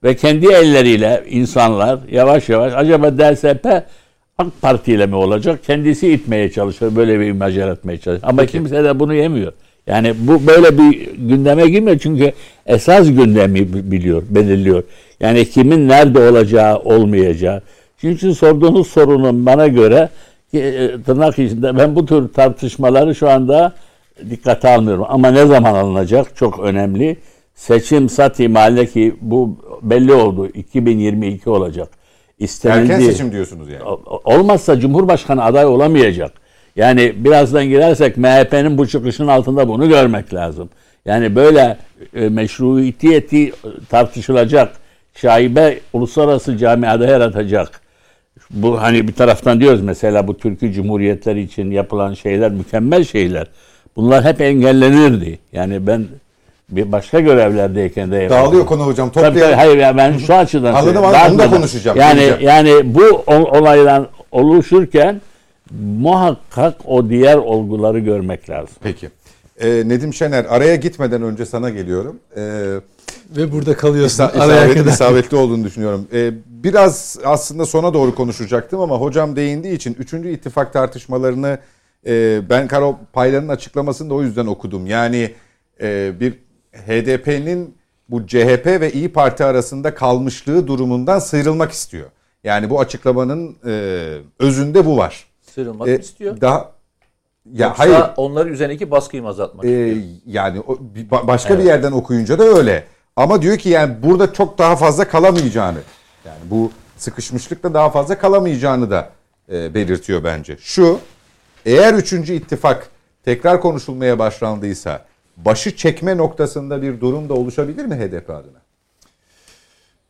Ve 0.04 0.16
kendi 0.16 0.46
elleriyle 0.46 1.24
insanlar 1.30 1.98
yavaş 2.10 2.48
yavaş 2.48 2.72
acaba 2.76 3.18
DSP 3.18 3.66
AK 4.38 4.46
Parti 4.62 4.92
ile 4.92 5.06
mi 5.06 5.14
olacak? 5.14 5.64
Kendisi 5.64 6.12
itmeye 6.12 6.50
çalışıyor. 6.50 6.96
Böyle 6.96 7.20
bir 7.20 7.26
imaj 7.26 7.58
yaratmaya 7.58 7.98
çalışıyor. 7.98 8.30
Ama 8.30 8.46
kimse 8.46 8.84
de 8.84 9.00
bunu 9.00 9.14
yemiyor. 9.14 9.52
Yani 9.86 10.14
bu 10.18 10.46
böyle 10.46 10.78
bir 10.78 11.14
gündeme 11.28 11.68
girmiyor 11.70 11.98
çünkü 11.98 12.32
esas 12.66 13.08
gündemi 13.08 13.72
bi- 13.72 13.90
biliyor, 13.92 14.22
belirliyor. 14.30 14.82
Yani 15.20 15.50
kimin 15.50 15.88
nerede 15.88 16.18
olacağı, 16.30 16.78
olmayacağı. 16.78 17.62
Çünkü 18.00 18.14
için 18.16 18.32
sorduğunuz 18.32 18.86
sorunun 18.86 19.46
bana 19.46 19.66
göre 19.68 20.08
e, 20.54 20.90
tırnak 21.06 21.38
içinde 21.38 21.78
ben 21.78 21.96
bu 21.96 22.06
tür 22.06 22.28
tartışmaları 22.28 23.14
şu 23.14 23.30
anda 23.30 23.72
dikkate 24.30 24.68
almıyorum. 24.68 25.04
Ama 25.08 25.30
ne 25.30 25.46
zaman 25.46 25.74
alınacak 25.74 26.36
çok 26.36 26.60
önemli. 26.60 27.16
Seçim 27.58 28.08
sat 28.08 28.40
ihmaline 28.40 28.86
ki 28.86 29.14
bu 29.20 29.56
belli 29.82 30.12
oldu. 30.12 30.46
2022 30.46 31.50
olacak. 31.50 31.88
İstenildiği, 32.38 32.92
Erken 32.92 33.10
seçim 33.10 33.32
diyorsunuz 33.32 33.68
yani. 33.70 33.82
Olmazsa 34.24 34.80
Cumhurbaşkanı 34.80 35.44
aday 35.44 35.66
olamayacak. 35.66 36.32
Yani 36.76 37.12
birazdan 37.16 37.64
girersek 37.64 38.16
MHP'nin 38.16 38.78
bu 38.78 38.88
çıkışın 38.88 39.26
altında 39.26 39.68
bunu 39.68 39.88
görmek 39.88 40.34
lazım. 40.34 40.68
Yani 41.06 41.36
böyle 41.36 41.76
e, 42.14 42.28
meşruiyeti 42.28 43.52
tartışılacak, 43.88 44.72
şaibe 45.14 45.80
uluslararası 45.92 46.56
camiada 46.56 47.06
yaratacak. 47.06 47.80
Bu 48.50 48.82
hani 48.82 49.08
bir 49.08 49.14
taraftan 49.14 49.60
diyoruz 49.60 49.80
mesela 49.82 50.28
bu 50.28 50.36
Türkiye 50.36 50.72
Cumhuriyetleri 50.72 51.42
için 51.42 51.70
yapılan 51.70 52.14
şeyler 52.14 52.50
mükemmel 52.50 53.04
şeyler. 53.04 53.46
Bunlar 53.96 54.24
hep 54.24 54.40
engellenirdi. 54.40 55.38
Yani 55.52 55.86
ben 55.86 56.06
bir 56.70 56.92
başka 56.92 57.20
görevlerdeyken 57.20 58.10
de 58.10 58.16
yapıyordum. 58.16 58.46
Dağılıyor 58.46 58.66
konu 58.66 58.86
hocam. 58.86 59.10
Tabii, 59.10 59.22
tabii, 59.24 59.34
Toplayalım. 59.34 59.58
hayır 59.58 59.76
ya 59.76 59.96
ben 59.96 60.18
şu 60.18 60.34
açıdan 60.34 60.74
Anladım, 60.74 61.04
anladım. 61.04 61.30
Onu 61.30 61.38
da 61.38 61.50
konuşacağım, 61.50 61.98
Yani 61.98 62.20
geleceğim. 62.20 62.42
yani 62.42 62.94
bu 62.94 63.04
ol- 63.26 63.58
olaylar 63.60 64.06
oluşurken 64.32 65.20
muhakkak 65.98 66.74
o 66.84 67.08
diğer 67.08 67.36
olguları 67.36 67.98
görmek 67.98 68.50
lazım. 68.50 68.76
Peki. 68.82 69.08
Ee, 69.60 69.68
Nedim 69.86 70.14
Şener 70.14 70.44
araya 70.44 70.76
gitmeden 70.76 71.22
önce 71.22 71.46
sana 71.46 71.70
geliyorum. 71.70 72.16
Ee, 72.36 72.40
Ve 73.36 73.52
burada 73.52 73.76
kalıyorsun. 73.76 74.24
İsa- 74.24 74.40
araya 74.40 74.64
isabet- 74.66 74.74
kadar. 74.78 74.90
isabetli 74.92 75.36
olduğunu 75.36 75.64
düşünüyorum. 75.64 76.06
Ee, 76.12 76.30
biraz 76.46 77.18
aslında 77.24 77.66
sona 77.66 77.94
doğru 77.94 78.14
konuşacaktım 78.14 78.80
ama 78.80 78.96
hocam 78.96 79.36
değindiği 79.36 79.74
için 79.74 79.96
3. 79.98 80.30
ittifak 80.32 80.72
tartışmalarını 80.72 81.58
e, 82.06 82.40
ben 82.50 82.68
Karo 82.68 82.96
Paylan'ın 83.12 83.48
açıklamasını 83.48 84.10
da 84.10 84.14
o 84.14 84.22
yüzden 84.22 84.46
okudum. 84.46 84.86
Yani 84.86 85.30
e, 85.82 86.12
bir 86.20 86.34
HDP'nin 86.86 87.74
bu 88.08 88.26
CHP 88.26 88.66
ve 88.66 88.92
İyi 88.92 89.12
Parti 89.12 89.44
arasında 89.44 89.94
kalmışlığı 89.94 90.66
durumundan 90.66 91.18
sıyrılmak 91.18 91.72
istiyor. 91.72 92.10
Yani 92.44 92.70
bu 92.70 92.80
açıklamanın 92.80 93.56
e, 93.66 93.70
özünde 94.38 94.86
bu 94.86 94.96
var. 94.96 95.26
Sıyrılmak 95.54 95.88
E, 95.88 95.98
istiyor. 95.98 96.40
Daha 96.40 96.72
ya 97.52 97.66
Yoksa 97.66 97.82
hayır 97.84 98.04
onların 98.16 98.52
üzerindeki 98.52 98.90
baskıyı 98.90 99.22
mı 99.22 99.28
azaltmak 99.28 99.64
ee, 99.64 99.88
istiyor? 99.88 100.04
yani 100.26 100.60
o- 100.60 100.78
ba- 101.10 101.26
başka 101.26 101.58
bir 101.58 101.64
yerden 101.64 101.92
okuyunca 101.92 102.38
da 102.38 102.44
öyle. 102.44 102.84
Ama 103.16 103.42
diyor 103.42 103.56
ki 103.58 103.68
yani 103.68 103.94
burada 104.02 104.32
çok 104.32 104.58
daha 104.58 104.76
fazla 104.76 105.08
kalamayacağını 105.08 105.78
yani 106.24 106.38
bu 106.44 106.72
sıkışmışlıkta 106.96 107.74
daha 107.74 107.90
fazla 107.90 108.18
kalamayacağını 108.18 108.90
da 108.90 109.10
e, 109.52 109.74
belirtiyor 109.74 110.24
bence. 110.24 110.56
Şu 110.60 110.98
eğer 111.66 111.94
üçüncü 111.94 112.32
ittifak 112.34 112.88
tekrar 113.24 113.60
konuşulmaya 113.60 114.18
başlandıysa 114.18 115.04
başı 115.44 115.76
çekme 115.76 116.16
noktasında 116.16 116.82
bir 116.82 117.00
durum 117.00 117.28
da 117.28 117.34
oluşabilir 117.34 117.84
mi 117.84 117.94
HDP 117.94 118.30
adına? 118.30 118.58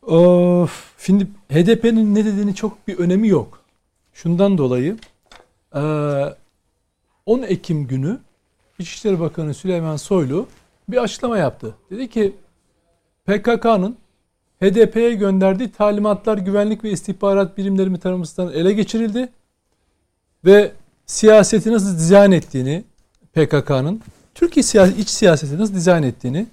Of, 0.02 0.92
şimdi 0.98 1.26
HDP'nin 1.52 2.14
ne 2.14 2.24
dediğini 2.24 2.54
çok 2.54 2.88
bir 2.88 2.98
önemi 2.98 3.28
yok. 3.28 3.60
Şundan 4.12 4.58
dolayı 4.58 4.96
eee, 5.74 6.34
10 7.26 7.42
Ekim 7.42 7.86
günü 7.86 8.18
İçişleri 8.78 9.20
Bakanı 9.20 9.54
Süleyman 9.54 9.96
Soylu 9.96 10.46
bir 10.88 11.02
açıklama 11.02 11.38
yaptı. 11.38 11.74
Dedi 11.90 12.08
ki 12.08 12.34
PKK'nın 13.26 13.96
HDP'ye 14.62 15.14
gönderdiği 15.14 15.72
talimatlar 15.72 16.38
güvenlik 16.38 16.84
ve 16.84 16.90
istihbarat 16.90 17.58
birimleri 17.58 17.98
tarafından 17.98 18.52
ele 18.52 18.72
geçirildi. 18.72 19.28
Ve 20.44 20.72
siyaseti 21.06 21.72
nasıl 21.72 21.96
dizayn 21.96 22.32
ettiğini 22.32 22.84
PKK'nın, 23.32 24.02
Türkiye 24.38 24.62
siyasi, 24.62 25.00
iç 25.00 25.08
siyaseti 25.08 25.58
nasıl 25.58 25.74
dizayn 25.74 26.02
ettiğini, 26.02 26.46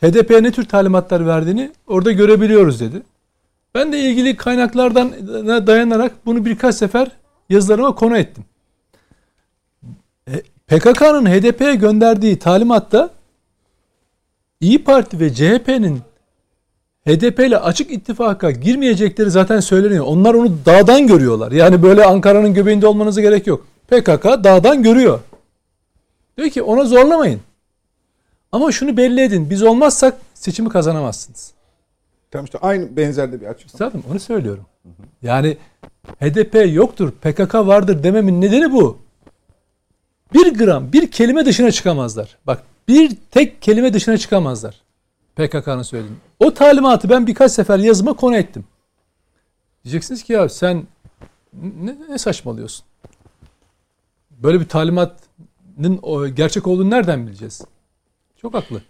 HDP'ye 0.00 0.42
ne 0.42 0.52
tür 0.52 0.64
talimatlar 0.64 1.26
verdiğini 1.26 1.70
orada 1.86 2.12
görebiliyoruz 2.12 2.80
dedi. 2.80 3.02
Ben 3.74 3.92
de 3.92 4.00
ilgili 4.00 4.36
kaynaklardan 4.36 5.12
dayanarak 5.66 6.12
bunu 6.26 6.44
birkaç 6.44 6.74
sefer 6.74 7.08
yazılarıma 7.50 7.94
konu 7.94 8.16
ettim. 8.16 8.44
E, 10.28 10.32
PKK'nın 10.66 11.26
HDP'ye 11.26 11.74
gönderdiği 11.74 12.38
talimatta 12.38 13.10
İyi 14.60 14.84
Parti 14.84 15.20
ve 15.20 15.34
CHP'nin 15.34 16.00
HDP 17.06 17.40
ile 17.40 17.58
açık 17.58 17.90
ittifaka 17.90 18.50
girmeyecekleri 18.50 19.30
zaten 19.30 19.60
söyleniyor. 19.60 20.04
Onlar 20.08 20.34
onu 20.34 20.52
dağdan 20.66 21.06
görüyorlar. 21.06 21.52
Yani 21.52 21.82
böyle 21.82 22.04
Ankara'nın 22.04 22.54
göbeğinde 22.54 22.86
olmanıza 22.86 23.20
gerek 23.20 23.46
yok. 23.46 23.66
PKK 23.88 24.24
dağdan 24.24 24.82
görüyor. 24.82 25.20
Diyor 26.42 26.52
ki 26.52 26.62
ona 26.62 26.84
zorlamayın. 26.84 27.40
Ama 28.52 28.72
şunu 28.72 28.96
belli 28.96 29.20
edin. 29.20 29.50
Biz 29.50 29.62
olmazsak 29.62 30.18
seçimi 30.34 30.68
kazanamazsınız. 30.68 31.52
Tamam 32.30 32.44
işte 32.44 32.58
aynı 32.58 32.96
benzerde 32.96 33.40
bir 33.40 33.46
açıklama. 33.46 33.78
Zaten 33.78 34.10
onu 34.10 34.20
söylüyorum. 34.20 34.66
Yani 35.22 35.56
HDP 36.20 36.74
yoktur, 36.74 37.10
PKK 37.10 37.54
vardır 37.54 38.02
dememin 38.02 38.40
nedeni 38.40 38.72
bu. 38.72 38.98
Bir 40.34 40.58
gram, 40.58 40.92
bir 40.92 41.10
kelime 41.10 41.44
dışına 41.44 41.70
çıkamazlar. 41.70 42.38
Bak 42.46 42.62
bir 42.88 43.16
tek 43.30 43.62
kelime 43.62 43.94
dışına 43.94 44.18
çıkamazlar. 44.18 44.80
PKK'nın 45.36 45.82
söylediğini. 45.82 46.18
O 46.40 46.54
talimatı 46.54 47.10
ben 47.10 47.26
birkaç 47.26 47.52
sefer 47.52 47.78
yazıma 47.78 48.12
konu 48.12 48.36
ettim. 48.36 48.64
Diyeceksiniz 49.84 50.22
ki 50.22 50.32
ya 50.32 50.48
sen 50.48 50.86
ne, 51.82 51.96
ne 52.08 52.18
saçmalıyorsun? 52.18 52.84
Böyle 54.30 54.60
bir 54.60 54.68
talimatın 55.78 56.34
gerçek 56.34 56.66
olduğunu 56.66 56.90
nereden 56.90 57.26
bileceğiz? 57.26 57.62
Çok 58.36 58.54
haklı. 58.54 58.82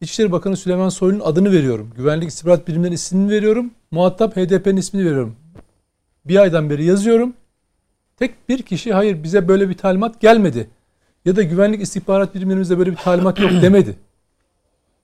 İçişleri 0.00 0.32
Bakanı 0.32 0.56
Süleyman 0.56 0.88
Soylu'nun 0.88 1.24
adını 1.24 1.52
veriyorum. 1.52 1.90
Güvenlik 1.96 2.28
İstihbarat 2.28 2.68
Birimlerinin 2.68 2.94
ismini 2.94 3.30
veriyorum. 3.30 3.70
Muhatap 3.90 4.36
HDP'nin 4.36 4.76
ismini 4.76 5.04
veriyorum. 5.04 5.36
Bir 6.24 6.36
aydan 6.36 6.70
beri 6.70 6.84
yazıyorum. 6.84 7.34
Tek 8.16 8.48
bir 8.48 8.62
kişi 8.62 8.92
hayır 8.92 9.22
bize 9.22 9.48
böyle 9.48 9.68
bir 9.68 9.74
talimat 9.74 10.20
gelmedi. 10.20 10.70
Ya 11.24 11.36
da 11.36 11.42
güvenlik 11.42 11.82
istihbarat 11.82 12.34
birimlerimizde 12.34 12.78
böyle 12.78 12.90
bir 12.90 12.96
talimat 12.96 13.40
yok 13.40 13.50
demedi. 13.62 13.96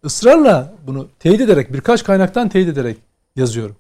Israrla 0.05 0.75
bunu 0.87 1.09
teyit 1.19 1.41
ederek 1.41 1.73
birkaç 1.73 2.05
kaynaktan 2.05 2.49
teyit 2.49 2.69
ederek 2.69 2.97
yazıyorum. 3.37 3.77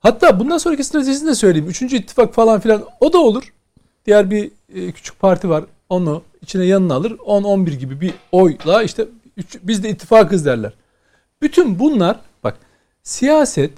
Hatta 0.00 0.40
bundan 0.40 0.58
sonraki 0.58 0.84
stratejisini 0.84 1.28
de 1.28 1.34
söyleyeyim. 1.34 1.68
Üçüncü 1.68 1.96
ittifak 1.96 2.34
falan 2.34 2.60
filan 2.60 2.84
o 3.00 3.12
da 3.12 3.18
olur. 3.18 3.52
Diğer 4.06 4.30
bir 4.30 4.50
e, 4.74 4.92
küçük 4.92 5.20
parti 5.20 5.48
var. 5.48 5.64
Onu 5.88 6.22
içine 6.42 6.64
yanına 6.64 6.94
alır. 6.94 7.10
10-11 7.10 7.70
gibi 7.74 8.00
bir 8.00 8.14
oyla 8.32 8.82
işte 8.82 9.08
üç, 9.36 9.58
biz 9.62 9.82
de 9.82 9.90
ittifakız 9.90 10.46
derler. 10.46 10.72
Bütün 11.42 11.78
bunlar 11.78 12.20
bak 12.44 12.58
siyaset 13.02 13.72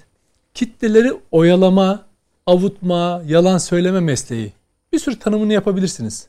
kitleleri 0.54 1.12
oyalama, 1.30 2.06
avutma, 2.46 3.22
yalan 3.26 3.58
söyleme 3.58 4.00
mesleği. 4.00 4.52
Bir 4.92 4.98
sürü 4.98 5.18
tanımını 5.18 5.52
yapabilirsiniz. 5.52 6.28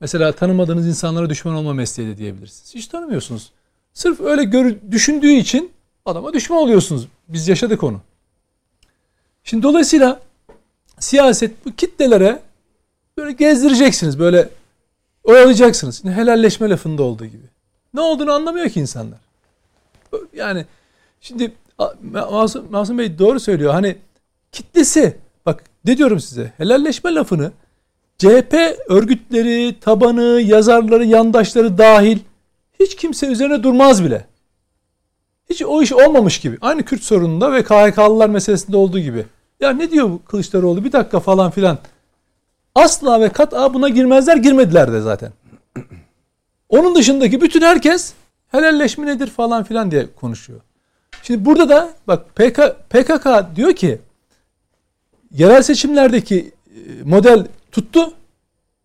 Mesela 0.00 0.32
tanımadığınız 0.32 0.86
insanlara 0.86 1.30
düşman 1.30 1.54
olma 1.54 1.74
mesleği 1.74 2.08
de 2.08 2.18
diyebilirsiniz. 2.18 2.74
Hiç 2.74 2.86
tanımıyorsunuz. 2.86 3.52
Sırf 3.92 4.20
öyle 4.20 4.44
gör, 4.44 4.74
düşündüğü 4.90 5.32
için 5.32 5.72
adama 6.04 6.32
düşman 6.32 6.58
oluyorsunuz. 6.58 7.08
Biz 7.28 7.48
yaşadık 7.48 7.82
onu. 7.82 8.00
Şimdi 9.44 9.62
dolayısıyla 9.62 10.20
siyaset 10.98 11.66
bu 11.66 11.72
kitlelere 11.72 12.42
böyle 13.16 13.32
gezdireceksiniz. 13.32 14.18
Böyle 14.18 14.48
oyalayacaksınız. 15.24 16.00
Şimdi 16.00 16.14
helalleşme 16.14 16.70
lafında 16.70 17.02
olduğu 17.02 17.26
gibi. 17.26 17.46
Ne 17.94 18.00
olduğunu 18.00 18.32
anlamıyor 18.32 18.68
ki 18.68 18.80
insanlar. 18.80 19.18
Yani 20.34 20.66
şimdi 21.20 21.52
Masum, 22.30 22.70
Masum 22.70 22.98
Bey 22.98 23.18
doğru 23.18 23.40
söylüyor. 23.40 23.72
Hani 23.72 23.96
kitlesi 24.52 25.16
bak 25.46 25.64
ne 25.84 25.96
diyorum 25.96 26.20
size 26.20 26.52
helalleşme 26.56 27.14
lafını 27.14 27.52
CHP 28.18 28.54
örgütleri, 28.88 29.80
tabanı, 29.80 30.40
yazarları, 30.40 31.04
yandaşları 31.04 31.78
dahil 31.78 32.18
hiç 32.80 32.96
kimse 32.96 33.26
üzerine 33.26 33.62
durmaz 33.62 34.04
bile. 34.04 34.26
Hiç 35.50 35.62
o 35.62 35.82
iş 35.82 35.92
olmamış 35.92 36.40
gibi. 36.40 36.58
Aynı 36.60 36.82
Kürt 36.82 37.02
sorununda 37.02 37.52
ve 37.52 37.62
KHK'lılar 37.62 38.28
meselesinde 38.28 38.76
olduğu 38.76 38.98
gibi. 38.98 39.26
Ya 39.60 39.70
ne 39.70 39.90
diyor 39.90 40.10
bu 40.10 40.24
Kılıçdaroğlu 40.24 40.84
bir 40.84 40.92
dakika 40.92 41.20
falan 41.20 41.50
filan. 41.50 41.78
Asla 42.74 43.20
ve 43.20 43.28
kat'a 43.28 43.74
buna 43.74 43.88
girmezler 43.88 44.36
girmediler 44.36 44.92
de 44.92 45.00
zaten. 45.00 45.32
Onun 46.68 46.94
dışındaki 46.94 47.40
bütün 47.40 47.60
herkes 47.60 48.12
helalleşme 48.48 49.06
nedir 49.06 49.26
falan 49.26 49.64
filan 49.64 49.90
diye 49.90 50.06
konuşuyor. 50.20 50.60
Şimdi 51.22 51.44
burada 51.44 51.68
da 51.68 51.90
bak 52.06 52.36
PK, 52.36 52.60
PKK 52.90 53.56
diyor 53.56 53.72
ki 53.72 53.98
yerel 55.30 55.62
seçimlerdeki 55.62 56.52
e, 56.66 57.02
model 57.04 57.46
tuttu. 57.72 58.12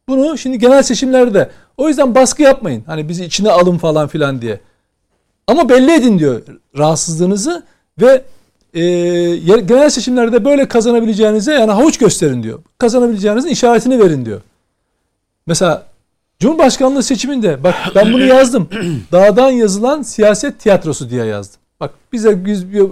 Bunu 0.08 0.38
şimdi 0.38 0.60
genel 0.60 0.84
seçimlerde 0.84 1.52
o 1.78 1.88
yüzden 1.88 2.16
baskı 2.16 2.44
yapmayın. 2.44 2.84
Hani 2.88 3.10
bizi 3.10 3.26
içine 3.26 3.52
alın 3.52 3.78
falan 3.78 4.08
filan 4.08 4.42
diye. 4.42 4.60
Ama 5.48 5.70
belli 5.70 5.92
edin 5.92 6.20
diyor 6.20 6.42
rahatsızlığınızı 6.78 7.64
ve 8.02 8.24
e, 8.76 8.82
genel 9.60 9.90
seçimlerde 9.90 10.46
böyle 10.46 10.68
kazanabileceğinize 10.68 11.54
yani 11.54 11.72
havuç 11.72 11.98
gösterin 11.98 12.44
diyor. 12.44 12.60
Kazanabileceğinizin 12.78 13.50
işaretini 13.50 14.00
verin 14.00 14.26
diyor. 14.26 14.42
Mesela 15.48 15.86
Cumhurbaşkanlığı 16.40 17.04
seçiminde 17.04 17.64
bak 17.64 17.76
ben 17.96 18.14
bunu 18.14 18.26
yazdım. 18.26 18.70
Dağdan 19.12 19.52
yazılan 19.52 20.02
siyaset 20.02 20.60
tiyatrosu 20.60 21.10
diye 21.10 21.26
yazdım. 21.26 21.60
Bak 21.80 21.92
bize 22.14 22.46
biz 22.46 22.74
bir 22.74 22.84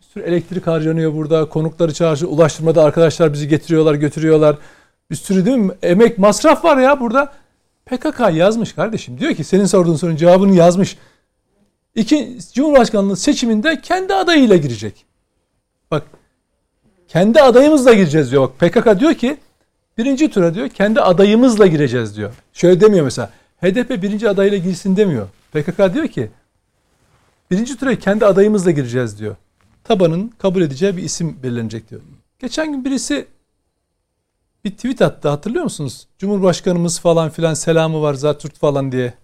sürü 0.00 0.24
elektrik 0.24 0.66
harcanıyor 0.66 1.14
burada. 1.14 1.48
Konukları 1.48 1.94
çağırıyor. 1.94 2.30
Ulaştırmada 2.30 2.84
arkadaşlar 2.84 3.32
bizi 3.32 3.48
getiriyorlar, 3.48 3.94
götürüyorlar. 3.94 4.56
Bir 5.10 5.16
sürü 5.16 5.46
değil 5.46 5.56
mi? 5.56 5.72
Emek, 5.82 6.18
masraf 6.18 6.64
var 6.64 6.76
ya 6.76 7.00
burada. 7.00 7.32
PKK 7.86 8.20
yazmış 8.32 8.72
kardeşim. 8.72 9.20
Diyor 9.20 9.34
ki 9.34 9.44
senin 9.44 9.66
sorduğun 9.66 9.96
sorunun 9.96 10.16
cevabını 10.16 10.54
yazmış. 10.54 10.96
İki, 11.94 12.38
Cumhurbaşkanlığı 12.54 13.16
seçiminde 13.16 13.80
kendi 13.80 14.14
adayıyla 14.14 14.56
girecek. 14.56 15.11
Bak 15.92 16.02
kendi 17.08 17.42
adayımızla 17.42 17.92
gireceğiz 17.94 18.30
diyor. 18.30 18.42
Bak 18.42 18.58
PKK 18.58 19.00
diyor 19.00 19.14
ki 19.14 19.36
birinci 19.98 20.30
tura 20.30 20.54
diyor 20.54 20.68
kendi 20.68 21.00
adayımızla 21.00 21.66
gireceğiz 21.66 22.16
diyor. 22.16 22.34
Şöyle 22.52 22.80
demiyor 22.80 23.04
mesela. 23.04 23.30
HDP 23.60 24.02
birinci 24.02 24.28
adayla 24.28 24.58
girsin 24.58 24.96
demiyor. 24.96 25.28
PKK 25.52 25.94
diyor 25.94 26.08
ki 26.08 26.30
birinci 27.50 27.76
tura 27.76 27.98
kendi 27.98 28.26
adayımızla 28.26 28.70
gireceğiz 28.70 29.18
diyor. 29.18 29.36
Tabanın 29.84 30.32
kabul 30.38 30.62
edeceği 30.62 30.96
bir 30.96 31.02
isim 31.02 31.42
belirlenecek 31.42 31.90
diyor. 31.90 32.00
Geçen 32.38 32.72
gün 32.72 32.84
birisi 32.84 33.26
bir 34.64 34.70
tweet 34.70 35.02
attı 35.02 35.28
hatırlıyor 35.28 35.64
musunuz? 35.64 36.06
Cumhurbaşkanımız 36.18 37.00
falan 37.00 37.30
filan 37.30 37.54
selamı 37.54 38.02
var 38.02 38.14
Zatürt 38.14 38.58
falan 38.58 38.92
diye. 38.92 39.14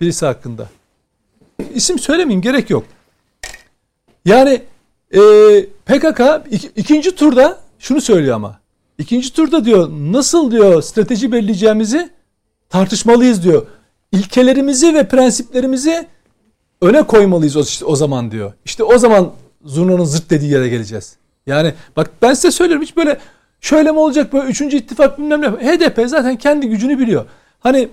Birisi 0.00 0.26
hakkında. 0.26 0.68
İsim 1.74 1.98
söylemeyeyim 1.98 2.42
gerek 2.42 2.70
yok. 2.70 2.84
Yani 4.24 4.62
e, 5.14 5.20
PKK 5.86 6.20
ik, 6.50 6.70
ikinci 6.76 7.14
turda 7.14 7.58
şunu 7.78 8.00
söylüyor 8.00 8.34
ama. 8.34 8.60
İkinci 8.98 9.32
turda 9.32 9.64
diyor 9.64 9.88
nasıl 9.90 10.50
diyor 10.50 10.82
strateji 10.82 11.32
belirleyeceğimizi 11.32 12.10
tartışmalıyız 12.68 13.44
diyor. 13.44 13.66
İlkelerimizi 14.12 14.94
ve 14.94 15.08
prensiplerimizi 15.08 16.06
öne 16.80 17.02
koymalıyız 17.02 17.56
o, 17.56 17.60
işte, 17.60 17.84
o 17.84 17.96
zaman 17.96 18.30
diyor. 18.30 18.52
İşte 18.64 18.84
o 18.84 18.98
zaman 18.98 19.32
zurnanın 19.64 20.04
zırt 20.04 20.30
dediği 20.30 20.50
yere 20.50 20.68
geleceğiz. 20.68 21.16
Yani 21.46 21.74
bak 21.96 22.10
ben 22.22 22.34
size 22.34 22.50
söylüyorum 22.50 22.82
hiç 22.82 22.96
böyle 22.96 23.18
şöyle 23.60 23.92
mi 23.92 23.98
olacak 23.98 24.32
böyle 24.32 24.48
üçüncü 24.48 24.76
ittifak 24.76 25.18
bilmem 25.18 25.40
ne. 25.40 25.48
HDP 25.48 26.08
zaten 26.08 26.36
kendi 26.36 26.68
gücünü 26.68 26.98
biliyor. 26.98 27.24
Hani 27.60 27.88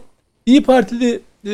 İyi 0.45 0.64
Partili 0.64 1.22
e, 1.45 1.52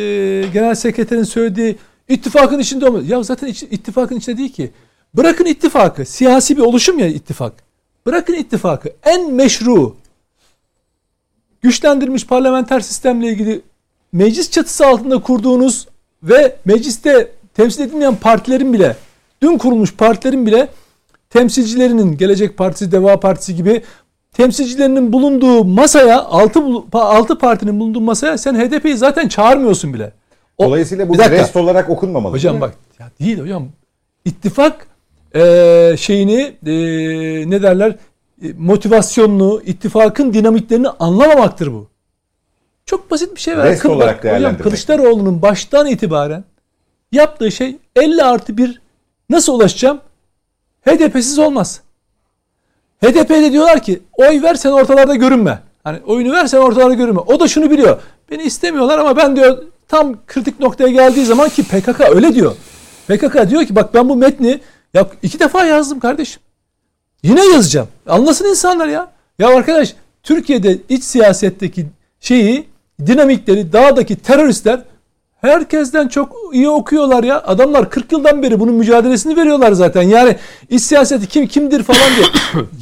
genel 0.53 0.75
sekreterin 0.75 1.23
söylediği 1.23 1.75
ittifakın 2.07 2.59
içinde 2.59 2.85
olmaz. 2.85 3.09
Ya 3.09 3.23
zaten 3.23 3.47
ittifakın 3.47 4.15
içinde 4.15 4.37
değil 4.37 4.53
ki. 4.53 4.71
Bırakın 5.13 5.45
ittifakı. 5.45 6.05
Siyasi 6.05 6.57
bir 6.57 6.61
oluşum 6.61 6.99
ya 6.99 7.07
ittifak. 7.07 7.53
Bırakın 8.05 8.33
ittifakı. 8.33 8.89
En 9.03 9.33
meşru 9.33 9.95
güçlendirilmiş 11.61 12.25
parlamenter 12.27 12.79
sistemle 12.79 13.27
ilgili 13.27 13.61
meclis 14.13 14.51
çatısı 14.51 14.87
altında 14.87 15.21
kurduğunuz 15.21 15.87
ve 16.23 16.55
mecliste 16.65 17.31
temsil 17.53 17.81
edilmeyen 17.83 18.15
partilerin 18.15 18.73
bile 18.73 18.95
dün 19.41 19.57
kurulmuş 19.57 19.95
partilerin 19.95 20.45
bile 20.45 20.67
temsilcilerinin 21.29 22.17
Gelecek 22.17 22.57
Partisi, 22.57 22.91
Deva 22.91 23.19
Partisi 23.19 23.55
gibi 23.55 23.81
temsilcilerinin 24.33 25.13
bulunduğu 25.13 25.63
masaya 25.65 26.23
altı, 26.23 26.59
altı 26.93 27.37
partinin 27.37 27.79
bulunduğu 27.79 28.01
masaya 28.01 28.37
sen 28.37 28.55
HDP'yi 28.55 28.97
zaten 28.97 29.27
çağırmıyorsun 29.27 29.93
bile. 29.93 30.11
O, 30.57 30.65
Dolayısıyla 30.65 31.09
bu 31.09 31.17
rest 31.17 31.55
olarak 31.55 31.89
okunmamalı. 31.89 32.33
Hocam 32.33 32.61
bak 32.61 32.73
ya 32.99 33.11
değil 33.19 33.39
hocam. 33.39 33.67
ittifak 34.25 34.87
e, 35.35 35.95
şeyini 35.99 36.41
e, 36.65 36.73
ne 37.49 37.61
derler 37.63 37.95
e, 38.43 38.53
motivasyonunu, 38.57 39.61
ittifakın 39.65 40.33
dinamiklerini 40.33 40.89
anlamamaktır 40.89 41.73
bu. 41.73 41.87
Çok 42.85 43.11
basit 43.11 43.35
bir 43.35 43.41
şey 43.41 43.57
var. 43.57 43.65
Rest 43.65 43.83
Kıl- 43.85 43.89
olarak 43.89 44.15
bak, 44.17 44.23
değerlendirmek. 44.23 44.63
Kılıçdaroğlu'nun 44.63 45.41
baştan 45.41 45.87
itibaren 45.87 46.43
yaptığı 47.11 47.51
şey 47.51 47.77
50 47.95 48.23
artı 48.23 48.57
1 48.57 48.81
nasıl 49.29 49.53
ulaşacağım? 49.53 49.99
HDP'siz 50.87 51.39
olmaz. 51.39 51.81
HDP'de 53.03 53.51
diyorlar 53.51 53.83
ki 53.83 53.99
oy 54.17 54.41
ver 54.41 54.55
sen 54.55 54.71
ortalarda 54.71 55.15
görünme. 55.15 55.59
Hani 55.83 55.99
oyunu 56.05 56.31
ver 56.33 56.47
sen 56.47 56.57
ortalarda 56.57 56.93
görünme. 56.93 57.19
O 57.19 57.39
da 57.39 57.47
şunu 57.47 57.71
biliyor. 57.71 58.01
Beni 58.31 58.43
istemiyorlar 58.43 58.99
ama 58.99 59.17
ben 59.17 59.35
diyor 59.35 59.63
tam 59.87 60.25
kritik 60.27 60.59
noktaya 60.59 60.89
geldiği 60.89 61.25
zaman 61.25 61.49
ki 61.49 61.63
PKK 61.63 62.01
öyle 62.15 62.35
diyor. 62.35 62.55
PKK 63.07 63.49
diyor 63.49 63.65
ki 63.65 63.75
bak 63.75 63.93
ben 63.93 64.09
bu 64.09 64.15
metni 64.15 64.59
ya 64.93 65.09
iki 65.23 65.39
defa 65.39 65.65
yazdım 65.65 65.99
kardeşim. 65.99 66.41
Yine 67.23 67.45
yazacağım. 67.45 67.87
Anlasın 68.07 68.45
insanlar 68.45 68.87
ya. 68.87 69.11
Ya 69.39 69.47
arkadaş 69.47 69.95
Türkiye'de 70.23 70.77
iç 70.89 71.03
siyasetteki 71.03 71.87
şeyi 72.19 72.67
dinamikleri 73.05 73.73
dağdaki 73.73 74.15
teröristler 74.15 74.81
herkesten 75.41 76.07
çok 76.07 76.35
iyi 76.53 76.69
okuyorlar 76.69 77.23
ya. 77.23 77.43
Adamlar 77.43 77.89
40 77.89 78.11
yıldan 78.11 78.43
beri 78.43 78.59
bunun 78.59 78.73
mücadelesini 78.73 79.35
veriyorlar 79.35 79.71
zaten. 79.71 80.01
Yani 80.01 80.35
iç 80.69 80.81
siyaseti 80.81 81.27
kim 81.27 81.47
kimdir 81.47 81.83
falan 81.83 82.15
diye. 82.15 82.25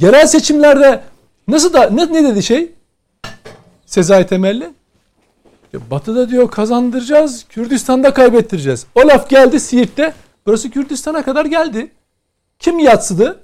Yerel 0.00 0.26
seçimlerde 0.26 1.00
nasıl 1.48 1.72
da 1.72 1.90
ne, 1.90 2.12
ne 2.12 2.24
dedi 2.24 2.42
şey? 2.42 2.72
Sezai 3.86 4.26
Temelli. 4.26 4.70
Ya 5.72 5.80
Batı'da 5.90 6.30
diyor 6.30 6.50
kazandıracağız, 6.50 7.44
Kürdistan'da 7.48 8.14
kaybettireceğiz. 8.14 8.86
O 8.94 9.08
laf 9.08 9.30
geldi 9.30 9.60
Siirt'te. 9.60 10.14
Burası 10.46 10.70
Kürdistan'a 10.70 11.22
kadar 11.22 11.44
geldi. 11.44 11.90
Kim 12.58 12.78
yatsıdı? 12.78 13.40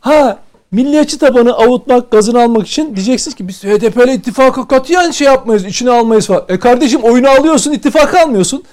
Ha 0.00 0.38
milliyetçi 0.72 1.18
tabanı 1.18 1.52
avutmak, 1.52 2.10
gazını 2.10 2.42
almak 2.42 2.66
için 2.66 2.96
diyeceksiniz 2.96 3.36
ki 3.36 3.48
biz 3.48 3.64
HDP 3.64 3.96
ile 3.96 4.14
ittifaka 4.14 4.68
katiyen 4.68 5.10
şey 5.10 5.26
yapmayız, 5.26 5.64
içine 5.64 5.90
almayız 5.90 6.26
falan. 6.26 6.44
E 6.48 6.58
kardeşim 6.58 7.00
oyunu 7.02 7.28
alıyorsun, 7.28 7.72
ittifaka 7.72 8.22
almıyorsun. 8.22 8.64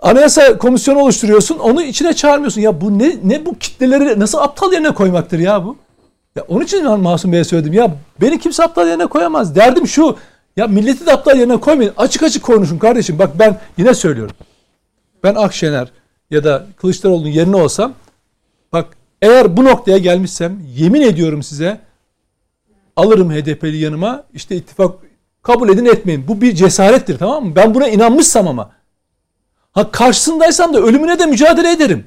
Anayasa 0.00 0.58
komisyonu 0.58 0.98
oluşturuyorsun, 0.98 1.58
onu 1.58 1.82
içine 1.82 2.12
çağırmıyorsun. 2.12 2.60
Ya 2.60 2.80
bu 2.80 2.98
ne 2.98 3.16
ne 3.24 3.46
bu 3.46 3.58
kitleleri 3.58 4.20
nasıl 4.20 4.38
aptal 4.38 4.72
yerine 4.72 4.90
koymaktır 4.90 5.38
ya 5.38 5.64
bu? 5.64 5.76
Ya 6.36 6.44
onun 6.48 6.64
için 6.64 6.84
ben 6.84 7.00
Masum 7.00 7.32
Bey'e 7.32 7.44
söyledim. 7.44 7.72
Ya 7.72 7.90
beni 8.20 8.40
kimse 8.40 8.64
aptal 8.64 8.88
yerine 8.88 9.06
koyamaz. 9.06 9.56
Derdim 9.56 9.86
şu. 9.86 10.16
Ya 10.56 10.66
milleti 10.66 11.06
de 11.06 11.12
aptal 11.12 11.38
yerine 11.38 11.56
koymayın. 11.56 11.92
Açık 11.96 12.22
açık 12.22 12.42
konuşun 12.42 12.78
kardeşim. 12.78 13.18
Bak 13.18 13.30
ben 13.38 13.60
yine 13.78 13.94
söylüyorum. 13.94 14.36
Ben 15.24 15.34
Akşener 15.34 15.88
ya 16.30 16.44
da 16.44 16.66
Kılıçdaroğlu'nun 16.76 17.28
yerine 17.28 17.56
olsam 17.56 17.92
bak 18.72 18.96
eğer 19.22 19.56
bu 19.56 19.64
noktaya 19.64 19.98
gelmişsem 19.98 20.60
yemin 20.76 21.02
ediyorum 21.02 21.42
size 21.42 21.80
alırım 22.96 23.30
HDP'li 23.32 23.76
yanıma 23.76 24.24
işte 24.34 24.56
ittifak 24.56 24.94
kabul 25.42 25.68
edin 25.68 25.84
etmeyin. 25.84 26.28
Bu 26.28 26.40
bir 26.40 26.54
cesarettir 26.54 27.18
tamam 27.18 27.44
mı? 27.44 27.56
Ben 27.56 27.74
buna 27.74 27.88
inanmışsam 27.88 28.48
ama. 28.48 28.70
Ha 29.72 29.90
karşısındaysam 29.90 30.74
da 30.74 30.80
ölümüne 30.80 31.18
de 31.18 31.26
mücadele 31.26 31.72
ederim. 31.72 32.06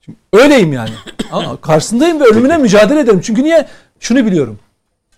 Şimdi 0.00 0.18
öyleyim 0.32 0.72
yani. 0.72 0.90
Ama 1.32 1.60
karşısındayım 1.60 2.20
ve 2.20 2.24
ölümüne 2.24 2.56
mücadele 2.56 3.00
ederim. 3.00 3.20
Çünkü 3.20 3.44
niye? 3.44 3.66
Şunu 4.00 4.26
biliyorum. 4.26 4.58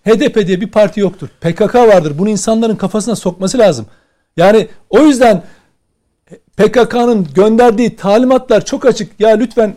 HDP 0.07 0.47
diye 0.47 0.61
bir 0.61 0.71
parti 0.71 1.01
yoktur. 1.01 1.29
PKK 1.41 1.75
vardır. 1.75 2.19
Bunu 2.19 2.29
insanların 2.29 2.77
kafasına 2.77 3.17
sokması 3.17 3.59
lazım. 3.59 3.87
Yani 4.37 4.69
o 4.91 5.01
yüzden 5.01 5.43
PKK'nın 6.57 7.29
gönderdiği 7.35 7.97
talimatlar 7.97 8.65
çok 8.65 8.87
açık. 8.87 9.21
Ya 9.21 9.29
lütfen 9.29 9.75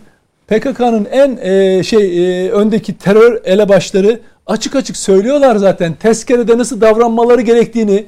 PKK'nın 0.51 1.05
en 1.05 1.37
e, 1.37 1.83
şey 1.83 2.45
e, 2.45 2.51
öndeki 2.51 2.97
terör 2.97 3.41
elebaşları 3.43 4.19
açık 4.47 4.75
açık 4.75 4.97
söylüyorlar 4.97 5.55
zaten. 5.55 5.93
Tezkerede 5.93 6.57
nasıl 6.57 6.81
davranmaları 6.81 7.41
gerektiğini, 7.41 8.05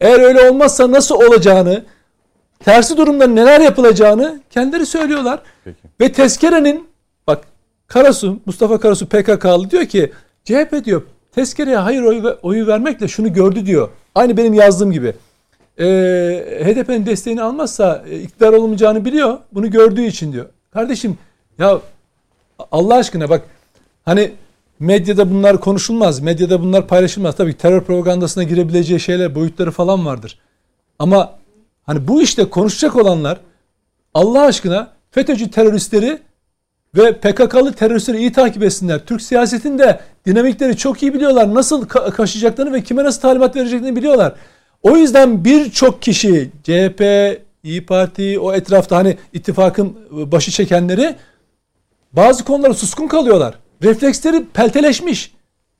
eğer 0.00 0.20
öyle 0.20 0.50
olmazsa 0.50 0.90
nasıl 0.90 1.14
olacağını, 1.14 1.82
tersi 2.60 2.96
durumda 2.96 3.26
neler 3.26 3.60
yapılacağını 3.60 4.40
kendileri 4.50 4.86
söylüyorlar. 4.86 5.40
Ve 6.00 6.12
tezkerenin 6.12 6.88
bak 7.26 7.44
Karasu, 7.86 8.40
Mustafa 8.46 8.80
Karasu 8.80 9.06
PKK'lı 9.06 9.70
diyor 9.70 9.84
ki 9.84 10.12
CHP 10.44 10.84
diyor 10.84 11.02
tezkereye 11.34 11.76
hayır 11.76 12.02
oyu, 12.02 12.38
oyu 12.42 12.66
vermekle 12.66 13.08
şunu 13.08 13.32
gördü 13.32 13.66
diyor. 13.66 13.88
Aynı 14.14 14.36
benim 14.36 14.54
yazdığım 14.54 14.92
gibi. 14.92 15.14
Ee, 15.78 15.84
HDP'nin 16.64 17.06
desteğini 17.06 17.42
almazsa 17.42 18.04
e, 18.10 18.20
iktidar 18.20 18.52
olmayacağını 18.52 19.04
biliyor. 19.04 19.38
Bunu 19.52 19.70
gördüğü 19.70 20.04
için 20.04 20.32
diyor. 20.32 20.46
Kardeşim 20.72 21.18
ya 21.58 21.80
Allah 22.72 22.94
aşkına 22.94 23.28
bak 23.30 23.42
hani 24.04 24.32
medyada 24.80 25.30
bunlar 25.30 25.60
konuşulmaz. 25.60 26.20
Medyada 26.20 26.60
bunlar 26.60 26.88
paylaşılmaz. 26.88 27.36
Tabii 27.36 27.54
terör 27.54 27.80
propagandasına 27.80 28.44
girebileceği 28.44 29.00
şeyler, 29.00 29.34
boyutları 29.34 29.70
falan 29.70 30.06
vardır. 30.06 30.38
Ama 30.98 31.34
hani 31.86 32.08
bu 32.08 32.22
işte 32.22 32.44
konuşacak 32.50 32.96
olanlar 32.96 33.40
Allah 34.14 34.42
aşkına 34.42 34.92
FETÖ'cü 35.10 35.50
teröristleri 35.50 36.18
ve 36.96 37.12
PKK'lı 37.12 37.72
teröristleri 37.72 38.18
iyi 38.18 38.32
takip 38.32 38.62
etsinler. 38.62 39.06
Türk 39.06 39.22
siyasetinde 39.22 40.00
dinamikleri 40.26 40.76
çok 40.76 41.02
iyi 41.02 41.14
biliyorlar. 41.14 41.54
Nasıl 41.54 41.86
ka- 41.86 42.10
kaşıyacaklarını 42.10 42.72
ve 42.72 42.82
kime 42.82 43.04
nasıl 43.04 43.20
talimat 43.20 43.56
vereceklerini 43.56 43.96
biliyorlar. 43.96 44.34
O 44.82 44.96
yüzden 44.96 45.44
birçok 45.44 46.02
kişi 46.02 46.50
CHP, 46.62 47.02
İyi 47.64 47.86
Parti 47.86 48.38
o 48.38 48.52
etrafta 48.52 48.96
hani 48.96 49.16
ittifakın 49.32 49.96
başı 50.10 50.50
çekenleri 50.50 51.16
bazı 52.16 52.44
konulara 52.44 52.74
suskun 52.74 53.08
kalıyorlar. 53.08 53.58
Refleksleri 53.82 54.44
pelteleşmiş. 54.44 55.34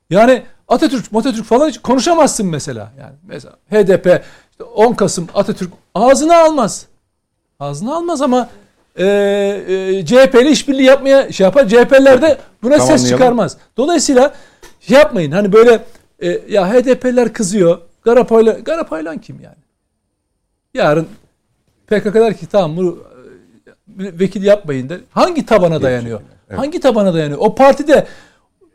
Yani 0.09 0.43
Atatürk, 0.67 1.05
Atatürk 1.15 1.45
falan 1.45 1.69
hiç 1.69 1.77
konuşamazsın 1.77 2.47
mesela. 2.47 2.91
Yani 2.99 3.13
mesela 3.23 3.53
HDP 3.69 4.23
işte 4.51 4.63
10 4.63 4.93
Kasım 4.93 5.27
Atatürk 5.33 5.73
ağzına 5.95 6.37
almaz. 6.37 6.85
Ağzına 7.59 7.95
almaz 7.95 8.21
ama 8.21 8.49
e, 8.95 9.05
e, 9.05 10.05
CHP 10.05 10.35
ile 10.35 10.51
işbirliği 10.51 10.83
yapmaya 10.83 11.31
şey 11.31 11.43
yapar. 11.43 11.67
CHP'ler 11.67 12.21
de 12.21 12.37
buna 12.63 12.79
ses 12.79 13.09
çıkarmaz. 13.09 13.57
Dolayısıyla 13.77 14.33
şey 14.79 14.97
yapmayın. 14.97 15.31
Hani 15.31 15.53
böyle 15.53 15.85
e, 16.19 16.41
ya 16.49 16.73
HDP'ler 16.73 17.33
kızıyor. 17.33 17.81
Garapaylan, 18.01 18.63
Garapaylan 18.63 19.17
kim 19.17 19.39
yani? 19.41 19.55
Yarın 20.73 21.07
PKK 21.87 22.13
der 22.13 22.37
ki 22.37 22.47
tamam 22.47 22.87
e, 22.87 22.91
vekil 23.87 24.43
yapmayın 24.43 24.89
der. 24.89 24.99
Hangi 25.11 25.45
tabana 25.45 25.81
dayanıyor? 25.81 26.21
Evet. 26.49 26.59
Hangi 26.59 26.79
tabana 26.79 27.13
dayanıyor? 27.13 27.39
O 27.39 27.55
partide 27.55 28.07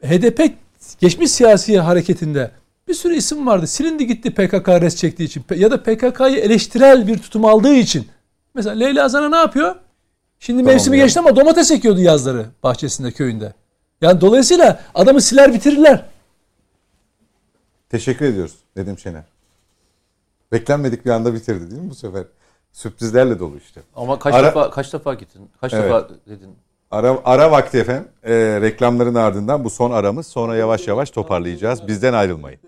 HDP 0.03 0.53
geçmiş 1.01 1.31
siyasi 1.31 1.79
hareketinde 1.81 2.51
bir 2.89 2.95
sürü 2.95 3.15
isim 3.15 3.47
vardı. 3.47 3.67
Silindi 3.67 4.07
gitti 4.07 4.35
PKK 4.35 4.69
res 4.69 4.97
çektiği 4.97 5.25
için 5.25 5.45
ya 5.57 5.71
da 5.71 5.83
PKK'yı 5.83 6.37
eleştirel 6.37 7.07
bir 7.07 7.19
tutum 7.19 7.45
aldığı 7.45 7.75
için. 7.75 8.09
Mesela 8.55 8.77
Leyla 8.77 9.09
Zana 9.09 9.29
ne 9.29 9.37
yapıyor? 9.37 9.75
Şimdi 10.41 10.59
Tamam 10.63 10.73
mevsimi 10.73 10.99
ya. 10.99 11.05
geçti 11.05 11.21
ama 11.21 11.37
domates 11.37 11.71
ekiyordu 11.71 12.01
yazları 12.01 12.47
bahçesinde 12.63 13.13
köyünde. 13.13 13.53
Yani 14.01 14.21
dolayısıyla 14.21 14.81
adamı 14.95 15.21
siler 15.21 15.55
bitirirler. 15.55 16.05
Teşekkür 17.89 18.25
ediyoruz 18.25 18.55
Nedim 18.77 18.99
Şener. 18.99 19.25
Beklenmedik 20.53 21.05
bir 21.05 21.11
anda 21.11 21.35
bitirdi 21.35 21.71
değil 21.71 21.83
mi 21.83 21.91
bu 21.91 21.95
sefer? 21.95 22.25
Sürprizlerle 22.73 23.39
dolu 23.39 23.57
işte. 23.57 23.81
Ama 23.97 24.19
kaç 24.19 24.35
Ara- 24.35 24.47
defa 24.47 24.71
kaç 24.71 24.93
defa 24.93 25.15
gittin? 25.15 25.51
Kaç 25.61 25.75
Evet. 25.75 25.85
defa 25.85 26.09
dedin? 26.27 26.57
Ara, 26.91 27.19
ara 27.25 27.51
vakti 27.51 27.79
efendim. 27.79 28.09
Ee, 28.25 28.59
reklamların 28.61 29.15
ardından 29.15 29.65
bu 29.65 29.71
son 29.71 29.91
aramız. 29.91 30.27
Sonra 30.27 30.57
yavaş 30.57 30.89
yavaş 30.89 31.11
toparlayacağız. 31.11 31.87
Bizden 31.87 32.13
ayrılmayın. 32.13 32.61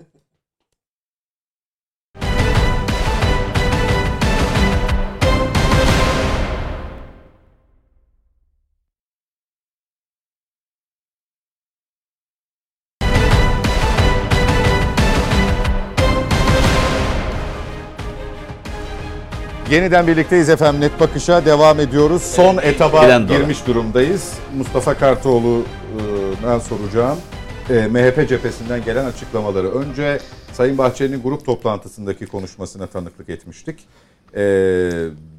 Yeniden 19.73 20.07
birlikteyiz 20.07 20.49
efendim. 20.49 20.81
Net 20.81 21.01
Bakış'a 21.01 21.45
devam 21.47 21.81
ediyoruz. 21.81 22.23
Son 22.23 22.59
etaba 22.59 23.03
Bilen 23.05 23.29
dolar. 23.29 23.39
girmiş 23.41 23.67
durumdayız. 23.67 24.33
Mustafa 24.57 24.95
Kartoğlu'dan 24.95 26.59
soracağım. 26.59 27.19
E, 27.71 27.87
MHP 27.87 28.29
cephesinden 28.29 28.85
gelen 28.85 29.05
açıklamaları. 29.05 29.71
Önce 29.71 30.19
Sayın 30.53 30.79
Bahçeli'nin 30.79 31.23
grup 31.23 31.47
toplantısındaki 31.47 32.27
konuşmasına 32.27 32.87
tanıklık 32.87 33.29
etmiştik. 33.29 33.81
E, 34.35 34.41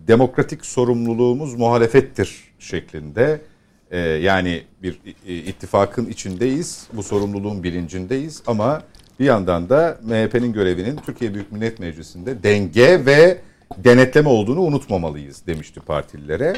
demokratik 0.07 0.65
sorumluluğumuz 0.65 1.55
muhalefettir 1.55 2.53
şeklinde. 2.59 3.41
E, 3.91 3.99
yani 3.99 4.63
bir 4.83 4.99
ittifakın 5.27 6.05
içindeyiz. 6.05 6.87
Bu 6.93 7.03
sorumluluğun 7.03 7.63
bilincindeyiz. 7.63 8.43
Ama 8.47 8.81
bir 9.19 9.25
yandan 9.25 9.69
da 9.69 9.97
MHP'nin 10.03 10.53
görevinin 10.53 10.99
Türkiye 11.05 11.33
Büyük 11.33 11.51
Millet 11.51 11.79
Meclisi'nde 11.79 12.43
denge 12.43 13.05
ve 13.05 13.37
denetleme 13.77 14.29
olduğunu 14.29 14.61
unutmamalıyız 14.61 15.47
demişti 15.47 15.79
partililere. 15.79 16.53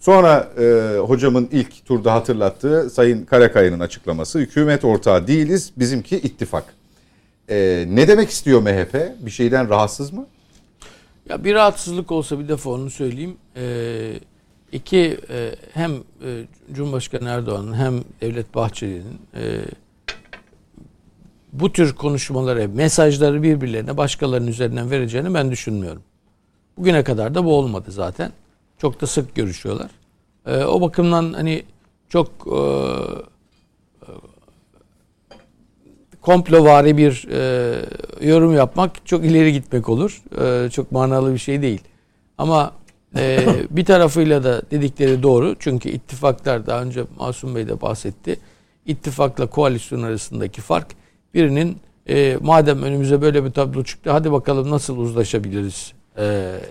Sonra 0.00 0.48
e, 0.58 0.98
hocamın 0.98 1.48
ilk 1.52 1.86
turda 1.86 2.14
hatırlattığı 2.14 2.90
Sayın 2.90 3.24
Karakaya'nın 3.24 3.80
açıklaması 3.80 4.38
hükümet 4.38 4.84
ortağı 4.84 5.26
değiliz 5.26 5.72
bizimki 5.76 6.16
ittifak. 6.16 6.64
E, 7.48 7.86
ne 7.88 8.08
demek 8.08 8.30
istiyor 8.30 8.62
MHP? 8.62 8.94
Bir 9.26 9.30
şeyden 9.30 9.68
rahatsız 9.68 10.12
mı? 10.12 10.26
Ya 11.28 11.44
bir 11.44 11.54
rahatsızlık 11.54 12.12
olsa 12.12 12.38
bir 12.38 12.48
defa 12.48 12.70
onu 12.70 12.90
söyleyeyim. 12.90 13.36
Ee, 13.56 14.20
iki 14.72 15.18
e, 15.30 15.54
hem 15.72 15.92
e, 16.24 16.44
Cumhurbaşkanı 16.72 17.28
Erdoğan'ın 17.28 17.74
hem 17.74 17.94
Devlet 18.20 18.54
Bahçeli'nin 18.54 19.20
e, 19.34 19.60
bu 21.52 21.72
tür 21.72 21.94
konuşmaları, 21.94 22.68
mesajları 22.68 23.42
birbirlerine 23.42 23.96
başkalarının 23.96 24.46
üzerinden 24.46 24.90
vereceğini 24.90 25.34
ben 25.34 25.50
düşünmüyorum. 25.50 26.02
Bugüne 26.76 27.04
kadar 27.04 27.34
da 27.34 27.44
bu 27.44 27.54
olmadı 27.54 27.90
zaten. 27.90 28.32
Çok 28.78 29.00
da 29.00 29.06
sık 29.06 29.34
görüşüyorlar. 29.34 29.90
Ee, 30.46 30.64
o 30.64 30.80
bakımdan 30.80 31.32
hani 31.32 31.62
çok 32.08 32.28
e, 32.46 32.60
komplovari 36.20 36.96
bir 36.96 37.28
e, 37.30 38.28
yorum 38.28 38.54
yapmak 38.54 39.06
çok 39.06 39.24
ileri 39.24 39.52
gitmek 39.52 39.88
olur. 39.88 40.22
E, 40.40 40.70
çok 40.70 40.92
manalı 40.92 41.32
bir 41.32 41.38
şey 41.38 41.62
değil. 41.62 41.80
Ama 42.38 42.72
e, 43.16 43.46
bir 43.70 43.84
tarafıyla 43.84 44.44
da 44.44 44.62
dedikleri 44.70 45.22
doğru. 45.22 45.56
Çünkü 45.58 45.88
ittifaklar 45.88 46.66
daha 46.66 46.82
önce 46.82 47.04
Masum 47.18 47.54
Bey 47.54 47.68
de 47.68 47.80
bahsetti. 47.80 48.40
İttifakla 48.86 49.46
koalisyon 49.46 50.02
arasındaki 50.02 50.60
fark 50.60 50.86
birinin 51.34 51.78
e, 52.08 52.38
madem 52.40 52.82
önümüze 52.82 53.22
böyle 53.22 53.44
bir 53.44 53.50
tablo 53.50 53.84
çıktı 53.84 54.10
hadi 54.10 54.32
bakalım 54.32 54.70
nasıl 54.70 54.96
uzlaşabiliriz 54.96 55.92
e, 55.92 55.95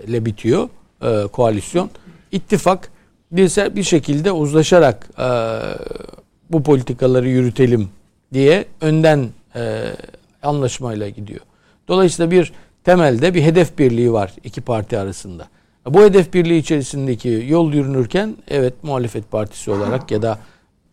ile 0.06 0.24
bitiyor 0.24 0.68
e, 1.02 1.26
koalisyon. 1.26 1.90
İttifak 2.32 2.90
bir, 3.32 3.76
bir 3.76 3.82
şekilde 3.82 4.32
uzlaşarak 4.32 5.08
e, 5.18 5.28
bu 6.50 6.62
politikaları 6.62 7.28
yürütelim 7.28 7.88
diye 8.32 8.64
önden 8.80 9.28
e, 9.56 9.82
anlaşmayla 10.42 11.08
gidiyor. 11.08 11.40
Dolayısıyla 11.88 12.30
bir 12.30 12.52
temelde 12.84 13.34
bir 13.34 13.42
hedef 13.42 13.78
birliği 13.78 14.12
var 14.12 14.32
iki 14.44 14.60
parti 14.60 14.98
arasında. 14.98 15.48
Bu 15.86 16.02
hedef 16.02 16.34
birliği 16.34 16.58
içerisindeki 16.58 17.44
yol 17.48 17.72
yürünürken 17.72 18.36
evet 18.48 18.74
muhalefet 18.82 19.30
partisi 19.30 19.70
olarak 19.70 20.10
ya 20.10 20.22
da 20.22 20.38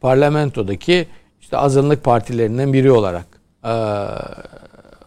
parlamentodaki 0.02 1.08
işte 1.42 1.58
azınlık 1.58 2.04
partilerinden 2.04 2.74
biri 2.74 2.92
olarak 2.92 3.26
e, 3.66 3.74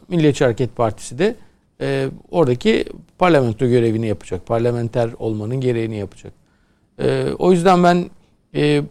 Milliyetçi 0.09 0.45
Hareket 0.45 0.77
Partisi 0.77 1.19
de 1.19 1.37
e, 1.81 2.09
oradaki 2.31 2.85
parlamento 3.19 3.67
görevini 3.67 4.07
yapacak. 4.07 4.47
Parlamenter 4.47 5.11
olmanın 5.19 5.61
gereğini 5.61 5.97
yapacak. 5.97 6.33
E, 6.99 7.27
o 7.39 7.53
yüzden 7.53 7.85
ben 7.85 8.11
e, 8.55 8.83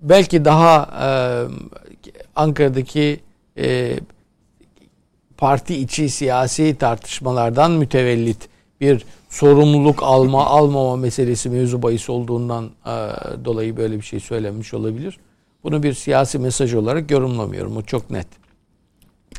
belki 0.00 0.44
daha 0.44 0.88
e, 1.02 1.08
Ankara'daki 2.36 3.20
e, 3.58 3.98
parti 5.36 5.74
içi 5.76 6.08
siyasi 6.08 6.76
tartışmalardan 6.78 7.70
mütevellit 7.70 8.48
bir 8.80 9.04
sorumluluk 9.28 10.02
alma 10.02 10.46
almama 10.46 10.96
meselesi 10.96 11.50
mevzu 11.50 11.82
bahis 11.82 12.10
olduğundan 12.10 12.70
e, 12.86 12.90
dolayı 13.44 13.76
böyle 13.76 13.96
bir 13.96 14.02
şey 14.02 14.20
söylenmiş 14.20 14.74
olabilir. 14.74 15.18
Bunu 15.64 15.82
bir 15.82 15.92
siyasi 15.92 16.38
mesaj 16.38 16.74
olarak 16.74 17.10
yorumlamıyorum. 17.10 17.76
O 17.76 17.82
çok 17.82 18.10
net. 18.10 18.26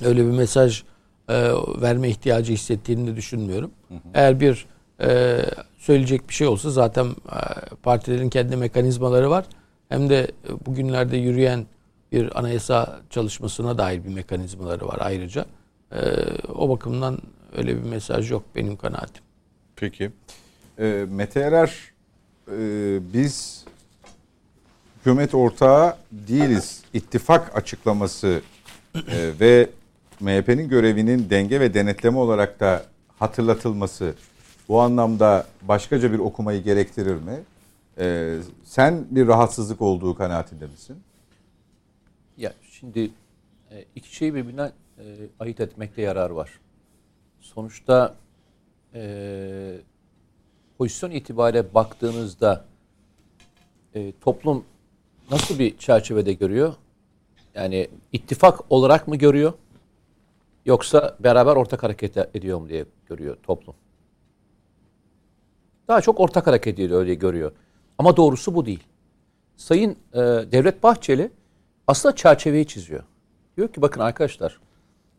Öyle 0.03 0.25
bir 0.25 0.31
mesaj 0.31 0.83
e, 1.29 1.51
verme 1.81 2.09
ihtiyacı 2.09 2.53
hissettiğini 2.53 3.15
düşünmüyorum. 3.15 3.71
Hı 3.87 3.93
hı. 3.93 3.99
Eğer 4.13 4.39
bir 4.39 4.65
e, 5.01 5.39
söyleyecek 5.77 6.29
bir 6.29 6.33
şey 6.33 6.47
olsa 6.47 6.69
zaten 6.69 7.05
e, 7.05 7.35
partilerin 7.83 8.29
kendi 8.29 8.55
mekanizmaları 8.55 9.29
var. 9.29 9.45
Hem 9.89 10.09
de 10.09 10.31
bugünlerde 10.65 11.17
yürüyen 11.17 11.65
bir 12.11 12.39
anayasa 12.39 13.01
çalışmasına 13.09 13.77
dair 13.77 14.03
bir 14.03 14.09
mekanizmaları 14.09 14.87
var 14.87 14.97
ayrıca. 15.01 15.45
E, 15.91 15.99
o 16.55 16.69
bakımdan 16.69 17.19
öyle 17.57 17.77
bir 17.77 17.89
mesaj 17.89 18.31
yok 18.31 18.43
benim 18.55 18.77
kanaatim. 18.77 19.23
Peki. 19.75 20.11
E, 20.79 21.05
Mete 21.09 21.39
Erer 21.39 21.91
e, 22.51 22.57
biz 23.13 23.65
hükümet 24.99 25.35
ortağı 25.35 25.97
değiliz. 26.11 26.81
İttifak 26.93 27.55
açıklaması 27.57 28.41
e, 28.95 29.31
ve 29.39 29.69
MHP'nin 30.19 30.69
görevinin 30.69 31.29
denge 31.29 31.59
ve 31.59 31.73
denetleme 31.73 32.17
olarak 32.17 32.59
da 32.59 32.85
hatırlatılması 33.19 34.13
bu 34.67 34.81
anlamda 34.81 35.45
başkaca 35.61 36.11
bir 36.13 36.19
okumayı 36.19 36.63
gerektirir 36.63 37.15
mi? 37.15 37.43
Ee, 37.97 38.37
sen 38.63 39.05
bir 39.11 39.27
rahatsızlık 39.27 39.81
olduğu 39.81 40.15
kanaatinde 40.15 40.67
misin? 40.67 40.97
Ya 42.37 42.53
şimdi 42.61 43.11
e, 43.71 43.85
iki 43.95 44.15
şeyi 44.15 44.35
birbirinden 44.35 44.71
e, 44.97 45.03
ayırt 45.39 45.59
etmekte 45.59 46.01
yarar 46.01 46.29
var. 46.29 46.59
Sonuçta 47.39 48.15
e, 48.93 49.77
pozisyon 50.77 51.11
itibariyle 51.11 51.73
baktığınızda 51.73 52.65
e, 53.95 54.13
toplum 54.21 54.65
nasıl 55.31 55.59
bir 55.59 55.77
çerçevede 55.77 56.33
görüyor? 56.33 56.73
Yani 57.55 57.87
ittifak 58.13 58.71
olarak 58.71 59.07
mı 59.07 59.15
görüyor? 59.15 59.53
Yoksa 60.67 61.17
beraber 61.19 61.55
ortak 61.55 61.83
hareket 61.83 62.17
ediyor 62.17 62.59
mu 62.59 62.69
diye 62.69 62.85
görüyor 63.09 63.37
toplum. 63.43 63.75
Daha 65.87 66.01
çok 66.01 66.19
ortak 66.19 66.47
hareket 66.47 66.79
ediyor 66.79 66.99
öyle 66.99 67.13
görüyor. 67.13 67.51
Ama 67.97 68.17
doğrusu 68.17 68.55
bu 68.55 68.65
değil. 68.65 68.83
Sayın 69.55 69.91
e, 70.13 70.19
Devlet 70.19 70.83
Bahçeli 70.83 71.31
aslında 71.87 72.15
çerçeveyi 72.15 72.67
çiziyor. 72.67 73.03
Diyor 73.57 73.67
ki 73.73 73.81
bakın 73.81 74.01
arkadaşlar 74.01 74.59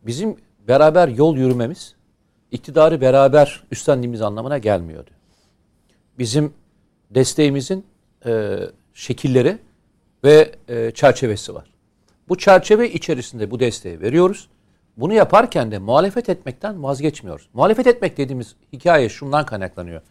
bizim 0.03 0.37
beraber 0.67 1.07
yol 1.07 1.37
yürümemiz 1.37 1.95
iktidarı 2.51 3.01
beraber 3.01 3.63
üstlendiğimiz 3.71 4.21
anlamına 4.21 4.57
gelmiyordu. 4.57 5.09
Bizim 6.19 6.53
desteğimizin 7.09 7.85
e, 8.25 8.59
şekilleri 8.93 9.57
ve 10.23 10.55
e, 10.67 10.91
çerçevesi 10.91 11.55
var. 11.55 11.71
Bu 12.29 12.37
çerçeve 12.37 12.91
içerisinde 12.91 13.51
bu 13.51 13.59
desteği 13.59 14.01
veriyoruz. 14.01 14.49
Bunu 14.99 15.13
yaparken 15.13 15.71
de 15.71 15.77
muhalefet 15.79 16.29
etmekten 16.29 16.83
vazgeçmiyoruz. 16.83 17.47
Muhalefet 17.53 17.87
etmek 17.87 18.17
dediğimiz 18.17 18.55
hikaye 18.73 19.09
şundan 19.09 19.45
kaynaklanıyor. 19.45 20.01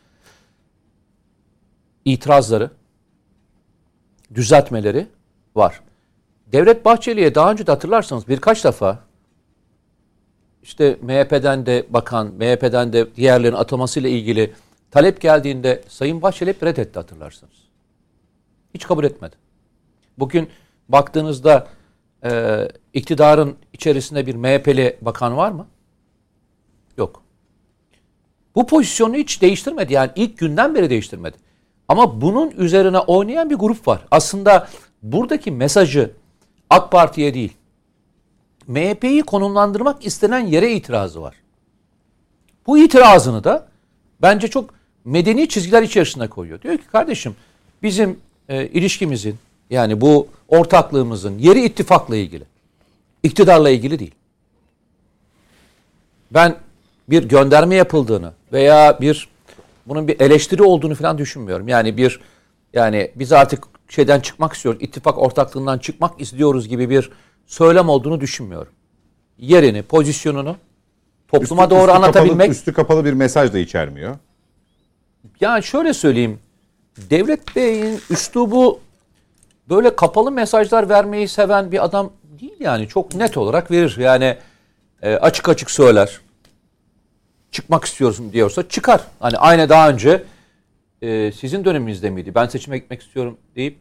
İtirazları, 2.05 2.71
düzeltmeleri 4.35 5.07
var. 5.57 5.81
Devlet 6.47 6.85
Bahçeli'ye 6.85 7.35
daha 7.35 7.53
önce 7.53 7.67
de 7.67 7.71
hatırlarsanız 7.71 8.29
birkaç 8.29 8.65
defa 8.65 8.99
işte 10.63 10.99
MHP'den 11.03 11.67
de 11.67 11.87
bakan, 11.91 12.27
MHP'den 12.27 12.93
de 12.93 13.15
diğerlerin 13.15 13.55
atamasıyla 13.55 14.09
ilgili 14.09 14.55
talep 14.91 15.21
geldiğinde 15.21 15.83
Sayın 15.89 16.23
Bahçeli 16.23 16.51
hep 16.51 16.63
reddetti 16.63 16.99
hatırlarsınız. 16.99 17.55
Hiç 18.75 18.87
kabul 18.87 19.05
etmedi. 19.05 19.37
Bugün 20.19 20.49
baktığınızda 20.89 21.67
e, 22.25 22.69
iktidarın 22.95 23.57
içerisinde 23.73 24.27
bir 24.27 24.35
MHP'li 24.35 24.99
bakan 25.01 25.37
var 25.37 25.51
mı? 25.51 25.67
Yok. 26.97 27.23
Bu 28.55 28.67
pozisyonu 28.67 29.15
hiç 29.15 29.43
değiştirmedi. 29.43 29.93
Yani 29.93 30.11
ilk 30.17 30.39
günden 30.39 30.75
beri 30.75 30.91
değiştirmedi. 30.91 31.37
Ama 31.89 32.21
bunun 32.21 32.51
üzerine 32.51 32.99
oynayan 32.99 33.51
bir 33.51 33.55
grup 33.55 33.89
var. 33.89 34.07
Aslında 34.11 34.69
buradaki 35.03 35.51
mesajı 35.51 36.13
AK 36.71 36.93
Parti'ye 36.93 37.35
değil, 37.35 37.53
MHP'yi 38.67 39.23
konumlandırmak 39.23 40.07
istenen 40.07 40.47
yere 40.47 40.73
itirazı 40.73 41.23
var. 41.23 41.35
Bu 42.67 42.79
itirazını 42.79 43.45
da 43.45 43.69
bence 44.23 44.49
çok 44.49 44.75
medeni 45.05 45.49
çizgiler 45.49 45.83
içerisinde 45.83 46.29
koyuyor. 46.29 46.63
Diyor 46.63 46.79
ki 46.79 46.87
kardeşim 46.87 47.37
bizim 47.83 48.21
e, 48.49 48.67
ilişkimizin 48.67 49.37
yani 49.71 50.01
bu 50.01 50.29
ortaklığımızın 50.49 51.39
yeri 51.39 51.65
ittifakla 51.65 52.17
ilgili. 52.17 52.45
İktidarla 53.23 53.71
ilgili 53.71 53.99
değil. 53.99 54.15
Ben 56.31 56.57
bir 57.11 57.25
gönderme 57.29 57.75
yapıldığını 57.75 58.33
veya 58.53 58.99
bir 59.01 59.29
bunun 59.87 60.09
bir 60.09 60.21
eleştiri 60.21 60.63
olduğunu 60.63 60.95
falan 60.95 61.19
düşünmüyorum. 61.19 61.69
Yani 61.69 61.97
bir 61.97 62.21
yani 62.73 63.11
biz 63.15 63.33
artık 63.33 63.65
şeyden 63.89 64.21
çıkmak 64.21 64.53
istiyoruz, 64.53 64.83
ittifak 64.83 65.19
ortaklığından 65.19 65.79
çıkmak 65.79 66.21
istiyoruz 66.21 66.69
gibi 66.69 66.91
bir 66.91 67.11
söylem 67.47 67.89
olduğunu 67.89 68.21
düşünmüyorum. 68.21 68.73
Yerini, 69.39 69.83
pozisyonunu 69.83 70.57
topluma 71.29 71.63
üstü, 71.63 71.75
doğru 71.75 71.81
üstü 71.81 71.93
anlatabilmek. 71.93 72.39
Kapalı, 72.39 72.53
üstü 72.53 72.73
kapalı 72.73 73.05
bir 73.05 73.13
mesaj 73.13 73.53
da 73.53 73.59
içermiyor. 73.59 74.17
Yani 75.41 75.63
şöyle 75.63 75.95
söyleyeyim. 75.95 76.39
Devlet 77.11 77.57
Bey'in 77.57 78.01
üslubu 78.11 78.81
böyle 79.71 79.97
kapalı 79.97 80.31
mesajlar 80.31 80.89
vermeyi 80.89 81.29
seven 81.29 81.73
bir 81.73 81.85
adam 81.85 82.13
değil 82.41 82.57
yani. 82.61 82.89
Çok 82.89 83.15
net 83.15 83.37
olarak 83.37 83.71
verir. 83.71 83.97
Yani 83.99 84.37
e, 85.03 85.15
açık 85.15 85.49
açık 85.49 85.71
söyler. 85.71 86.21
Çıkmak 87.53 87.85
istiyorsun 87.85 88.33
diyorsa 88.33 88.69
çıkar. 88.69 89.01
Hani 89.21 89.37
aynı 89.37 89.69
daha 89.69 89.91
önce 89.91 90.25
e, 91.03 91.33
sizin 91.33 91.65
döneminizde 91.65 92.11
miydi? 92.11 92.35
Ben 92.35 92.47
seçime 92.47 92.79
gitmek 92.79 93.03
istiyorum 93.03 93.39
deyip 93.57 93.79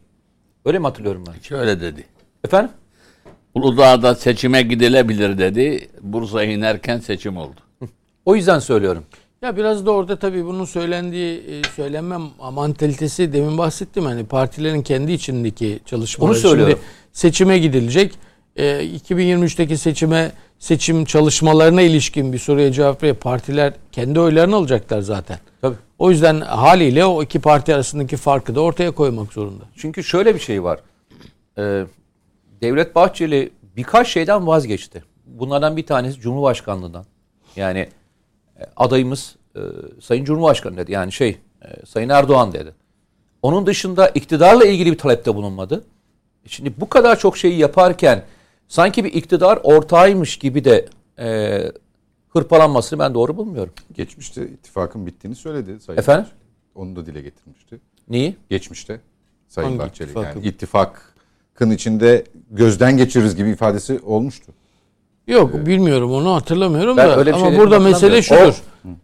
öyle 0.64 0.78
mi 0.78 0.84
hatırlıyorum 0.84 1.24
ben? 1.26 1.40
Şöyle 1.40 1.80
dedi. 1.80 2.04
Efendim? 2.44 2.70
Uludağ'da 3.54 4.14
seçime 4.14 4.62
gidilebilir 4.62 5.38
dedi. 5.38 5.88
Bursa'ya 6.00 6.52
inerken 6.52 6.98
seçim 6.98 7.36
oldu. 7.36 7.60
O 8.24 8.36
yüzden 8.36 8.58
söylüyorum. 8.58 9.04
Ya 9.42 9.56
biraz 9.56 9.86
da 9.86 9.90
orada 9.90 10.18
tabii 10.18 10.44
bunun 10.44 10.64
söylendiği 10.64 11.38
e, 11.38 11.62
söylenme 11.76 12.16
mantalitesi 12.52 13.32
demin 13.32 13.58
bahsettim 13.58 14.04
hani 14.04 14.26
partilerin 14.26 14.82
kendi 14.82 15.12
içindeki 15.12 15.80
çalışmaları. 15.86 16.32
Onu 16.32 16.38
söylüyorum. 16.38 16.74
Şimdi 16.74 16.86
seçime 17.12 17.58
gidilecek. 17.58 18.14
E, 18.56 18.64
2023'teki 18.64 19.78
seçime 19.78 20.32
seçim 20.58 21.04
çalışmalarına 21.04 21.82
ilişkin 21.82 22.32
bir 22.32 22.38
soruya 22.38 22.72
cevap 22.72 23.02
verip 23.02 23.20
partiler 23.20 23.72
kendi 23.92 24.20
oylarını 24.20 24.56
alacaklar 24.56 25.00
zaten. 25.00 25.38
Tabii. 25.60 25.76
O 25.98 26.10
yüzden 26.10 26.40
haliyle 26.40 27.04
o 27.04 27.22
iki 27.22 27.40
parti 27.40 27.74
arasındaki 27.74 28.16
farkı 28.16 28.54
da 28.54 28.60
ortaya 28.60 28.90
koymak 28.90 29.32
zorunda. 29.32 29.64
Çünkü 29.76 30.04
şöyle 30.04 30.34
bir 30.34 30.40
şey 30.40 30.62
var. 30.62 30.80
Ee, 31.58 31.84
Devlet 32.62 32.94
Bahçeli 32.94 33.50
birkaç 33.76 34.08
şeyden 34.08 34.46
vazgeçti. 34.46 35.04
Bunlardan 35.26 35.76
bir 35.76 35.86
tanesi 35.86 36.20
Cumhurbaşkanlığından. 36.20 37.04
Yani 37.56 37.88
adayımız 38.76 39.36
e, 39.56 39.60
Sayın 40.00 40.24
Cumhurbaşkanı 40.24 40.76
dedi. 40.76 40.92
Yani 40.92 41.12
şey 41.12 41.38
e, 41.62 41.86
Sayın 41.86 42.08
Erdoğan 42.08 42.52
dedi. 42.52 42.74
Onun 43.42 43.66
dışında 43.66 44.08
iktidarla 44.08 44.64
ilgili 44.64 44.92
bir 44.92 44.98
talepte 44.98 45.34
bulunmadı. 45.34 45.84
Şimdi 46.46 46.72
bu 46.80 46.88
kadar 46.88 47.18
çok 47.18 47.36
şeyi 47.38 47.58
yaparken 47.58 48.24
sanki 48.68 49.04
bir 49.04 49.12
iktidar 49.12 49.58
ortağıymış 49.62 50.36
gibi 50.38 50.64
de 50.64 50.88
e, 51.18 51.58
hırpalanmasını 52.28 52.98
ben 52.98 53.14
doğru 53.14 53.36
bulmuyorum. 53.36 53.72
Geçmişte 53.94 54.48
ittifakın 54.48 55.06
bittiğini 55.06 55.36
söyledi 55.36 55.80
Sayın 55.80 55.98
Efendim? 55.98 56.24
Bahçeli. 56.24 56.38
Onu 56.74 56.96
da 56.96 57.06
dile 57.06 57.20
getirmişti. 57.20 57.80
Neyi? 58.08 58.36
Geçmişte 58.50 59.00
Sayın 59.48 59.68
Hangi 59.68 59.78
Bahçeli. 59.78 60.08
ittifakın? 60.10 60.40
Yani 60.40 60.48
ittifakın 60.48 61.70
içinde 61.70 62.24
gözden 62.50 62.96
geçiririz 62.96 63.36
gibi 63.36 63.50
ifadesi 63.50 64.00
olmuştu. 64.00 64.52
Yok 65.28 65.66
bilmiyorum 65.66 66.12
onu 66.12 66.34
hatırlamıyorum 66.34 66.96
Ben 66.96 67.08
da 67.08 67.16
öyle 67.18 67.30
bir 67.30 67.36
ama 67.36 67.48
şey 67.50 67.58
burada 67.58 67.80
mesele 67.80 68.22
şudur. 68.22 68.54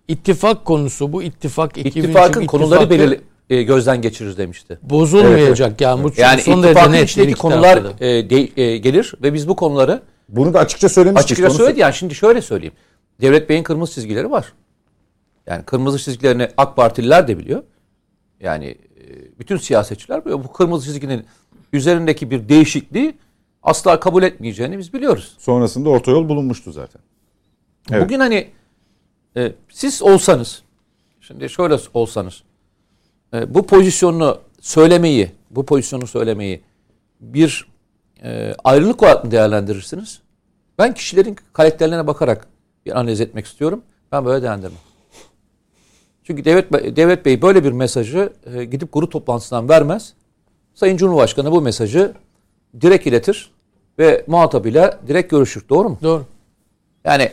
İttifak 0.09 0.65
konusu 0.65 1.13
bu 1.13 1.23
ittifak 1.23 1.79
2003 1.79 1.97
İttifakın 1.97 2.47
konuları 2.47 2.91
belirli 2.91 3.21
e, 3.51 3.63
gözden 3.63 4.03
geçiririz 4.03 4.39
demişti. 4.39 4.79
bozulmayacak 4.83 5.81
yani 5.81 6.05
bu 6.05 6.11
Yani 6.17 6.41
son 6.41 6.63
derece 6.63 6.93
net 6.93 7.09
içindeki 7.11 7.35
konular 7.35 7.83
e, 8.01 8.31
de- 8.31 8.63
e, 8.63 8.77
gelir 8.79 9.15
ve 9.23 9.35
biz 9.35 9.49
bu 9.49 9.57
konuları 9.57 10.03
Bunu 10.29 10.55
da 10.55 10.59
açıkça 10.61 10.89
söylemiştik. 10.89 11.33
açıkça 11.33 11.51
söyledi. 11.51 11.81
Yani 11.81 11.95
şimdi 11.95 12.15
şöyle 12.15 12.43
söyleyeyim. 12.43 12.75
Devlet 13.21 13.49
Bey'in 13.49 13.63
kırmızı 13.63 13.93
çizgileri 13.95 14.31
var. 14.31 14.53
Yani 15.47 15.63
kırmızı 15.65 15.99
çizgilerini 15.99 16.49
AK 16.57 16.77
Partililer 16.77 17.29
de 17.29 17.39
biliyor. 17.39 17.63
Yani 18.41 18.67
e, 18.67 18.79
bütün 19.39 19.57
siyasetçiler 19.57 20.25
biliyor. 20.25 20.45
Bu 20.45 20.53
kırmızı 20.53 20.87
çizginin 20.87 21.25
üzerindeki 21.73 22.31
bir 22.31 22.49
değişikliği 22.49 23.15
asla 23.65 24.01
kabul 24.01 24.23
etmeyeceğini 24.23 24.79
biz 24.79 24.93
biliyoruz. 24.93 25.37
Sonrasında 25.39 25.89
orta 25.89 26.11
yol 26.11 26.29
bulunmuştu 26.29 26.73
zaten. 26.73 27.03
Evet. 27.91 28.05
Bugün 28.05 28.21
hani 28.21 28.51
e, 29.37 29.53
siz 29.69 30.03
olsanız, 30.03 30.63
şimdi 31.21 31.49
şöyle 31.49 31.77
olsanız, 31.95 32.43
e, 33.35 33.55
bu 33.55 33.67
pozisyonu 33.67 34.41
söylemeyi, 34.61 35.31
bu 35.51 35.67
pozisyonu 35.67 36.07
söylemeyi 36.07 36.63
bir 37.21 37.69
e, 38.23 38.55
ayrılık 38.65 39.03
olarak 39.03 39.25
mı 39.25 39.31
değerlendirirsiniz? 39.31 40.21
Ben 40.79 40.95
kişilerin 40.95 41.37
karakterlerine 41.53 42.07
bakarak 42.07 42.47
bir 42.87 43.01
analiz 43.01 43.21
etmek 43.21 43.47
istiyorum. 43.47 43.83
Ben 44.13 44.25
böyle 44.25 44.43
değerlendirmem. 44.43 44.79
Çünkü 46.25 46.45
Devlet, 46.45 46.71
Bey- 46.71 46.97
Devlet 46.97 47.25
Bey 47.27 47.43
böyle 47.43 47.65
bir 47.65 47.73
mesajı 47.73 48.33
e, 48.55 48.65
gidip 48.65 48.93
grup 48.93 49.13
toplantısından 49.13 49.69
vermez. 49.69 50.15
Sayın 50.75 50.97
Cumhurbaşkanı 50.97 51.53
bu 51.53 51.61
mesajı 51.63 52.15
direkt 52.81 53.07
iletir 53.07 53.51
ve 53.99 54.25
muhatabıyla 54.27 55.01
direkt 55.09 55.31
görüşür. 55.31 55.69
Doğru 55.69 55.89
mu? 55.89 55.99
Doğru. 56.03 56.25
Yani 57.05 57.33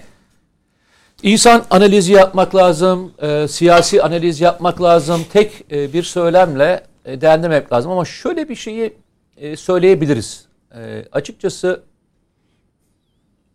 insan 1.24 1.66
analizi 1.70 2.14
yapmak 2.14 2.56
lazım, 2.56 3.14
e, 3.22 3.48
siyasi 3.48 4.04
analiz 4.04 4.42
yapmak 4.42 4.82
lazım. 4.82 5.22
Tek 5.34 5.66
e, 5.72 5.94
bir 5.94 6.04
söylemle 6.04 6.84
e, 7.06 7.22
değerlendirmek 7.22 7.74
lazım. 7.74 7.92
Ama 7.92 8.06
şöyle 8.06 8.50
bir 8.50 8.56
şeyi 8.56 8.94
e, 9.38 9.56
söyleyebiliriz. 9.56 10.46
E, 10.76 11.06
açıkçası 11.12 11.82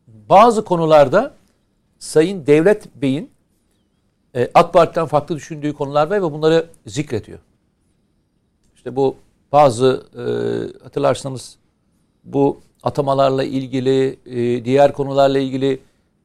bazı 0.07 0.65
konularda 0.65 1.35
Sayın 1.99 2.47
Devlet 2.47 2.95
Bey'in 2.95 3.31
e, 4.35 4.51
AK 4.55 4.73
Parti'den 4.73 5.07
farklı 5.07 5.37
düşündüğü 5.37 5.73
konular 5.73 6.11
var 6.11 6.23
ve 6.23 6.23
bunları 6.23 6.67
zikrediyor. 6.87 7.39
İşte 8.77 8.97
bu 8.97 9.17
bazı 9.53 10.07
e, 10.15 10.23
hatırlarsanız 10.83 11.57
bu 12.27 12.61
atamalarla 12.83 13.45
ilgili, 13.45 14.17
e, 14.27 14.65
diğer 14.65 14.93
konularla 14.93 15.39
ilgili 15.39 15.79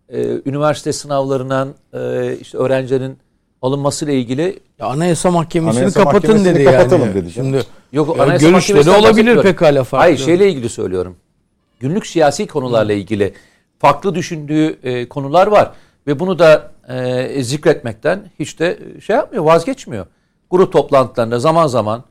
e, 0.09 0.27
üniversite 0.45 0.93
sınavlarından 0.93 1.73
e, 1.93 2.35
işte 2.41 2.57
öğrencilerin 2.57 3.17
alınmasıyla 3.61 4.13
ilgili 4.13 4.59
Ya 4.79 4.85
Anayasa 4.85 5.31
Mahkemesi'ni 5.31 5.79
Anayasa 5.79 6.03
kapatın 6.03 6.29
Mahkemesi'ni 6.29 6.55
dedi 6.55 6.63
kapatalım 6.63 7.05
yani. 7.05 7.15
dedi. 7.15 7.31
Şimdi 7.31 7.63
yok 7.93 8.17
Ya 8.17 8.23
Anayasa 8.23 8.49
görüşleri 8.49 8.89
olabilir 8.89 9.41
pekala 9.41 9.83
farklı. 9.83 10.05
Hayır 10.05 10.17
şeyle 10.17 10.49
ilgili 10.49 10.69
söylüyorum. 10.69 11.15
Günlük 11.79 12.07
siyasi 12.07 12.47
konularla 12.47 12.93
ilgili 12.93 13.33
farklı 13.79 14.15
düşündüğü 14.15 14.79
e, 14.83 15.09
konular 15.09 15.47
var 15.47 15.71
ve 16.07 16.19
bunu 16.19 16.39
da 16.39 16.71
e, 16.89 17.43
zikretmekten 17.43 18.31
hiç 18.39 18.59
de 18.59 18.79
şey 19.05 19.15
yapmıyor, 19.15 19.43
vazgeçmiyor. 19.43 20.05
Grup 20.51 20.73
toplantılarında 20.73 21.39
zaman 21.39 21.67
zaman 21.67 22.03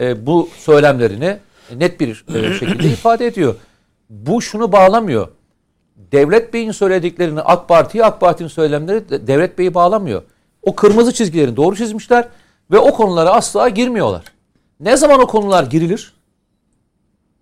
e, 0.00 0.26
bu 0.26 0.48
söylemlerini 0.58 1.36
net 1.76 2.00
bir 2.00 2.24
e, 2.34 2.54
şekilde 2.54 2.88
ifade 2.88 3.26
ediyor. 3.26 3.54
Bu 4.10 4.42
şunu 4.42 4.72
bağlamıyor. 4.72 5.28
Devlet 6.12 6.54
Bey'in 6.54 6.72
söylediklerini 6.72 7.40
AK 7.40 7.68
Parti'ye, 7.68 8.04
AK 8.04 8.20
Parti'nin 8.20 8.48
söylemleri 8.48 9.08
de 9.08 9.26
Devlet 9.26 9.58
Bey'i 9.58 9.74
bağlamıyor. 9.74 10.22
O 10.62 10.74
kırmızı 10.74 11.14
çizgilerini 11.14 11.56
doğru 11.56 11.76
çizmişler 11.76 12.28
ve 12.70 12.78
o 12.78 12.94
konulara 12.94 13.30
asla 13.30 13.68
girmiyorlar. 13.68 14.24
Ne 14.80 14.96
zaman 14.96 15.20
o 15.20 15.26
konular 15.26 15.64
girilir? 15.64 16.14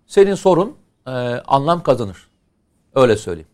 Senin 0.07 0.35
sorun 0.35 0.75
e, 1.07 1.11
anlam 1.47 1.83
kazanır. 1.83 2.27
Öyle 2.95 3.17
söyleyeyim. 3.17 3.47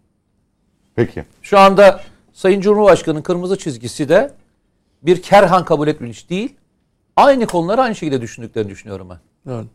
Peki. 0.96 1.26
Şu 1.42 1.60
anda 1.60 2.02
Sayın 2.34 2.62
Cumhurbaşkanı'nın 2.62 3.22
kırmızı 3.22 3.58
çizgisi 3.58 4.10
de 4.10 4.34
bir 5.04 5.22
kerhan 5.22 5.66
kabul 5.66 5.88
etmiş 5.88 6.30
değil. 6.30 6.56
Aynı 7.16 7.48
konuları 7.48 7.82
aynı 7.82 7.96
şekilde 7.96 8.22
düşündüklerini 8.22 8.70
düşünüyorum 8.70 9.10
ben. 9.10 9.20
Doğru. 9.52 9.66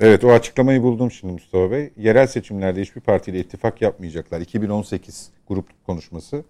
Evet 0.00 0.24
o 0.24 0.30
açıklamayı 0.30 0.82
buldum 0.82 1.10
şimdi 1.10 1.32
Mustafa 1.32 1.70
Bey. 1.70 1.90
Yerel 1.96 2.26
seçimlerde 2.26 2.80
hiçbir 2.82 3.00
partiyle 3.00 3.40
ittifak 3.40 3.82
yapmayacaklar. 3.82 4.40
2018 4.40 5.28
grup 5.48 5.66
konuşması. 5.86 6.44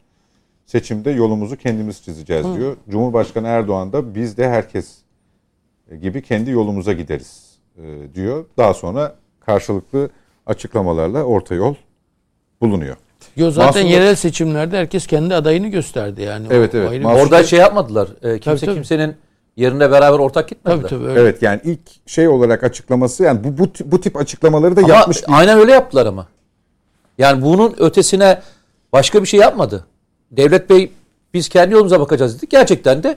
Seçimde 0.67 1.11
yolumuzu 1.11 1.57
kendimiz 1.57 2.03
çizeceğiz 2.03 2.47
diyor. 2.57 2.77
Cumhurbaşkanı 2.91 3.47
Erdoğan 3.49 3.93
da 3.93 4.15
biz 4.15 4.37
de 4.37 4.49
herkes 4.49 4.99
gibi 6.03 6.23
kendi 6.23 6.51
yolumuza 6.51 6.93
gideriz 6.93 7.59
e, 7.79 7.83
diyor. 8.15 8.45
Daha 8.57 8.75
sonra 8.75 9.15
karşılıklı 9.41 10.11
açıklamalarla 10.47 11.23
orta 11.25 11.55
yol 11.55 11.75
bulunuyor. 12.61 12.97
Yo, 13.37 13.51
zaten 13.51 13.83
Masum- 13.85 13.89
yerel 13.93 14.15
seçimlerde 14.15 14.79
herkes 14.79 15.07
kendi 15.07 15.35
adayını 15.35 15.69
gösterdi 15.69 16.23
yani. 16.23 16.47
Evet, 16.51 16.75
O 16.75 16.79
evet. 16.79 16.91
ayrı 16.91 17.01
bir 17.01 17.05
Masum- 17.05 17.15
şey. 17.17 17.23
Orada 17.25 17.45
şey 17.45 17.59
yapmadılar. 17.59 18.09
e, 18.23 18.39
kimse 18.39 18.67
tabii. 18.67 18.75
kimsenin 18.75 19.17
yerine 19.57 19.91
beraber 19.91 20.19
ortak 20.19 20.49
gitmediler. 20.49 20.89
Tabii 20.89 21.01
tabii 21.01 21.11
öyle. 21.11 21.21
Evet 21.21 21.43
yani 21.43 21.61
ilk 21.65 21.81
şey 22.07 22.29
olarak 22.29 22.65
açıklaması 22.65 23.23
yani 23.23 23.45
bu 23.45 23.59
bu, 23.59 23.69
bu 23.85 24.01
tip 24.01 24.17
açıklamaları 24.17 24.77
da 24.77 24.81
Ama 24.81 24.95
yapmış 24.95 25.23
aynen 25.29 25.59
öyle 25.59 25.73
yaptılar 25.73 26.07
ama. 26.07 26.27
Yani 27.19 27.43
bunun 27.43 27.75
ötesine 27.79 28.43
başka 28.93 29.23
bir 29.23 29.29
şey 29.29 29.41
yapmadı. 29.41 29.87
Devlet 30.31 30.71
Bey 30.71 30.93
biz 31.35 31.49
kendi 31.49 31.75
yolumuza 31.75 32.01
bakacağız 32.01 32.39
dedik. 32.39 32.51
Gerçekten 32.51 33.03
de 33.03 33.17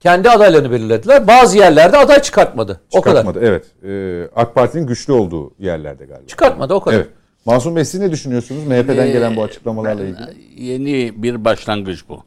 kendi 0.00 0.30
adaylarını 0.30 0.70
belirlediler. 0.70 1.26
Bazı 1.26 1.58
yerlerde 1.58 1.98
aday 1.98 2.22
çıkartmadı. 2.22 2.80
O 2.92 3.00
kadar. 3.00 3.20
Çıkartmadı. 3.20 3.46
Evet. 3.46 3.64
Ee, 3.84 4.40
AK 4.40 4.54
Parti'nin 4.54 4.86
güçlü 4.86 5.12
olduğu 5.12 5.52
yerlerde 5.58 6.04
galiba. 6.04 6.26
Çıkartmadı 6.26 6.74
o 6.74 6.80
kadar. 6.80 6.96
Evet. 6.96 7.08
Masum 7.44 7.76
Bey 7.76 7.84
siz 7.84 8.00
ne 8.00 8.10
düşünüyorsunuz 8.10 8.66
MHP'den 8.66 9.06
Ee, 9.06 9.10
gelen 9.10 9.36
bu 9.36 9.42
açıklamalarla 9.42 10.04
ilgili? 10.04 10.62
Yeni 10.64 11.22
bir 11.22 11.44
başlangıç 11.44 12.08
bu. 12.08 12.24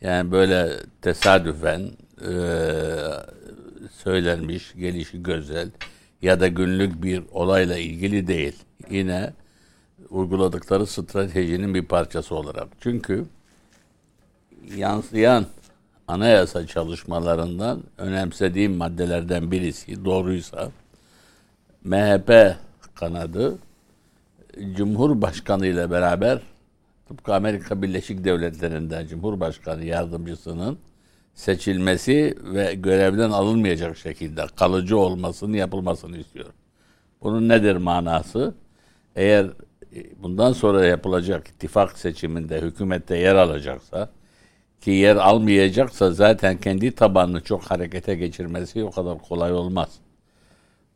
Yani 0.00 0.32
böyle 0.32 0.68
tesadüfen 1.02 1.80
e, 2.22 2.32
söylenmiş, 3.92 4.74
gelişi 4.74 5.22
güzel 5.22 5.70
ya 6.22 6.40
da 6.40 6.48
günlük 6.48 7.02
bir 7.02 7.22
olayla 7.32 7.76
ilgili 7.76 8.26
değil. 8.26 8.56
Yine 8.90 9.32
uyguladıkları 10.10 10.86
stratejinin 10.86 11.74
bir 11.74 11.84
parçası 11.84 12.34
olarak. 12.34 12.68
Çünkü 12.80 13.24
yansıyan 14.76 15.46
anayasa 16.08 16.66
çalışmalarından 16.66 17.82
önemsediğim 17.98 18.76
maddelerden 18.76 19.50
birisi 19.50 20.04
doğruysa 20.04 20.70
MHP 21.84 22.56
kanadı 22.94 23.58
Cumhurbaşkanı 24.76 25.66
ile 25.66 25.90
beraber 25.90 26.42
tıpkı 27.08 27.34
Amerika 27.34 27.82
Birleşik 27.82 28.24
Devletleri'nden 28.24 29.06
Cumhurbaşkanı 29.06 29.84
yardımcısının 29.84 30.78
seçilmesi 31.38 32.34
ve 32.42 32.74
görevden 32.74 33.30
alınmayacak 33.30 33.96
şekilde 33.96 34.46
kalıcı 34.56 34.98
olmasını 34.98 35.56
yapılmasını 35.56 36.18
istiyorum. 36.18 36.52
Bunun 37.22 37.48
nedir 37.48 37.76
manası? 37.76 38.54
Eğer 39.16 39.44
e, 39.44 40.22
bundan 40.22 40.52
sonra 40.52 40.86
yapılacak 40.86 41.48
ittifak 41.48 41.98
seçiminde 41.98 42.60
hükümette 42.60 43.16
yer 43.16 43.34
alacaksa 43.34 44.10
ki 44.80 44.90
yer 44.90 45.16
almayacaksa 45.16 46.10
zaten 46.10 46.58
kendi 46.58 46.90
tabanını 46.94 47.40
çok 47.40 47.62
harekete 47.62 48.14
geçirmesi 48.14 48.84
o 48.84 48.90
kadar 48.90 49.18
kolay 49.18 49.52
olmaz. 49.52 49.88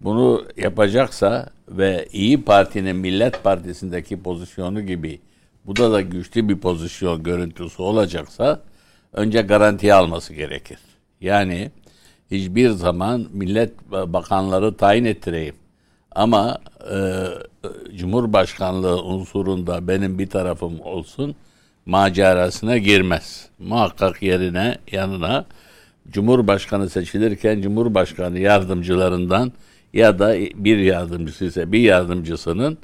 Bunu 0.00 0.44
yapacaksa 0.56 1.50
ve 1.68 2.08
İyi 2.12 2.44
Parti'nin 2.44 2.96
Millet 2.96 3.44
Partisi'ndeki 3.44 4.22
pozisyonu 4.22 4.82
gibi 4.82 5.20
bu 5.66 5.76
da 5.76 5.92
da 5.92 6.00
güçlü 6.00 6.48
bir 6.48 6.58
pozisyon 6.58 7.22
görüntüsü 7.22 7.82
olacaksa 7.82 8.62
önce 9.12 9.42
garantiye 9.42 9.94
alması 9.94 10.34
gerekir. 10.34 10.78
Yani 11.20 11.70
hiçbir 12.30 12.70
zaman 12.70 13.26
millet 13.32 13.90
bakanları 13.90 14.76
tayin 14.76 15.04
ettireyim. 15.04 15.54
Ama 16.14 16.58
e, 16.92 17.26
Cumhurbaşkanlığı 17.96 19.02
unsurunda 19.02 19.88
benim 19.88 20.18
bir 20.18 20.30
tarafım 20.30 20.80
olsun 20.80 21.34
macerasına 21.86 22.78
girmez. 22.78 23.48
Muhakkak 23.58 24.22
yerine 24.22 24.78
yanına 24.92 25.44
Cumhurbaşkanı 26.10 26.90
seçilirken 26.90 27.60
Cumhurbaşkanı 27.60 28.38
yardımcılarından 28.38 29.52
ya 29.92 30.18
da 30.18 30.34
bir 30.54 30.78
yardımcısı 30.78 31.44
ise 31.44 31.72
bir 31.72 31.80
yardımcısının 31.80 32.78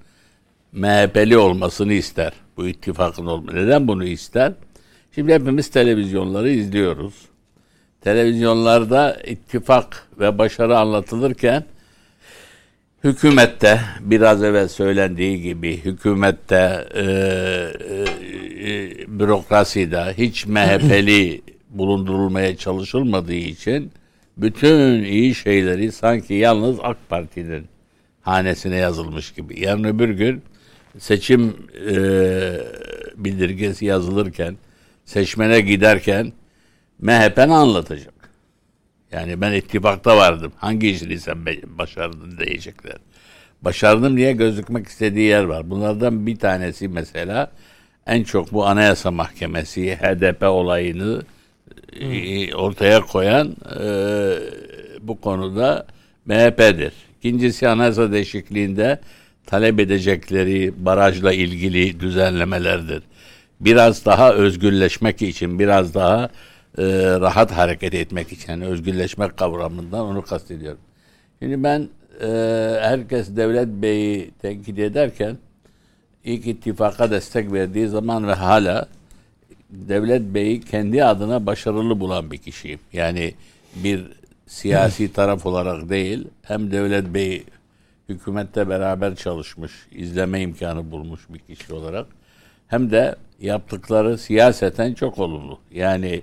MHP'li 0.73 1.39
olmasını 1.39 1.93
ister. 1.93 2.33
Bu 2.57 2.69
ittifakın 2.69 3.27
olması. 3.27 3.57
Neden 3.57 3.89
bunu 3.89 4.05
ister? 4.05 4.53
Şimdi 5.19 5.35
hepimiz 5.35 5.69
televizyonları 5.69 6.51
izliyoruz. 6.51 7.15
Televizyonlarda 8.01 9.17
ittifak 9.27 10.07
ve 10.21 10.39
başarı 10.39 10.79
anlatılırken 10.79 11.65
hükümette 13.05 13.81
biraz 14.01 14.43
evvel 14.43 14.69
söylendiği 14.69 15.43
gibi 15.43 15.77
hükümette 15.77 16.87
e, 16.95 17.03
e, 18.65 18.91
bürokraside 19.09 20.15
hiç 20.19 20.47
MHP'li 20.47 21.43
bulundurulmaya 21.71 22.57
çalışılmadığı 22.57 23.33
için 23.35 23.91
bütün 24.37 25.05
iyi 25.05 25.35
şeyleri 25.35 25.93
sanki 25.93 26.35
yalnız 26.35 26.77
AK 26.83 26.97
Parti'nin 27.09 27.67
hanesine 28.23 28.77
yazılmış 28.77 29.33
gibi. 29.33 29.61
Yarın 29.61 29.85
öbür 29.85 30.09
gün 30.09 30.43
seçim 30.99 31.57
e, 31.91 31.97
bildirgesi 33.17 33.85
yazılırken, 33.85 34.57
seçmene 35.09 35.61
giderken 35.61 36.33
MHP'ni 36.99 37.55
anlatacak. 37.55 38.15
Yani 39.13 39.41
ben 39.41 39.53
ittifakta 39.53 40.17
vardım. 40.17 40.53
Hangi 40.57 40.91
işini 40.91 41.21
sen 41.21 41.47
başardın 41.65 42.39
diyecekler. 42.39 42.97
Başardım 43.63 44.17
diye 44.17 44.33
gözükmek 44.33 44.87
istediği 44.87 45.29
yer 45.29 45.45
var. 45.45 45.71
Bunlardan 45.71 46.27
bir 46.27 46.37
tanesi 46.37 46.89
mesela 46.89 47.51
en 48.07 48.23
çok 48.23 48.53
bu 48.53 48.67
Anayasa 48.67 49.11
Mahkemesi 49.11 49.97
HDP 49.97 50.43
olayını 50.43 51.23
hmm. 51.99 52.59
ortaya 52.59 53.01
koyan 53.01 53.57
e, 53.81 53.89
bu 55.01 55.21
konuda 55.21 55.87
MHP'dir. 56.27 56.93
İkincisi 57.19 57.69
anayasa 57.69 58.13
değişikliğinde 58.13 59.01
talep 59.47 59.81
edecekleri 59.81 60.73
barajla 60.85 61.33
ilgili 61.33 62.01
düzenlemelerdir. 62.01 63.03
Biraz 63.61 64.05
daha 64.05 64.33
özgürleşmek 64.33 65.23
için, 65.23 65.59
biraz 65.59 65.95
daha 65.95 66.25
e, 66.79 66.85
rahat 67.21 67.53
hareket 67.53 67.95
etmek 67.95 68.33
için, 68.33 68.53
yani 68.53 68.67
özgürleşmek 68.67 69.37
kavramından 69.37 70.01
onu 70.01 70.23
kastediyorum. 70.23 70.81
Şimdi 71.39 71.63
ben 71.63 71.89
e, 72.21 72.29
herkes 72.81 73.37
Devlet 73.37 73.69
Bey'i 73.69 74.31
tenkit 74.43 74.79
ederken 74.79 75.37
ilk 76.25 76.47
ittifaka 76.47 77.11
destek 77.11 77.53
verdiği 77.53 77.89
zaman 77.89 78.29
ve 78.29 78.33
hala 78.33 78.89
Devlet 79.71 80.23
Bey'i 80.23 80.61
kendi 80.61 81.05
adına 81.05 81.47
başarılı 81.47 82.01
bulan 82.01 82.31
bir 82.31 82.39
kişiyim. 82.39 82.81
Yani 82.93 83.35
bir 83.75 84.05
siyasi 84.47 85.13
taraf 85.13 85.47
olarak 85.47 85.89
değil, 85.89 86.29
hem 86.43 86.71
Devlet 86.73 87.15
Bey 87.15 87.45
hükümette 88.09 88.69
beraber 88.69 89.15
çalışmış, 89.17 89.73
izleme 89.93 90.41
imkanı 90.41 90.91
bulmuş 90.91 91.21
bir 91.29 91.39
kişi 91.39 91.75
olarak 91.75 92.07
hem 92.69 92.91
de 92.91 93.17
yaptıkları 93.41 94.19
siyaseten 94.19 94.95
çok 94.95 95.19
olumlu. 95.19 95.59
Yani 95.71 96.23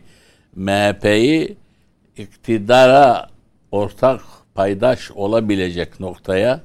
MHP'yi 0.55 1.57
iktidara 2.17 3.29
ortak 3.71 4.21
paydaş 4.55 5.11
olabilecek 5.11 5.99
noktaya 5.99 6.61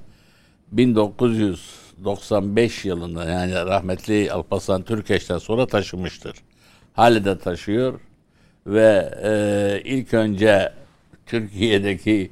1995 0.72 2.84
yılında 2.84 3.24
yani 3.24 3.54
rahmetli 3.54 4.32
Alparslan 4.32 4.82
Türkeş'ten 4.82 5.38
sonra 5.38 5.66
taşımıştır. 5.66 6.36
Hali 6.92 7.24
de 7.24 7.38
taşıyor 7.38 8.00
ve 8.66 9.10
e, 9.22 9.80
ilk 9.84 10.14
önce 10.14 10.72
Türkiye'deki 11.26 12.30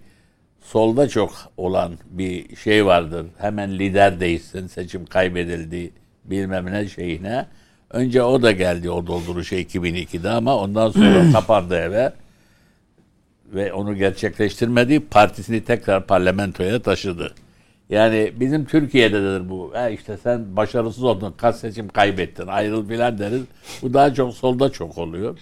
solda 0.60 1.08
çok 1.08 1.32
olan 1.56 1.92
bir 2.10 2.56
şey 2.56 2.86
vardır. 2.86 3.26
Hemen 3.38 3.78
lider 3.78 4.20
değişsin, 4.20 4.66
seçim 4.66 5.06
kaybedildi 5.06 5.90
bilmem 6.30 6.66
ne 6.72 6.88
şeyine. 6.88 7.46
Önce 7.90 8.22
o 8.22 8.42
da 8.42 8.52
geldi 8.52 8.90
o 8.90 9.06
dolduruşa 9.06 9.56
2002'de 9.56 10.30
ama 10.30 10.56
ondan 10.56 10.90
sonra 10.90 11.24
kapandı 11.32 11.76
eve 11.76 12.12
ve 13.54 13.72
onu 13.72 13.96
gerçekleştirmedi. 13.96 15.00
Partisini 15.00 15.64
tekrar 15.64 16.06
parlamentoya 16.06 16.82
taşıdı. 16.82 17.34
Yani 17.90 18.32
bizim 18.40 18.64
Türkiye'dedir 18.64 19.50
bu. 19.50 19.70
Ha 19.74 19.88
işte 19.88 20.16
sen 20.22 20.56
başarısız 20.56 21.04
oldun, 21.04 21.34
kaç 21.36 21.56
seçim 21.56 21.88
kaybettin, 21.88 22.46
ayrıl 22.46 22.88
filan 22.88 23.18
deriz. 23.18 23.42
Bu 23.82 23.94
daha 23.94 24.14
çok 24.14 24.34
solda 24.34 24.72
çok 24.72 24.98
oluyor. 24.98 25.38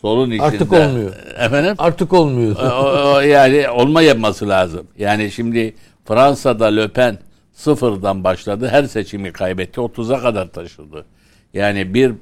Solun 0.00 0.30
içinde. 0.30 0.42
Artık 0.42 0.72
olmuyor. 0.72 1.12
Efendim? 1.38 1.74
Artık 1.78 2.12
olmuyor. 2.12 2.56
o, 2.56 3.14
o, 3.14 3.20
yani 3.20 3.68
olma 3.68 4.02
yapması 4.02 4.48
lazım. 4.48 4.86
Yani 4.98 5.30
şimdi 5.30 5.74
Fransa'da 6.04 6.66
Le 6.66 6.88
Pen 6.88 7.18
sıfırdan 7.58 8.24
başladı. 8.24 8.68
Her 8.68 8.84
seçimi 8.84 9.32
kaybetti. 9.32 9.80
30'a 9.80 10.20
kadar 10.20 10.46
taşıdı. 10.46 11.04
Yani 11.54 11.94
bir 11.94 12.12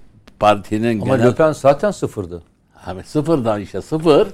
partinin 0.41 1.01
Ama 1.01 1.17
genel... 1.17 1.29
Le 1.29 1.35
Pen 1.35 1.53
zaten 1.53 1.91
sıfırdı. 1.91 2.43
Abi 2.87 3.03
sıfırdan 3.03 3.61
işte 3.61 3.83
sıfır. 3.83 4.29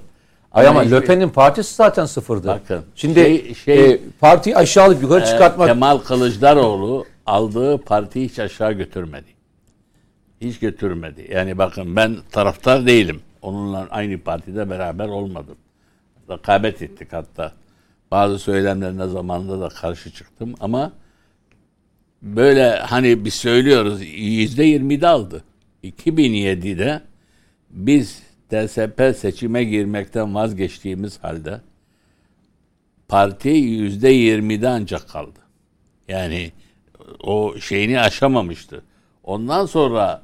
Ay 0.53 0.67
ama 0.67 0.81
Le 0.81 1.05
Pen'in 1.05 1.29
partisi 1.29 1.75
zaten 1.75 2.07
sıfırdı. 2.07 2.49
Bakın. 2.49 2.85
Şimdi 2.95 3.21
şey, 3.21 3.55
şey 3.55 3.91
e, 3.91 4.01
partiyi 4.21 4.57
aşağılık 4.57 5.03
yukarı 5.03 5.23
e, 5.23 5.27
çıkartmak. 5.27 5.69
Kemal 5.69 5.99
Kılıçdaroğlu 5.99 7.05
aldığı 7.27 7.79
partiyi 7.79 8.29
hiç 8.29 8.39
aşağı 8.39 8.73
götürmedi. 8.73 9.29
Hiç 10.41 10.59
götürmedi. 10.59 11.29
Yani 11.31 11.59
bakın 11.59 11.97
ben 11.97 12.17
taraftar 12.31 12.87
değilim. 12.87 13.21
Onunla 13.43 13.87
aynı 13.91 14.19
partide 14.19 14.71
beraber 14.71 15.09
olmadım. 15.09 15.57
Rekabet 16.31 16.83
ettik 16.83 17.13
hatta. 17.13 17.53
Bazı 18.13 18.39
söylemlerine 18.39 19.07
zamanında 19.09 19.61
da 19.61 19.69
karşı 19.69 20.11
çıktım 20.11 20.55
ama 20.61 20.93
böyle 22.23 22.71
hani 22.71 23.25
biz 23.25 23.35
söylüyoruz 23.35 24.01
yüzde 24.15 24.65
yirmi 24.65 25.01
de 25.01 25.09
aldı. 25.09 25.45
2007'de 25.85 27.03
biz 27.71 28.23
DSP 28.51 29.17
seçime 29.17 29.65
girmekten 29.65 30.35
vazgeçtiğimiz 30.35 31.19
halde 31.25 31.61
parti 33.09 33.49
yüzde 33.49 34.09
yirmide 34.09 34.69
ancak 34.69 35.09
kaldı. 35.09 35.39
Yani 36.09 36.53
o 37.23 37.55
şeyini 37.61 38.01
aşamamıştı. 38.01 38.83
Ondan 39.25 39.67
sonra 39.67 40.23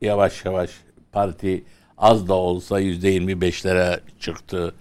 yavaş 0.00 0.44
yavaş 0.44 0.70
parti 1.12 1.64
az 1.98 2.28
da 2.28 2.34
olsa 2.34 2.80
yüzde 2.80 3.08
yirmi 3.08 3.40
beşlere 3.40 4.00
çıktı. 4.20 4.74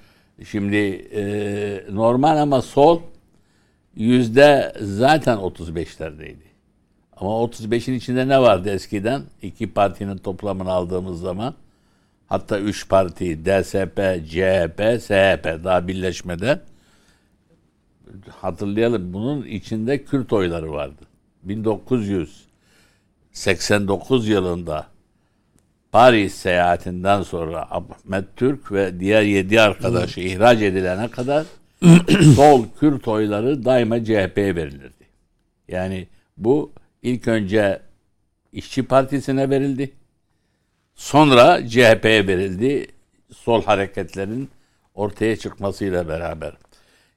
Şimdi 0.46 0.78
e, 1.14 1.84
normal 1.92 2.38
ama 2.38 2.62
sol 2.62 3.02
yüzde 3.96 4.74
zaten 4.82 5.38
35'lerdeydi. 5.38 6.50
Ama 7.18 7.32
35'in 7.32 7.96
içinde 7.96 8.28
ne 8.28 8.42
vardı 8.42 8.70
eskiden? 8.70 9.24
İki 9.42 9.74
partinin 9.74 10.18
toplamını 10.18 10.72
aldığımız 10.72 11.22
zaman 11.22 11.54
hatta 12.28 12.60
üç 12.60 12.90
parti 12.90 13.46
DSP, 13.46 13.98
CHP, 14.30 15.02
SHP 15.02 15.64
daha 15.64 15.88
birleşmeden 15.88 16.60
hatırlayalım 18.30 19.14
bunun 19.14 19.46
içinde 19.46 20.04
Kürt 20.04 20.34
oyları 20.34 20.72
vardı. 20.72 21.02
1989 21.44 24.28
yılında 24.28 24.88
Paris 25.92 26.34
seyahatinden 26.36 27.22
sonra 27.22 27.68
Ahmet 27.72 28.26
Türk 28.36 28.72
ve 28.72 29.00
diğer 29.00 29.22
yedi 29.22 29.62
arkadaşı 29.62 30.20
ihraç 30.20 30.62
edilene 30.62 31.08
kadar 31.08 31.46
sol 32.36 32.66
Kürt 32.80 33.08
oyları 33.08 33.66
daima 33.66 34.04
CHP'ye 34.04 34.56
verilirdi. 34.56 35.06
Yani 35.68 36.08
bu 36.38 36.72
ilk 37.02 37.28
önce 37.28 37.82
İşçi 38.52 38.84
Partisi'ne 38.84 39.50
verildi. 39.50 39.92
Sonra 40.96 41.68
CHP'ye 41.68 42.28
verildi. 42.28 42.88
sol 43.36 43.64
hareketlerin 43.64 44.50
ortaya 44.96 45.36
çıkmasıyla 45.36 46.08
beraber. 46.08 46.54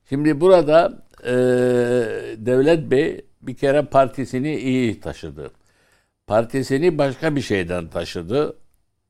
Şimdi 0.09 0.41
burada 0.41 1.03
e, 1.25 1.33
Devlet 2.37 2.91
Bey 2.91 3.25
bir 3.43 3.55
kere 3.55 3.83
partisini 3.83 4.57
iyi 4.57 5.01
taşıdı. 5.01 5.51
Partisini 6.27 6.99
başka 6.99 7.37
bir 7.37 7.41
şeyden 7.41 7.89
taşıdı. 7.89 8.57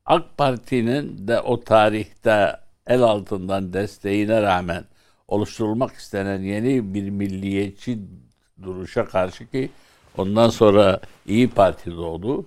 AK 0.05 0.37
Parti'nin 0.37 1.27
de 1.27 1.39
o 1.39 1.59
tarihte 1.63 2.57
el 2.87 3.01
altından 3.01 3.73
desteğine 3.73 4.41
rağmen 4.41 4.83
oluşturulmak 5.27 5.93
istenen 5.95 6.41
yeni 6.41 6.93
bir 6.93 7.09
milliyetçi 7.09 7.99
duruşa 8.63 9.05
karşı 9.05 9.47
ki 9.51 9.69
ondan 10.17 10.49
sonra 10.49 10.99
İyi 11.27 11.49
Parti 11.49 11.91
doğdu. 11.91 12.45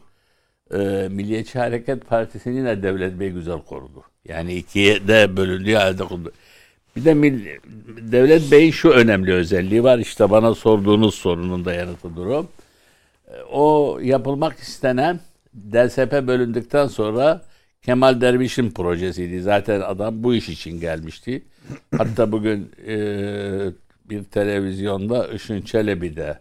E, 0.75 1.09
Milliyetçi 1.11 1.59
Hareket 1.59 2.07
Partisi'ni 2.09 2.65
de 2.65 2.83
Devlet 2.83 3.21
Bey 3.21 3.31
güzel 3.31 3.59
korudu. 3.63 4.05
Yani 4.29 4.55
ikiye 4.55 5.09
de 5.09 5.37
bölündüğü 5.37 5.75
halde 5.75 6.05
korudu. 6.05 6.33
Bir 6.97 7.05
de 7.05 7.13
Mill- 7.15 7.61
Devlet 8.13 8.53
Bey'in 8.53 8.71
şu 8.71 8.91
önemli 8.91 9.33
özelliği 9.35 9.85
var. 9.85 9.99
İşte 9.99 10.31
bana 10.31 10.55
sorduğunuz 10.55 11.15
sorunun 11.15 11.65
da 11.65 11.75
yanıtıdır 11.75 12.27
o. 12.27 12.47
E, 13.29 13.43
O 13.53 13.99
yapılmak 14.03 14.59
istenen 14.59 15.21
DSP 15.57 16.27
bölündükten 16.27 16.87
sonra 16.87 17.43
Kemal 17.83 18.21
Derviş'in 18.21 18.71
projesiydi. 18.71 19.41
Zaten 19.41 19.81
adam 19.81 20.23
bu 20.23 20.35
iş 20.35 20.49
için 20.49 20.81
gelmişti. 20.81 21.43
Hatta 21.97 22.33
bugün 22.33 22.71
e, 22.87 22.97
bir 24.05 24.25
televizyonda 24.25 25.29
Işın 25.29 25.61
Çelebi 25.63 26.17
de 26.17 26.39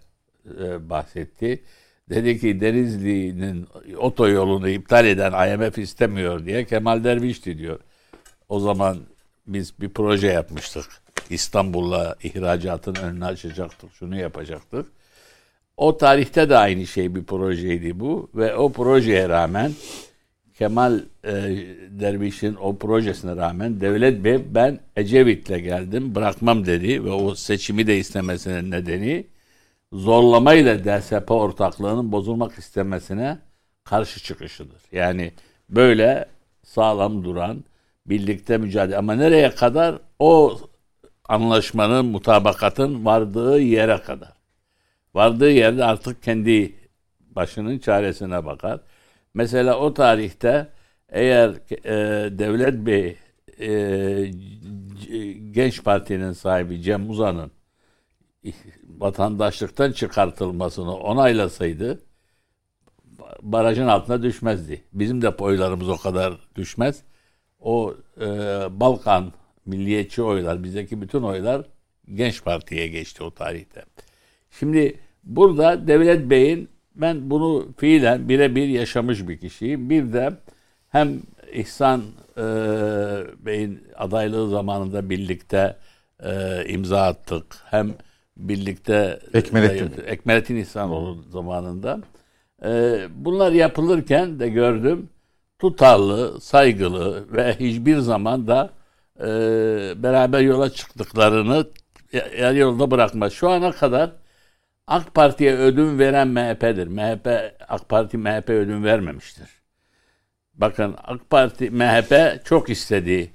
e, 0.59 0.89
bahsetti. 0.89 1.63
Dedi 2.09 2.39
ki 2.39 2.61
Denizli'nin 2.61 3.67
otoyolunu 3.97 4.69
iptal 4.69 5.05
eden 5.05 5.53
IMF 5.53 5.77
istemiyor 5.77 6.45
diye 6.45 6.65
Kemal 6.65 7.03
Derviş'ti 7.03 7.57
diyor. 7.57 7.79
O 8.49 8.59
zaman 8.59 8.97
biz 9.47 9.81
bir 9.81 9.89
proje 9.89 10.27
yapmıştık. 10.27 10.85
İstanbul'la 11.29 12.15
ihracatın 12.23 12.95
önünü 12.95 13.25
açacaktık, 13.25 13.93
şunu 13.93 14.17
yapacaktık. 14.19 14.85
O 15.77 15.97
tarihte 15.97 16.49
de 16.49 16.57
aynı 16.57 16.87
şey 16.87 17.15
bir 17.15 17.23
projeydi 17.23 17.99
bu 17.99 18.29
ve 18.35 18.55
o 18.55 18.71
projeye 18.71 19.29
rağmen 19.29 19.71
Kemal 20.57 20.99
e, 21.23 21.31
Derviş'in 21.89 22.55
o 22.55 22.77
projesine 22.77 23.35
rağmen 23.35 23.81
Devlet 23.81 24.23
Bey 24.23 24.39
ben 24.49 24.79
Ecevit'le 24.95 25.47
geldim 25.47 26.15
bırakmam 26.15 26.65
dedi 26.65 27.05
ve 27.05 27.11
o 27.11 27.35
seçimi 27.35 27.87
de 27.87 27.97
istemesinin 27.97 28.71
nedeni 28.71 29.25
zorlamayla 29.93 30.83
DSP 30.83 31.31
ortaklığının 31.31 32.11
bozulmak 32.11 32.57
istemesine 32.57 33.37
karşı 33.83 34.23
çıkışıdır. 34.23 34.81
Yani 34.91 35.31
böyle 35.69 36.25
sağlam 36.63 37.23
duran 37.23 37.63
birlikte 38.05 38.57
mücadele 38.57 38.97
ama 38.97 39.15
nereye 39.15 39.55
kadar 39.55 39.95
o 40.19 40.59
anlaşmanın 41.29 42.05
mutabakatın 42.05 43.05
vardığı 43.05 43.59
yere 43.59 44.01
kadar. 44.01 44.34
Vardığı 45.15 45.51
yerde 45.51 45.85
artık 45.85 46.23
kendi 46.23 46.75
başının 47.19 47.79
çaresine 47.79 48.45
bakar. 48.45 48.79
Mesela 49.33 49.79
o 49.79 49.93
tarihte 49.93 50.67
eğer 51.09 51.49
e, 51.85 52.39
Devlet 52.39 52.85
Bey 52.85 53.17
e, 53.59 54.31
Genç 55.51 55.83
Parti'nin 55.83 56.31
sahibi 56.31 56.81
Cem 56.81 57.09
Uzan'ın 57.09 57.51
vatandaşlıktan 58.87 59.91
çıkartılmasını 59.91 60.95
onaylasaydı 60.95 61.99
barajın 63.41 63.87
altına 63.87 64.23
düşmezdi. 64.23 64.83
Bizim 64.93 65.21
de 65.21 65.29
oylarımız 65.29 65.89
o 65.89 65.97
kadar 65.97 66.33
düşmez. 66.55 67.03
O 67.59 67.95
e, 68.21 68.27
Balkan 68.79 69.33
milliyetçi 69.65 70.21
oylar, 70.21 70.63
bizdeki 70.63 71.01
bütün 71.01 71.21
oylar 71.21 71.65
Genç 72.13 72.43
Parti'ye 72.43 72.87
geçti 72.87 73.23
o 73.23 73.31
tarihte. 73.31 73.85
Şimdi 74.51 74.99
burada 75.25 75.87
Devlet 75.87 76.29
Bey'in 76.29 76.69
ben 76.95 77.29
bunu 77.29 77.67
fiilen 77.77 78.29
birebir 78.29 78.67
yaşamış 78.67 79.27
bir 79.27 79.37
kişiyim. 79.37 79.89
Bir 79.89 80.13
de 80.13 80.33
hem 80.89 81.19
İhsan 81.53 82.01
e, 82.37 82.43
Bey'in 83.45 83.83
adaylığı 83.95 84.49
zamanında 84.49 85.09
birlikte 85.09 85.75
e, 86.23 86.63
imza 86.67 87.01
attık. 87.01 87.45
Hem 87.65 87.93
birlikte 88.37 89.19
Ekmelettin. 89.33 90.03
Ekmelettin 90.07 90.55
İhsanoğlu 90.55 91.23
zamanında. 91.29 91.99
E, 92.65 92.99
bunlar 93.15 93.51
yapılırken 93.51 94.39
de 94.39 94.49
gördüm 94.49 95.09
tutarlı, 95.59 96.41
saygılı 96.41 97.33
ve 97.33 97.55
hiçbir 97.59 97.97
zaman 97.97 98.47
da 98.47 98.69
e, 99.19 99.25
beraber 100.03 100.41
yola 100.41 100.69
çıktıklarını 100.69 101.67
yarı 102.39 102.57
yolda 102.57 102.91
bırakmaz. 102.91 103.33
Şu 103.33 103.49
ana 103.49 103.71
kadar 103.71 104.11
AK 104.87 105.15
Parti'ye 105.15 105.55
ödün 105.55 105.99
veren 105.99 106.27
MHP'dir. 106.27 106.87
MHP, 106.87 107.55
AK 107.67 107.89
Parti 107.89 108.17
MHP 108.17 108.49
ödün 108.49 108.83
vermemiştir. 108.83 109.49
Bakın 110.53 110.95
AK 111.03 111.29
Parti, 111.29 111.71
MHP 111.71 112.45
çok 112.45 112.69
istediği 112.69 113.31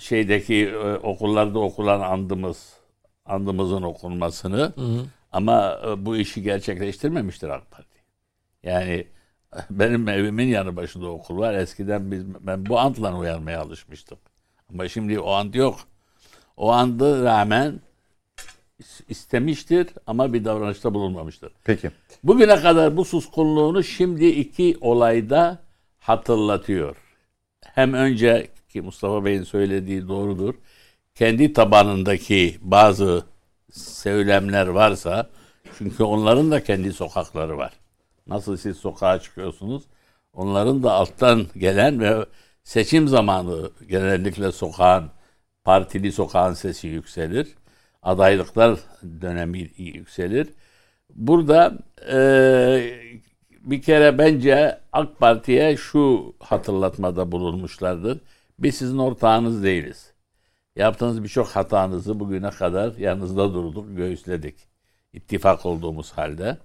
şeydeki 0.00 0.68
e, 0.68 0.94
okullarda 0.96 1.58
okulan 1.58 2.00
andımız, 2.00 2.72
andımızın 3.24 3.82
okunmasını 3.82 4.72
ama 5.32 5.80
e, 5.86 6.06
bu 6.06 6.16
işi 6.16 6.42
gerçekleştirmemiştir 6.42 7.48
AK 7.48 7.70
Parti. 7.70 7.98
Yani 8.62 9.06
benim 9.70 10.08
evimin 10.08 10.46
yanı 10.46 10.76
başında 10.76 11.06
okul 11.06 11.38
var. 11.38 11.54
Eskiden 11.54 12.10
biz 12.10 12.34
ben 12.40 12.66
bu 12.66 12.78
antla 12.78 13.18
uyanmaya 13.18 13.60
alışmıştım. 13.60 14.18
Ama 14.72 14.88
şimdi 14.88 15.20
o 15.20 15.30
ant 15.30 15.54
yok. 15.54 15.80
O 16.56 16.72
andı 16.72 17.24
rağmen 17.24 17.80
istemiştir 19.08 19.88
ama 20.06 20.32
bir 20.32 20.44
davranışta 20.44 20.94
bulunmamıştır. 20.94 21.52
Peki. 21.64 21.90
Bugüne 22.22 22.60
kadar 22.60 22.96
bu 22.96 23.04
suskunluğunu 23.04 23.84
şimdi 23.84 24.26
iki 24.26 24.76
olayda 24.80 25.58
hatırlatıyor. 25.98 26.96
Hem 27.64 27.94
önce 27.94 28.48
ki 28.68 28.80
Mustafa 28.80 29.24
Bey'in 29.24 29.42
söylediği 29.42 30.08
doğrudur. 30.08 30.54
Kendi 31.14 31.52
tabanındaki 31.52 32.58
bazı 32.60 33.24
söylemler 33.72 34.66
varsa 34.66 35.30
çünkü 35.78 36.02
onların 36.02 36.50
da 36.50 36.64
kendi 36.64 36.92
sokakları 36.92 37.58
var. 37.58 37.72
Nasıl 38.26 38.56
siz 38.56 38.76
sokağa 38.76 39.20
çıkıyorsunuz? 39.20 39.82
Onların 40.32 40.82
da 40.82 40.92
alttan 40.92 41.46
gelen 41.56 42.00
ve 42.00 42.26
seçim 42.64 43.08
zamanı 43.08 43.70
genellikle 43.88 44.52
sokağın, 44.52 45.10
partili 45.64 46.12
sokağın 46.12 46.54
sesi 46.54 46.88
yükselir. 46.88 47.57
Adaylıklar 48.08 48.78
dönemi 49.20 49.70
yükselir. 49.76 50.48
Burada 51.14 51.78
eee, 52.12 53.20
bir 53.60 53.82
kere 53.82 54.18
bence 54.18 54.80
AK 54.92 55.18
Parti'ye 55.18 55.76
şu 55.76 56.34
hatırlatmada 56.40 57.32
bulunmuşlardır. 57.32 58.20
Biz 58.58 58.74
sizin 58.74 58.98
ortağınız 58.98 59.62
değiliz. 59.64 60.12
Yaptığınız 60.76 61.24
birçok 61.24 61.48
hatanızı 61.48 62.20
bugüne 62.20 62.50
kadar 62.50 62.96
yanınızda 62.96 63.54
durduk, 63.54 63.96
göğüsledik. 63.96 64.56
İttifak 65.12 65.66
olduğumuz 65.66 66.12
halde. 66.12 66.58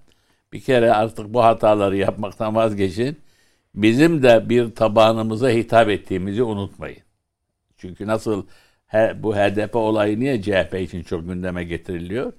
Bir 0.52 0.60
kere 0.60 0.92
artık 0.92 1.34
bu 1.34 1.44
hataları 1.44 1.96
yapmaktan 1.96 2.54
vazgeçin. 2.54 3.18
Bizim 3.74 4.22
de 4.22 4.48
bir 4.48 4.74
tabanımıza 4.74 5.50
hitap 5.50 5.88
ettiğimizi 5.88 6.42
unutmayın. 6.42 7.02
Çünkü 7.76 8.06
nasıl 8.06 8.46
bu 8.92 9.36
HDP 9.36 9.76
olayı 9.76 10.20
niye 10.20 10.42
CHP 10.42 10.74
için 10.74 11.02
çok 11.02 11.28
gündeme 11.28 11.64
getiriliyor? 11.64 12.32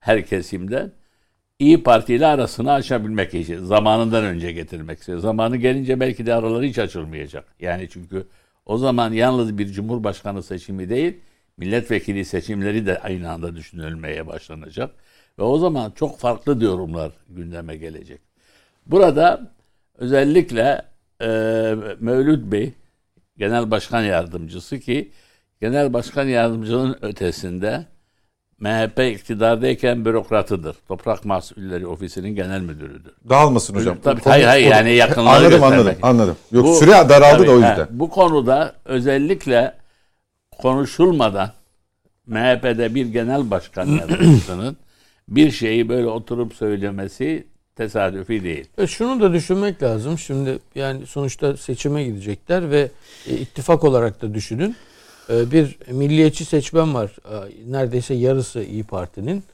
Her 0.00 0.26
kesimden. 0.26 0.92
İyi 1.58 1.82
Parti 1.82 2.14
ile 2.14 2.26
arasını 2.26 2.72
açabilmek 2.72 3.34
için. 3.34 3.64
Zamanından 3.64 4.24
önce 4.24 4.52
getirmek 4.52 4.98
istiyor. 4.98 5.18
Zamanı 5.18 5.56
gelince 5.56 6.00
belki 6.00 6.26
de 6.26 6.34
araları 6.34 6.64
hiç 6.64 6.78
açılmayacak. 6.78 7.44
Yani 7.60 7.88
çünkü 7.92 8.26
o 8.66 8.78
zaman 8.78 9.12
yalnız 9.12 9.58
bir 9.58 9.66
cumhurbaşkanı 9.66 10.42
seçimi 10.42 10.88
değil, 10.88 11.20
milletvekili 11.56 12.24
seçimleri 12.24 12.86
de 12.86 12.98
aynı 12.98 13.30
anda 13.30 13.56
düşünülmeye 13.56 14.26
başlanacak. 14.26 14.90
Ve 15.38 15.42
o 15.42 15.58
zaman 15.58 15.90
çok 15.90 16.18
farklı 16.18 16.64
yorumlar 16.64 17.12
gündeme 17.28 17.76
gelecek. 17.76 18.20
Burada 18.86 19.52
özellikle 19.98 20.82
e, 21.20 21.26
Mevlüt 22.00 22.52
Bey, 22.52 22.72
Genel 23.38 23.70
Başkan 23.70 24.02
Yardımcısı 24.02 24.80
ki 24.80 25.12
Genel 25.62 25.92
Başkan 25.92 26.24
Yardımcılığının 26.28 26.96
ötesinde 27.02 27.86
MHP 28.60 28.98
iktidardayken 29.14 30.04
bürokratıdır. 30.04 30.76
Toprak 30.88 31.24
Mahsulleri 31.24 31.86
Ofisi'nin 31.86 32.28
genel 32.34 32.60
müdürüdür. 32.60 33.12
Dağılmasın 33.28 33.74
hocam. 33.74 33.98
Tabii, 34.04 34.20
Konu- 34.20 34.32
hayır, 34.32 34.46
hayır, 34.46 34.70
yani 34.70 34.92
yakınlığı 34.94 35.28
Anladım 35.30 35.50
göstermek. 35.50 35.78
anladım 35.78 35.98
anladım. 36.02 36.36
Yok 36.52 36.64
Bu- 36.66 36.74
süre 36.74 36.90
daraldı 36.90 37.36
Tabii, 37.36 37.46
da 37.46 37.50
o 37.50 37.62
he, 37.62 37.68
yüzden. 37.68 37.86
bu 37.90 38.10
konuda 38.10 38.74
özellikle 38.84 39.74
konuşulmadan 40.58 41.50
MHP'de 42.26 42.94
bir 42.94 43.06
genel 43.06 43.50
başkan 43.50 43.86
yardımcısının 44.00 44.76
bir 45.28 45.50
şeyi 45.50 45.88
böyle 45.88 46.06
oturup 46.06 46.54
söylemesi 46.54 47.46
tesadüfi 47.76 48.44
değil. 48.44 48.64
Ve 48.78 48.86
şunu 48.86 49.20
da 49.20 49.32
düşünmek 49.32 49.82
lazım. 49.82 50.18
Şimdi 50.18 50.58
yani 50.74 51.06
sonuçta 51.06 51.56
seçime 51.56 52.04
gidecekler 52.04 52.70
ve 52.70 52.88
e, 53.26 53.34
ittifak 53.36 53.84
olarak 53.84 54.22
da 54.22 54.34
düşünün. 54.34 54.76
E, 55.30 55.50
bir 55.50 55.78
milliyetçi 55.90 56.44
seçmen 56.44 56.94
var. 56.94 57.10
E, 57.30 57.72
neredeyse 57.72 58.14
yarısı 58.14 58.62
İyi 58.62 58.84
Parti'nin 58.84 59.44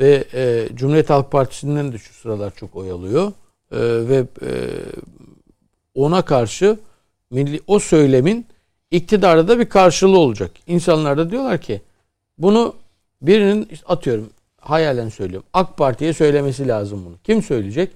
ve 0.00 0.24
e, 0.34 0.68
Cumhuriyet 0.74 1.10
Halk 1.10 1.32
Partisi'nden 1.32 1.92
de 1.92 1.98
şu 1.98 2.14
sıralar 2.14 2.54
çok 2.54 2.76
oy 2.76 2.90
alıyor. 2.90 3.32
E, 3.72 3.78
ve 3.80 4.24
e, 4.42 4.50
ona 5.94 6.22
karşı 6.22 6.78
milli 7.30 7.60
o 7.66 7.78
söylemin 7.78 8.46
iktidarda 8.90 9.48
da 9.48 9.58
bir 9.58 9.68
karşılığı 9.68 10.18
olacak. 10.18 10.50
İnsanlar 10.66 11.18
da 11.18 11.30
diyorlar 11.30 11.60
ki 11.60 11.80
bunu 12.38 12.74
birinin 13.22 13.68
atıyorum 13.86 14.30
hayalen 14.60 15.08
söylüyorum. 15.08 15.46
AK 15.52 15.76
Parti'ye 15.76 16.12
söylemesi 16.12 16.68
lazım 16.68 17.04
bunu. 17.06 17.14
Kim 17.24 17.42
söyleyecek? 17.42 17.90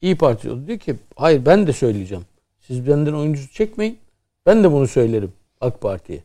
İyi 0.00 0.16
Parti 0.16 0.66
diyor 0.66 0.78
ki 0.78 0.96
hayır 1.16 1.46
ben 1.46 1.66
de 1.66 1.72
söyleyeceğim. 1.72 2.24
Siz 2.60 2.86
benden 2.86 3.12
oyuncu 3.12 3.52
çekmeyin. 3.52 3.98
Ben 4.46 4.64
de 4.64 4.72
bunu 4.72 4.88
söylerim 4.88 5.32
AK 5.60 5.80
Parti'ye. 5.80 6.22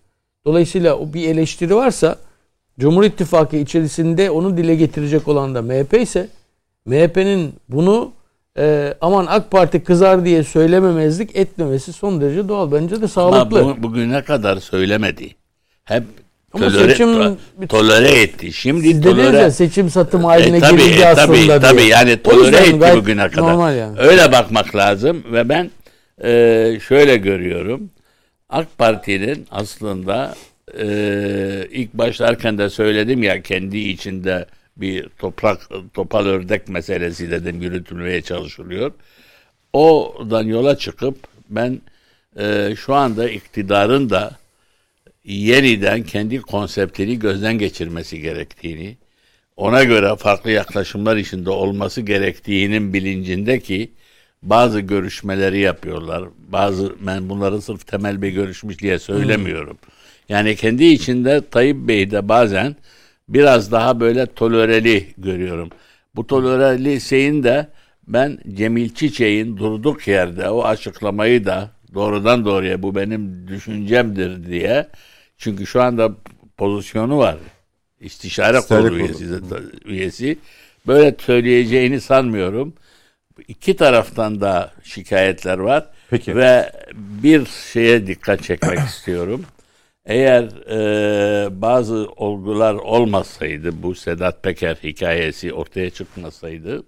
Dolayısıyla 0.51 0.95
o 0.95 1.13
bir 1.13 1.29
eleştiri 1.29 1.75
varsa 1.75 2.15
Cumhur 2.79 3.03
İttifakı 3.03 3.55
içerisinde 3.57 4.29
onu 4.29 4.57
dile 4.57 4.75
getirecek 4.75 5.27
olan 5.27 5.55
da 5.55 5.61
MHP 5.61 5.93
ise 6.01 6.27
MHP'nin 6.85 7.53
bunu 7.69 8.11
e, 8.59 8.93
aman 9.01 9.25
AK 9.29 9.51
Parti 9.51 9.83
kızar 9.83 10.25
diye 10.25 10.43
söylememezlik 10.43 11.35
etmemesi 11.35 11.93
son 11.93 12.21
derece 12.21 12.47
doğal. 12.49 12.71
Bence 12.71 13.01
de 13.01 13.07
sağlıklı. 13.07 13.59
Ama 13.59 13.77
bu, 13.77 13.83
bugüne 13.83 14.23
kadar 14.23 14.57
söylemedi. 14.57 15.35
Hep 15.83 16.03
Ama 16.53 16.65
tolere, 16.69 16.91
seçim- 16.91 17.13
to- 17.13 17.67
tolere 17.67 18.21
etti. 18.21 18.53
Şimdi 18.53 19.01
tolere 19.01 19.37
ya 19.37 19.51
seçim 19.51 19.89
satım 19.89 20.23
haline 20.23 20.57
E, 20.57 20.59
tabii, 20.59 20.77
girildi 20.77 21.01
e, 21.01 21.05
aslında 21.05 21.27
tabii, 21.27 21.47
diye. 21.47 21.59
tabii 21.59 21.83
yani 21.85 22.21
tolere 22.23 22.57
etti 22.57 22.97
bugüne 22.97 23.29
kadar. 23.29 23.71
Yani. 23.75 23.99
Öyle 23.99 24.31
bakmak 24.31 24.75
lazım 24.75 25.23
ve 25.31 25.49
ben 25.49 25.71
e, 26.23 26.79
şöyle 26.87 27.17
görüyorum. 27.17 27.89
AK 28.49 28.77
Parti'nin 28.77 29.47
aslında 29.51 30.35
e, 30.79 30.87
ilk 31.71 31.93
başlarken 31.93 32.57
de 32.57 32.69
söyledim 32.69 33.23
ya 33.23 33.41
kendi 33.41 33.77
içinde 33.77 34.45
bir 34.77 35.09
toprak 35.09 35.69
topal 35.93 36.25
ördek 36.25 36.69
meselesi 36.69 37.31
dedim 37.31 37.61
yürütülmeye 37.61 38.21
çalışılıyor. 38.21 38.91
Oradan 39.73 40.43
yola 40.43 40.77
çıkıp 40.77 41.17
ben 41.49 41.81
e, 42.39 42.75
şu 42.77 42.93
anda 42.93 43.29
iktidarın 43.29 44.09
da 44.09 44.31
yeniden 45.25 46.03
kendi 46.03 46.41
konseptini 46.41 47.19
gözden 47.19 47.57
geçirmesi 47.59 48.21
gerektiğini, 48.21 48.97
ona 49.57 49.83
göre 49.83 50.15
farklı 50.15 50.51
yaklaşımlar 50.51 51.17
içinde 51.17 51.49
olması 51.49 52.01
gerektiğinin 52.01 52.93
bilincinde 52.93 53.59
ki 53.59 53.91
bazı 54.43 54.79
görüşmeleri 54.79 55.59
yapıyorlar. 55.59 56.23
Bazı 56.49 56.95
ben 56.99 57.29
bunları 57.29 57.61
sırf 57.61 57.87
temel 57.87 58.21
bir 58.21 58.29
görüşmüş 58.29 58.79
diye 58.79 58.99
söylemiyorum. 58.99 59.77
Yani 60.29 60.55
kendi 60.55 60.85
içinde 60.85 61.41
Tayyip 61.51 61.77
Bey 61.77 62.11
de 62.11 62.29
bazen 62.29 62.75
biraz 63.29 63.71
daha 63.71 63.99
böyle 63.99 64.25
tolereli 64.25 65.07
görüyorum. 65.17 65.69
Bu 66.15 66.27
tolereli 66.27 67.01
şeyin 67.01 67.43
de 67.43 67.67
ben 68.07 68.37
Cemil 68.53 68.89
Çiçek'in 68.89 69.57
durduk 69.57 70.07
yerde 70.07 70.49
o 70.49 70.63
açıklamayı 70.63 71.45
da 71.45 71.71
doğrudan 71.93 72.45
doğruya 72.45 72.83
bu 72.83 72.95
benim 72.95 73.47
düşüncemdir 73.47 74.47
diye 74.47 74.87
çünkü 75.37 75.65
şu 75.65 75.81
anda 75.81 76.11
pozisyonu 76.57 77.17
var. 77.17 77.37
İstişare 77.99 78.59
kurulu. 78.59 78.97
üyesi, 78.97 79.25
üyesi. 79.85 80.37
Böyle 80.87 81.15
söyleyeceğini 81.19 82.01
sanmıyorum. 82.01 82.73
İki 83.47 83.75
taraftan 83.75 84.41
da 84.41 84.71
şikayetler 84.83 85.57
var. 85.57 85.85
Peki. 86.09 86.35
Ve 86.35 86.71
bir 86.93 87.45
şeye 87.73 88.07
dikkat 88.07 88.43
çekmek 88.43 88.79
istiyorum. 88.89 89.45
Eğer 90.05 90.43
e, 90.69 91.61
bazı 91.61 92.07
olgular 92.15 92.73
olmasaydı, 92.73 93.83
bu 93.83 93.95
Sedat 93.95 94.43
Peker 94.43 94.75
hikayesi 94.83 95.53
ortaya 95.53 95.89
çıkmasaydı, 95.89 96.83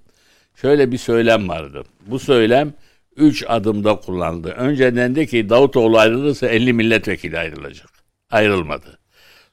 şöyle 0.55 0.91
bir 0.91 0.97
söylem 0.97 1.49
vardı. 1.49 1.83
Bu 2.07 2.19
söylem 2.19 2.73
üç 3.15 3.43
adımda 3.47 3.95
kullanıldı. 3.95 4.49
Önce 4.49 4.95
dendi 4.95 5.27
ki 5.27 5.49
Davutoğlu 5.49 5.97
ayrılırsa 5.97 6.47
50 6.47 6.73
milletvekili 6.73 7.37
ayrılacak. 7.37 7.89
Ayrılmadı. 8.29 8.99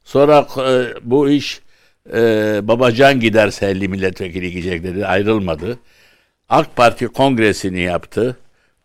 Sonra 0.05 0.48
e, 0.59 0.94
bu 1.02 1.31
iş 1.31 1.60
e, 2.14 2.20
Babacan 2.62 3.20
giderse 3.20 3.66
50 3.66 3.89
milletvekili 3.89 4.51
gidecek 4.52 4.82
dedi. 4.82 5.06
Ayrılmadı. 5.06 5.78
AK 6.48 6.77
Parti 6.77 7.06
kongresini 7.06 7.81
yaptı. 7.81 8.36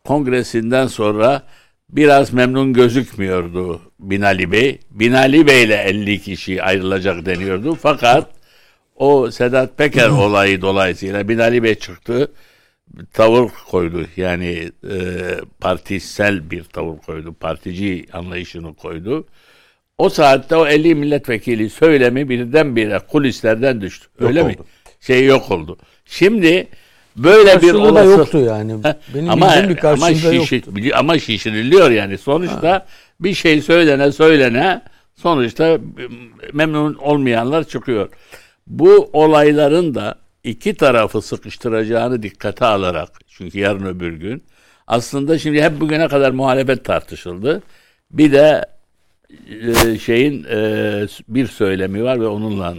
Kongresinden 0.06 0.88
sonra 0.88 1.44
biraz 1.90 2.34
memnun 2.34 2.74
gözükmüyordu 2.74 3.82
Binali 4.00 4.52
Bey. 4.52 4.80
Binali 4.92 5.48
Bey 5.48 5.64
ile 5.64 5.76
50 5.76 6.22
kişi 6.22 6.64
ayrılacak 6.64 7.26
deniyordu. 7.26 7.76
Fakat 7.76 8.30
o 8.96 9.32
Sedat 9.32 9.78
Peker 9.78 10.10
olayı 10.10 10.62
dolayısıyla 10.62 11.30
Binali 11.30 11.64
Bey 11.64 11.76
çıktı. 11.76 12.32
Tavır 13.14 13.50
koydu. 13.70 14.06
Yani 14.18 14.72
e, 14.90 14.96
partisel 15.60 16.52
bir 16.52 16.64
tavır 16.64 16.98
koydu. 16.98 17.34
Partici 17.34 18.06
anlayışını 18.14 18.74
koydu. 18.74 19.28
O 19.98 20.10
saatte 20.10 20.56
o 20.56 20.68
50 20.68 20.96
milletvekili 20.96 21.70
söylemi 21.70 22.30
birdenbire 22.30 23.00
kulislerden 23.00 23.82
düştü. 23.82 24.08
Öyle 24.20 24.44
mi? 24.44 24.50
oldu. 24.50 24.66
Şey 25.00 25.26
yok 25.26 25.52
oldu. 25.52 25.78
Şimdi 26.06 26.68
böyle 27.16 27.62
bir 27.62 27.74
da 27.74 27.78
olası 27.78 28.10
yoktu 28.10 28.38
yani. 28.38 28.84
Benim 29.16 29.30
ama 29.30 29.70
bir 29.70 29.86
ama, 29.86 30.10
şişi- 30.14 30.36
yoktu. 30.36 30.72
ama 30.96 31.20
şişiriliyor 31.20 31.92
yani. 31.92 32.18
Sonuçta 32.18 32.86
bir 33.20 33.34
şey 33.34 33.62
söylene 33.62 34.12
söylene 34.12 34.82
sonuçta 35.16 35.78
memnun 36.54 36.94
olmayanlar 36.94 37.64
çıkıyor. 37.64 38.10
Bu 38.68 39.10
olayların 39.14 39.96
da 39.96 40.16
iki 40.44 40.76
tarafı 40.76 41.22
sıkıştıracağını 41.22 42.24
dikkate 42.24 42.66
alarak 42.66 43.10
çünkü 43.28 43.60
yarın 43.60 43.86
öbür 43.86 44.14
gün 44.14 44.44
aslında 44.88 45.38
şimdi 45.40 45.62
hep 45.64 45.82
bugüne 45.82 46.08
kadar 46.08 46.32
muhalefet 46.32 46.86
tartışıldı. 46.86 47.62
Bir 48.12 48.32
de 48.32 48.66
e, 49.50 49.98
şeyin 50.00 50.44
e, 50.44 51.08
bir 51.28 51.48
söylemi 51.48 52.04
var 52.04 52.22
ve 52.22 52.28
onunla 52.28 52.76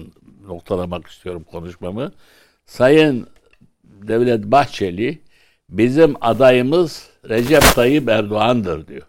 noktalamak 0.46 1.06
istiyorum 1.06 1.44
konuşmamı. 1.50 2.12
Sayın 2.66 3.26
Devlet 4.08 4.44
Bahçeli 4.44 5.18
bizim 5.68 6.14
adayımız 6.20 7.08
Recep 7.28 7.62
Tayyip 7.74 8.08
Erdoğan'dır 8.08 8.86
diyor. 8.86 9.02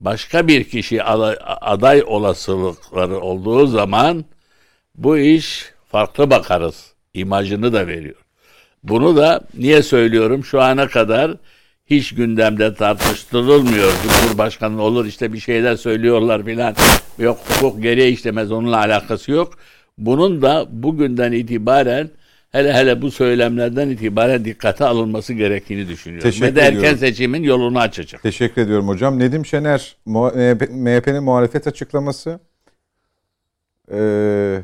Başka 0.00 0.48
bir 0.48 0.64
kişi 0.64 1.02
aday, 1.02 2.02
olasılıkları 2.06 3.20
olduğu 3.20 3.66
zaman 3.66 4.24
bu 4.94 5.18
iş 5.18 5.70
farklı 5.88 6.30
bakarız 6.30 6.92
imajını 7.14 7.72
da 7.72 7.86
veriyor. 7.86 8.16
Bunu 8.82 9.16
da 9.16 9.40
niye 9.54 9.82
söylüyorum? 9.82 10.44
Şu 10.44 10.60
ana 10.60 10.88
kadar 10.88 11.36
hiç 11.86 12.14
gündemde 12.14 12.74
tartıştırılmıyor. 12.74 13.92
Cumhurbaşkanı 14.02 14.82
olur 14.82 15.06
işte 15.06 15.32
bir 15.32 15.38
şeyler 15.38 15.76
söylüyorlar 15.76 16.44
filan. 16.44 16.74
Yok 17.18 17.38
hukuk 17.48 17.82
geriye 17.82 18.08
işlemez 18.08 18.52
onunla 18.52 18.76
alakası 18.78 19.30
yok. 19.32 19.58
Bunun 19.98 20.42
da 20.42 20.66
bugünden 20.70 21.32
itibaren 21.32 22.10
hele 22.52 22.72
hele 22.72 23.02
bu 23.02 23.10
söylemlerden 23.10 23.88
itibaren 23.88 24.44
dikkate 24.44 24.84
alınması 24.84 25.32
gerektiğini 25.32 25.88
düşünüyorum. 25.88 26.30
Teşekkür 26.30 26.46
Ve 26.46 26.56
de 26.56 26.60
erken 26.60 26.78
ediyorum. 26.78 26.98
seçimin 26.98 27.42
yolunu 27.42 27.78
açacak. 27.80 28.22
Teşekkür 28.22 28.62
ediyorum 28.62 28.88
hocam. 28.88 29.18
Nedim 29.18 29.46
Şener, 29.46 29.96
MHP 30.06 30.70
MHP'nin 30.70 31.22
muhalefet 31.24 31.66
açıklaması. 31.66 32.40
Ee, 33.92 34.60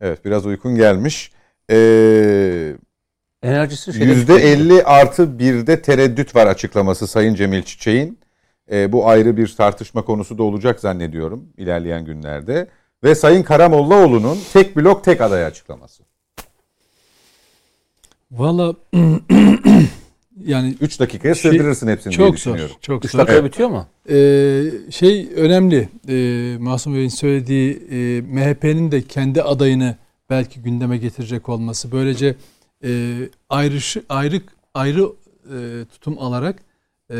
evet 0.00 0.24
biraz 0.24 0.46
uykun 0.46 0.76
gelmiş. 0.76 1.32
Ee, 1.70 2.72
Enerjisi 3.42 3.92
şeyde 3.92 4.12
%50 4.12 4.82
artı 4.82 5.22
1'de 5.22 5.82
tereddüt 5.82 6.36
var 6.36 6.46
açıklaması 6.46 7.06
Sayın 7.06 7.34
Cemil 7.34 7.62
Çiçek'in. 7.62 8.18
Ee, 8.72 8.92
bu 8.92 9.08
ayrı 9.08 9.36
bir 9.36 9.54
tartışma 9.56 10.02
konusu 10.02 10.38
da 10.38 10.42
olacak 10.42 10.80
zannediyorum 10.80 11.44
ilerleyen 11.56 12.04
günlerde. 12.04 12.68
Ve 13.04 13.14
Sayın 13.14 13.42
Karamollaoğlu'nun 13.42 14.38
tek 14.52 14.76
blok 14.76 15.04
tek 15.04 15.20
aday 15.20 15.44
açıklaması. 15.44 16.05
Valla 18.30 18.74
yani 20.44 20.74
3 20.80 21.00
dakikaya 21.00 21.34
Şey, 21.34 21.52
sığdırırsın 21.52 21.88
hepsini 21.88 22.10
diye 22.10 22.16
çok 22.16 22.26
zor. 22.28 22.36
düşünüyorum. 22.36 22.76
Çok 22.80 23.04
zor. 23.06 23.18
dakika 23.18 23.44
bitiyor 23.44 23.68
mu? 23.68 23.86
Ee, 24.10 24.62
şey 24.90 25.28
önemli. 25.36 25.88
Ee, 26.08 26.56
Masum 26.60 26.94
Bey'in 26.94 27.08
söylediği 27.08 27.72
e, 27.90 28.20
MHP'nin 28.20 28.92
de 28.92 29.02
kendi 29.02 29.42
adayını 29.42 29.96
belki 30.30 30.60
gündeme 30.62 30.96
getirecek 30.98 31.48
olması. 31.48 31.92
Böylece 31.92 32.34
e, 32.84 33.14
ayrışı, 33.48 34.02
ayrı 34.08 34.40
ayrı 34.74 35.12
e, 35.44 35.84
tutum 35.84 36.18
alarak 36.18 36.62
e, 37.10 37.16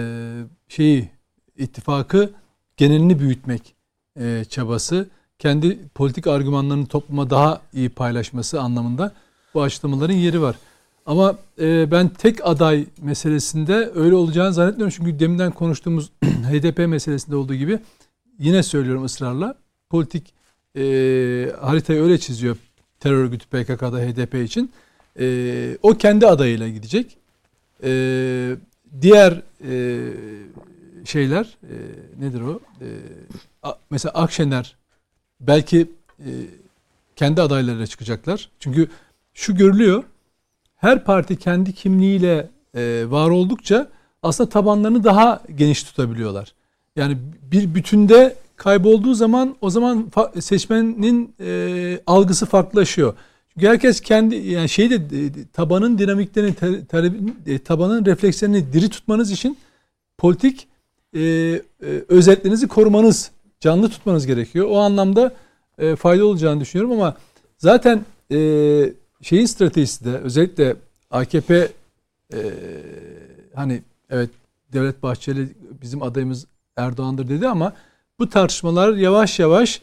şeyi 0.69 1.09
ittifakı 1.59 2.31
genelini 2.77 3.19
büyütmek 3.19 3.75
e, 4.21 4.45
çabası, 4.49 5.09
kendi 5.39 5.79
politik 5.95 6.27
argümanlarını 6.27 6.87
topluma 6.87 7.31
daha 7.31 7.61
iyi 7.75 7.89
paylaşması 7.89 8.61
anlamında 8.61 9.13
bu 9.55 9.63
açıklamaların 9.63 10.15
yeri 10.15 10.43
var. 10.43 10.57
Ama 11.07 11.39
e, 11.61 11.91
ben 11.91 12.09
tek 12.09 12.47
aday 12.47 12.87
meselesinde 13.03 13.91
öyle 13.95 14.15
olacağını 14.15 14.55
zannetmiyorum. 14.55 14.95
Çünkü 14.97 15.19
deminden 15.19 15.53
konuştuğumuz 15.53 16.11
HDP 16.25 16.79
meselesinde 16.79 17.37
olduğu 17.37 17.55
gibi 17.55 17.79
yine 18.39 18.63
söylüyorum 18.63 19.05
ısrarla. 19.05 19.55
Politik 19.91 20.35
e, 20.77 20.83
haritayı 21.61 22.03
öyle 22.03 22.19
çiziyor 22.19 22.57
terör 23.01 23.17
örgütü 23.17 23.47
PKK'da 23.47 23.99
HDP 23.99 24.35
için. 24.35 24.71
E, 25.21 25.79
o 25.83 25.95
kendi 25.95 26.27
adayıyla 26.27 26.69
gidecek. 26.69 27.17
E, 27.83 28.57
diğer 29.01 29.43
e, 29.71 30.11
şeyler 31.05 31.57
e, 31.63 31.75
nedir 32.21 32.41
o? 32.41 32.61
E, 32.81 32.87
a, 33.63 33.73
mesela 33.91 34.13
Akşener 34.13 34.77
belki 35.41 35.91
e, 36.19 36.31
kendi 37.17 37.43
adaylarıyla 37.43 37.87
çıkacaklar. 37.87 38.51
Çünkü 38.61 38.89
şu 39.35 39.57
görülüyor. 39.57 40.05
Her 40.77 41.05
parti 41.05 41.37
kendi 41.37 41.73
kimliğiyle 41.73 42.49
e, 42.75 43.05
var 43.09 43.31
oldukça 43.31 43.89
aslında 44.23 44.51
tabanlarını 44.51 45.05
daha 45.05 45.43
geniş 45.55 45.83
tutabiliyorlar. 45.83 46.55
Yani 46.97 47.19
bir 47.53 47.75
bütünde 47.75 48.37
kaybolduğu 48.57 49.15
zaman 49.15 49.57
o 49.61 49.71
zaman 49.71 50.11
seçmenin 50.41 51.35
e, 51.41 52.01
algısı 52.07 52.47
farklılaşıyor. 52.47 53.15
Çünkü 53.55 53.67
herkes 53.67 54.01
kendi 54.01 54.35
yani 54.37 54.69
şeyde 54.69 54.95
e, 54.95 55.31
tabanın 55.53 55.99
dinamiklerini 55.99 56.55
te- 56.55 56.67
talebin- 56.87 57.35
e, 57.47 57.59
tabanın 57.59 58.05
reflekslerini 58.07 58.73
diri 58.73 58.89
tutmanız 58.89 59.31
için 59.31 59.59
politik 60.19 60.69
e, 61.15 61.21
e, 61.21 61.61
özetlerinizi 62.09 62.69
korumanız, 62.69 63.31
canlı 63.61 63.89
tutmanız 63.89 64.27
gerekiyor. 64.27 64.67
O 64.71 64.79
anlamda 64.79 65.33
e, 65.79 65.97
fayda 65.97 66.27
olacağını 66.27 66.61
düşünüyorum 66.61 66.93
ama 67.01 67.17
zaten 67.59 68.05
e, 68.33 68.39
şeyin 69.27 69.47
stratejisi 69.47 70.05
de 70.05 70.19
özellikle 70.19 70.77
AKP 71.11 71.69
e, 72.35 72.39
hani 73.55 73.83
evet 74.11 74.31
Devlet 74.73 75.03
Bahçeli 75.03 75.49
bizim 75.83 76.03
adayımız 76.03 76.47
Erdoğan'dır 76.77 77.29
dedi 77.29 77.49
ama 77.49 77.73
bu 78.19 78.29
tartışmalar 78.29 78.95
yavaş 78.95 79.39
yavaş 79.39 79.83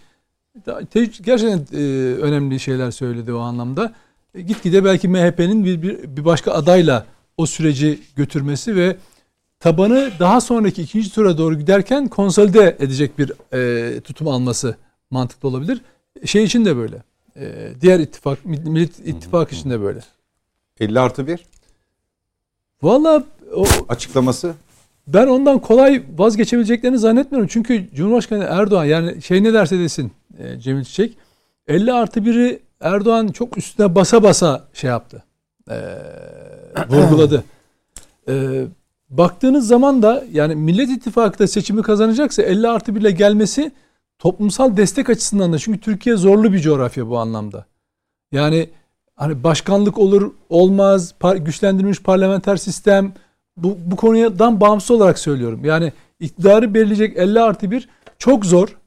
gerçekten 1.23 1.65
e, 1.73 1.81
önemli 2.15 2.59
şeyler 2.59 2.91
söyledi 2.91 3.33
o 3.33 3.39
anlamda. 3.39 3.93
E, 4.35 4.41
gitgide 4.41 4.83
belki 4.83 5.07
MHP'nin 5.07 5.65
bir, 5.65 5.81
bir, 5.81 6.17
bir 6.17 6.25
başka 6.25 6.51
adayla 6.51 7.05
o 7.37 7.45
süreci 7.45 7.99
götürmesi 8.15 8.75
ve 8.75 8.97
tabanı 9.59 10.11
daha 10.19 10.41
sonraki 10.41 10.81
ikinci 10.81 11.13
tura 11.13 11.37
doğru 11.37 11.59
giderken 11.59 12.07
konsolide 12.07 12.77
edecek 12.79 13.19
bir 13.19 13.31
e, 13.53 14.01
tutum 14.01 14.27
alması 14.27 14.75
mantıklı 15.11 15.49
olabilir. 15.49 15.81
Şey 16.25 16.43
için 16.43 16.65
de 16.65 16.77
böyle. 16.77 17.03
E, 17.35 17.69
diğer 17.81 17.99
ittifak, 17.99 18.45
Millet 18.45 18.99
İttifak 18.99 19.51
için 19.51 19.69
de 19.69 19.81
böyle. 19.81 19.99
50 20.79 20.99
artı 20.99 21.27
1 21.27 21.45
Valla 22.83 23.23
o 23.55 23.65
açıklaması. 23.89 24.53
Ben 25.07 25.27
ondan 25.27 25.59
kolay 25.59 26.03
vazgeçebileceklerini 26.17 26.97
zannetmiyorum. 26.97 27.49
Çünkü 27.51 27.89
Cumhurbaşkanı 27.95 28.43
Erdoğan 28.43 28.85
yani 28.85 29.21
şey 29.21 29.43
ne 29.43 29.53
derse 29.53 29.79
desin 29.79 30.11
e, 30.39 30.59
Cemil 30.59 30.83
Çiçek 30.83 31.17
50 31.67 31.93
artı 31.93 32.19
1'i 32.19 32.59
Erdoğan 32.81 33.27
çok 33.27 33.57
üstüne 33.57 33.95
basa 33.95 34.23
basa 34.23 34.67
şey 34.73 34.89
yaptı. 34.89 35.23
E, 35.69 35.77
vurguladı. 36.89 37.43
E, 38.29 38.63
baktığınız 39.09 39.67
zaman 39.67 40.01
da 40.01 40.23
yani 40.31 40.55
Millet 40.55 40.89
İttifakı 40.89 41.39
da 41.39 41.47
seçimi 41.47 41.81
kazanacaksa 41.81 42.43
50 42.43 42.67
artı 42.67 42.95
1 42.95 43.01
ile 43.01 43.11
gelmesi 43.11 43.71
toplumsal 44.19 44.77
destek 44.77 45.09
açısından 45.09 45.53
da 45.53 45.59
çünkü 45.59 45.79
Türkiye 45.79 46.15
zorlu 46.15 46.53
bir 46.53 46.59
coğrafya 46.59 47.09
bu 47.09 47.17
anlamda. 47.19 47.65
Yani 48.31 48.69
hani 49.15 49.43
başkanlık 49.43 49.97
olur 49.97 50.31
olmaz 50.49 51.13
par- 51.21 51.37
güçlendirilmiş 51.37 52.01
parlamenter 52.01 52.57
sistem 52.57 53.13
bu, 53.57 53.77
bu 53.85 53.95
konudan 53.95 54.61
bağımsız 54.61 54.91
olarak 54.91 55.19
söylüyorum. 55.19 55.65
Yani 55.65 55.93
iktidarı 56.19 56.73
belirleyecek 56.73 57.17
50 57.17 57.41
artı 57.41 57.71
1 57.71 57.89
çok 58.17 58.45
zor. 58.45 58.77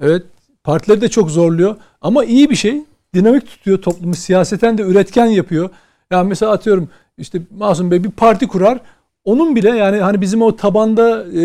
Evet 0.00 0.22
partileri 0.64 1.00
de 1.00 1.08
çok 1.08 1.30
zorluyor 1.30 1.76
ama 2.00 2.24
iyi 2.24 2.50
bir 2.50 2.56
şey. 2.56 2.82
Dinamik 3.14 3.46
tutuyor 3.46 3.82
toplumu 3.82 4.14
siyaseten 4.14 4.78
de 4.78 4.82
üretken 4.82 5.26
yapıyor. 5.26 5.70
Yani 6.10 6.28
mesela 6.28 6.52
atıyorum 6.52 6.88
işte 7.18 7.42
Masum 7.58 7.90
Bey 7.90 8.04
bir 8.04 8.10
parti 8.10 8.48
kurar. 8.48 8.80
Onun 9.24 9.56
bile 9.56 9.68
yani 9.68 9.96
hani 9.96 10.20
bizim 10.20 10.42
o 10.42 10.56
tabanda 10.56 11.24
e, 11.24 11.42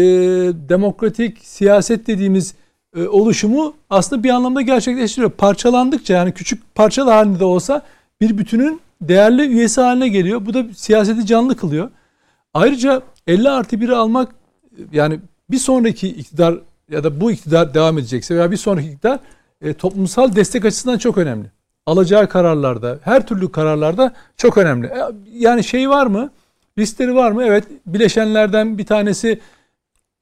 demokratik 0.70 1.38
siyaset 1.44 2.08
dediğimiz 2.08 2.56
e, 2.96 3.08
oluşumu 3.08 3.74
aslında 3.90 4.24
bir 4.24 4.30
anlamda 4.30 4.62
gerçekleştiriyor. 4.62 5.32
Parçalandıkça 5.32 6.14
yani 6.14 6.32
küçük 6.32 6.76
parçalı 6.76 7.12
halinde 7.12 7.40
de 7.40 7.46
olsa 7.46 7.82
bir 8.22 8.38
bütünün 8.38 8.82
değerli 9.02 9.42
üyesi 9.42 9.82
haline 9.82 10.08
geliyor. 10.08 10.46
Bu 10.46 10.54
da 10.54 10.66
siyaseti 10.76 11.26
canlı 11.26 11.56
kılıyor. 11.56 11.90
Ayrıca 12.54 13.02
50 13.28 13.50
artı 13.50 13.76
1'i 13.76 13.96
almak 13.96 14.36
yani 14.92 15.20
bir 15.52 15.58
sonraki 15.58 16.08
iktidar 16.08 16.56
ya 16.90 17.04
da 17.04 17.22
bu 17.22 17.32
iktidar 17.32 17.74
devam 17.74 17.98
edecekse 17.98 18.36
veya 18.36 18.52
bir 18.52 18.58
sonraki 18.58 18.88
iktidar 18.88 19.20
e, 19.62 19.74
toplumsal 19.74 20.36
destek 20.36 20.66
açısından 20.66 20.98
çok 20.98 21.18
önemli. 21.18 21.52
Alacağı 21.86 22.30
kararlarda, 22.30 23.00
her 23.04 23.28
türlü 23.28 23.52
kararlarda 23.52 24.14
çok 24.38 24.58
önemli. 24.58 24.88
E, 24.88 25.00
yani 25.32 25.64
şey 25.64 25.90
var 25.90 26.08
mı? 26.08 26.32
Riskleri 26.78 27.16
var 27.16 27.32
mı? 27.32 27.44
Evet. 27.44 27.64
Bileşenlerden 27.86 28.78
bir 28.78 28.86
tanesi 28.86 29.40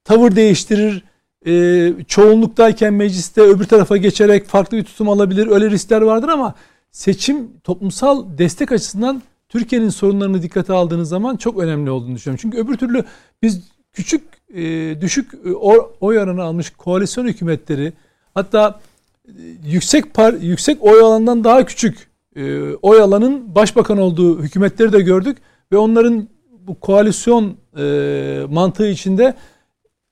tavır 0.04 0.36
değiştirir. 0.36 1.04
E, 1.48 1.94
çoğunluktayken 2.08 2.94
mecliste 2.94 3.42
öbür 3.42 3.66
tarafa 3.66 3.98
geçerek 3.98 4.46
farklı 4.46 4.78
bir 4.78 4.84
tutum 4.84 5.10
alabilir. 5.10 5.48
Öyle 5.48 5.70
riskler 5.70 6.02
vardır 6.02 6.30
ama 6.30 6.56
seçim 6.92 7.48
toplumsal 7.64 8.38
destek 8.38 8.72
açısından 8.72 9.22
Türkiye'nin 9.50 9.90
sorunlarını 9.90 10.42
dikkate 10.42 10.74
aldığınız 10.74 11.10
zaman 11.10 11.38
çok 11.38 11.60
önemli 11.60 11.90
olduğunu 11.90 12.16
düşünüyorum. 12.16 12.40
Çünkü 12.42 12.58
öbür 12.58 12.78
türlü 12.78 13.04
biz 13.42 13.62
küçük 13.94 14.22
e, 14.54 14.62
düşük 15.02 15.34
e, 15.46 15.52
oy, 15.52 15.80
oranı 16.02 16.44
almış 16.44 16.70
koalisyon 16.70 17.28
hükümetleri 17.28 17.94
hatta 18.34 18.80
e, 19.28 19.32
yüksek 19.66 20.14
par, 20.14 20.34
yüksek 20.34 20.84
oy 20.84 21.02
alanından 21.02 21.44
daha 21.44 21.66
küçük 21.66 22.10
e, 22.36 22.74
oy 22.74 23.02
alanın 23.02 23.56
başbakan 23.56 23.98
olduğu 23.98 24.44
hükümetleri 24.44 24.94
de 24.94 25.02
gördük 25.02 25.38
ve 25.72 25.78
onların 25.78 26.28
bu 26.68 26.80
koalisyon 26.80 27.58
e, 27.78 28.46
mantığı 28.50 28.88
içinde 28.88 29.36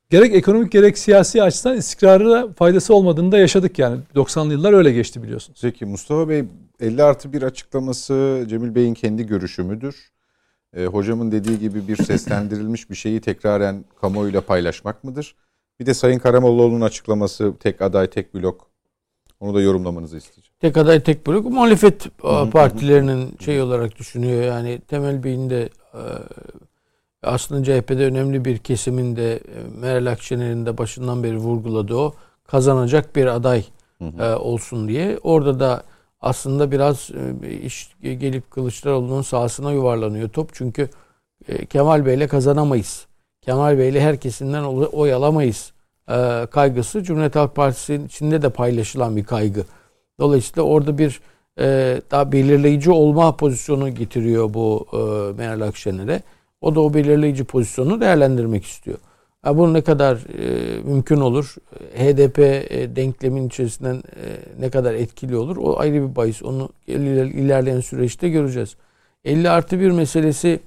gerek 0.10 0.36
ekonomik 0.36 0.72
gerek 0.72 0.98
siyasi 0.98 1.44
açıdan 1.44 1.78
istikrarına 1.78 2.54
faydası 2.54 2.96
olmadığını 2.96 3.32
da 3.32 3.38
yaşadık 3.38 3.80
yani. 3.80 4.00
90'lı 4.16 4.52
yıllar 4.52 4.74
öyle 4.74 4.92
geçti 4.92 5.24
biliyorsunuz. 5.24 5.60
Peki 5.62 5.86
Mustafa 5.86 6.30
Bey 6.30 6.44
50 6.80 7.04
artı 7.04 7.34
bir 7.34 7.42
açıklaması 7.42 8.46
Cemil 8.50 8.76
Bey'in 8.76 8.94
kendi 8.94 9.26
görüşü 9.26 9.64
müdür? 9.64 10.12
E, 10.76 10.86
hocamın 10.86 11.32
dediği 11.32 11.60
gibi 11.60 11.88
bir 11.88 11.96
seslendirilmiş 11.96 12.90
bir 12.90 12.96
şeyi 12.96 13.22
tekraren 13.22 13.86
kamuoyuyla 14.02 14.42
paylaşmak 14.42 15.04
mıdır? 15.04 15.36
Bir 15.80 15.86
de 15.86 15.94
Sayın 15.94 16.20
Karamollaoğlu'nun 16.20 16.82
açıklaması 16.82 17.54
tek 17.60 17.82
aday 17.82 18.10
tek 18.10 18.34
blok. 18.34 18.68
Onu 19.40 19.56
da 19.56 19.62
yorumlamanızı 19.62 20.18
isteyeceğim. 20.18 20.56
Tek 20.60 20.78
aday 20.78 21.04
tek 21.04 21.28
blok 21.28 21.46
muhalefet 21.46 22.06
e, 22.06 22.50
partilerinin 22.50 23.38
şey 23.40 23.62
olarak 23.62 23.98
düşünüyor. 23.98 24.44
Yani 24.44 24.80
Temel 24.80 25.24
Bey'in 25.24 25.50
de 25.50 25.70
e, 25.94 26.02
aslında 27.24 27.64
CHP'de 27.64 28.06
önemli 28.06 28.46
bir 28.46 28.58
kesimin 28.58 29.16
de 29.16 29.36
e, 29.36 29.40
Meral 29.80 30.06
Akşener'in 30.06 30.66
de 30.66 30.78
başından 30.78 31.24
beri 31.24 31.38
vurguladığı 31.38 31.96
o 31.96 32.14
kazanacak 32.48 33.16
bir 33.16 33.26
aday 33.26 33.64
e, 34.20 34.24
olsun 34.34 34.88
diye. 34.88 35.20
Orada 35.24 35.60
da 35.60 35.84
aslında 36.22 36.72
biraz 36.72 37.10
e, 37.44 37.52
iş 37.52 37.90
gelip 38.02 38.52
Kılıçdaroğlu'nun 38.52 39.22
sahasına 39.22 39.72
yuvarlanıyor 39.72 40.30
top. 40.30 40.50
Çünkü 40.54 40.90
e, 41.48 41.66
Kemal 41.66 42.06
Bey'le 42.06 42.28
kazanamayız. 42.28 43.08
Kemal 43.42 43.78
Bey'le 43.78 44.00
her 44.00 44.18
kesimden 44.18 44.64
oy- 44.64 44.90
oy 44.92 45.14
alamayız 45.14 45.72
e, 46.10 46.48
kaygısı 46.52 47.04
Cumhuriyet 47.04 47.36
Halk 47.36 47.56
Partisi'nin 47.56 48.06
içinde 48.06 48.42
de 48.42 48.50
paylaşılan 48.50 49.16
bir 49.16 49.24
kaygı. 49.24 49.64
Dolayısıyla 50.20 50.64
orada 50.64 50.98
bir 50.98 51.22
e, 51.60 52.02
daha 52.12 52.32
belirleyici 52.32 52.92
olma 52.92 53.36
pozisyonu 53.38 53.96
getiriyor 53.96 54.54
bu 54.54 54.88
e, 54.94 54.98
Meral 55.38 55.62
Akşener'e. 55.62 56.22
O 56.62 56.76
da 56.76 56.82
o 56.82 56.94
belirleyici 56.94 57.44
pozisyonu 57.44 58.02
değerlendirmek 58.02 58.66
istiyor. 58.66 58.98
Ha, 59.42 59.58
bu 59.58 59.74
ne 59.74 59.82
kadar 59.82 60.16
e, 60.16 60.82
mümkün 60.82 61.18
olur? 61.18 61.56
HDP 61.96 62.40
e, 62.40 62.96
denklemin 62.96 63.48
içerisinden 63.48 63.96
e, 63.96 64.26
ne 64.60 64.70
kadar 64.70 64.94
etkili 64.94 65.38
olur? 65.38 65.58
O 65.58 65.80
ayrı 65.80 66.10
bir 66.10 66.16
bahis. 66.16 66.44
Onu 66.44 66.70
iler- 66.88 67.32
ilerleyen 67.34 67.80
süreçte 67.80 68.30
göreceğiz. 68.30 68.76
50 69.26 69.50
artı 69.50 69.80
1 69.80 69.92
meselesi 69.92 70.60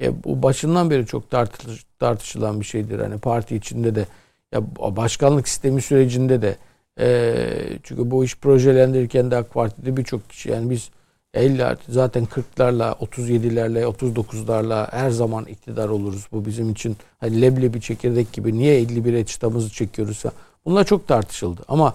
e, 0.00 0.24
bu 0.24 0.42
başından 0.42 0.90
beri 0.90 1.06
çok 1.06 1.30
tartış, 1.30 1.84
tartışılan 1.98 2.60
bir 2.60 2.64
şeydir. 2.64 2.98
Hani 2.98 3.18
parti 3.18 3.56
içinde 3.56 3.94
de 3.94 4.06
ya 4.52 4.62
başkanlık 4.96 5.48
sistemi 5.48 5.82
sürecinde 5.82 6.42
de 6.42 6.56
e, 7.00 7.46
çünkü 7.82 8.10
bu 8.10 8.24
iş 8.24 8.36
projelendirirken 8.38 9.30
de 9.30 9.36
AK 9.36 9.54
Parti'de 9.54 9.96
birçok 9.96 10.30
kişi 10.30 10.50
yani 10.50 10.70
biz 10.70 10.90
50 11.36 11.64
artı 11.64 11.92
zaten 11.92 12.24
40'larla 12.24 12.92
37'lerle 12.98 13.82
39'larla 13.84 14.92
her 14.92 15.10
zaman 15.10 15.44
iktidar 15.44 15.88
oluruz. 15.88 16.26
Bu 16.32 16.46
bizim 16.46 16.70
için 16.70 16.96
hani 17.20 17.42
leblebi 17.42 17.80
çekirdek 17.80 18.32
gibi 18.32 18.58
niye 18.58 18.82
51'e 18.82 19.24
çıtamızı 19.26 19.70
çekiyoruz? 19.70 20.22
Bunlar 20.64 20.84
çok 20.84 21.08
tartışıldı. 21.08 21.60
Ama 21.68 21.94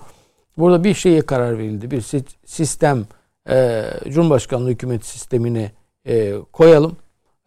burada 0.58 0.84
bir 0.84 0.94
şeye 0.94 1.22
karar 1.22 1.58
verildi. 1.58 1.92
Bir 1.92 2.02
si- 2.02 2.24
sistem 2.46 3.06
e, 3.50 3.84
Cumhurbaşkanlığı 4.10 4.70
hükümet 4.70 5.06
sistemine 5.06 5.72
e, 6.08 6.34
koyalım 6.54 6.96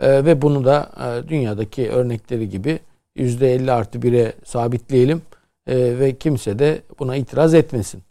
E, 0.01 0.25
ve 0.25 0.43
bunu 0.43 0.65
da 0.65 0.91
e, 1.01 1.29
dünyadaki 1.29 1.91
örnekleri 1.91 2.49
gibi 2.49 2.79
%50 3.17 3.73
artı 3.73 3.99
1'e 3.99 4.33
sabitleyelim 4.45 5.23
E, 5.67 5.99
ve 5.99 6.15
kimse 6.17 6.59
de 6.59 6.83
buna 6.99 7.17
itiraz 7.17 7.55
etmesin. 7.55 8.03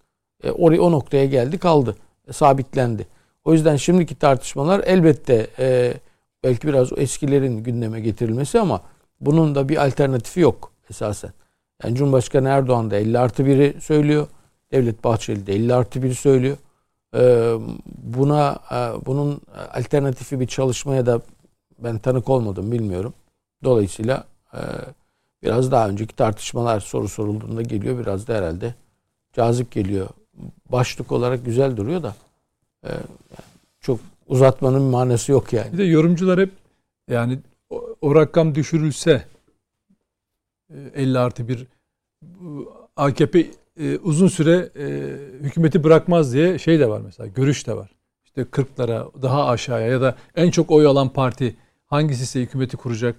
E, 0.44 0.52
oraya 0.52 0.82
o 0.82 0.92
noktaya 0.92 1.26
geldi 1.26 1.58
kaldı. 1.58 1.96
E, 2.28 2.34
sabitlendi. 2.34 3.08
O 3.46 3.54
yüzden 3.54 3.76
şimdiki 3.76 4.16
tartışmalar 4.16 4.82
elbette 4.86 5.48
e, 5.60 5.94
belki 6.44 6.68
biraz 6.68 6.94
o 6.94 6.96
eskilerin 6.96 7.64
gündeme 7.64 8.00
getirilmesi 8.00 8.60
ama 8.60 8.82
bunun 9.22 9.56
da 9.56 9.70
bir 9.70 9.86
alternatifi 9.86 10.40
yok 10.40 10.72
esasen. 10.90 11.32
Yani 11.84 11.96
Cumhurbaşkanı 11.96 12.50
Erdoğan 12.50 12.92
da 12.92 12.96
50 12.96 13.20
artı 13.20 13.44
1'i 13.44 13.82
söylüyor. 13.82 14.28
Devlet 14.72 15.04
Bahçeli 15.04 15.48
de 15.48 15.54
50 15.54 15.74
artı 15.74 16.00
1'i 16.00 16.16
söylüyor. 16.16 16.58
Ee, 17.16 17.54
buna 17.86 18.60
e, 18.72 19.06
bunun 19.06 19.42
alternatifi 19.74 20.40
bir 20.40 20.48
çalışmaya 20.48 21.06
da 21.06 21.22
ben 21.80 21.98
tanık 21.98 22.30
olmadım 22.30 22.72
bilmiyorum. 22.72 23.14
Dolayısıyla 23.64 24.24
e, 24.54 24.60
biraz 25.44 25.72
daha 25.72 25.90
önceki 25.90 26.16
tartışmalar 26.16 26.80
soru 26.80 27.08
sorulduğunda 27.08 27.62
geliyor. 27.62 28.00
Biraz 28.00 28.28
da 28.28 28.34
herhalde 28.34 28.76
cazip 29.34 29.72
geliyor. 29.72 30.10
Başlık 30.72 31.12
olarak 31.12 31.46
güzel 31.46 31.78
duruyor 31.78 32.04
da 32.04 32.16
e, 32.84 32.90
çok 33.82 34.00
uzatmanın 34.28 34.82
manası 34.82 35.32
yok 35.32 35.54
yani. 35.54 35.74
Bir 35.74 35.78
de 35.78 35.84
yorumcular 35.84 36.40
hep 36.40 36.50
yani 37.10 37.40
o, 37.70 37.86
o 38.02 38.16
rakam 38.16 38.56
düşürülse 38.56 39.24
e, 40.70 40.76
50 41.02 41.20
artı 41.20 41.48
bir 41.48 41.68
AKP 42.96 43.46
e, 43.80 43.98
uzun 43.98 44.28
süre 44.28 44.70
e, 44.80 44.86
hükümeti 45.44 45.84
bırakmaz 45.84 46.34
diye 46.34 46.60
şey 46.60 46.80
de 46.80 46.90
var 46.90 47.02
mesela 47.06 47.28
görüş 47.28 47.68
de 47.68 47.76
var. 47.76 47.90
İşte 48.26 48.42
40'lara 48.42 49.22
daha 49.22 49.48
aşağıya 49.48 49.88
ya 49.88 50.02
da 50.02 50.16
en 50.36 50.52
çok 50.52 50.72
oy 50.72 50.86
alan 50.86 51.10
parti 51.10 51.56
hangisi 51.86 52.24
ise 52.24 52.42
hükümeti 52.42 52.78
kuracak. 52.78 53.16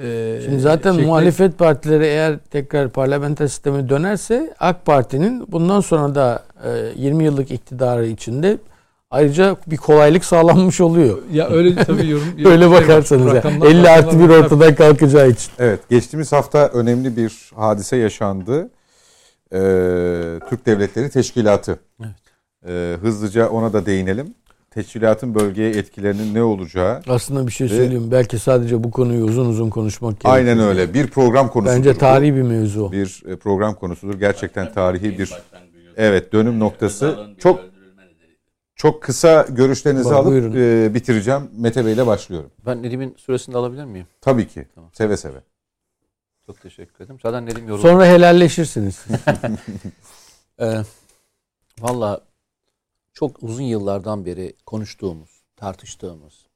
e, 0.00 0.40
Şimdi 0.44 0.60
zaten 0.60 0.94
şekli- 0.94 1.06
muhalefet 1.06 1.58
partileri 1.58 2.04
eğer 2.04 2.38
tekrar 2.50 2.88
parlamenter 2.90 3.46
sisteme 3.46 3.88
dönerse 3.88 4.54
AK 4.60 4.86
Parti'nin 4.86 5.52
bundan 5.52 5.80
sonra 5.80 6.14
da 6.14 6.44
e, 6.64 6.92
20 7.02 7.24
yıllık 7.24 7.50
iktidarı 7.50 8.06
içinde 8.06 8.58
ayrıca 9.10 9.56
bir 9.66 9.76
kolaylık 9.76 10.24
sağlanmış 10.24 10.80
oluyor. 10.80 11.18
ya 11.32 11.48
öyle 11.48 11.84
tabii 11.84 12.08
yorum. 12.08 12.26
Öyle 12.44 12.64
şey 12.64 12.70
var, 12.70 12.82
bakarsanız 12.82 13.26
ya. 13.26 13.40
rakamlar- 13.40 13.66
50 13.66 13.88
artı 13.90 14.18
bir 14.20 14.28
ortadan 14.28 14.74
kalkacağı 14.74 15.30
için. 15.30 15.52
Evet, 15.58 15.80
geçtiğimiz 15.90 16.32
hafta 16.32 16.68
önemli 16.68 17.16
bir 17.16 17.50
hadise 17.56 17.96
yaşandı. 17.96 18.70
Ee, 19.52 19.58
Türk 20.50 20.66
Devletleri 20.66 21.10
Teşkilatı. 21.10 21.78
Ee, 22.68 22.96
hızlıca 23.02 23.48
ona 23.48 23.72
da 23.72 23.86
değinelim. 23.86 24.34
Teşkilatın 24.70 25.34
bölgeye 25.34 25.70
etkilerinin 25.70 26.34
ne 26.34 26.42
olacağı. 26.42 27.00
Aslında 27.08 27.46
bir 27.46 27.52
şey 27.52 27.66
Ve- 27.66 27.70
söyleyeyim. 27.76 28.08
Belki 28.10 28.38
sadece 28.38 28.84
bu 28.84 28.90
konuyu 28.90 29.24
uzun 29.24 29.46
uzun 29.46 29.70
konuşmak 29.70 30.10
gerekiyor. 30.12 30.34
Aynen 30.34 30.58
öyle. 30.58 30.94
Bir 30.94 31.06
program 31.06 31.48
konusudur. 31.48 31.76
Bence 31.78 31.98
tarihi 31.98 32.34
bir 32.36 32.42
mevzu. 32.42 32.92
bir 32.92 33.22
e, 33.28 33.36
program 33.36 33.74
konusudur. 33.74 34.14
Gerçekten 34.14 34.72
tarihi 34.72 35.18
bir 35.18 35.32
evet 35.96 36.32
dönüm 36.32 36.58
noktası. 36.60 37.18
Çok 37.38 37.60
çok 38.78 39.02
kısa 39.02 39.42
görüşlerinizi 39.42 40.10
Bak, 40.10 40.14
alıp 40.14 40.26
buyurun. 40.26 40.54
e, 40.56 40.94
bitireceğim. 40.94 41.50
Mete 41.52 41.86
Bey 41.86 41.92
ile 41.92 42.06
başlıyorum. 42.06 42.50
Ben 42.66 42.82
Nedim'in 42.82 43.14
süresini 43.18 43.52
de 43.52 43.58
alabilir 43.58 43.84
miyim? 43.84 44.06
Tabii 44.20 44.48
ki. 44.48 44.66
Tamam. 44.74 44.90
Seve 44.92 45.16
seve. 45.16 45.38
Çok 46.46 46.60
teşekkür 46.60 47.04
ederim. 47.04 47.20
Zaten 47.22 47.46
Nedim 47.46 47.68
yorum. 47.68 47.82
Sonra 47.82 48.06
helalleşirsiniz. 48.06 49.04
Ee, 50.60 50.82
Valla 51.80 52.20
çok 53.12 53.42
uzun 53.42 53.62
yıllardan 53.62 54.26
beri 54.26 54.52
konuştuğumuz, 54.66 55.42
tartıştığımız, 55.56 56.46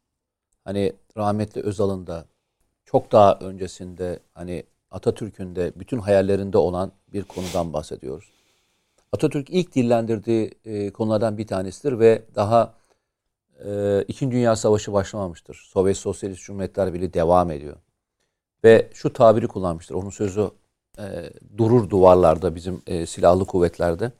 hani 0.64 0.92
rahmetli 1.16 1.62
Özal'ın 1.62 2.06
da 2.06 2.24
çok 2.84 3.12
daha 3.12 3.38
öncesinde 3.40 4.18
hani 4.34 4.64
Atatürk'ün 4.90 5.56
de 5.56 5.72
bütün 5.76 5.98
hayallerinde 5.98 6.58
olan 6.58 6.92
bir 7.12 7.22
konudan 7.22 7.72
bahsediyoruz. 7.72 8.30
Atatürk 9.12 9.50
ilk 9.50 9.74
dillendirdiği 9.74 10.50
e, 10.64 10.90
konulardan 10.90 11.38
bir 11.38 11.46
tanesidir 11.46 11.98
ve 11.98 12.22
daha 12.34 12.74
e, 13.64 14.02
İkinci 14.08 14.36
Dünya 14.36 14.56
Savaşı 14.56 14.92
başlamamıştır. 14.92 15.54
Sovyet 15.72 15.96
Sosyalist 15.96 16.42
Cumhuriyetler 16.42 16.94
Birliği 16.94 17.14
devam 17.14 17.50
ediyor. 17.50 17.76
Ve 18.64 18.90
şu 18.94 19.12
tabiri 19.12 19.48
kullanmıştır. 19.48 19.94
Onun 19.94 20.10
sözü 20.10 20.50
e, 20.98 21.30
durur 21.58 21.90
duvarlarda 21.90 22.54
bizim 22.54 22.82
e, 22.86 23.06
silahlı 23.06 23.44
kuvvetlerde. 23.44 24.12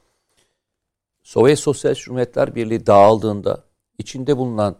Sovyet 1.23 1.59
Sosyalist 1.59 2.01
Cumhuriyetler 2.01 2.55
Birliği 2.55 2.85
dağıldığında 2.85 3.63
içinde 3.97 4.37
bulunan 4.37 4.75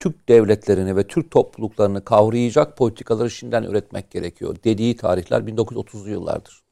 Türk 0.00 0.28
devletlerini 0.28 0.96
ve 0.96 1.06
Türk 1.06 1.30
topluluklarını 1.30 2.04
kavrayacak 2.04 2.76
politikaları 2.76 3.30
şimdiden 3.30 3.62
üretmek 3.62 4.10
gerekiyor 4.10 4.56
dediği 4.64 4.96
tarihler 4.96 5.40
1930'lu 5.40 6.10
yıllardır. 6.10 6.64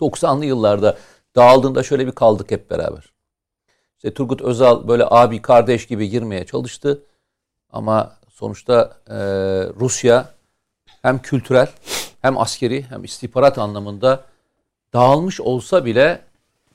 90'lı 0.00 0.44
yıllarda 0.44 0.98
dağıldığında 1.36 1.82
şöyle 1.82 2.06
bir 2.06 2.12
kaldık 2.12 2.50
hep 2.50 2.70
beraber. 2.70 3.12
İşte 3.96 4.14
Turgut 4.14 4.42
Özal 4.42 4.88
böyle 4.88 5.04
abi 5.10 5.42
kardeş 5.42 5.86
gibi 5.86 6.08
girmeye 6.08 6.46
çalıştı. 6.46 7.02
Ama 7.70 8.16
sonuçta 8.28 8.96
e, 9.08 9.16
Rusya 9.80 10.34
hem 11.02 11.22
kültürel 11.22 11.68
hem 12.22 12.38
askeri 12.38 12.82
hem 12.82 13.04
istihbarat 13.04 13.58
anlamında 13.58 14.24
dağılmış 14.92 15.40
olsa 15.40 15.84
bile 15.84 16.20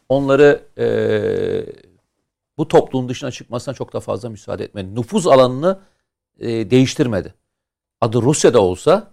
onları 0.09 0.61
e, 0.77 0.85
bu 2.57 2.67
toplumun 2.67 3.09
dışına 3.09 3.31
çıkmasına 3.31 3.73
çok 3.73 3.93
da 3.93 3.99
fazla 3.99 4.29
müsaade 4.29 4.63
etmedi. 4.63 4.95
Nüfuz 4.95 5.27
alanını 5.27 5.79
e, 6.39 6.71
değiştirmedi. 6.71 7.33
Adı 8.01 8.21
Rusya'da 8.21 8.61
olsa 8.61 9.11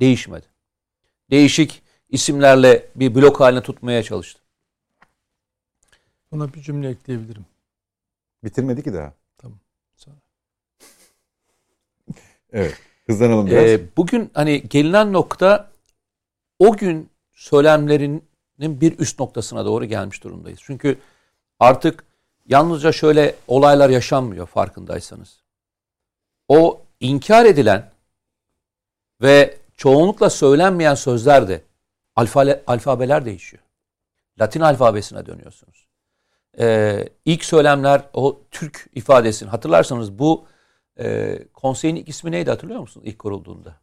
değişmedi. 0.00 0.46
Değişik 1.30 1.82
isimlerle 2.08 2.88
bir 2.96 3.14
blok 3.14 3.40
haline 3.40 3.62
tutmaya 3.62 4.02
çalıştı. 4.02 4.41
Buna 6.32 6.54
bir 6.54 6.60
cümle 6.60 6.88
ekleyebilirim. 6.88 7.46
Bitirmedi 8.44 8.82
ki 8.82 8.92
daha. 8.92 9.12
Tamam. 9.38 9.58
Sonra. 9.96 10.16
Evet. 12.52 12.78
Hızlanalım 13.06 13.46
biraz. 13.46 13.64
Ee, 13.64 13.96
bugün 13.96 14.30
hani 14.34 14.62
gelinen 14.68 15.12
nokta 15.12 15.70
o 16.58 16.76
gün 16.76 17.10
söylemlerinin 17.32 18.22
bir 18.60 18.98
üst 18.98 19.20
noktasına 19.20 19.64
doğru 19.64 19.84
gelmiş 19.84 20.24
durumdayız. 20.24 20.60
Çünkü 20.62 20.98
artık 21.60 22.04
yalnızca 22.46 22.92
şöyle 22.92 23.34
olaylar 23.48 23.90
yaşanmıyor 23.90 24.46
farkındaysanız. 24.46 25.42
O 26.48 26.82
inkar 27.00 27.56
ve 29.22 29.58
çoğunlukla 29.76 30.30
söylenmeyen 30.30 30.94
sözler 30.94 31.48
de 31.48 31.62
alfa, 32.16 32.62
alfabeler 32.66 33.24
değişiyor. 33.24 33.62
Latin 34.40 34.60
alfabesine 34.60 35.26
dönüyorsunuz. 35.26 35.91
Ee, 36.58 37.08
ilk 37.24 37.44
söylemler 37.44 38.02
o 38.12 38.40
Türk 38.50 38.86
ifadesini 38.94 39.48
hatırlarsanız 39.48 40.18
bu 40.18 40.46
e, 41.00 41.38
konseyin 41.54 41.96
ilk 41.96 42.08
ismi 42.08 42.30
neydi 42.30 42.50
hatırlıyor 42.50 42.80
musunuz 42.80 43.06
ilk 43.06 43.18
kurulduğunda? 43.18 43.80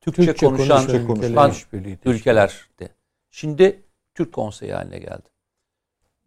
Türkçe, 0.00 0.22
Türkçe 0.26 0.46
konuşan, 0.46 0.66
konuşan 0.66 0.86
teşkilatı. 0.86 2.10
ülkelerde. 2.10 2.88
Şimdi 3.30 3.82
Türk 4.14 4.32
konseyi 4.32 4.72
haline 4.72 4.98
geldi. 4.98 5.22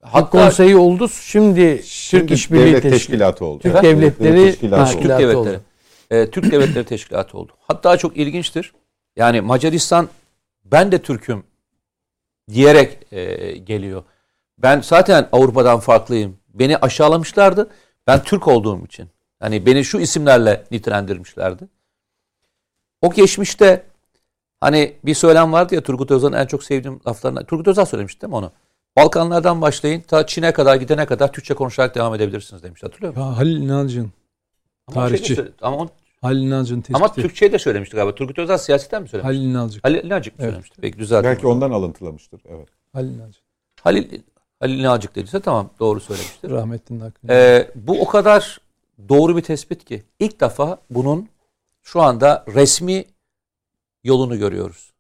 Türk 0.02 0.14
Hatta 0.14 0.30
konseyi 0.30 0.76
oldu. 0.76 1.10
Şimdi, 1.10 1.82
Şimdi 1.84 2.24
Türk 2.28 2.32
İşbirliği 2.32 2.66
devlet 2.66 2.82
Teşkilatı. 2.82 3.00
teşkilatı 3.00 3.46
oldu. 3.46 3.62
Türk 3.62 3.74
Evet. 3.74 3.84
Devletleri 3.84 4.46
Teşkilatı 4.46 4.84
Ha, 4.84 4.90
oldu. 4.94 5.02
Türk 5.02 5.20
devletleri. 5.20 5.60
e, 6.12 6.30
Türk 6.32 6.52
devletleri 6.52 6.86
teşkilatı 6.86 7.38
oldu. 7.38 7.52
Hatta 7.60 7.98
çok 7.98 8.18
ilginçtir. 8.18 8.74
Yani 9.16 9.42
Macaristan 9.42 10.10
ben 10.66 10.92
de 10.92 11.02
Türk'üm 11.02 11.44
diyerek 12.52 13.14
e, 13.14 13.52
geliyor. 13.58 14.04
Ben 14.58 14.82
zaten 14.82 15.30
Avrupa'dan 15.32 15.80
farklıyım. 15.80 16.38
Beni 16.54 16.78
aşağılamışlardı. 16.78 17.70
Ben 18.08 18.24
Türk 18.24 18.48
olduğum 18.48 18.86
için. 18.86 19.10
Hani 19.40 19.66
beni 19.66 19.86
şu 19.86 20.00
isimlerle 20.00 20.64
nitelendirmişlerdi. 20.72 21.68
O 23.02 23.12
geçmişte 23.14 23.84
hani 24.62 24.96
bir 25.06 25.14
söylem 25.14 25.54
vardı 25.54 25.76
ya 25.76 25.82
Turgut 25.84 26.12
Özal'ın 26.12 26.34
en 26.34 26.46
çok 26.46 26.64
sevdiğim 26.64 27.00
laflarından. 27.08 27.46
Turgut 27.46 27.68
Özal 27.68 27.86
söylemişti 27.86 28.22
değil 28.22 28.30
mi 28.30 28.36
onu? 28.36 28.52
Balkanlardan 28.98 29.62
başlayın 29.62 30.02
ta 30.02 30.26
Çin'e 30.26 30.54
kadar 30.54 30.76
gidene 30.76 31.06
kadar 31.06 31.32
Türkçe 31.32 31.54
konuşarak 31.54 31.96
devam 31.96 32.16
edebilirsiniz 32.16 32.64
demiş. 32.64 32.84
Hatırlıyor 32.84 33.14
musun? 33.14 33.28
Ya 33.30 33.38
Halil 33.38 33.70
o 34.88 34.94
şeyde 34.94 34.94
tarihçi. 34.94 35.46
ama, 35.62 35.78
on, 35.78 35.90
Halil 36.22 36.42
İnalcı'nın 36.42 36.82
tespiti. 36.82 36.98
ama 36.98 37.14
Türkçe'yi 37.14 37.52
de 37.52 37.60
söylemişti 37.60 37.96
galiba. 37.96 38.16
Turgut 38.16 38.40
Özal 38.40 38.58
siyasetten 38.58 39.02
mi 39.02 39.08
söylemişti? 39.10 39.38
Halil 39.38 39.50
İnalcı. 39.52 39.80
Halil 39.84 40.04
İnalcık 40.04 40.34
mı 40.34 40.38
Evet. 40.40 40.52
söylemişti? 40.52 40.78
Peki 40.82 41.00
düzelttim. 41.00 41.32
Belki 41.32 41.48
ondan 41.48 41.72
alıntılamıştır. 41.72 42.42
Evet. 42.50 42.68
Halil 42.94 43.10
İnalcı. 43.16 43.40
Halil, 43.84 44.22
Halil 44.60 44.80
İnalcık 44.80 45.16
dediyse 45.16 45.40
tamam 45.40 45.70
doğru 45.80 46.00
söylemiştir. 46.00 46.50
Rahmetlinin 46.50 47.00
hakkında. 47.00 47.34
Ee, 47.34 47.72
bu 47.76 48.02
o 48.02 48.08
kadar 48.08 48.60
doğru 49.10 49.38
bir 49.38 49.42
tespit 49.42 49.86
ki 49.86 50.04
ilk 50.20 50.42
defa 50.42 50.78
bunun 50.90 51.30
şu 51.82 52.02
anda 52.02 52.46
resmi 52.48 53.06
yolunu 54.04 54.40
görüyoruz. 54.40 54.94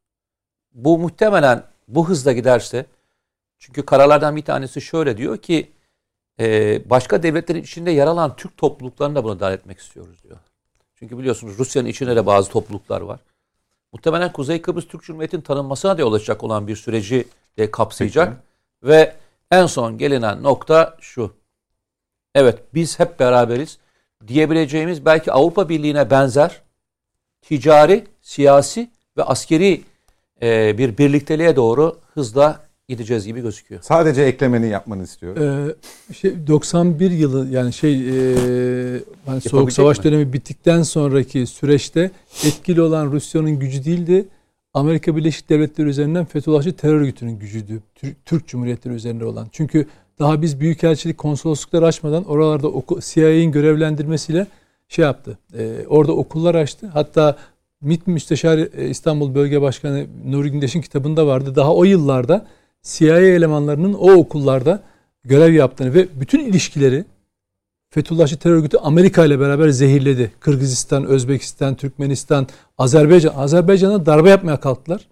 Bu 0.73 0.97
muhtemelen 0.97 1.63
bu 1.87 2.09
hızla 2.09 2.31
giderse 2.31 2.85
çünkü 3.57 3.85
kararlardan 3.85 4.35
bir 4.35 4.41
tanesi 4.41 4.81
şöyle 4.81 5.17
diyor 5.17 5.37
ki 5.37 5.71
e, 6.39 6.81
başka 6.89 7.23
devletlerin 7.23 7.63
içinde 7.63 7.91
yer 7.91 8.07
alan 8.07 8.35
Türk 8.35 8.57
topluluklarını 8.57 9.15
da 9.15 9.23
buna 9.23 9.39
dahil 9.39 9.53
etmek 9.53 9.79
istiyoruz 9.79 10.23
diyor. 10.23 10.37
Çünkü 10.95 11.17
biliyorsunuz 11.17 11.59
Rusya'nın 11.59 11.87
içinde 11.87 12.15
de 12.15 12.25
bazı 12.25 12.51
topluluklar 12.51 13.01
var. 13.01 13.19
Muhtemelen 13.93 14.31
Kuzey 14.31 14.61
Kıbrıs 14.61 14.87
Türk 14.87 15.03
Cumhuriyeti'nin 15.03 15.41
tanınmasına 15.41 15.97
da 15.97 16.01
yol 16.01 16.13
açacak 16.13 16.43
olan 16.43 16.67
bir 16.67 16.75
süreci 16.75 17.27
de 17.57 17.71
kapsayacak. 17.71 18.37
Ve 18.83 19.15
en 19.51 19.65
son 19.65 19.97
gelinen 19.97 20.43
nokta 20.43 20.97
şu. 21.01 21.33
Evet 22.35 22.59
biz 22.73 22.99
hep 22.99 23.19
beraberiz 23.19 23.77
diyebileceğimiz 24.27 25.05
belki 25.05 25.31
Avrupa 25.31 25.69
Birliği'ne 25.69 26.09
benzer 26.09 26.61
ticari, 27.41 28.03
siyasi 28.21 28.89
ve 29.17 29.23
askeri 29.23 29.81
e, 30.41 30.77
bir 30.77 30.97
birlikteliğe 30.97 31.55
doğru 31.55 31.99
hızla 32.13 32.65
gideceğiz 32.87 33.25
gibi 33.25 33.41
gözüküyor. 33.41 33.81
Sadece 33.81 34.21
eklemeni 34.21 34.67
yapmanı 34.67 35.03
istiyorum. 35.03 35.43
Ee, 36.09 36.13
şey 36.13 36.47
91 36.47 37.11
yılı 37.11 37.47
yani 37.49 37.73
şey 37.73 37.93
e, 37.93 38.99
hani 39.25 39.41
soğuk 39.41 39.71
savaş 39.71 39.97
mi? 39.97 40.03
dönemi 40.03 40.33
bittikten 40.33 40.83
sonraki 40.83 41.47
süreçte 41.47 42.11
etkili 42.45 42.81
olan 42.81 43.11
Rusya'nın 43.11 43.59
gücü 43.59 43.85
değildi. 43.85 44.25
Amerika 44.75 45.15
Birleşik 45.15 45.49
Devletleri 45.49 45.87
üzerinden 45.87 46.25
Fethullahçı 46.25 46.73
terör 46.75 47.01
örgütünün 47.01 47.39
gücüydü. 47.39 47.81
Tür- 47.95 48.15
Türk 48.25 48.47
Cumhuriyetleri 48.47 48.93
üzerinde 48.93 49.25
olan. 49.25 49.47
Çünkü 49.51 49.87
daha 50.19 50.41
biz 50.41 50.59
büyükelçilik 50.59 51.17
konsolosluklar 51.17 51.83
açmadan 51.83 52.23
oralarda 52.25 52.67
CIA'nin 53.01 53.51
görevlendirmesiyle 53.51 54.47
şey 54.87 55.05
yaptı. 55.05 55.37
E, 55.57 55.87
orada 55.87 56.11
okullar 56.11 56.55
açtı. 56.55 56.87
Hatta 56.93 57.37
MİT 57.81 58.07
Müsteşar 58.07 58.57
e, 58.57 58.89
İstanbul 58.89 59.35
Bölge 59.35 59.61
Başkanı 59.61 60.05
Nuri 60.25 60.51
Gündeş'in 60.51 60.81
kitabında 60.81 61.27
vardı. 61.27 61.55
Daha 61.55 61.75
o 61.75 61.83
yıllarda 61.83 62.45
CIA 62.83 63.19
elemanlarının 63.19 63.93
o 63.93 64.11
okullarda 64.11 64.83
görev 65.23 65.53
yaptığını 65.53 65.93
ve 65.93 66.07
bütün 66.19 66.39
ilişkileri 66.39 67.05
Fethullahçı 67.95 68.37
terör 68.37 68.55
örgütü 68.55 68.77
Amerika 68.77 69.25
ile 69.25 69.39
beraber 69.39 69.69
zehirledi. 69.69 70.31
Kırgızistan, 70.39 71.05
Özbekistan, 71.05 71.75
Türkmenistan, 71.75 72.47
Azerbaycan. 72.77 73.33
Azerbaycan'a 73.35 74.05
darbe 74.05 74.29
yapmaya 74.29 74.59
kalktılar. 74.59 75.07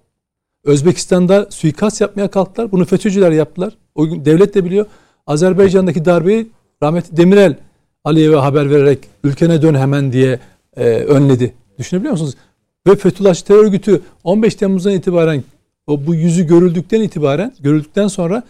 Özbekistan'da 0.64 1.47
suikast 1.49 2.01
yapmaya 2.01 2.27
kalktılar. 2.27 2.72
Bunu 2.72 2.85
FETÖ'cüler 2.85 3.31
yaptılar. 3.31 3.73
O 3.95 4.07
gün 4.07 4.26
devlet 4.26 4.55
de 4.55 4.65
biliyor. 4.65 4.85
Azerbaycan'daki 5.27 6.05
darbeyi 6.05 6.47
rahmetli 6.84 7.18
Demirel 7.18 7.57
Aliyev'e 8.03 8.35
haber 8.35 8.69
vererek 8.69 8.99
ülkene 9.23 9.61
dön 9.61 9.76
hemen 9.76 10.14
diye 10.14 10.39
e, 10.77 10.84
önledi. 10.89 11.53
Düşünebiliyor 11.80 12.11
musunuz? 12.11 12.35
Ve 12.88 12.95
Fethullahçı 12.95 13.45
terör 13.45 13.64
örgütü 13.64 14.01
15 14.23 14.55
Temmuz'dan 14.55 14.93
itibaren 14.93 15.43
o 15.88 16.05
bu 16.05 16.15
yüzü 16.15 16.47
görüldükten 16.47 17.01
itibaren 17.01 17.53
görüldükten 17.60 18.07
sonra 18.07 18.43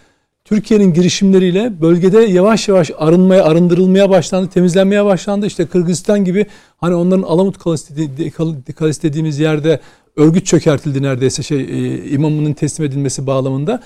Türkiye'nin 0.53 0.93
girişimleriyle 0.93 1.81
bölgede 1.81 2.19
yavaş 2.21 2.67
yavaş 2.67 2.91
arınmaya, 2.97 3.43
arındırılmaya 3.43 4.09
başlandı, 4.09 4.49
temizlenmeye 4.49 5.05
başlandı. 5.05 5.45
İşte 5.45 5.65
Kırgızistan 5.65 6.25
gibi 6.25 6.45
hani 6.77 6.95
onların 6.95 7.23
Alamut 7.23 7.57
Kalesi 7.57 7.97
dedi- 7.97 8.73
Kalesi 8.73 9.03
dediğimiz 9.03 9.39
yerde 9.39 9.79
örgüt 10.15 10.45
çökertildi 10.45 11.03
neredeyse 11.03 11.43
şey 11.43 11.61
e, 11.61 12.09
imamının 12.09 12.53
teslim 12.53 12.85
edilmesi 12.85 13.27
bağlamında. 13.27 13.83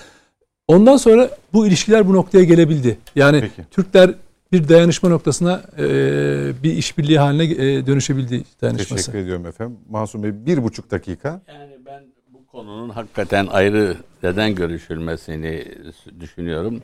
Ondan 0.68 0.98
sonra 0.98 1.30
bu 1.54 1.68
ilişkiler 1.68 2.08
bu 2.08 2.14
noktaya 2.14 2.44
gelebildi. 2.44 2.98
Yani 3.16 3.42
Peki. 3.42 3.70
Türkler 3.72 4.14
bir 4.52 4.70
dayanışma 4.70 5.10
noktasına 5.10 5.62
e, 5.78 5.84
bir 6.64 6.74
işbirliği 6.74 7.20
haline 7.20 7.44
e, 7.44 7.88
dönüşebildi 7.88 8.44
dayanışması. 8.62 8.96
Teşekkür 9.06 9.20
ediyorum 9.20 9.46
efendim. 9.46 9.78
Masum 9.90 10.24
Bey 10.24 10.32
bir 10.46 10.64
buçuk 10.64 10.92
dakika. 10.92 11.42
Yani 11.48 11.77
konunun 12.58 12.90
hakikaten 12.90 13.48
ayrı 13.48 13.98
neden 14.24 14.56
görüşülmesini 14.56 15.66
düşünüyorum. 16.20 16.82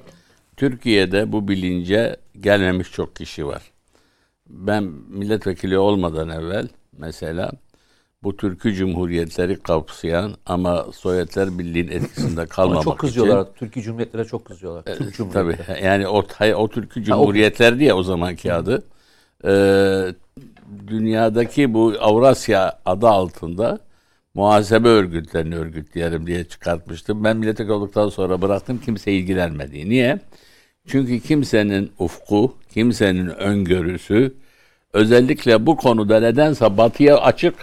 Türkiye'de 0.58 1.32
bu 1.32 1.48
bilince 1.48 2.18
gelmemiş 2.40 2.92
çok 2.92 3.16
kişi 3.16 3.48
var. 3.48 3.62
Ben 4.50 4.84
milletvekili 5.10 5.78
olmadan 5.78 6.30
evvel 6.30 6.68
mesela 6.98 7.52
bu 8.24 8.38
Türkü 8.38 8.74
Cumhuriyetleri 8.74 9.60
kapsayan 9.60 10.34
ama 10.46 10.86
Sovyetler 10.94 11.60
Birliği'nin 11.60 11.92
etkisinde 11.92 12.42
Ama 12.42 12.50
kalmamak 12.50 12.84
çok 12.84 12.94
için 12.94 13.08
kızıyorlar. 13.08 13.48
Türkiye 13.56 13.86
Cumhuriyetlere 13.86 14.26
çok 14.26 14.46
kızıyorlar. 14.46 14.84
Türk 14.84 15.16
Cumhuriyeti. 15.16 15.66
Tabii 15.66 15.86
yani 15.86 16.08
o, 16.08 16.26
o 16.56 16.68
Türkü 16.68 17.04
Cumhuriyetlerdi 17.04 17.84
ya 17.84 17.98
o 17.98 18.04
zamanki 18.04 18.54
adı. 18.54 18.84
Ee, 19.46 20.14
dünyadaki 20.88 21.74
bu 21.74 21.94
Avrasya 22.00 22.80
adı 22.86 23.08
altında 23.08 23.80
muhasebe 24.44 24.88
örgütlerini 24.88 25.56
örgütleyelim 25.56 26.28
diye 26.28 26.44
çıkartmıştım. 26.44 27.24
Ben 27.24 27.38
milletvekili 27.38 27.74
olduktan 27.74 28.10
sonra 28.10 28.42
bıraktım 28.42 28.82
kimse 28.86 29.12
ilgilenmedi. 29.12 29.90
Niye? 29.90 30.20
Çünkü 30.88 31.20
kimsenin 31.20 31.92
ufku, 32.00 32.56
kimsenin 32.74 33.28
öngörüsü 33.28 34.34
özellikle 34.94 35.66
bu 35.66 35.78
konuda 35.78 36.20
nedense 36.20 36.78
batıya 36.78 37.18
açık 37.18 37.56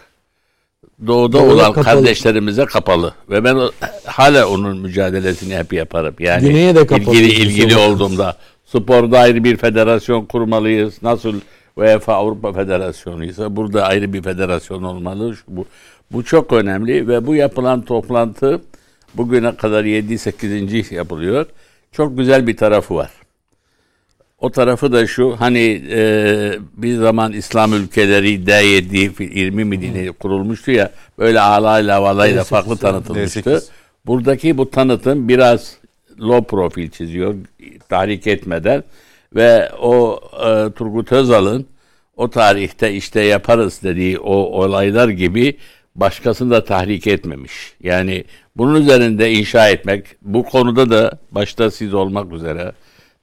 doğuda 1.06 1.38
Doğuda 1.38 1.54
olan 1.54 1.72
kapalı. 1.72 1.84
kardeşlerimize 1.84 2.64
kapalı 2.64 3.14
ve 3.30 3.44
ben 3.44 3.54
o- 3.54 3.70
hala 4.06 4.48
onun 4.48 4.78
mücadelesini 4.78 5.56
hep 5.56 5.72
yaparım. 5.72 6.14
Yani 6.18 6.48
Güney'e 6.48 6.74
de 6.74 6.86
kapalı 6.86 7.14
ilgili 7.16 7.32
ilgili 7.42 7.76
olduğumda 7.76 8.36
sporda 8.66 9.18
ayrı 9.18 9.44
bir 9.44 9.56
federasyon 9.56 10.24
kurmalıyız. 10.24 10.94
Nasıl 11.02 11.40
UEFA 11.76 12.14
Avrupa 12.14 12.52
Federasyonu 12.52 13.24
ise 13.24 13.56
burada 13.56 13.84
ayrı 13.86 14.12
bir 14.12 14.22
federasyon 14.22 14.82
olmalı. 14.82 15.36
Şu- 15.36 15.42
Bu 15.48 15.66
bu 16.12 16.24
çok 16.24 16.52
önemli 16.52 17.08
ve 17.08 17.26
bu 17.26 17.34
yapılan 17.34 17.82
toplantı 17.82 18.60
bugüne 19.14 19.56
kadar 19.56 19.84
7 19.84 20.18
8. 20.18 20.92
yapılıyor. 20.92 21.46
Çok 21.92 22.18
güzel 22.18 22.46
bir 22.46 22.56
tarafı 22.56 22.94
var. 22.94 23.10
O 24.38 24.50
tarafı 24.50 24.92
da 24.92 25.06
şu 25.06 25.36
hani 25.38 25.82
e, 25.90 26.52
bir 26.76 26.96
zaman 26.96 27.32
İslam 27.32 27.72
ülkeleri 27.72 28.44
D7 28.44 29.34
20 29.38 29.64
mi 29.64 29.82
dini 29.82 30.12
kurulmuştu 30.12 30.70
ya 30.70 30.90
böyle 31.18 31.40
alayla 31.40 31.96
havalayla 31.96 32.44
farklı 32.44 32.76
tanıtılmıştı. 32.76 33.40
D8. 33.40 33.68
Buradaki 34.06 34.58
bu 34.58 34.70
tanıtım 34.70 35.28
biraz 35.28 35.76
low 36.20 36.46
profil 36.46 36.90
çiziyor 36.90 37.34
tahrik 37.88 38.26
etmeden 38.26 38.84
ve 39.34 39.70
o 39.80 40.20
e, 40.46 40.72
Turgut 40.72 41.12
Özal'ın 41.12 41.66
o 42.16 42.30
tarihte 42.30 42.92
işte 42.92 43.20
yaparız 43.20 43.80
dediği 43.82 44.18
o 44.18 44.34
olaylar 44.34 45.08
gibi 45.08 45.56
başkasını 45.94 46.50
da 46.50 46.64
tahrik 46.64 47.06
etmemiş. 47.06 47.74
Yani 47.82 48.24
bunun 48.56 48.80
üzerinde 48.80 49.32
inşa 49.32 49.68
etmek 49.68 50.06
bu 50.22 50.42
konuda 50.42 50.90
da 50.90 51.18
başta 51.30 51.70
siz 51.70 51.94
olmak 51.94 52.32
üzere 52.32 52.72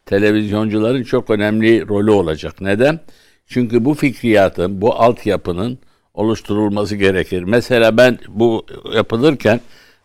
televizyoncuların 0.05 1.03
çok 1.03 1.29
önemli 1.29 1.87
rolü 1.87 2.11
olacak. 2.11 2.61
Neden? 2.61 2.99
Çünkü 3.47 3.85
bu 3.85 3.93
fikriyatın, 3.93 4.81
bu 4.81 4.95
altyapının 4.95 5.79
oluşturulması 6.13 6.95
gerekir. 6.95 7.43
Mesela 7.43 7.97
ben 7.97 8.19
bu 8.27 8.65
yapılırken 8.93 9.61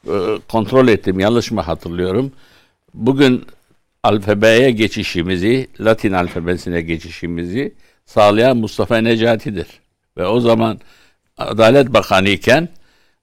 e, 0.06 0.14
kontrol 0.48 0.88
ettim, 0.88 1.20
yanlış 1.20 1.50
mı 1.50 1.60
hatırlıyorum? 1.60 2.32
Bugün 2.94 3.44
alfabeye 4.02 4.70
geçişimizi, 4.70 5.68
Latin 5.80 6.12
alfabesine 6.12 6.80
geçişimizi 6.80 7.74
sağlayan 8.06 8.56
Mustafa 8.56 8.98
Necati'dir. 8.98 9.66
Ve 10.16 10.26
o 10.26 10.40
zaman 10.40 10.80
Adalet 11.38 11.94
Bakanı 11.94 12.28
iken 12.28 12.68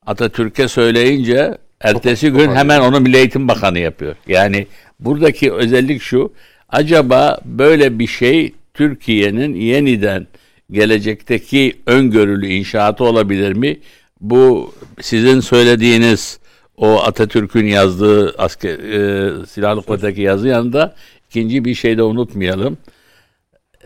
Atatürk'e 0.05 0.67
söyleyince 0.67 1.57
ertesi 1.81 2.31
gün 2.31 2.55
hemen 2.55 2.79
onu 2.79 2.99
Milli 2.99 3.17
Eğitim 3.17 3.47
Bakanı 3.47 3.79
yapıyor. 3.79 4.15
Yani 4.27 4.67
buradaki 4.99 5.53
özellik 5.53 6.01
şu. 6.01 6.33
Acaba 6.69 7.39
böyle 7.45 7.99
bir 7.99 8.07
şey 8.07 8.53
Türkiye'nin 8.73 9.55
yeniden 9.55 10.27
gelecekteki 10.71 11.73
öngörülü 11.85 12.47
inşaatı 12.47 13.03
olabilir 13.03 13.53
mi? 13.53 13.77
Bu 14.21 14.73
sizin 15.01 15.39
söylediğiniz 15.39 16.39
o 16.77 16.99
Atatürk'ün 17.03 17.65
yazdığı 17.65 18.35
asker, 18.37 18.79
e, 18.79 19.45
silahlı 19.45 19.81
kuvvetteki 19.81 20.21
yazı 20.21 20.47
yanında 20.47 20.95
ikinci 21.29 21.65
bir 21.65 21.75
şey 21.75 21.97
de 21.97 22.03
unutmayalım. 22.03 22.77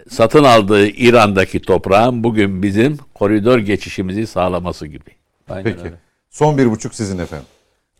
Satın 0.09 0.43
aldığı 0.43 0.88
İran'daki 0.88 1.61
toprağın 1.61 2.23
bugün 2.23 2.64
bizim 2.64 2.98
koridor 3.14 3.59
geçişimizi 3.59 4.27
sağlaması 4.27 4.88
gibi. 4.88 5.09
Aynen 5.49 5.64
Peki. 5.64 5.80
öyle. 5.85 5.95
Son 6.30 6.57
bir 6.57 6.72
buçuk 6.72 6.95
sizin 6.95 7.17
efendim. 7.17 7.45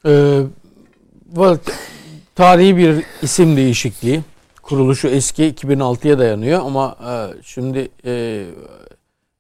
Ee, 0.06 0.42
var- 1.34 1.58
tarihi 2.36 2.78
bir 2.78 3.04
isim 3.22 3.58
değişikliği. 3.58 4.22
Kuruluşu 4.62 5.08
eski 5.08 5.44
2006'ya 5.44 6.20
dayanıyor 6.20 6.62
ama 6.66 6.96
e, 7.10 7.42
şimdi 7.44 7.90
e, 8.06 8.44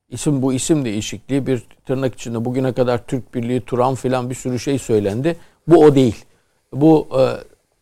isim 0.09 0.41
bu 0.41 0.53
isim 0.53 0.85
değişikliği 0.85 1.47
bir 1.47 1.63
tırnak 1.85 2.13
içinde 2.15 2.45
bugüne 2.45 2.73
kadar 2.73 3.05
Türk 3.07 3.35
Birliği, 3.35 3.61
Turan 3.61 3.95
filan 3.95 4.29
bir 4.29 4.35
sürü 4.35 4.59
şey 4.59 4.79
söylendi. 4.79 5.35
Bu 5.67 5.85
o 5.85 5.95
değil. 5.95 6.25
Bu 6.73 7.07
e, 7.19 7.23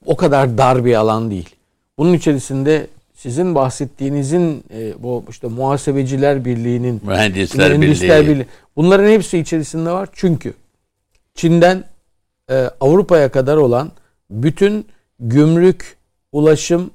o 0.05 0.15
kadar 0.15 0.57
dar 0.57 0.85
bir 0.85 0.95
alan 0.95 1.31
değil. 1.31 1.49
Bunun 1.97 2.13
içerisinde 2.13 2.87
sizin 3.21 3.55
bahsettiğinizin 3.55 4.63
e, 4.73 5.03
bu 5.03 5.23
işte 5.29 5.47
muhasebeciler 5.47 6.45
birliğinin 6.45 7.01
Mühendisler, 7.05 7.69
Mühendisler 7.69 8.21
Birliği. 8.21 8.31
Birliği. 8.33 8.45
Bunların 8.75 9.09
hepsi 9.09 9.37
içerisinde 9.37 9.91
var. 9.91 10.09
Çünkü 10.13 10.53
Çin'den 11.35 11.83
e, 12.49 12.69
Avrupa'ya 12.79 13.31
kadar 13.31 13.57
olan 13.57 13.91
bütün 14.29 14.85
gümrük, 15.19 15.97
ulaşım, 16.31 16.91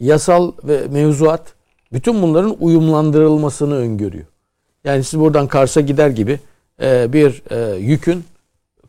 yasal 0.00 0.52
ve 0.64 0.80
mevzuat 0.90 1.54
bütün 1.92 2.22
bunların 2.22 2.56
uyumlandırılmasını 2.60 3.74
öngörüyor. 3.74 4.26
Yani 4.84 5.04
siz 5.04 5.20
buradan 5.20 5.46
Kars'a 5.46 5.80
gider 5.80 6.10
gibi 6.10 6.40
e, 6.82 7.12
bir 7.12 7.42
e, 7.50 7.76
yükün 7.76 8.24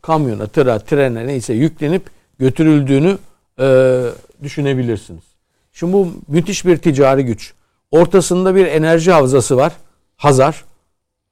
kamyona, 0.02 0.46
tıra, 0.46 0.78
trene 0.78 1.26
neyse 1.26 1.54
yüklenip 1.54 2.02
götürüldüğünü 2.38 3.18
e, 3.60 4.00
düşünebilirsiniz. 4.42 5.33
Şimdi 5.74 5.92
bu 5.92 6.08
müthiş 6.28 6.66
bir 6.66 6.76
ticari 6.76 7.24
güç. 7.24 7.52
Ortasında 7.90 8.54
bir 8.54 8.66
enerji 8.66 9.12
havzası 9.12 9.56
var. 9.56 9.72
Hazar. 10.16 10.64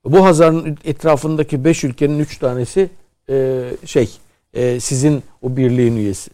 Bu 0.05 0.25
Hazar'ın 0.25 0.79
etrafındaki 0.85 1.65
5 1.65 1.85
ülkenin 1.85 2.19
3 2.19 2.39
tanesi 2.39 2.91
e, 3.29 3.63
şey 3.87 4.11
e, 4.55 4.81
sizin 4.81 5.23
o 5.43 5.57
birliğin 5.57 5.97
üyesi. 5.97 6.31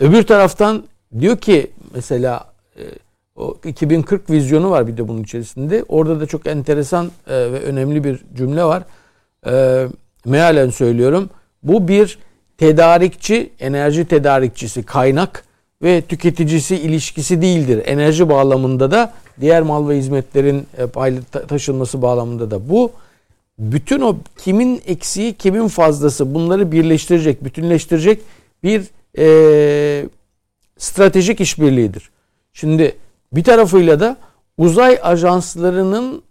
Öbür 0.00 0.22
taraftan 0.22 0.84
diyor 1.20 1.36
ki 1.36 1.70
mesela 1.94 2.46
e, 2.76 2.82
o 3.36 3.56
2040 3.64 4.30
vizyonu 4.30 4.70
var 4.70 4.86
bir 4.86 4.96
de 4.96 5.08
bunun 5.08 5.22
içerisinde. 5.22 5.84
Orada 5.88 6.20
da 6.20 6.26
çok 6.26 6.46
enteresan 6.46 7.10
e, 7.26 7.34
ve 7.34 7.60
önemli 7.60 8.04
bir 8.04 8.20
cümle 8.34 8.64
var. 8.64 8.82
E, 9.46 9.86
mealen 10.24 10.70
söylüyorum. 10.70 11.30
Bu 11.62 11.88
bir 11.88 12.18
tedarikçi, 12.58 13.50
enerji 13.60 14.04
tedarikçisi, 14.04 14.82
kaynak 14.82 15.45
ve 15.82 16.00
tüketicisi 16.00 16.76
ilişkisi 16.76 17.42
değildir. 17.42 17.82
Enerji 17.86 18.28
bağlamında 18.28 18.90
da 18.90 19.12
diğer 19.40 19.62
mal 19.62 19.88
ve 19.88 19.96
hizmetlerin 19.96 20.66
e, 20.78 21.16
taşınması 21.48 22.02
bağlamında 22.02 22.50
da 22.50 22.68
bu 22.68 22.92
bütün 23.58 24.00
o 24.00 24.16
kimin 24.38 24.82
eksiği 24.86 25.34
kimin 25.34 25.68
fazlası 25.68 26.34
bunları 26.34 26.72
birleştirecek, 26.72 27.44
bütünleştirecek 27.44 28.20
bir 28.62 28.84
e, 29.18 30.08
stratejik 30.78 31.40
işbirliğidir. 31.40 32.10
Şimdi 32.52 32.96
bir 33.32 33.44
tarafıyla 33.44 34.00
da 34.00 34.16
uzay 34.58 34.98
ajanslarının 35.02 36.22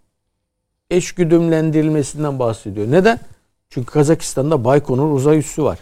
eşgüdümlendirilmesinden 0.90 2.38
bahsediyor. 2.38 2.90
Neden? 2.90 3.20
Çünkü 3.70 3.92
Kazakistan'da 3.92 4.64
Baykonur 4.64 5.12
uzay 5.12 5.38
üssü 5.38 5.62
var. 5.62 5.78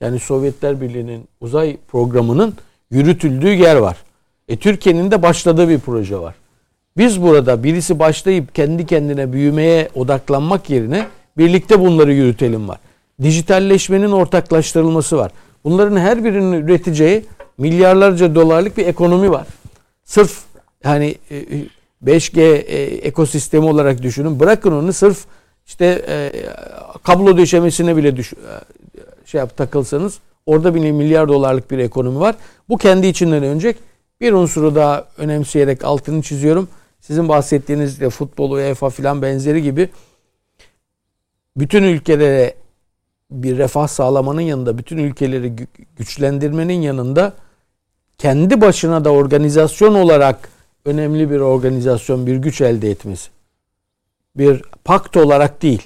Yani 0.00 0.18
Sovyetler 0.18 0.80
Birliği'nin 0.80 1.28
uzay 1.40 1.76
programının 1.88 2.54
yürütüldüğü 2.90 3.54
yer 3.54 3.76
var. 3.76 3.96
E 4.48 4.56
Türkiye'nin 4.56 5.10
de 5.10 5.22
başladığı 5.22 5.68
bir 5.68 5.78
proje 5.78 6.18
var. 6.18 6.34
Biz 6.96 7.22
burada 7.22 7.64
birisi 7.64 7.98
başlayıp 7.98 8.54
kendi 8.54 8.86
kendine 8.86 9.32
büyümeye 9.32 9.88
odaklanmak 9.94 10.70
yerine 10.70 11.06
birlikte 11.38 11.80
bunları 11.80 12.12
yürütelim 12.12 12.68
var. 12.68 12.78
Dijitalleşmenin 13.22 14.12
ortaklaştırılması 14.12 15.16
var. 15.16 15.32
Bunların 15.64 15.96
her 15.96 16.24
birinin 16.24 16.52
üreteceği 16.52 17.24
milyarlarca 17.58 18.34
dolarlık 18.34 18.76
bir 18.76 18.86
ekonomi 18.86 19.30
var. 19.30 19.46
Sırf 20.04 20.42
yani 20.84 21.14
e, 21.30 21.44
5G 22.04 22.40
e, 22.40 22.82
ekosistemi 22.82 23.64
olarak 23.64 24.02
düşünün. 24.02 24.40
Bırakın 24.40 24.72
onu 24.72 24.92
sırf 24.92 25.24
işte 25.66 26.04
e, 26.08 26.32
kablo 27.02 27.36
döşemesine 27.36 27.96
bile 27.96 28.16
düş, 28.16 28.32
e, 28.32 28.36
şey 29.26 29.38
yap 29.38 29.56
takılsanız 29.56 30.18
orada 30.46 30.74
bile 30.74 30.92
milyar 30.92 31.28
dolarlık 31.28 31.70
bir 31.70 31.78
ekonomi 31.78 32.20
var. 32.20 32.36
Bu 32.68 32.78
kendi 32.78 33.06
içinden 33.06 33.42
önecek. 33.42 33.76
Bir 34.20 34.32
unsuru 34.32 34.74
daha 34.74 35.08
önemseyerek 35.18 35.84
altını 35.84 36.22
çiziyorum. 36.22 36.68
Sizin 37.00 37.28
bahsettiğiniz 37.28 38.00
de 38.00 38.10
futbol, 38.10 38.50
UEFA 38.50 38.90
filan 38.90 39.22
benzeri 39.22 39.62
gibi 39.62 39.88
bütün 41.56 41.82
ülkelere 41.82 42.54
bir 43.30 43.58
refah 43.58 43.88
sağlamanın 43.88 44.40
yanında, 44.40 44.78
bütün 44.78 44.98
ülkeleri 44.98 45.46
gü- 45.46 45.66
güçlendirmenin 45.96 46.82
yanında 46.82 47.32
kendi 48.18 48.60
başına 48.60 49.04
da 49.04 49.10
organizasyon 49.10 49.94
olarak 49.94 50.48
önemli 50.84 51.30
bir 51.30 51.40
organizasyon, 51.40 52.26
bir 52.26 52.36
güç 52.36 52.60
elde 52.60 52.90
etmesi. 52.90 53.30
Bir 54.36 54.62
pakt 54.84 55.16
olarak 55.16 55.62
değil, 55.62 55.82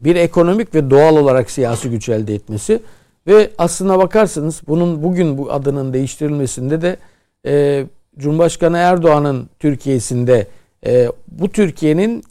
bir 0.00 0.16
ekonomik 0.16 0.74
ve 0.74 0.90
doğal 0.90 1.16
olarak 1.16 1.50
siyasi 1.50 1.90
güç 1.90 2.08
elde 2.08 2.34
etmesi 2.34 2.80
ve 3.26 3.50
aslına 3.58 3.98
bakarsanız 3.98 4.62
bunun 4.68 5.02
bugün 5.02 5.38
bu 5.38 5.52
adının 5.52 5.92
değiştirilmesinde 5.92 6.82
de 6.82 6.96
e, 7.46 7.86
Cumhurbaşkanı 8.18 8.78
Erdoğan'ın 8.78 9.48
Türkiye'sinde 9.58 10.46
e, 10.86 11.08
bu 11.28 11.48
Türkiye'nin 11.48 12.24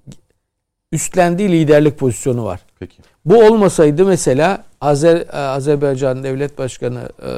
üstlendiği 0.91 1.51
liderlik 1.51 1.97
pozisyonu 1.97 2.45
var. 2.45 2.59
Peki. 2.79 2.97
Bu 3.25 3.43
olmasaydı 3.43 4.05
mesela 4.05 4.63
Azer, 4.81 5.25
Azerbaycan 5.31 6.23
Devlet 6.23 6.57
Başkanı 6.57 7.09
e, 7.21 7.31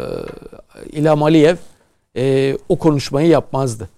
İlham 0.92 1.24
Aliyev 1.24 1.56
e, 2.18 2.58
o 2.70 2.80
konuşmayı 2.80 3.28
yapmazdı. 3.28 3.90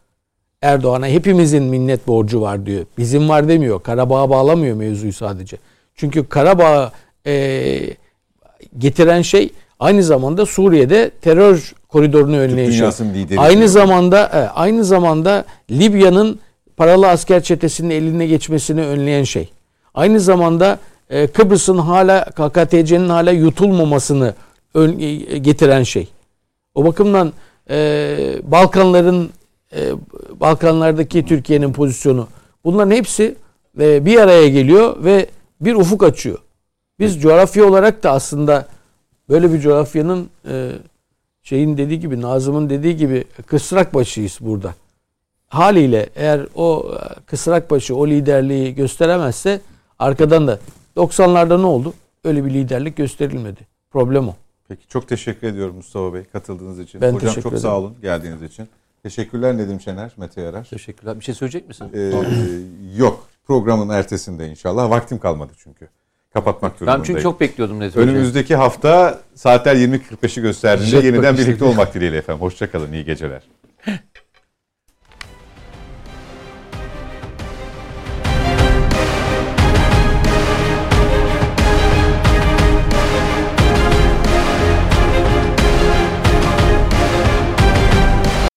Erdoğan'a 0.61 1.07
hepimizin 1.07 1.63
minnet 1.63 2.07
borcu 2.07 2.41
var 2.41 2.65
diyor. 2.65 2.85
Bizim 2.97 3.29
var 3.29 3.47
demiyor. 3.47 3.83
Karabağ'a 3.83 4.29
bağlamıyor 4.29 4.75
mevzuyu 4.75 5.13
sadece. 5.13 5.57
Çünkü 5.95 6.29
Karabağ'ı 6.29 6.91
e, 7.25 7.33
getiren 8.77 9.21
şey 9.21 9.49
aynı 9.79 10.03
zamanda 10.03 10.45
Suriye'de 10.45 11.09
terör 11.21 11.73
koridorunu 11.89 12.35
şey. 12.35 12.47
lideri. 12.49 12.73
Aynı 13.39 13.69
zamanda 13.69 14.23
e, 14.25 14.37
aynı 14.59 14.83
zamanda 14.83 15.45
Libya'nın 15.71 16.39
paralı 16.77 17.07
asker 17.09 17.43
çetesinin 17.43 17.89
eline 17.89 18.27
geçmesini 18.27 18.81
önleyen 18.85 19.23
şey. 19.23 19.49
Aynı 19.93 20.19
zamanda 20.19 20.79
e, 21.09 21.27
Kıbrıs'ın 21.27 21.77
hala 21.77 22.25
KKTC'nin 22.25 23.09
hala 23.09 23.31
yutulmamasını 23.31 24.33
ön- 24.73 24.99
e, 24.99 25.15
getiren 25.37 25.83
şey. 25.83 26.07
O 26.75 26.85
bakımdan 26.85 27.33
e, 27.69 28.17
Balkanların 28.43 29.29
e, 29.75 29.79
Balkanlardaki 30.39 31.25
Türkiye'nin 31.25 31.73
pozisyonu 31.73 32.27
bunların 32.65 32.91
hepsi 32.91 33.35
e, 33.79 34.05
bir 34.05 34.17
araya 34.19 34.49
geliyor 34.49 35.03
ve 35.03 35.25
bir 35.61 35.75
ufuk 35.75 36.03
açıyor. 36.03 36.37
Biz 36.99 37.21
coğrafya 37.21 37.65
olarak 37.65 38.03
da 38.03 38.11
aslında 38.11 38.67
böyle 39.29 39.53
bir 39.53 39.59
coğrafyanın 39.59 40.29
e, 40.49 40.71
şeyin 41.43 41.77
dediği 41.77 41.99
gibi 41.99 42.21
Nazım'ın 42.21 42.69
dediği 42.69 42.97
gibi 42.97 43.23
kısrak 43.47 43.93
başıyız 43.93 44.37
burada. 44.41 44.75
Haliyle 45.47 46.09
eğer 46.15 46.47
o 46.55 46.91
e, 46.95 47.19
kısrak 47.25 47.71
başı 47.71 47.95
o 47.95 48.07
liderliği 48.07 48.75
gösteremezse 48.75 49.61
arkadan 49.99 50.47
da 50.47 50.59
90'larda 50.95 51.61
ne 51.61 51.65
oldu? 51.65 51.93
Öyle 52.23 52.45
bir 52.45 52.53
liderlik 52.53 52.97
gösterilmedi. 52.97 53.61
Problem 53.91 54.27
o. 54.29 54.35
Peki 54.67 54.87
çok 54.87 55.07
teşekkür 55.07 55.47
ediyorum 55.47 55.75
Mustafa 55.75 56.13
Bey 56.13 56.23
katıldığınız 56.23 56.79
için. 56.79 57.01
Ben 57.01 57.07
Hocam 57.07 57.19
teşekkür 57.19 57.41
çok 57.41 57.51
ederim. 57.51 57.61
sağ 57.61 57.77
olun 57.77 57.95
geldiğiniz 58.01 58.41
için. 58.41 58.67
Teşekkürler 59.03 59.57
Nedim 59.57 59.81
Şener, 59.81 60.11
Mete 60.17 60.41
Yarar. 60.41 60.63
Teşekkürler. 60.63 61.19
Bir 61.19 61.25
şey 61.25 61.35
söyleyecek 61.35 61.67
misin? 61.67 61.91
Ee, 61.93 62.11
yok 62.97 63.27
programın 63.45 63.89
ertesinde 63.89 64.49
inşallah. 64.49 64.89
Vaktim 64.89 65.19
kalmadı 65.19 65.51
çünkü. 65.57 65.89
Kapatmak 66.37 66.71
ben 66.73 66.79
durumundayım. 66.79 67.03
çünkü 67.03 67.21
çok 67.21 67.41
bekliyordum 67.41 67.79
Nezih. 67.79 67.97
Önümüzdeki 67.97 68.55
hafta 68.55 69.19
saatler 69.35 69.75
20.45'i 69.75 70.41
gösterdiğinde 70.41 71.05
yeniden 71.05 71.37
birlikte 71.37 71.65
olmak 71.65 71.93
dileğiyle 71.93 72.17
efendim. 72.17 72.41
Hoşçakalın, 72.41 72.93
iyi 72.93 73.05
geceler. 73.05 73.41